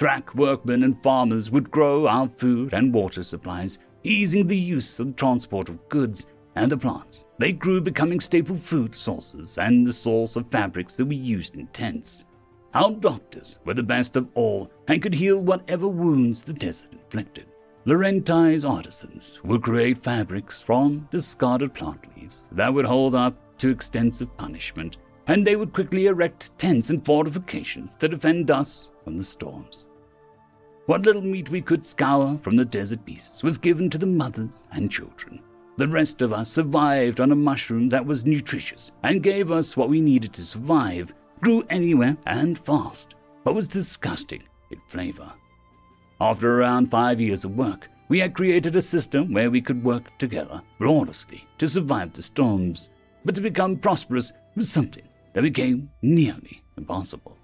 Thrak 0.00 0.34
workmen 0.34 0.82
and 0.82 0.98
farmers 1.02 1.50
would 1.50 1.70
grow 1.70 2.08
our 2.08 2.26
food 2.26 2.72
and 2.72 2.90
water 2.90 3.22
supplies, 3.22 3.78
easing 4.02 4.46
the 4.46 4.56
use 4.56 4.98
of 4.98 5.08
the 5.08 5.12
transport 5.12 5.68
of 5.68 5.86
goods 5.90 6.26
and 6.56 6.72
the 6.72 6.78
plants. 6.78 7.26
They 7.36 7.52
grew 7.52 7.82
becoming 7.82 8.18
staple 8.18 8.56
food 8.56 8.94
sources 8.94 9.58
and 9.58 9.86
the 9.86 9.92
source 9.92 10.36
of 10.36 10.50
fabrics 10.50 10.96
that 10.96 11.04
we 11.04 11.16
used 11.16 11.54
in 11.54 11.66
tents. 11.66 12.24
Our 12.72 12.92
doctors 12.92 13.58
were 13.66 13.74
the 13.74 13.82
best 13.82 14.16
of 14.16 14.26
all 14.32 14.70
and 14.88 15.02
could 15.02 15.12
heal 15.12 15.42
whatever 15.42 15.86
wounds 15.86 16.44
the 16.44 16.54
desert 16.54 16.94
inflicted. 16.94 17.48
Laurenti's 17.84 18.64
artisans 18.64 19.38
would 19.44 19.60
create 19.60 20.02
fabrics 20.02 20.62
from 20.62 21.08
discarded 21.10 21.74
plant 21.74 22.06
leaves 22.16 22.48
that 22.52 22.72
would 22.72 22.86
hold 22.86 23.14
up 23.14 23.36
to 23.58 23.68
extensive 23.68 24.34
punishment, 24.38 24.96
and 25.26 25.46
they 25.46 25.56
would 25.56 25.74
quickly 25.74 26.06
erect 26.06 26.56
tents 26.56 26.88
and 26.88 27.04
fortifications 27.04 27.98
to 27.98 28.08
defend 28.08 28.50
us 28.50 28.90
from 29.04 29.18
the 29.18 29.24
storms. 29.24 29.88
What 30.86 31.06
little 31.06 31.22
meat 31.22 31.50
we 31.50 31.60
could 31.60 31.84
scour 31.84 32.38
from 32.42 32.56
the 32.56 32.64
desert 32.64 33.04
beasts 33.04 33.42
was 33.42 33.58
given 33.58 33.90
to 33.90 33.98
the 33.98 34.06
mothers 34.06 34.68
and 34.72 34.90
children. 34.90 35.40
The 35.76 35.86
rest 35.86 36.20
of 36.20 36.32
us 36.32 36.50
survived 36.50 37.20
on 37.20 37.32
a 37.32 37.36
mushroom 37.36 37.88
that 37.90 38.04
was 38.04 38.26
nutritious 38.26 38.92
and 39.02 39.22
gave 39.22 39.50
us 39.50 39.76
what 39.76 39.88
we 39.88 40.00
needed 40.00 40.32
to 40.34 40.44
survive 40.44 41.14
grew 41.40 41.64
anywhere 41.70 42.16
and 42.26 42.58
fast, 42.58 43.14
but 43.44 43.54
was 43.54 43.68
disgusting 43.68 44.42
in 44.70 44.80
flavor. 44.88 45.32
After 46.20 46.60
around 46.60 46.90
five 46.90 47.20
years 47.20 47.44
of 47.44 47.56
work, 47.56 47.88
we 48.08 48.18
had 48.18 48.34
created 48.34 48.76
a 48.76 48.82
system 48.82 49.32
where 49.32 49.50
we 49.50 49.60
could 49.60 49.82
work 49.84 50.18
together 50.18 50.60
flawlessly 50.78 51.46
to 51.58 51.68
survive 51.68 52.12
the 52.12 52.22
storms. 52.22 52.90
but 53.24 53.34
to 53.34 53.40
become 53.40 53.76
prosperous 53.76 54.32
was 54.56 54.70
something 54.70 55.06
that 55.34 55.42
became 55.42 55.90
nearly 56.02 56.62
impossible. 56.76 57.38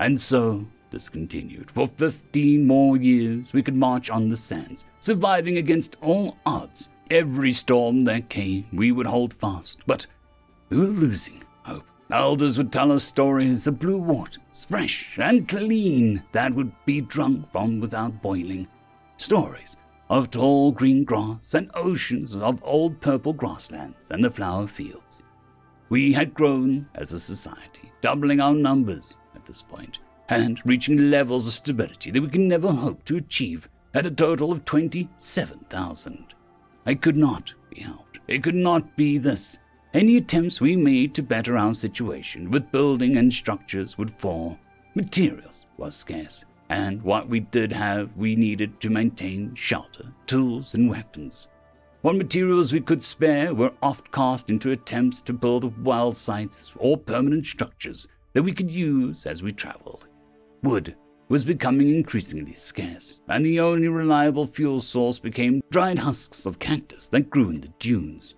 And 0.00 0.20
so 0.20 0.66
this 0.92 1.08
continued. 1.08 1.70
For 1.72 1.88
15 1.88 2.64
more 2.66 2.96
years, 2.96 3.52
we 3.52 3.62
could 3.62 3.76
march 3.76 4.10
on 4.10 4.28
the 4.28 4.36
sands, 4.36 4.86
surviving 5.00 5.56
against 5.56 5.96
all 6.00 6.36
odds. 6.46 6.90
Every 7.10 7.52
storm 7.52 8.04
that 8.04 8.28
came, 8.28 8.66
we 8.72 8.92
would 8.92 9.06
hold 9.06 9.34
fast, 9.34 9.80
but 9.86 10.06
we 10.68 10.78
were 10.78 10.86
losing 10.86 11.42
hope. 11.64 11.86
Elders 12.10 12.56
would 12.56 12.70
tell 12.70 12.92
us 12.92 13.02
stories 13.02 13.66
of 13.66 13.80
blue 13.80 13.98
waters, 13.98 14.66
fresh 14.68 15.18
and 15.18 15.48
clean, 15.48 16.22
that 16.32 16.54
would 16.54 16.72
be 16.84 17.00
drunk 17.00 17.50
from 17.50 17.80
without 17.80 18.22
boiling. 18.22 18.68
Stories 19.16 19.76
of 20.10 20.30
tall 20.30 20.72
green 20.72 21.04
grass 21.04 21.54
and 21.54 21.70
oceans 21.74 22.36
of 22.36 22.62
old 22.62 23.00
purple 23.00 23.32
grasslands 23.32 24.10
and 24.10 24.22
the 24.22 24.30
flower 24.30 24.66
fields. 24.66 25.24
We 25.88 26.12
had 26.12 26.34
grown 26.34 26.88
as 26.94 27.12
a 27.12 27.20
society, 27.20 27.90
doubling 28.00 28.40
our 28.40 28.54
numbers 28.54 29.16
at 29.34 29.46
this 29.46 29.62
point, 29.62 29.98
and 30.32 30.62
reaching 30.64 31.10
levels 31.10 31.46
of 31.46 31.52
stability 31.52 32.10
that 32.10 32.22
we 32.22 32.28
can 32.28 32.48
never 32.48 32.72
hope 32.72 33.04
to 33.04 33.16
achieve 33.16 33.68
at 33.92 34.06
a 34.06 34.10
total 34.10 34.50
of 34.50 34.64
27,000. 34.64 36.34
I 36.86 36.94
could 36.94 37.18
not 37.18 37.52
be 37.68 37.82
helped. 37.82 38.18
It 38.26 38.42
could 38.42 38.54
not 38.54 38.96
be 38.96 39.18
this. 39.18 39.58
Any 39.92 40.16
attempts 40.16 40.58
we 40.58 40.74
made 40.74 41.14
to 41.14 41.22
better 41.22 41.58
our 41.58 41.74
situation 41.74 42.50
with 42.50 42.72
building 42.72 43.18
and 43.18 43.30
structures 43.30 43.98
would 43.98 44.18
fall. 44.18 44.58
Materials 44.94 45.66
was 45.76 45.94
scarce, 45.94 46.46
and 46.70 47.02
what 47.02 47.28
we 47.28 47.40
did 47.40 47.70
have 47.70 48.16
we 48.16 48.34
needed 48.34 48.80
to 48.80 48.88
maintain 48.88 49.54
shelter, 49.54 50.14
tools, 50.26 50.72
and 50.72 50.88
weapons. 50.88 51.48
What 52.00 52.16
materials 52.16 52.72
we 52.72 52.80
could 52.80 53.02
spare 53.02 53.54
were 53.54 53.74
oft 53.82 54.10
cast 54.10 54.48
into 54.48 54.70
attempts 54.70 55.20
to 55.22 55.34
build 55.34 55.84
well 55.84 56.14
sites 56.14 56.72
or 56.78 56.96
permanent 56.96 57.44
structures 57.44 58.08
that 58.32 58.44
we 58.44 58.52
could 58.52 58.70
use 58.70 59.26
as 59.26 59.42
we 59.42 59.52
traveled. 59.52 60.06
Wood 60.62 60.94
was 61.28 61.44
becoming 61.44 61.88
increasingly 61.88 62.54
scarce, 62.54 63.20
and 63.28 63.44
the 63.44 63.58
only 63.58 63.88
reliable 63.88 64.46
fuel 64.46 64.80
source 64.80 65.18
became 65.18 65.62
dried 65.70 65.98
husks 65.98 66.46
of 66.46 66.58
cactus 66.58 67.08
that 67.08 67.30
grew 67.30 67.50
in 67.50 67.60
the 67.60 67.72
dunes. 67.78 68.36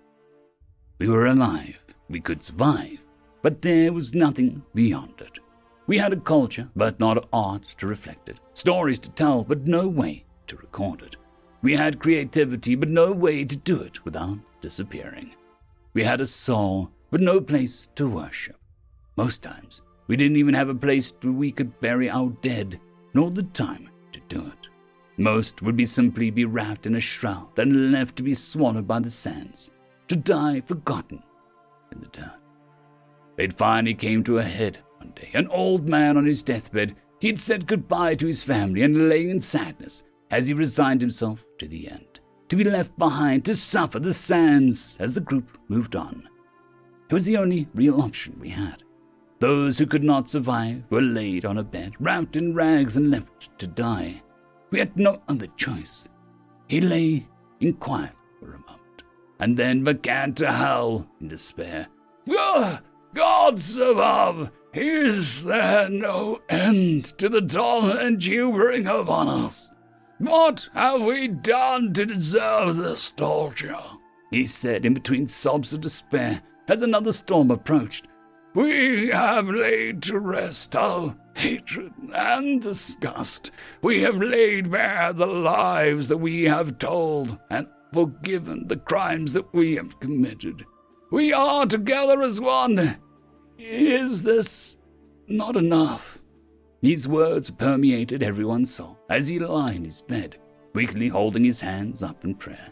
We 0.97 1.07
were 1.07 1.27
alive, 1.27 1.77
we 2.09 2.19
could 2.19 2.43
survive, 2.43 2.99
but 3.41 3.61
there 3.61 3.93
was 3.93 4.15
nothing 4.15 4.63
beyond 4.73 5.19
it. 5.19 5.39
We 5.87 5.99
had 5.99 6.13
a 6.13 6.17
culture, 6.17 6.69
but 6.75 6.99
not 6.99 7.27
art 7.31 7.63
to 7.77 7.85
reflect 7.85 8.29
it, 8.29 8.39
stories 8.53 8.99
to 8.99 9.11
tell, 9.11 9.43
but 9.43 9.67
no 9.67 9.87
way 9.87 10.25
to 10.47 10.55
record 10.55 11.03
it. 11.03 11.17
We 11.61 11.73
had 11.73 11.99
creativity, 11.99 12.75
but 12.75 12.89
no 12.89 13.11
way 13.11 13.45
to 13.45 13.55
do 13.55 13.81
it 13.81 14.03
without 14.03 14.39
disappearing. 14.61 15.35
We 15.93 16.03
had 16.03 16.21
a 16.21 16.27
soul, 16.27 16.91
but 17.11 17.21
no 17.21 17.39
place 17.39 17.87
to 17.95 18.07
worship. 18.07 18.57
Most 19.15 19.43
times, 19.43 19.81
we 20.07 20.15
didn't 20.15 20.37
even 20.37 20.53
have 20.53 20.69
a 20.69 20.75
place 20.75 21.13
where 21.21 21.33
we 21.33 21.51
could 21.51 21.79
bury 21.79 22.09
our 22.09 22.29
dead, 22.41 22.79
nor 23.13 23.31
the 23.31 23.43
time 23.43 23.89
to 24.11 24.19
do 24.27 24.45
it. 24.47 24.67
Most 25.17 25.61
would 25.61 25.77
be 25.77 25.85
simply 25.85 26.29
be 26.29 26.45
wrapped 26.45 26.85
in 26.85 26.95
a 26.95 26.99
shroud 26.99 27.57
and 27.57 27.91
left 27.91 28.17
to 28.17 28.23
be 28.23 28.35
swallowed 28.35 28.87
by 28.87 28.99
the 28.99 29.11
sands, 29.11 29.71
to 30.07 30.15
die 30.15 30.61
forgotten 30.61 31.23
in 31.91 32.01
the 32.01 32.07
dirt. 32.07 32.39
It 33.37 33.53
finally 33.53 33.93
came 33.93 34.23
to 34.25 34.37
a 34.37 34.43
head 34.43 34.79
one 34.97 35.11
day. 35.11 35.31
An 35.33 35.47
old 35.47 35.89
man 35.89 36.17
on 36.17 36.25
his 36.25 36.43
deathbed, 36.43 36.95
he 37.19 37.27
had 37.27 37.39
said 37.39 37.67
goodbye 37.67 38.15
to 38.15 38.27
his 38.27 38.43
family 38.43 38.81
and 38.81 39.09
lay 39.09 39.29
in 39.29 39.39
sadness 39.39 40.03
as 40.31 40.47
he 40.47 40.53
resigned 40.53 41.01
himself 41.01 41.43
to 41.59 41.67
the 41.67 41.89
end, 41.89 42.19
to 42.49 42.55
be 42.55 42.63
left 42.63 42.97
behind 42.97 43.45
to 43.45 43.55
suffer 43.55 43.99
the 43.99 44.13
sands 44.13 44.97
as 44.99 45.13
the 45.13 45.21
group 45.21 45.57
moved 45.67 45.95
on. 45.95 46.27
It 47.09 47.13
was 47.13 47.25
the 47.25 47.37
only 47.37 47.67
real 47.73 48.01
option 48.01 48.37
we 48.39 48.49
had. 48.49 48.83
Those 49.45 49.77
who 49.77 49.85
could 49.85 50.03
not 50.03 50.27
survive 50.27 50.85
were 50.89 51.03
laid 51.03 51.45
on 51.45 51.59
a 51.59 51.63
bed, 51.63 51.93
wrapped 51.99 52.35
in 52.35 52.55
rags, 52.55 52.97
and 52.97 53.11
left 53.11 53.55
to 53.59 53.67
die. 53.67 54.23
We 54.71 54.79
had 54.79 54.97
no 54.97 55.21
other 55.27 55.45
choice. 55.55 56.09
He 56.67 56.81
lay 56.81 57.27
in 57.59 57.73
quiet 57.73 58.13
for 58.39 58.55
a 58.55 58.57
moment, 58.57 59.03
and 59.39 59.55
then 59.55 59.83
began 59.83 60.33
to 60.33 60.51
howl 60.51 61.05
in 61.21 61.27
despair. 61.27 61.89
Gods 63.13 63.77
above! 63.77 64.51
Is 64.73 65.45
there 65.45 65.89
no 65.89 66.41
end 66.49 67.05
to 67.19 67.29
the 67.29 67.41
torment 67.41 68.25
you 68.25 68.51
bring 68.51 68.87
upon 68.87 69.27
us? 69.27 69.69
What 70.17 70.69
have 70.73 71.03
we 71.03 71.27
done 71.27 71.93
to 71.93 72.07
deserve 72.07 72.77
this 72.77 73.11
torture? 73.11 73.77
He 74.31 74.47
said 74.47 74.87
in 74.87 74.95
between 74.95 75.27
sobs 75.27 75.71
of 75.71 75.81
despair 75.81 76.41
as 76.67 76.81
another 76.81 77.11
storm 77.11 77.51
approached. 77.51 78.07
We 78.55 79.09
have 79.09 79.49
laid 79.49 80.01
to 80.03 80.17
rest 80.17 80.77
our 80.77 81.17
hatred 81.35 81.91
and 82.13 82.61
disgust. 82.61 83.51
We 83.81 84.01
have 84.03 84.21
laid 84.21 84.71
bare 84.71 85.11
the 85.11 85.25
lives 85.25 86.07
that 86.07 86.17
we 86.17 86.45
have 86.45 86.77
told 86.77 87.37
and 87.49 87.67
forgiven 87.91 88.69
the 88.69 88.77
crimes 88.77 89.33
that 89.33 89.53
we 89.53 89.75
have 89.75 89.99
committed. 89.99 90.65
We 91.11 91.33
are 91.33 91.65
together 91.65 92.21
as 92.21 92.39
one. 92.39 92.97
Is 93.57 94.21
this 94.21 94.77
not 95.27 95.57
enough? 95.57 96.21
These 96.81 97.09
words 97.09 97.49
permeated 97.49 98.23
everyone's 98.23 98.73
soul 98.73 98.97
as 99.09 99.27
he 99.27 99.37
lay 99.37 99.75
in 99.75 99.83
his 99.83 100.01
bed, 100.01 100.37
weakly 100.73 101.09
holding 101.09 101.43
his 101.43 101.59
hands 101.59 102.01
up 102.01 102.23
in 102.23 102.35
prayer. 102.35 102.69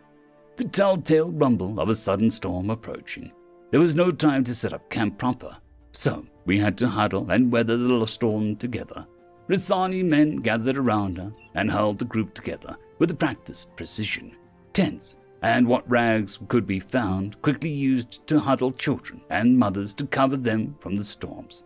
The 0.55 0.63
telltale 0.63 1.31
rumble 1.31 1.77
of 1.81 1.89
a 1.89 1.95
sudden 1.95 2.31
storm 2.31 2.69
approaching. 2.69 3.33
There 3.71 3.81
was 3.81 3.95
no 3.95 4.11
time 4.11 4.45
to 4.45 4.55
set 4.55 4.71
up 4.71 4.89
camp 4.89 5.17
proper. 5.17 5.57
So 5.93 6.25
we 6.45 6.57
had 6.57 6.77
to 6.79 6.87
huddle 6.87 7.29
and 7.31 7.51
weather 7.51 7.77
the 7.77 8.05
storm 8.07 8.55
together. 8.55 9.07
Rithani 9.47 10.03
men 10.03 10.37
gathered 10.37 10.77
around 10.77 11.19
us 11.19 11.49
and 11.53 11.69
held 11.69 11.99
the 11.99 12.05
group 12.05 12.33
together 12.33 12.75
with 12.99 13.11
a 13.11 13.15
practiced 13.15 13.75
precision. 13.75 14.35
Tents 14.73 15.17
and 15.43 15.67
what 15.67 15.89
rags 15.89 16.39
could 16.47 16.65
be 16.65 16.79
found 16.79 17.41
quickly 17.41 17.69
used 17.69 18.25
to 18.27 18.39
huddle 18.39 18.71
children 18.71 19.21
and 19.29 19.59
mothers 19.59 19.93
to 19.93 20.07
cover 20.07 20.37
them 20.37 20.75
from 20.79 20.97
the 20.97 21.03
storms. 21.03 21.63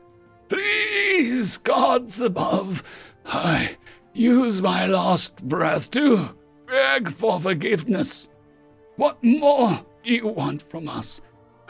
Please, 0.49 1.57
gods 1.59 2.21
above, 2.21 2.83
I 3.25 3.77
use 4.13 4.61
my 4.61 4.87
last 4.87 5.47
breath 5.47 5.91
to 5.91 6.35
beg 6.65 7.09
for 7.09 7.39
forgiveness. 7.39 8.29
What 8.95 9.23
more 9.23 9.85
do 10.03 10.11
you 10.11 10.27
want 10.27 10.63
from 10.63 10.89
us? 10.89 11.21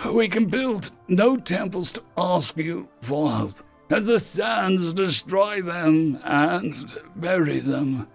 We 0.05 0.29
can 0.29 0.45
build 0.45 0.91
no 1.07 1.37
temples 1.37 1.91
to 1.93 2.03
ask 2.17 2.55
you 2.55 2.87
for 3.01 3.29
help, 3.29 3.59
as 3.89 4.07
the 4.07 4.19
sands 4.19 4.93
destroy 4.93 5.61
them 5.61 6.19
and 6.23 6.93
bury 7.15 7.59
them. 7.59 8.07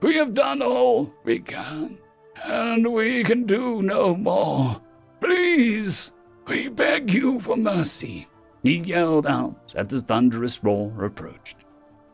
We 0.00 0.16
have 0.16 0.34
done 0.34 0.60
all 0.60 1.14
we 1.24 1.38
can, 1.40 1.98
and 2.44 2.92
we 2.92 3.24
can 3.24 3.44
do 3.44 3.80
no 3.80 4.14
more. 4.14 4.80
Please, 5.20 6.12
we 6.46 6.68
beg 6.68 7.12
you 7.12 7.40
for 7.40 7.56
mercy. 7.56 8.28
He 8.62 8.78
yelled 8.78 9.26
out 9.26 9.72
as 9.74 9.88
the 9.88 10.00
thunderous 10.00 10.62
roar 10.62 11.04
approached. 11.04 11.64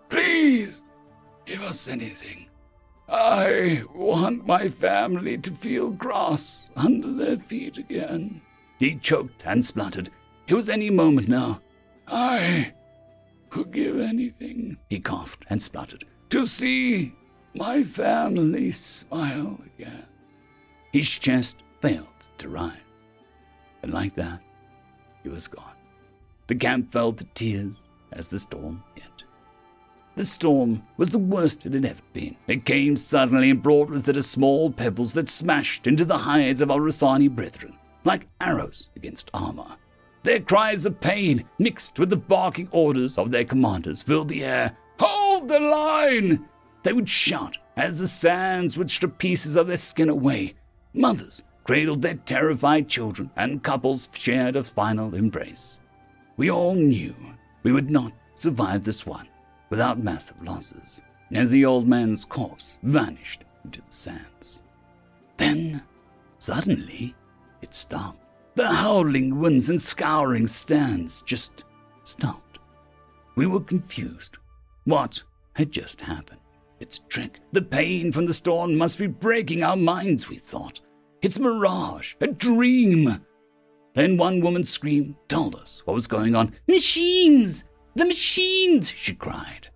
Please, 0.09 0.85
give 1.45 1.63
us 1.63 1.89
anything. 1.89 2.47
I 3.09 3.83
want 3.93 4.47
my 4.47 4.69
family 4.69 5.37
to 5.39 5.53
feel 5.53 5.91
grass 5.91 6.71
under 6.77 7.13
their 7.13 7.39
feet 7.39 7.77
again. 7.77 8.43
He 8.81 8.95
choked 8.95 9.45
and 9.45 9.63
spluttered. 9.63 10.09
It 10.49 10.55
was 10.55 10.71
any 10.71 10.89
moment 10.89 11.29
now. 11.29 11.61
I 12.09 12.73
would 13.55 13.73
give 13.73 14.01
anything, 14.01 14.79
he 14.89 14.99
coughed 14.99 15.45
and 15.51 15.63
spluttered, 15.63 16.07
to 16.31 16.47
see 16.47 17.15
my 17.55 17.85
family 17.85 18.71
smile 18.71 19.61
again. 19.67 20.07
His 20.93 21.19
chest 21.19 21.59
failed 21.83 22.07
to 22.39 22.49
rise. 22.49 22.73
And 23.83 23.93
like 23.93 24.15
that, 24.15 24.41
he 25.23 25.29
was 25.29 25.47
gone. 25.47 25.77
The 26.47 26.55
camp 26.55 26.91
fell 26.91 27.13
to 27.13 27.25
tears 27.35 27.87
as 28.13 28.29
the 28.29 28.39
storm 28.39 28.83
hit. 28.95 29.25
The 30.17 30.25
storm 30.25 30.83
was 30.97 31.11
the 31.11 31.19
worst 31.19 31.67
it 31.67 31.75
had 31.75 31.85
ever 31.85 32.03
been. 32.15 32.37
It 32.47 32.65
came 32.65 32.97
suddenly 32.97 33.51
and 33.51 33.63
brought 33.63 33.91
with 33.91 34.09
it 34.09 34.17
a 34.17 34.23
small 34.23 34.73
pebbles 34.73 35.13
that 35.15 35.29
smashed 35.29 35.87
into 35.87 36.07
the 36.07 36.19
hides 36.19 36.63
of 36.63 36.71
our 36.71 36.81
Rithani 36.81 37.29
brethren 37.29 37.77
like 38.05 38.29
arrows 38.41 38.89
against 38.97 39.31
armor. 39.35 39.77
Their 40.23 40.41
cries 40.41 40.85
of 40.85 41.01
pain, 41.01 41.45
mixed 41.59 41.99
with 41.99 42.11
the 42.11 42.17
barking 42.17 42.69
orders 42.73 43.17
of 43.17 43.31
their 43.31 43.45
commanders, 43.45 44.03
filled 44.03 44.29
the 44.29 44.45
air. 44.45 44.77
Hold 44.99 45.49
the 45.49 45.61
line! 45.61 46.47
They 46.83 46.93
would 46.93 47.09
shout 47.09 47.59
as 47.77 47.99
the 47.99 48.09
sands 48.09 48.77
would 48.77 48.91
strip 48.91 49.19
pieces 49.19 49.57
of 49.57 49.67
their 49.67 49.77
skin 49.77 50.09
away. 50.09 50.55
Mothers 50.93 51.45
cradled 51.65 52.03
their 52.03 52.15
terrified 52.15 52.89
children, 52.89 53.31
and 53.37 53.63
couples 53.63 54.09
shared 54.13 54.57
a 54.57 54.65
final 54.65 55.15
embrace. 55.15 55.81
We 56.37 56.51
all 56.51 56.75
knew 56.75 57.15
we 57.63 57.73
would 57.73 57.91
not 57.91 58.13
survive 58.35 58.85
this 58.85 59.07
one 59.07 59.29
without 59.71 60.03
massive 60.03 60.43
losses, 60.43 61.01
as 61.33 61.51
the 61.51 61.65
old 61.65 61.89
man's 61.89 62.25
corpse 62.25 62.79
vanished 62.83 63.45
into 63.65 63.81
the 63.81 63.93
sands. 63.93 64.63
Then, 65.37 65.83
suddenly, 66.39 67.15
it 67.63 67.75
stopped. 67.75 68.25
The 68.55 68.67
howling 68.67 69.39
winds 69.39 69.71
and 69.71 69.81
scouring 69.81 70.47
stands 70.47 71.23
just 71.23 71.65
stopped. 72.05 72.59
We 73.37 73.47
were 73.47 73.61
confused. 73.61 74.39
What 74.85 75.23
had 75.55 75.71
just 75.71 76.01
happened? 76.01 76.41
It's 76.81 76.99
a 76.99 77.03
trick. 77.09 77.41
The 77.53 77.63
pain 77.63 78.13
from 78.13 78.27
the 78.27 78.35
storm 78.35 78.77
must 78.77 78.99
be 78.99 79.07
breaking 79.07 79.63
our 79.63 79.77
minds, 79.77 80.29
we 80.29 80.37
thought. 80.37 80.81
It's 81.23 81.37
a 81.37 81.43
mirage, 81.43 82.15
a 82.21 82.27
dream. 82.27 83.25
Then 83.95 84.17
one 84.17 84.41
woman's 84.41 84.71
scream 84.71 85.17
told 85.29 85.55
us 85.55 85.83
what 85.85 85.95
was 85.95 86.07
going 86.07 86.35
on. 86.35 86.55
Machines! 86.69 87.65
The 87.95 88.07
machines! 88.07 88.91
she 88.91 89.15
cried. 89.15 89.69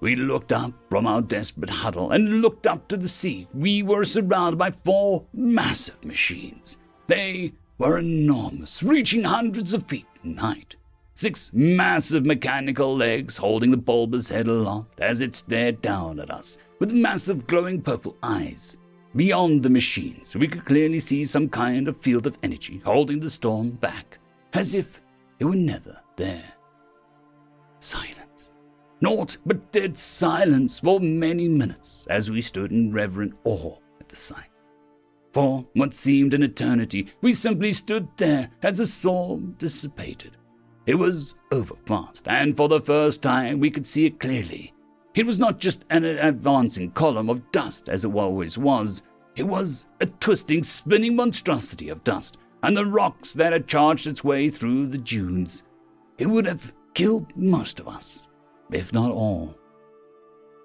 We 0.00 0.16
looked 0.16 0.52
up 0.52 0.72
from 0.90 1.06
our 1.06 1.22
desperate 1.22 1.70
huddle 1.70 2.10
and 2.10 2.42
looked 2.42 2.66
up 2.66 2.88
to 2.88 2.96
the 2.96 3.08
sea. 3.08 3.46
We 3.54 3.82
were 3.84 4.04
surrounded 4.04 4.58
by 4.58 4.72
four 4.72 5.26
massive 5.32 6.04
machines. 6.04 6.76
They 7.12 7.52
were 7.76 7.98
enormous, 7.98 8.82
reaching 8.82 9.24
hundreds 9.24 9.74
of 9.74 9.82
feet 9.82 10.06
in 10.24 10.38
height. 10.38 10.76
Six 11.12 11.50
massive 11.52 12.24
mechanical 12.24 12.96
legs 12.96 13.36
holding 13.36 13.70
the 13.70 13.76
bulbous 13.76 14.30
head 14.30 14.48
aloft 14.48 14.98
as 14.98 15.20
it 15.20 15.34
stared 15.34 15.82
down 15.82 16.20
at 16.20 16.30
us 16.30 16.56
with 16.78 16.94
massive 16.94 17.46
glowing 17.46 17.82
purple 17.82 18.16
eyes. 18.22 18.78
Beyond 19.14 19.62
the 19.62 19.68
machines, 19.68 20.34
we 20.34 20.48
could 20.48 20.64
clearly 20.64 21.00
see 21.00 21.26
some 21.26 21.50
kind 21.50 21.86
of 21.86 21.98
field 21.98 22.26
of 22.26 22.38
energy 22.42 22.80
holding 22.82 23.20
the 23.20 23.28
storm 23.28 23.72
back, 23.72 24.18
as 24.54 24.74
if 24.74 25.02
it 25.38 25.44
were 25.44 25.54
never 25.54 26.00
there. 26.16 26.54
Silence. 27.80 28.54
Naught 29.02 29.36
but 29.44 29.70
dead 29.70 29.98
silence 29.98 30.78
for 30.78 30.98
many 30.98 31.46
minutes 31.46 32.06
as 32.08 32.30
we 32.30 32.40
stood 32.40 32.72
in 32.72 32.90
reverent 32.90 33.38
awe 33.44 33.76
at 34.00 34.08
the 34.08 34.16
sight. 34.16 34.51
For 35.32 35.66
what 35.74 35.94
seemed 35.94 36.34
an 36.34 36.42
eternity, 36.42 37.08
we 37.20 37.34
simply 37.34 37.72
stood 37.72 38.08
there 38.16 38.50
as 38.62 38.78
the 38.78 38.86
storm 38.86 39.54
dissipated 39.58 40.36
it 40.84 40.96
was 40.96 41.36
over 41.52 41.74
fast, 41.86 42.26
and 42.26 42.56
for 42.56 42.68
the 42.68 42.80
first 42.80 43.22
time 43.22 43.60
we 43.60 43.70
could 43.70 43.86
see 43.86 44.06
it 44.06 44.18
clearly. 44.18 44.74
It 45.14 45.26
was 45.26 45.38
not 45.38 45.60
just 45.60 45.84
an 45.90 46.04
advancing 46.04 46.90
column 46.90 47.30
of 47.30 47.52
dust 47.52 47.88
as 47.88 48.04
it 48.04 48.12
always 48.12 48.58
was, 48.58 49.02
it 49.36 49.44
was 49.44 49.86
a 50.00 50.06
twisting, 50.06 50.64
spinning 50.64 51.14
monstrosity 51.14 51.88
of 51.88 52.04
dust, 52.04 52.38
and 52.62 52.76
the 52.76 52.86
rocks 52.86 53.32
that 53.34 53.52
had 53.52 53.68
charged 53.68 54.06
its 54.06 54.24
way 54.24 54.48
through 54.50 54.88
the 54.88 54.98
dunes. 54.98 55.62
It 56.18 56.26
would 56.26 56.46
have 56.46 56.72
killed 56.94 57.36
most 57.36 57.78
of 57.78 57.88
us, 57.88 58.28
if 58.70 58.92
not 58.92 59.10
all. 59.10 59.56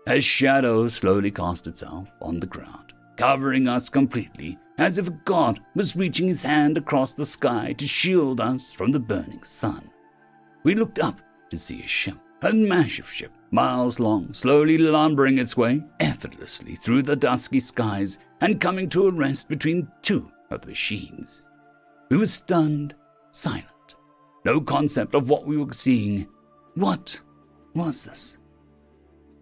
As 0.08 0.24
shadow 0.24 0.88
slowly 0.88 1.32
cast 1.32 1.68
itself 1.68 2.08
on 2.22 2.40
the 2.40 2.48
ground, 2.48 2.87
covering 3.18 3.68
us 3.68 3.90
completely, 3.90 4.58
as 4.78 4.98
if 4.98 5.08
a 5.08 5.20
god 5.26 5.60
was 5.76 5.96
reaching 5.96 6.28
his 6.28 6.44
hand 6.44 6.78
across 6.78 7.14
the 7.14 7.26
sky 7.26 7.74
to 7.74 7.88
shield 7.88 8.40
us 8.40 8.74
from 8.74 8.92
the 8.92 9.00
burning 9.00 9.44
sun. 9.44 9.90
We 10.64 10.76
looked 10.76 11.00
up 11.00 11.20
to 11.50 11.58
see 11.58 11.84
a 11.84 11.88
ship, 11.88 12.18
a 12.42 12.54
massive 12.54 13.10
ship, 13.12 13.32
miles 13.52 14.00
long, 14.00 14.34
slowly 14.34 14.78
lumbering 14.78 15.38
its 15.38 15.58
way 15.58 15.84
effortlessly 16.00 16.76
through 16.76 17.04
the 17.04 17.16
dusky 17.16 17.60
skies 17.60 18.20
and 18.42 18.62
coming 18.62 18.88
to 18.90 19.08
a 19.08 19.14
rest 19.14 19.50
between 19.50 19.92
two 20.02 20.32
of 20.52 20.62
the 20.62 20.68
machines. 20.68 21.42
We 22.10 22.18
were 22.18 22.26
stunned, 22.26 22.96
silent, 23.32 23.66
no 24.46 24.62
concept 24.62 25.16
of 25.16 25.30
what 25.30 25.46
we 25.46 25.58
were 25.58 25.74
seeing. 25.74 26.28
What 26.76 27.20
was 27.74 28.06
this? 28.06 28.37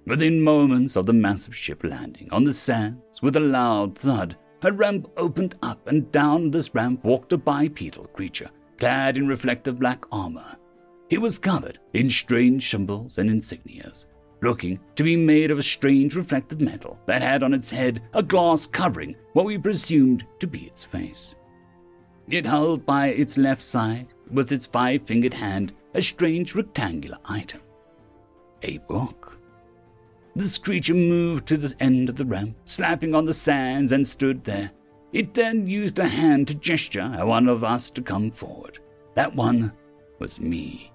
Within 0.05 0.43
moments 0.43 0.95
of 0.95 1.07
the 1.07 1.13
massive 1.13 1.55
ship 1.55 1.83
landing 1.83 2.27
on 2.31 2.43
the 2.43 2.53
sands 2.53 3.21
with 3.21 3.35
a 3.35 3.39
loud 3.39 3.97
thud, 3.97 4.37
a 4.61 4.71
ramp 4.71 5.09
opened 5.17 5.55
up, 5.63 5.87
and 5.87 6.11
down 6.11 6.51
this 6.51 6.73
ramp 6.75 7.03
walked 7.03 7.33
a 7.33 7.37
bipedal 7.37 8.05
creature, 8.07 8.49
clad 8.77 9.17
in 9.17 9.27
reflective 9.27 9.79
black 9.79 10.03
armor. 10.11 10.57
He 11.09 11.17
was 11.17 11.39
covered 11.39 11.79
in 11.93 12.09
strange 12.09 12.69
symbols 12.69 13.17
and 13.17 13.29
insignias, 13.29 14.05
looking 14.41 14.79
to 14.95 15.03
be 15.03 15.15
made 15.15 15.49
of 15.49 15.59
a 15.59 15.63
strange 15.63 16.15
reflective 16.15 16.61
metal 16.61 16.99
that 17.07 17.21
had 17.21 17.41
on 17.41 17.53
its 17.53 17.71
head 17.71 18.01
a 18.13 18.23
glass 18.23 18.65
covering 18.65 19.15
what 19.33 19.45
we 19.45 19.57
presumed 19.57 20.25
to 20.39 20.47
be 20.47 20.65
its 20.65 20.83
face. 20.83 21.35
It 22.29 22.45
held 22.45 22.85
by 22.85 23.07
its 23.07 23.37
left 23.37 23.63
side, 23.63 24.07
with 24.31 24.51
its 24.51 24.65
five 24.65 25.03
fingered 25.03 25.33
hand, 25.33 25.73
a 25.93 26.01
strange 26.01 26.55
rectangular 26.55 27.17
item 27.25 27.61
a 28.63 28.79
book. 28.79 29.34
This 30.35 30.57
creature 30.57 30.93
moved 30.93 31.47
to 31.47 31.57
the 31.57 31.73
end 31.79 32.09
of 32.09 32.17
the 32.17 32.25
ramp, 32.25 32.57
slapping 32.65 33.15
on 33.15 33.25
the 33.25 33.33
sands, 33.33 33.93
and 33.93 34.05
stood 34.05 34.43
there. 34.43 34.71
It 35.13 35.33
then 35.33 35.65
used 35.65 35.97
a 35.97 36.07
hand 36.07 36.49
to 36.49 36.55
gesture 36.55 37.13
at 37.17 37.25
one 37.25 37.47
of 37.47 37.63
us 37.63 37.89
to 37.91 38.01
come 38.01 38.31
forward. 38.31 38.79
That 39.13 39.33
one 39.33 39.71
was 40.19 40.41
me. 40.41 40.91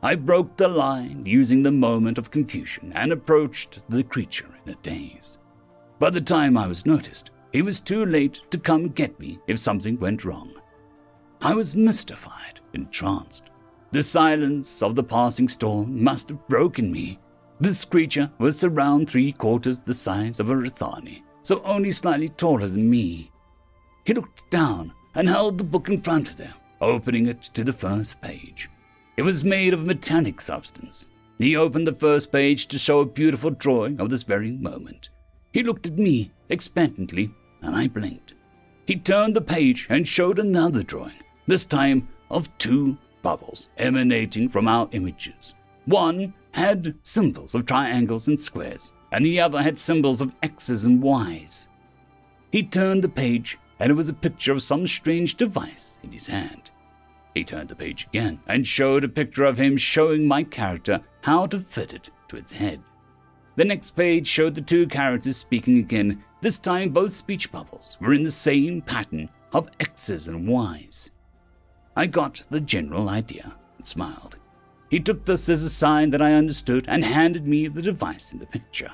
I 0.00 0.14
broke 0.14 0.56
the 0.56 0.68
line 0.68 1.24
using 1.26 1.62
the 1.62 1.72
moment 1.72 2.18
of 2.18 2.30
confusion 2.30 2.92
and 2.94 3.10
approached 3.10 3.82
the 3.88 4.04
creature 4.04 4.54
in 4.64 4.72
a 4.72 4.76
daze. 4.76 5.38
By 5.98 6.10
the 6.10 6.20
time 6.20 6.56
I 6.56 6.68
was 6.68 6.86
noticed, 6.86 7.30
he 7.52 7.62
was 7.62 7.80
too 7.80 8.04
late 8.04 8.42
to 8.50 8.58
come 8.58 8.88
get 8.88 9.18
me 9.18 9.40
if 9.46 9.58
something 9.58 9.98
went 9.98 10.24
wrong. 10.24 10.52
I 11.40 11.54
was 11.54 11.74
mystified, 11.74 12.60
entranced. 12.74 13.50
The 13.90 14.02
silence 14.02 14.82
of 14.82 14.94
the 14.94 15.04
passing 15.04 15.48
storm 15.48 16.02
must 16.02 16.28
have 16.28 16.46
broken 16.48 16.92
me. 16.92 17.18
This 17.60 17.84
creature 17.84 18.30
was 18.38 18.64
around 18.64 19.08
three 19.08 19.32
quarters 19.32 19.82
the 19.82 19.94
size 19.94 20.40
of 20.40 20.50
a 20.50 20.54
Rithani, 20.54 21.22
so 21.42 21.62
only 21.64 21.92
slightly 21.92 22.28
taller 22.28 22.66
than 22.66 22.90
me. 22.90 23.30
He 24.04 24.12
looked 24.12 24.50
down 24.50 24.92
and 25.14 25.28
held 25.28 25.58
the 25.58 25.64
book 25.64 25.88
in 25.88 25.98
front 25.98 26.28
of 26.28 26.38
him, 26.38 26.52
opening 26.80 27.26
it 27.26 27.42
to 27.54 27.62
the 27.62 27.72
first 27.72 28.20
page. 28.20 28.68
It 29.16 29.22
was 29.22 29.44
made 29.44 29.72
of 29.72 29.86
metallic 29.86 30.40
substance. 30.40 31.06
He 31.38 31.56
opened 31.56 31.86
the 31.86 31.92
first 31.92 32.32
page 32.32 32.66
to 32.68 32.78
show 32.78 33.00
a 33.00 33.06
beautiful 33.06 33.50
drawing 33.50 34.00
of 34.00 34.10
this 34.10 34.24
very 34.24 34.50
moment. 34.50 35.10
He 35.52 35.62
looked 35.62 35.86
at 35.86 35.98
me 35.98 36.32
expectantly, 36.48 37.30
and 37.62 37.76
I 37.76 37.86
blinked. 37.86 38.34
He 38.86 38.96
turned 38.96 39.36
the 39.36 39.40
page 39.40 39.86
and 39.88 40.06
showed 40.06 40.38
another 40.40 40.82
drawing, 40.82 41.22
this 41.46 41.64
time 41.64 42.08
of 42.30 42.56
two 42.58 42.98
bubbles 43.22 43.68
emanating 43.78 44.48
from 44.48 44.66
our 44.66 44.88
images. 44.90 45.54
One 45.86 46.34
had 46.54 46.94
symbols 47.02 47.54
of 47.54 47.66
triangles 47.66 48.28
and 48.28 48.38
squares, 48.38 48.92
and 49.10 49.24
the 49.24 49.40
other 49.40 49.60
had 49.60 49.76
symbols 49.76 50.20
of 50.20 50.32
X's 50.40 50.84
and 50.84 51.02
Y's. 51.02 51.68
He 52.52 52.62
turned 52.62 53.02
the 53.02 53.08
page, 53.08 53.58
and 53.80 53.90
it 53.90 53.94
was 53.94 54.08
a 54.08 54.14
picture 54.14 54.52
of 54.52 54.62
some 54.62 54.86
strange 54.86 55.34
device 55.34 55.98
in 56.04 56.12
his 56.12 56.28
hand. 56.28 56.70
He 57.34 57.42
turned 57.42 57.70
the 57.70 57.74
page 57.74 58.06
again 58.06 58.38
and 58.46 58.64
showed 58.64 59.02
a 59.02 59.08
picture 59.08 59.44
of 59.44 59.58
him 59.58 59.76
showing 59.76 60.28
my 60.28 60.44
character 60.44 61.00
how 61.22 61.46
to 61.46 61.58
fit 61.58 61.92
it 61.92 62.10
to 62.28 62.36
its 62.36 62.52
head. 62.52 62.80
The 63.56 63.64
next 63.64 63.96
page 63.96 64.28
showed 64.28 64.54
the 64.54 64.60
two 64.60 64.86
characters 64.86 65.36
speaking 65.36 65.78
again. 65.78 66.22
This 66.40 66.60
time, 66.60 66.90
both 66.90 67.12
speech 67.12 67.50
bubbles 67.50 67.96
were 68.00 68.14
in 68.14 68.22
the 68.22 68.30
same 68.30 68.80
pattern 68.80 69.28
of 69.52 69.70
X's 69.80 70.28
and 70.28 70.46
Y's. 70.46 71.10
I 71.96 72.06
got 72.06 72.44
the 72.48 72.60
general 72.60 73.08
idea 73.08 73.56
and 73.76 73.86
smiled. 73.86 74.36
He 74.94 75.00
took 75.00 75.24
this 75.24 75.48
as 75.48 75.64
a 75.64 75.70
sign 75.70 76.10
that 76.10 76.22
I 76.22 76.34
understood 76.34 76.84
and 76.86 77.04
handed 77.04 77.48
me 77.48 77.66
the 77.66 77.82
device 77.82 78.32
in 78.32 78.38
the 78.38 78.46
picture. 78.46 78.92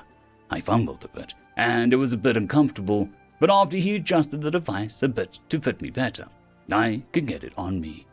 I 0.49 0.59
fumbled 0.59 1.05
a 1.05 1.07
bit, 1.07 1.35
and 1.57 1.93
it 1.93 1.97
was 1.97 2.11
a 2.11 2.17
bit 2.17 2.35
uncomfortable, 2.35 3.07
but 3.39 3.51
after 3.51 3.77
he 3.77 3.93
adjusted 3.93 4.41
the 4.41 4.49
device 4.49 5.03
a 5.03 5.07
bit 5.07 5.39
to 5.49 5.59
fit 5.59 5.79
me 5.79 5.91
better, 5.91 6.27
I 6.71 7.03
could 7.13 7.27
get 7.27 7.43
it 7.43 7.53
on 7.55 7.79
me. 7.79 8.07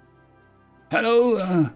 Hello, 0.90 1.36
uh, 1.36 1.70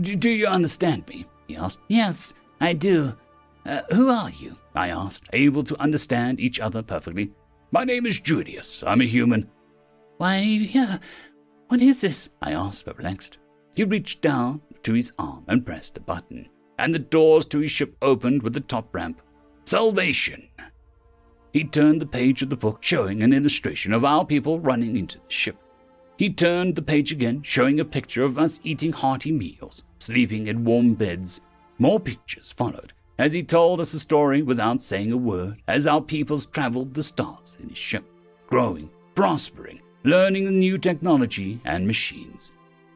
do 0.00 0.30
you 0.30 0.48
understand 0.48 1.08
me? 1.08 1.26
he 1.46 1.54
asked. 1.54 1.78
Yes, 1.86 2.34
I 2.60 2.72
do. 2.72 3.16
Uh, 3.64 3.82
who 3.92 4.08
are 4.08 4.30
you? 4.30 4.58
I 4.74 4.88
asked, 4.88 5.28
able 5.32 5.62
to 5.62 5.80
understand 5.80 6.40
each 6.40 6.58
other 6.58 6.82
perfectly. 6.82 7.30
My 7.70 7.84
name 7.84 8.04
is 8.04 8.18
Julius. 8.18 8.82
I'm 8.82 9.00
a 9.00 9.04
human. 9.04 9.48
Why, 10.16 10.38
yeah, 10.38 10.98
what 11.68 11.80
is 11.80 12.00
this? 12.00 12.30
I 12.42 12.50
asked, 12.50 12.84
perplexed. 12.84 13.38
He 13.76 13.84
reached 13.84 14.22
down 14.22 14.60
to 14.84 14.94
his 14.94 15.12
arm 15.18 15.44
and 15.48 15.66
pressed 15.66 15.96
a 15.96 16.00
button, 16.00 16.48
and 16.78 16.94
the 16.94 16.98
doors 16.98 17.46
to 17.46 17.58
his 17.58 17.70
ship 17.70 17.96
opened 18.02 18.42
with 18.42 18.54
the 18.54 18.60
top 18.60 18.94
ramp. 18.94 19.20
Salvation! 19.64 20.48
He 21.52 21.64
turned 21.64 22.00
the 22.00 22.06
page 22.06 22.42
of 22.42 22.50
the 22.50 22.56
book, 22.56 22.78
showing 22.82 23.22
an 23.22 23.32
illustration 23.32 23.92
of 23.92 24.04
our 24.04 24.24
people 24.24 24.58
running 24.58 24.96
into 24.96 25.18
the 25.18 25.30
ship. 25.30 25.56
He 26.16 26.30
turned 26.30 26.76
the 26.76 26.82
page 26.82 27.12
again, 27.12 27.42
showing 27.42 27.80
a 27.80 27.84
picture 27.84 28.22
of 28.22 28.38
us 28.38 28.60
eating 28.62 28.92
hearty 28.92 29.32
meals, 29.32 29.84
sleeping 29.98 30.46
in 30.46 30.64
warm 30.64 30.94
beds. 30.94 31.40
More 31.78 32.00
pictures 32.00 32.52
followed, 32.52 32.92
as 33.18 33.32
he 33.32 33.42
told 33.42 33.80
us 33.80 33.92
a 33.92 34.00
story 34.00 34.42
without 34.42 34.80
saying 34.80 35.12
a 35.12 35.16
word, 35.16 35.60
as 35.68 35.86
our 35.86 36.00
peoples 36.00 36.46
traveled 36.46 36.94
the 36.94 37.02
stars 37.02 37.58
in 37.60 37.68
his 37.68 37.78
ship, 37.78 38.04
growing, 38.46 38.90
prospering, 39.14 39.80
learning 40.04 40.44
the 40.44 40.50
new 40.50 40.78
technology 40.78 41.60
and 41.64 41.86
machines. 41.86 42.52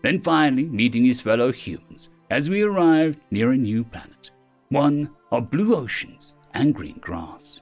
Then 0.06 0.20
finally 0.20 0.66
meeting 0.66 1.04
his 1.04 1.20
fellow 1.20 1.50
humans 1.50 2.10
as 2.30 2.48
we 2.48 2.62
arrived 2.62 3.20
near 3.32 3.50
a 3.50 3.56
new 3.56 3.82
planet, 3.82 4.30
one 4.68 5.10
of 5.32 5.50
blue 5.50 5.74
oceans 5.74 6.36
and 6.54 6.72
green 6.72 6.98
grass. 6.98 7.60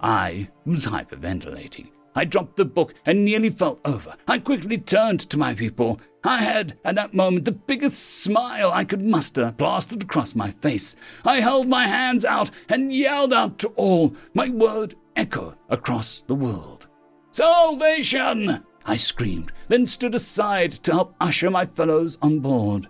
I 0.00 0.50
was 0.64 0.86
hyperventilating 0.86 1.88
I 2.14 2.26
dropped 2.26 2.54
the 2.58 2.64
book 2.64 2.94
and 3.04 3.24
nearly 3.24 3.50
fell 3.50 3.80
over. 3.84 4.14
I 4.28 4.38
quickly 4.38 4.78
turned 4.78 5.18
to 5.28 5.36
my 5.36 5.52
people. 5.52 6.00
I 6.22 6.42
had, 6.42 6.78
at 6.84 6.94
that 6.94 7.12
moment, 7.12 7.44
the 7.44 7.50
biggest 7.50 8.22
smile 8.22 8.70
I 8.72 8.84
could 8.84 9.04
muster 9.04 9.52
plastered 9.58 10.04
across 10.04 10.36
my 10.36 10.52
face. 10.52 10.94
I 11.24 11.40
held 11.40 11.66
my 11.66 11.88
hands 11.88 12.24
out 12.24 12.52
and 12.68 12.94
yelled 12.94 13.32
out 13.32 13.58
to 13.58 13.68
all. 13.70 14.14
My 14.32 14.48
word 14.48 14.94
echoed 15.16 15.56
across 15.68 16.22
the 16.22 16.36
world. 16.36 16.86
Salvation! 17.32 18.64
I 18.86 18.96
screamed, 18.96 19.52
then 19.68 19.86
stood 19.86 20.14
aside 20.14 20.72
to 20.72 20.92
help 20.92 21.14
usher 21.20 21.50
my 21.50 21.66
fellows 21.66 22.18
on 22.20 22.40
board. 22.40 22.88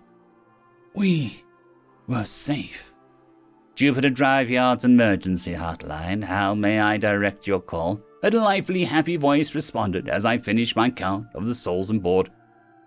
We 0.94 1.44
were 2.06 2.24
safe. 2.24 2.94
Jupiter 3.74 4.10
Drive 4.10 4.50
Yard's 4.50 4.84
emergency 4.84 5.54
hotline. 5.54 6.24
How 6.24 6.54
may 6.54 6.80
I 6.80 6.96
direct 6.96 7.46
your 7.46 7.60
call? 7.60 8.00
A 8.22 8.30
lively, 8.30 8.84
happy 8.84 9.16
voice 9.16 9.54
responded 9.54 10.08
as 10.08 10.24
I 10.24 10.38
finished 10.38 10.76
my 10.76 10.90
count 10.90 11.26
of 11.34 11.46
the 11.46 11.54
souls 11.54 11.90
on 11.90 11.98
board. 11.98 12.30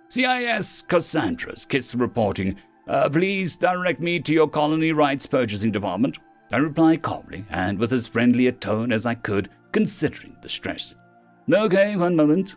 CIS 0.10 0.84
Cassandra's 0.84 1.66
Kiss 1.66 1.94
reporting. 1.94 2.56
Uh, 2.88 3.10
please 3.10 3.58
direct 3.58 4.00
me 4.00 4.20
to 4.22 4.34
your 4.34 4.48
colony 4.48 4.94
rights 4.94 5.26
purchasing 5.26 5.72
department. 5.72 6.20
I 6.52 6.58
replied 6.58 7.02
calmly 7.02 7.46
and 7.50 7.78
with 7.78 7.92
as 7.92 8.08
friendly 8.08 8.48
a 8.48 8.54
tone 8.54 8.94
as 8.94 9.06
I 9.06 9.16
could, 9.16 9.50
considering 9.74 10.38
the 10.42 10.48
stress. 10.50 10.96
Okay, 11.52 11.98
one 11.98 12.16
moment. 12.16 12.56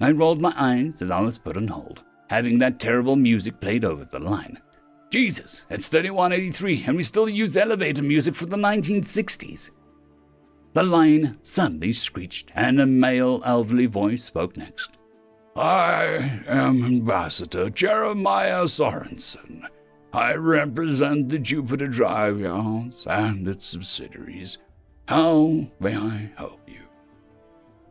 I 0.00 0.12
rolled 0.12 0.40
my 0.40 0.54
eyes 0.56 1.02
as 1.02 1.10
I 1.10 1.20
was 1.20 1.38
put 1.38 1.56
on 1.56 1.68
hold, 1.68 2.02
having 2.28 2.58
that 2.58 2.80
terrible 2.80 3.16
music 3.16 3.60
played 3.60 3.84
over 3.84 4.04
the 4.04 4.18
line. 4.18 4.58
Jesus, 5.10 5.64
it's 5.68 5.88
3183 5.88 6.84
and 6.86 6.96
we 6.96 7.02
still 7.02 7.28
use 7.28 7.56
elevator 7.56 8.02
music 8.02 8.34
from 8.34 8.50
the 8.50 8.56
1960s. 8.56 9.70
The 10.72 10.82
line 10.84 11.38
suddenly 11.42 11.92
screeched 11.92 12.52
and 12.54 12.80
a 12.80 12.86
male 12.86 13.42
elderly 13.44 13.86
voice 13.86 14.22
spoke 14.22 14.56
next. 14.56 14.96
I 15.56 16.42
am 16.46 16.84
Ambassador 16.84 17.70
Jeremiah 17.70 18.64
Sorensen. 18.64 19.64
I 20.12 20.34
represent 20.34 21.28
the 21.28 21.40
Jupiter 21.40 21.88
Drive 21.88 22.40
Yards 22.40 23.04
and 23.06 23.48
its 23.48 23.66
subsidiaries. 23.66 24.58
How 25.08 25.66
may 25.80 25.96
I 25.96 26.30
help? 26.36 26.59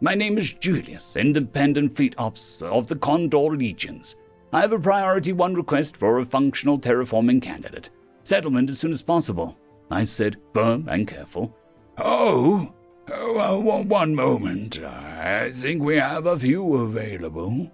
My 0.02 0.16
name 0.16 0.38
is 0.38 0.54
Julius, 0.54 1.18
Independent 1.18 1.94
Fleet 1.94 2.16
Ops 2.18 2.62
of 2.62 2.88
the 2.88 2.96
Condor 2.96 3.50
Legions. 3.58 4.16
I 4.54 4.62
have 4.62 4.72
a 4.72 4.80
priority 4.80 5.34
one 5.34 5.54
request 5.54 5.98
for 5.98 6.20
a 6.20 6.26
functional 6.26 6.80
terraforming 6.80 7.42
candidate. 7.42 7.90
Settlement 8.24 8.70
as 8.70 8.80
soon 8.80 8.92
as 8.92 9.02
possible. 9.02 9.60
I 9.92 10.06
said, 10.06 10.38
firm 10.54 10.88
and 10.88 11.06
careful. 11.06 11.54
Oh, 11.98 12.74
well, 13.10 13.62
one 13.62 14.16
moment. 14.16 14.82
I 14.82 15.52
think 15.52 15.84
we 15.84 15.98
have 15.98 16.26
a 16.26 16.40
few 16.40 16.76
available. 16.76 17.70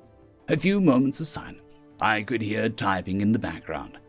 A 0.50 0.58
few 0.58 0.82
moments 0.82 1.20
of 1.20 1.28
silence. 1.28 1.84
I 2.02 2.24
could 2.24 2.42
hear 2.42 2.70
typing 2.70 3.22
in 3.22 3.34
the 3.34 3.40
background. 3.40 4.00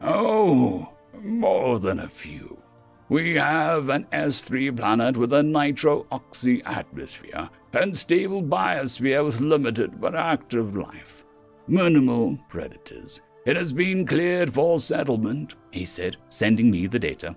Oh, 0.00 0.94
more 1.20 1.78
than 1.78 2.00
a 2.00 2.08
few. 2.08 2.62
We 3.10 3.34
have 3.34 3.90
an 3.90 4.06
S3 4.12 4.74
planet 4.74 5.18
with 5.18 5.34
a 5.34 5.42
nitro 5.42 6.06
oxy 6.10 6.62
atmosphere 6.64 7.50
and 7.72 7.96
stable 7.96 8.42
biosphere 8.42 9.24
with 9.24 9.40
limited 9.40 10.00
but 10.00 10.14
active 10.14 10.76
life. 10.76 11.24
Minimal 11.66 12.38
predators. 12.48 13.20
It 13.44 13.56
has 13.56 13.72
been 13.72 14.06
cleared 14.06 14.52
for 14.54 14.78
settlement, 14.78 15.54
he 15.70 15.84
said, 15.84 16.16
sending 16.28 16.70
me 16.70 16.86
the 16.86 16.98
data. 16.98 17.36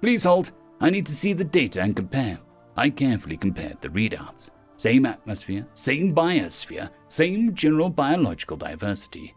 Please 0.00 0.24
hold. 0.24 0.52
I 0.80 0.90
need 0.90 1.06
to 1.06 1.12
see 1.12 1.34
the 1.34 1.44
data 1.44 1.82
and 1.82 1.94
compare. 1.94 2.38
I 2.76 2.88
carefully 2.90 3.36
compared 3.36 3.80
the 3.80 3.90
readouts. 3.90 4.50
Same 4.76 5.04
atmosphere, 5.04 5.66
same 5.74 6.12
biosphere, 6.12 6.88
same 7.08 7.54
general 7.54 7.90
biological 7.90 8.56
diversity. 8.56 9.34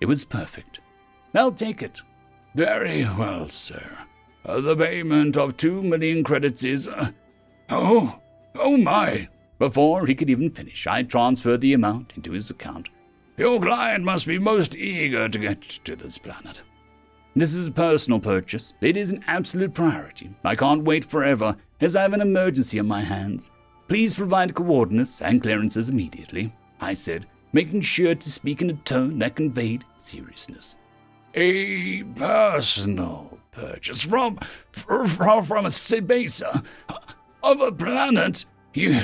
It 0.00 0.06
was 0.06 0.24
perfect. 0.24 0.80
I'll 1.34 1.50
take 1.50 1.82
it. 1.82 2.00
Very 2.54 3.02
well, 3.04 3.48
sir. 3.48 3.98
Uh, 4.46 4.60
the 4.60 4.76
payment 4.76 5.36
of 5.36 5.56
two 5.56 5.82
million 5.82 6.22
credits 6.22 6.62
is. 6.62 6.86
Uh, 6.86 7.10
oh, 7.70 8.20
oh 8.54 8.76
my! 8.76 9.28
Before 9.58 10.06
he 10.06 10.14
could 10.14 10.30
even 10.30 10.50
finish, 10.50 10.86
I 10.86 11.02
transferred 11.02 11.60
the 11.60 11.72
amount 11.74 12.12
into 12.16 12.32
his 12.32 12.50
account. 12.50 12.90
Your 13.36 13.60
client 13.60 14.04
must 14.04 14.26
be 14.26 14.38
most 14.38 14.74
eager 14.74 15.28
to 15.28 15.38
get 15.38 15.60
to 15.84 15.96
this 15.96 16.18
planet. 16.18 16.62
This 17.36 17.54
is 17.54 17.66
a 17.66 17.72
personal 17.72 18.20
purchase. 18.20 18.74
It 18.80 18.96
is 18.96 19.10
an 19.10 19.24
absolute 19.26 19.74
priority. 19.74 20.30
I 20.44 20.54
can't 20.54 20.84
wait 20.84 21.04
forever, 21.04 21.56
as 21.80 21.96
I 21.96 22.02
have 22.02 22.12
an 22.12 22.20
emergency 22.20 22.78
on 22.78 22.86
my 22.86 23.00
hands. 23.00 23.50
Please 23.88 24.14
provide 24.14 24.54
coordinates 24.54 25.20
and 25.20 25.42
clearances 25.42 25.88
immediately, 25.88 26.54
I 26.80 26.94
said, 26.94 27.26
making 27.52 27.82
sure 27.82 28.14
to 28.14 28.30
speak 28.30 28.62
in 28.62 28.70
a 28.70 28.74
tone 28.74 29.18
that 29.18 29.36
conveyed 29.36 29.84
seriousness. 29.96 30.76
A 31.34 32.04
personal 32.04 33.40
purchase 33.50 34.02
from 34.02 34.38
from, 34.70 35.06
from 35.06 35.66
a 35.66 36.00
base 36.00 36.40
of 36.40 37.60
a 37.60 37.72
planet. 37.72 38.46
You 38.74 39.00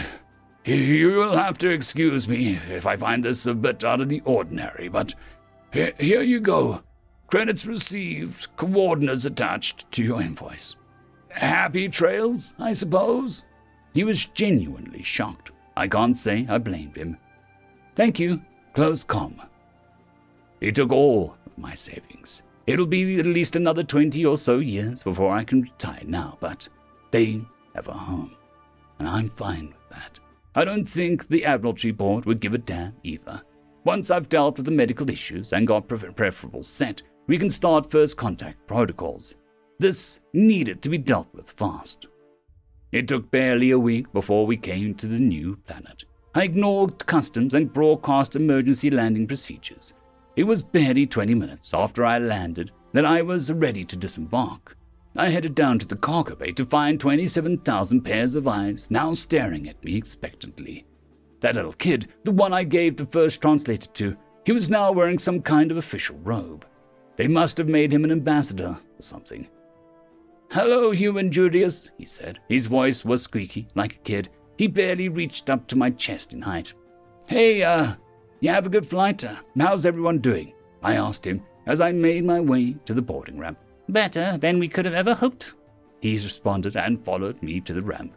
you 0.65 1.13
will 1.13 1.37
have 1.37 1.59
to 1.59 1.71
excuse 1.71 2.29
me 2.29 2.59
if 2.71 2.87
I 2.87 2.97
find 2.97 3.25
this 3.25 3.47
a 3.47 3.55
bit 3.55 3.83
out 3.85 4.01
of 4.01 4.09
the 4.09 4.23
ordinary, 4.25 4.89
but 4.89 5.15
here 5.73 5.95
you 5.99 6.41
go. 6.41 6.83
Credits 7.29 7.67
received, 7.67 8.49
coordinates 8.57 9.25
attached 9.25 9.91
to 9.93 10.05
your 10.05 10.21
invoice. 10.21 10.77
Happy 11.31 11.89
trails, 11.89 12.55
I 12.59 12.73
suppose? 12.73 13.45
He 13.95 14.05
was 14.05 14.27
genuinely 14.27 15.03
shocked. 15.03 15.53
I 15.77 15.89
can't 15.89 16.17
say 16.17 16.47
I 16.49 16.59
blamed 16.59 16.97
him. 16.97 17.17
Thank 17.95 18.19
you. 18.19 18.43
Close 18.75 19.03
com. 19.03 19.41
He 20.61 20.71
took 20.71 20.93
all 20.93 21.37
of 21.47 21.59
my 21.59 21.75
savings. 21.75 22.43
It'll 22.67 22.87
be 22.87 23.19
at 23.19 23.27
least 23.27 23.57
another 23.57 23.83
twenty 23.83 24.25
or 24.25 24.37
so 24.37 24.59
years 24.59 25.03
before 25.03 25.33
I 25.33 25.43
can 25.43 25.63
retire 25.63 26.05
now, 26.05 26.39
but 26.41 26.69
they 27.11 27.43
have 27.75 27.89
a 27.89 27.93
home, 27.93 28.37
and 28.99 29.09
I'm 29.09 29.29
fine 29.29 29.69
with 29.69 29.89
that. 29.91 30.20
I 30.55 30.65
don't 30.65 30.85
think 30.85 31.29
the 31.29 31.45
Admiralty 31.45 31.93
Board 31.93 32.25
would 32.25 32.41
give 32.41 32.55
a 32.55 32.59
damn 32.59 32.95
either. 33.05 33.41
Once 33.85 34.11
I've 34.11 34.29
dealt 34.29 34.57
with 34.57 34.67
the 34.67 34.73
medical 34.73 35.09
issues 35.09 35.53
and 35.53 35.67
got 35.67 35.87
preferable 35.87 36.65
set, 36.65 37.03
we 37.29 37.39
can 37.39 37.51
start 37.51 37.91
first 37.91 38.17
contact 38.17 38.67
protocols. 38.67 39.37
This 39.79 40.21
needed 40.33 40.83
to 40.83 40.89
be 40.89 40.99
dealt 40.99 41.33
with 41.33 41.53
fast. 41.53 42.09
It 42.91 43.07
took 43.07 43.31
barely 43.31 43.71
a 43.71 43.79
week 43.79 44.13
before 44.13 44.45
we 44.45 44.57
came 44.57 44.95
to 44.97 45.07
the 45.07 45.21
new 45.21 45.57
planet. 45.57 46.05
I 46.35 46.43
ignored 46.43 47.07
customs 47.07 47.55
and 47.55 47.73
broadcast 47.73 48.35
emergency 48.35 48.91
landing 48.91 49.29
procedures. 49.29 49.95
It 50.35 50.45
was 50.45 50.63
barely 50.63 51.07
20 51.07 51.35
minutes 51.35 51.73
after 51.73 52.05
I 52.05 52.19
landed 52.19 52.73
that 52.93 53.05
I 53.05 53.23
was 53.23 53.53
ready 53.53 53.85
to 53.85 53.97
disembark. 53.97 54.77
I 55.17 55.31
headed 55.31 55.55
down 55.55 55.79
to 55.81 55.87
the 55.87 55.97
cargo 55.97 56.37
bay 56.37 56.53
to 56.53 56.65
find 56.65 57.01
27,000 57.01 58.03
pairs 58.03 58.35
of 58.35 58.47
eyes 58.47 58.89
now 58.91 59.15
staring 59.15 59.69
at 59.69 59.85
me 59.85 59.97
expectantly. 59.97 60.87
That 61.41 61.57
little 61.57 61.73
kid, 61.73 62.09
the 62.25 62.33
one 62.33 62.53
I 62.53 62.65
gave 62.65 62.97
the 62.97 63.07
first 63.07 63.41
translator 63.41 63.91
to, 63.91 64.17
he 64.45 64.53
was 64.53 64.71
now 64.71 64.93
wearing 64.93 65.19
some 65.19 65.41
kind 65.41 65.71
of 65.71 65.77
official 65.77 66.17
robe. 66.19 66.67
They 67.17 67.27
must 67.29 67.59
have 67.59 67.69
made 67.69 67.93
him 67.93 68.05
an 68.05 68.13
ambassador 68.13 68.79
or 68.99 69.03
something. 69.03 69.49
Hello, 70.53 70.91
human 70.91 71.31
Julius, 71.31 71.91
he 71.99 72.05
said. 72.05 72.41
His 72.49 72.67
voice 72.67 73.05
was 73.05 73.23
squeaky, 73.23 73.69
like 73.75 73.97
a 73.97 74.01
kid. 74.01 74.31
He 74.59 74.67
barely 74.67 75.09
reached 75.09 75.49
up 75.49 75.67
to 75.69 75.79
my 75.79 75.91
chest 75.91 76.33
in 76.33 76.43
height. 76.43 76.75
Hey, 77.27 77.63
uh, 77.63 77.95
you 78.41 78.51
have 78.51 78.67
a 78.67 78.71
good 78.71 78.87
flight? 78.87 79.25
Uh, 79.25 79.37
how's 79.59 79.87
everyone 79.87 80.19
doing? 80.19 80.53
I 80.83 80.95
asked 80.97 81.27
him 81.27 81.43
as 81.67 81.81
I 81.81 81.93
made 81.93 82.25
my 82.25 82.41
way 82.41 82.75
to 82.85 82.95
the 82.95 83.03
boarding 83.03 83.39
ramp. 83.39 83.59
Better 83.91 84.39
than 84.39 84.61
we 84.61 84.69
could 84.69 84.85
have 84.85 84.95
ever 84.95 85.15
hoped, 85.15 85.55
he 86.01 86.13
responded 86.15 86.77
and 86.77 87.05
followed 87.05 87.43
me 87.43 87.61
to 87.63 87.75
the 87.75 87.83
ramp. 87.83 88.15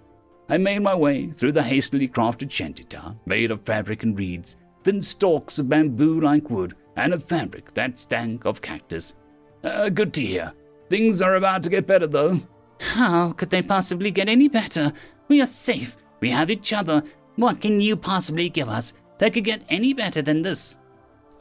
I 0.49 0.57
made 0.57 0.79
my 0.79 0.93
way 0.93 1.31
through 1.31 1.53
the 1.53 1.63
hastily 1.63 2.07
crafted 2.07 2.51
shantytown, 2.51 3.19
made 3.25 3.49
of 3.49 3.61
fabric 3.61 4.03
and 4.03 4.17
reeds, 4.17 4.55
thin 4.83 5.01
stalks 5.01 5.57
of 5.57 5.69
bamboo 5.69 6.19
like 6.19 6.49
wood, 6.49 6.75
and 6.95 7.13
of 7.13 7.23
fabric 7.23 7.73
that 7.73 7.97
stank 7.97 8.45
of 8.45 8.61
cactus. 8.61 9.15
Uh, 9.63 9.89
good 9.89 10.13
to 10.13 10.21
hear. 10.21 10.53
Things 10.89 11.21
are 11.21 11.35
about 11.35 11.63
to 11.63 11.69
get 11.69 11.87
better, 11.87 12.05
though. 12.05 12.39
How 12.79 13.31
could 13.31 13.49
they 13.49 13.61
possibly 13.61 14.11
get 14.11 14.29
any 14.29 14.47
better? 14.47 14.93
We 15.27 15.41
are 15.41 15.47
safe. 15.47 15.97
We 16.19 16.29
have 16.29 16.51
each 16.51 16.71
other. 16.71 17.01
What 17.35 17.61
can 17.61 17.81
you 17.81 17.95
possibly 17.95 18.49
give 18.49 18.69
us 18.69 18.93
that 19.17 19.33
could 19.33 19.45
get 19.45 19.63
any 19.69 19.93
better 19.93 20.21
than 20.21 20.43
this? 20.43 20.77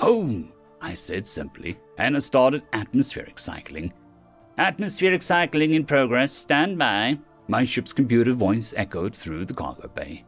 Home, 0.00 0.52
I 0.80 0.94
said 0.94 1.26
simply, 1.26 1.78
and 1.98 2.16
I 2.16 2.20
started 2.20 2.62
atmospheric 2.72 3.38
cycling. 3.38 3.92
Atmospheric 4.58 5.22
cycling 5.22 5.72
in 5.72 5.84
progress. 5.84 6.32
Stand 6.32 6.78
by. 6.78 7.18
My 7.48 7.64
ship's 7.64 7.92
computer 7.92 8.34
voice 8.34 8.74
echoed 8.76 9.16
through 9.16 9.46
the 9.46 9.54
cargo 9.54 9.88
bay. 9.88 10.24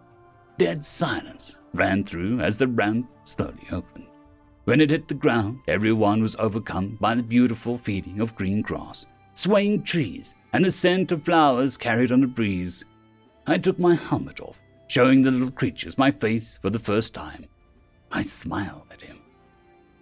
Dead 0.58 0.84
silence 0.84 1.56
ran 1.74 2.04
through 2.04 2.40
as 2.40 2.56
the 2.56 2.68
ramp 2.68 3.08
slowly 3.24 3.66
opened. 3.70 4.06
When 4.64 4.80
it 4.80 4.90
hit 4.90 5.08
the 5.08 5.14
ground, 5.14 5.60
everyone 5.68 6.22
was 6.22 6.36
overcome 6.36 6.96
by 7.00 7.14
the 7.14 7.22
beautiful 7.22 7.76
feeling 7.76 8.20
of 8.20 8.34
green 8.34 8.62
grass, 8.62 9.06
swaying 9.34 9.82
trees, 9.82 10.34
and 10.54 10.64
the 10.64 10.70
scent 10.70 11.12
of 11.12 11.24
flowers 11.24 11.76
carried 11.76 12.10
on 12.10 12.24
a 12.24 12.26
breeze. 12.26 12.84
I 13.46 13.58
took 13.58 13.78
my 13.78 13.94
helmet 13.94 14.40
off, 14.40 14.62
showing 14.86 15.20
the 15.20 15.30
little 15.30 15.50
creatures 15.50 15.98
my 15.98 16.10
face 16.10 16.58
for 16.62 16.70
the 16.70 16.78
first 16.78 17.12
time. 17.12 17.44
I 18.10 18.22
smiled 18.22 18.86
at 18.90 19.02
him. 19.02 19.20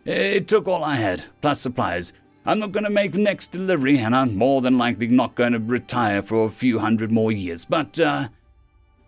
It 0.05 0.47
took 0.47 0.69
all 0.69 0.85
I 0.85 0.97
had, 0.97 1.25
plus 1.41 1.61
supplies. 1.61 2.13
I'm 2.45 2.59
not 2.59 2.73
going 2.73 2.85
to 2.85 2.91
make 2.91 3.15
next 3.15 3.53
delivery, 3.53 3.99
and 3.99 4.17
I'm 4.17 4.37
more 4.37 4.61
than 4.63 4.77
likely 4.77 5.07
not 5.07 5.37
going 5.37 5.53
to 5.53 5.61
retire 5.61 6.23
for 6.23 6.45
a 6.45 6.51
few 6.51 6.81
hundred 6.81 7.13
more 7.13 7.31
years. 7.31 7.65
But, 7.65 8.01
uh, 8.01 8.29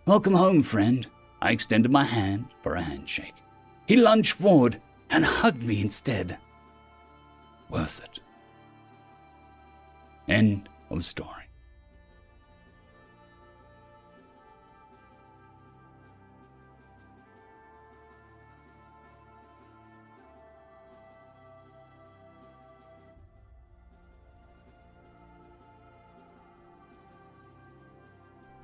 welcome 0.05 0.35
home, 0.35 0.63
friend. 0.63 1.05
I 1.41 1.51
extended 1.51 1.91
my 1.91 2.05
hand 2.05 2.45
for 2.63 2.75
a 2.75 2.81
handshake. 2.81 3.33
He 3.87 3.97
lunged 3.97 4.33
forward 4.33 4.81
and 5.09 5.25
hugged 5.25 5.63
me 5.63 5.81
instead. 5.81 6.37
Worth 7.69 8.01
it. 8.03 8.21
End 10.27 10.69
of 10.89 11.03
story. 11.03 11.44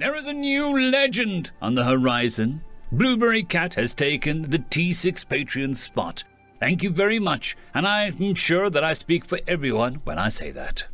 There 0.02 0.16
is 0.16 0.26
a 0.26 0.34
new 0.34 0.76
legend 0.90 1.52
on 1.62 1.76
the 1.76 1.84
horizon. 1.84 2.64
Blueberry 2.92 3.44
Cat 3.44 3.76
has 3.76 3.94
taken 3.94 4.42
the 4.50 4.58
T6 4.58 5.28
Patreon 5.28 5.76
spot. 5.76 6.24
Thank 6.60 6.82
you 6.82 6.90
very 6.90 7.20
much, 7.20 7.56
and 7.76 7.86
I'm 7.86 8.34
sure 8.34 8.72
that 8.72 8.84
I 8.84 8.94
speak 8.94 9.26
for 9.26 9.40
everyone 9.48 10.02
when 10.04 10.18
I 10.18 10.30
say 10.30 10.50
that. 10.50 10.86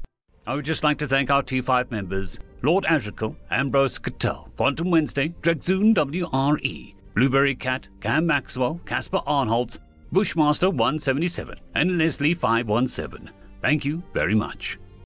I 0.45 0.55
would 0.55 0.65
just 0.65 0.83
like 0.83 0.97
to 0.97 1.07
thank 1.07 1.29
our 1.29 1.41
T5 1.41 1.89
members 1.89 2.41
Lord 2.61 2.83
Azrakal, 2.83 3.37
Ambrose 3.49 3.97
Cattell, 3.97 4.51
Quantum 4.57 4.91
Wednesday, 4.91 5.33
Drexoon 5.41 5.95
WRE, 5.95 6.93
Blueberry 7.15 7.55
Cat, 7.55 7.87
Cam 8.01 8.27
Maxwell, 8.27 8.81
Casper 8.85 9.21
Arnholtz, 9.25 9.77
Bushmaster 10.11 10.69
177, 10.69 11.57
and 11.75 11.97
Leslie 11.97 12.33
517. 12.33 13.31
Thank 13.61 13.85
you 13.85 14.03
very 14.13 14.35
much. 14.35 14.77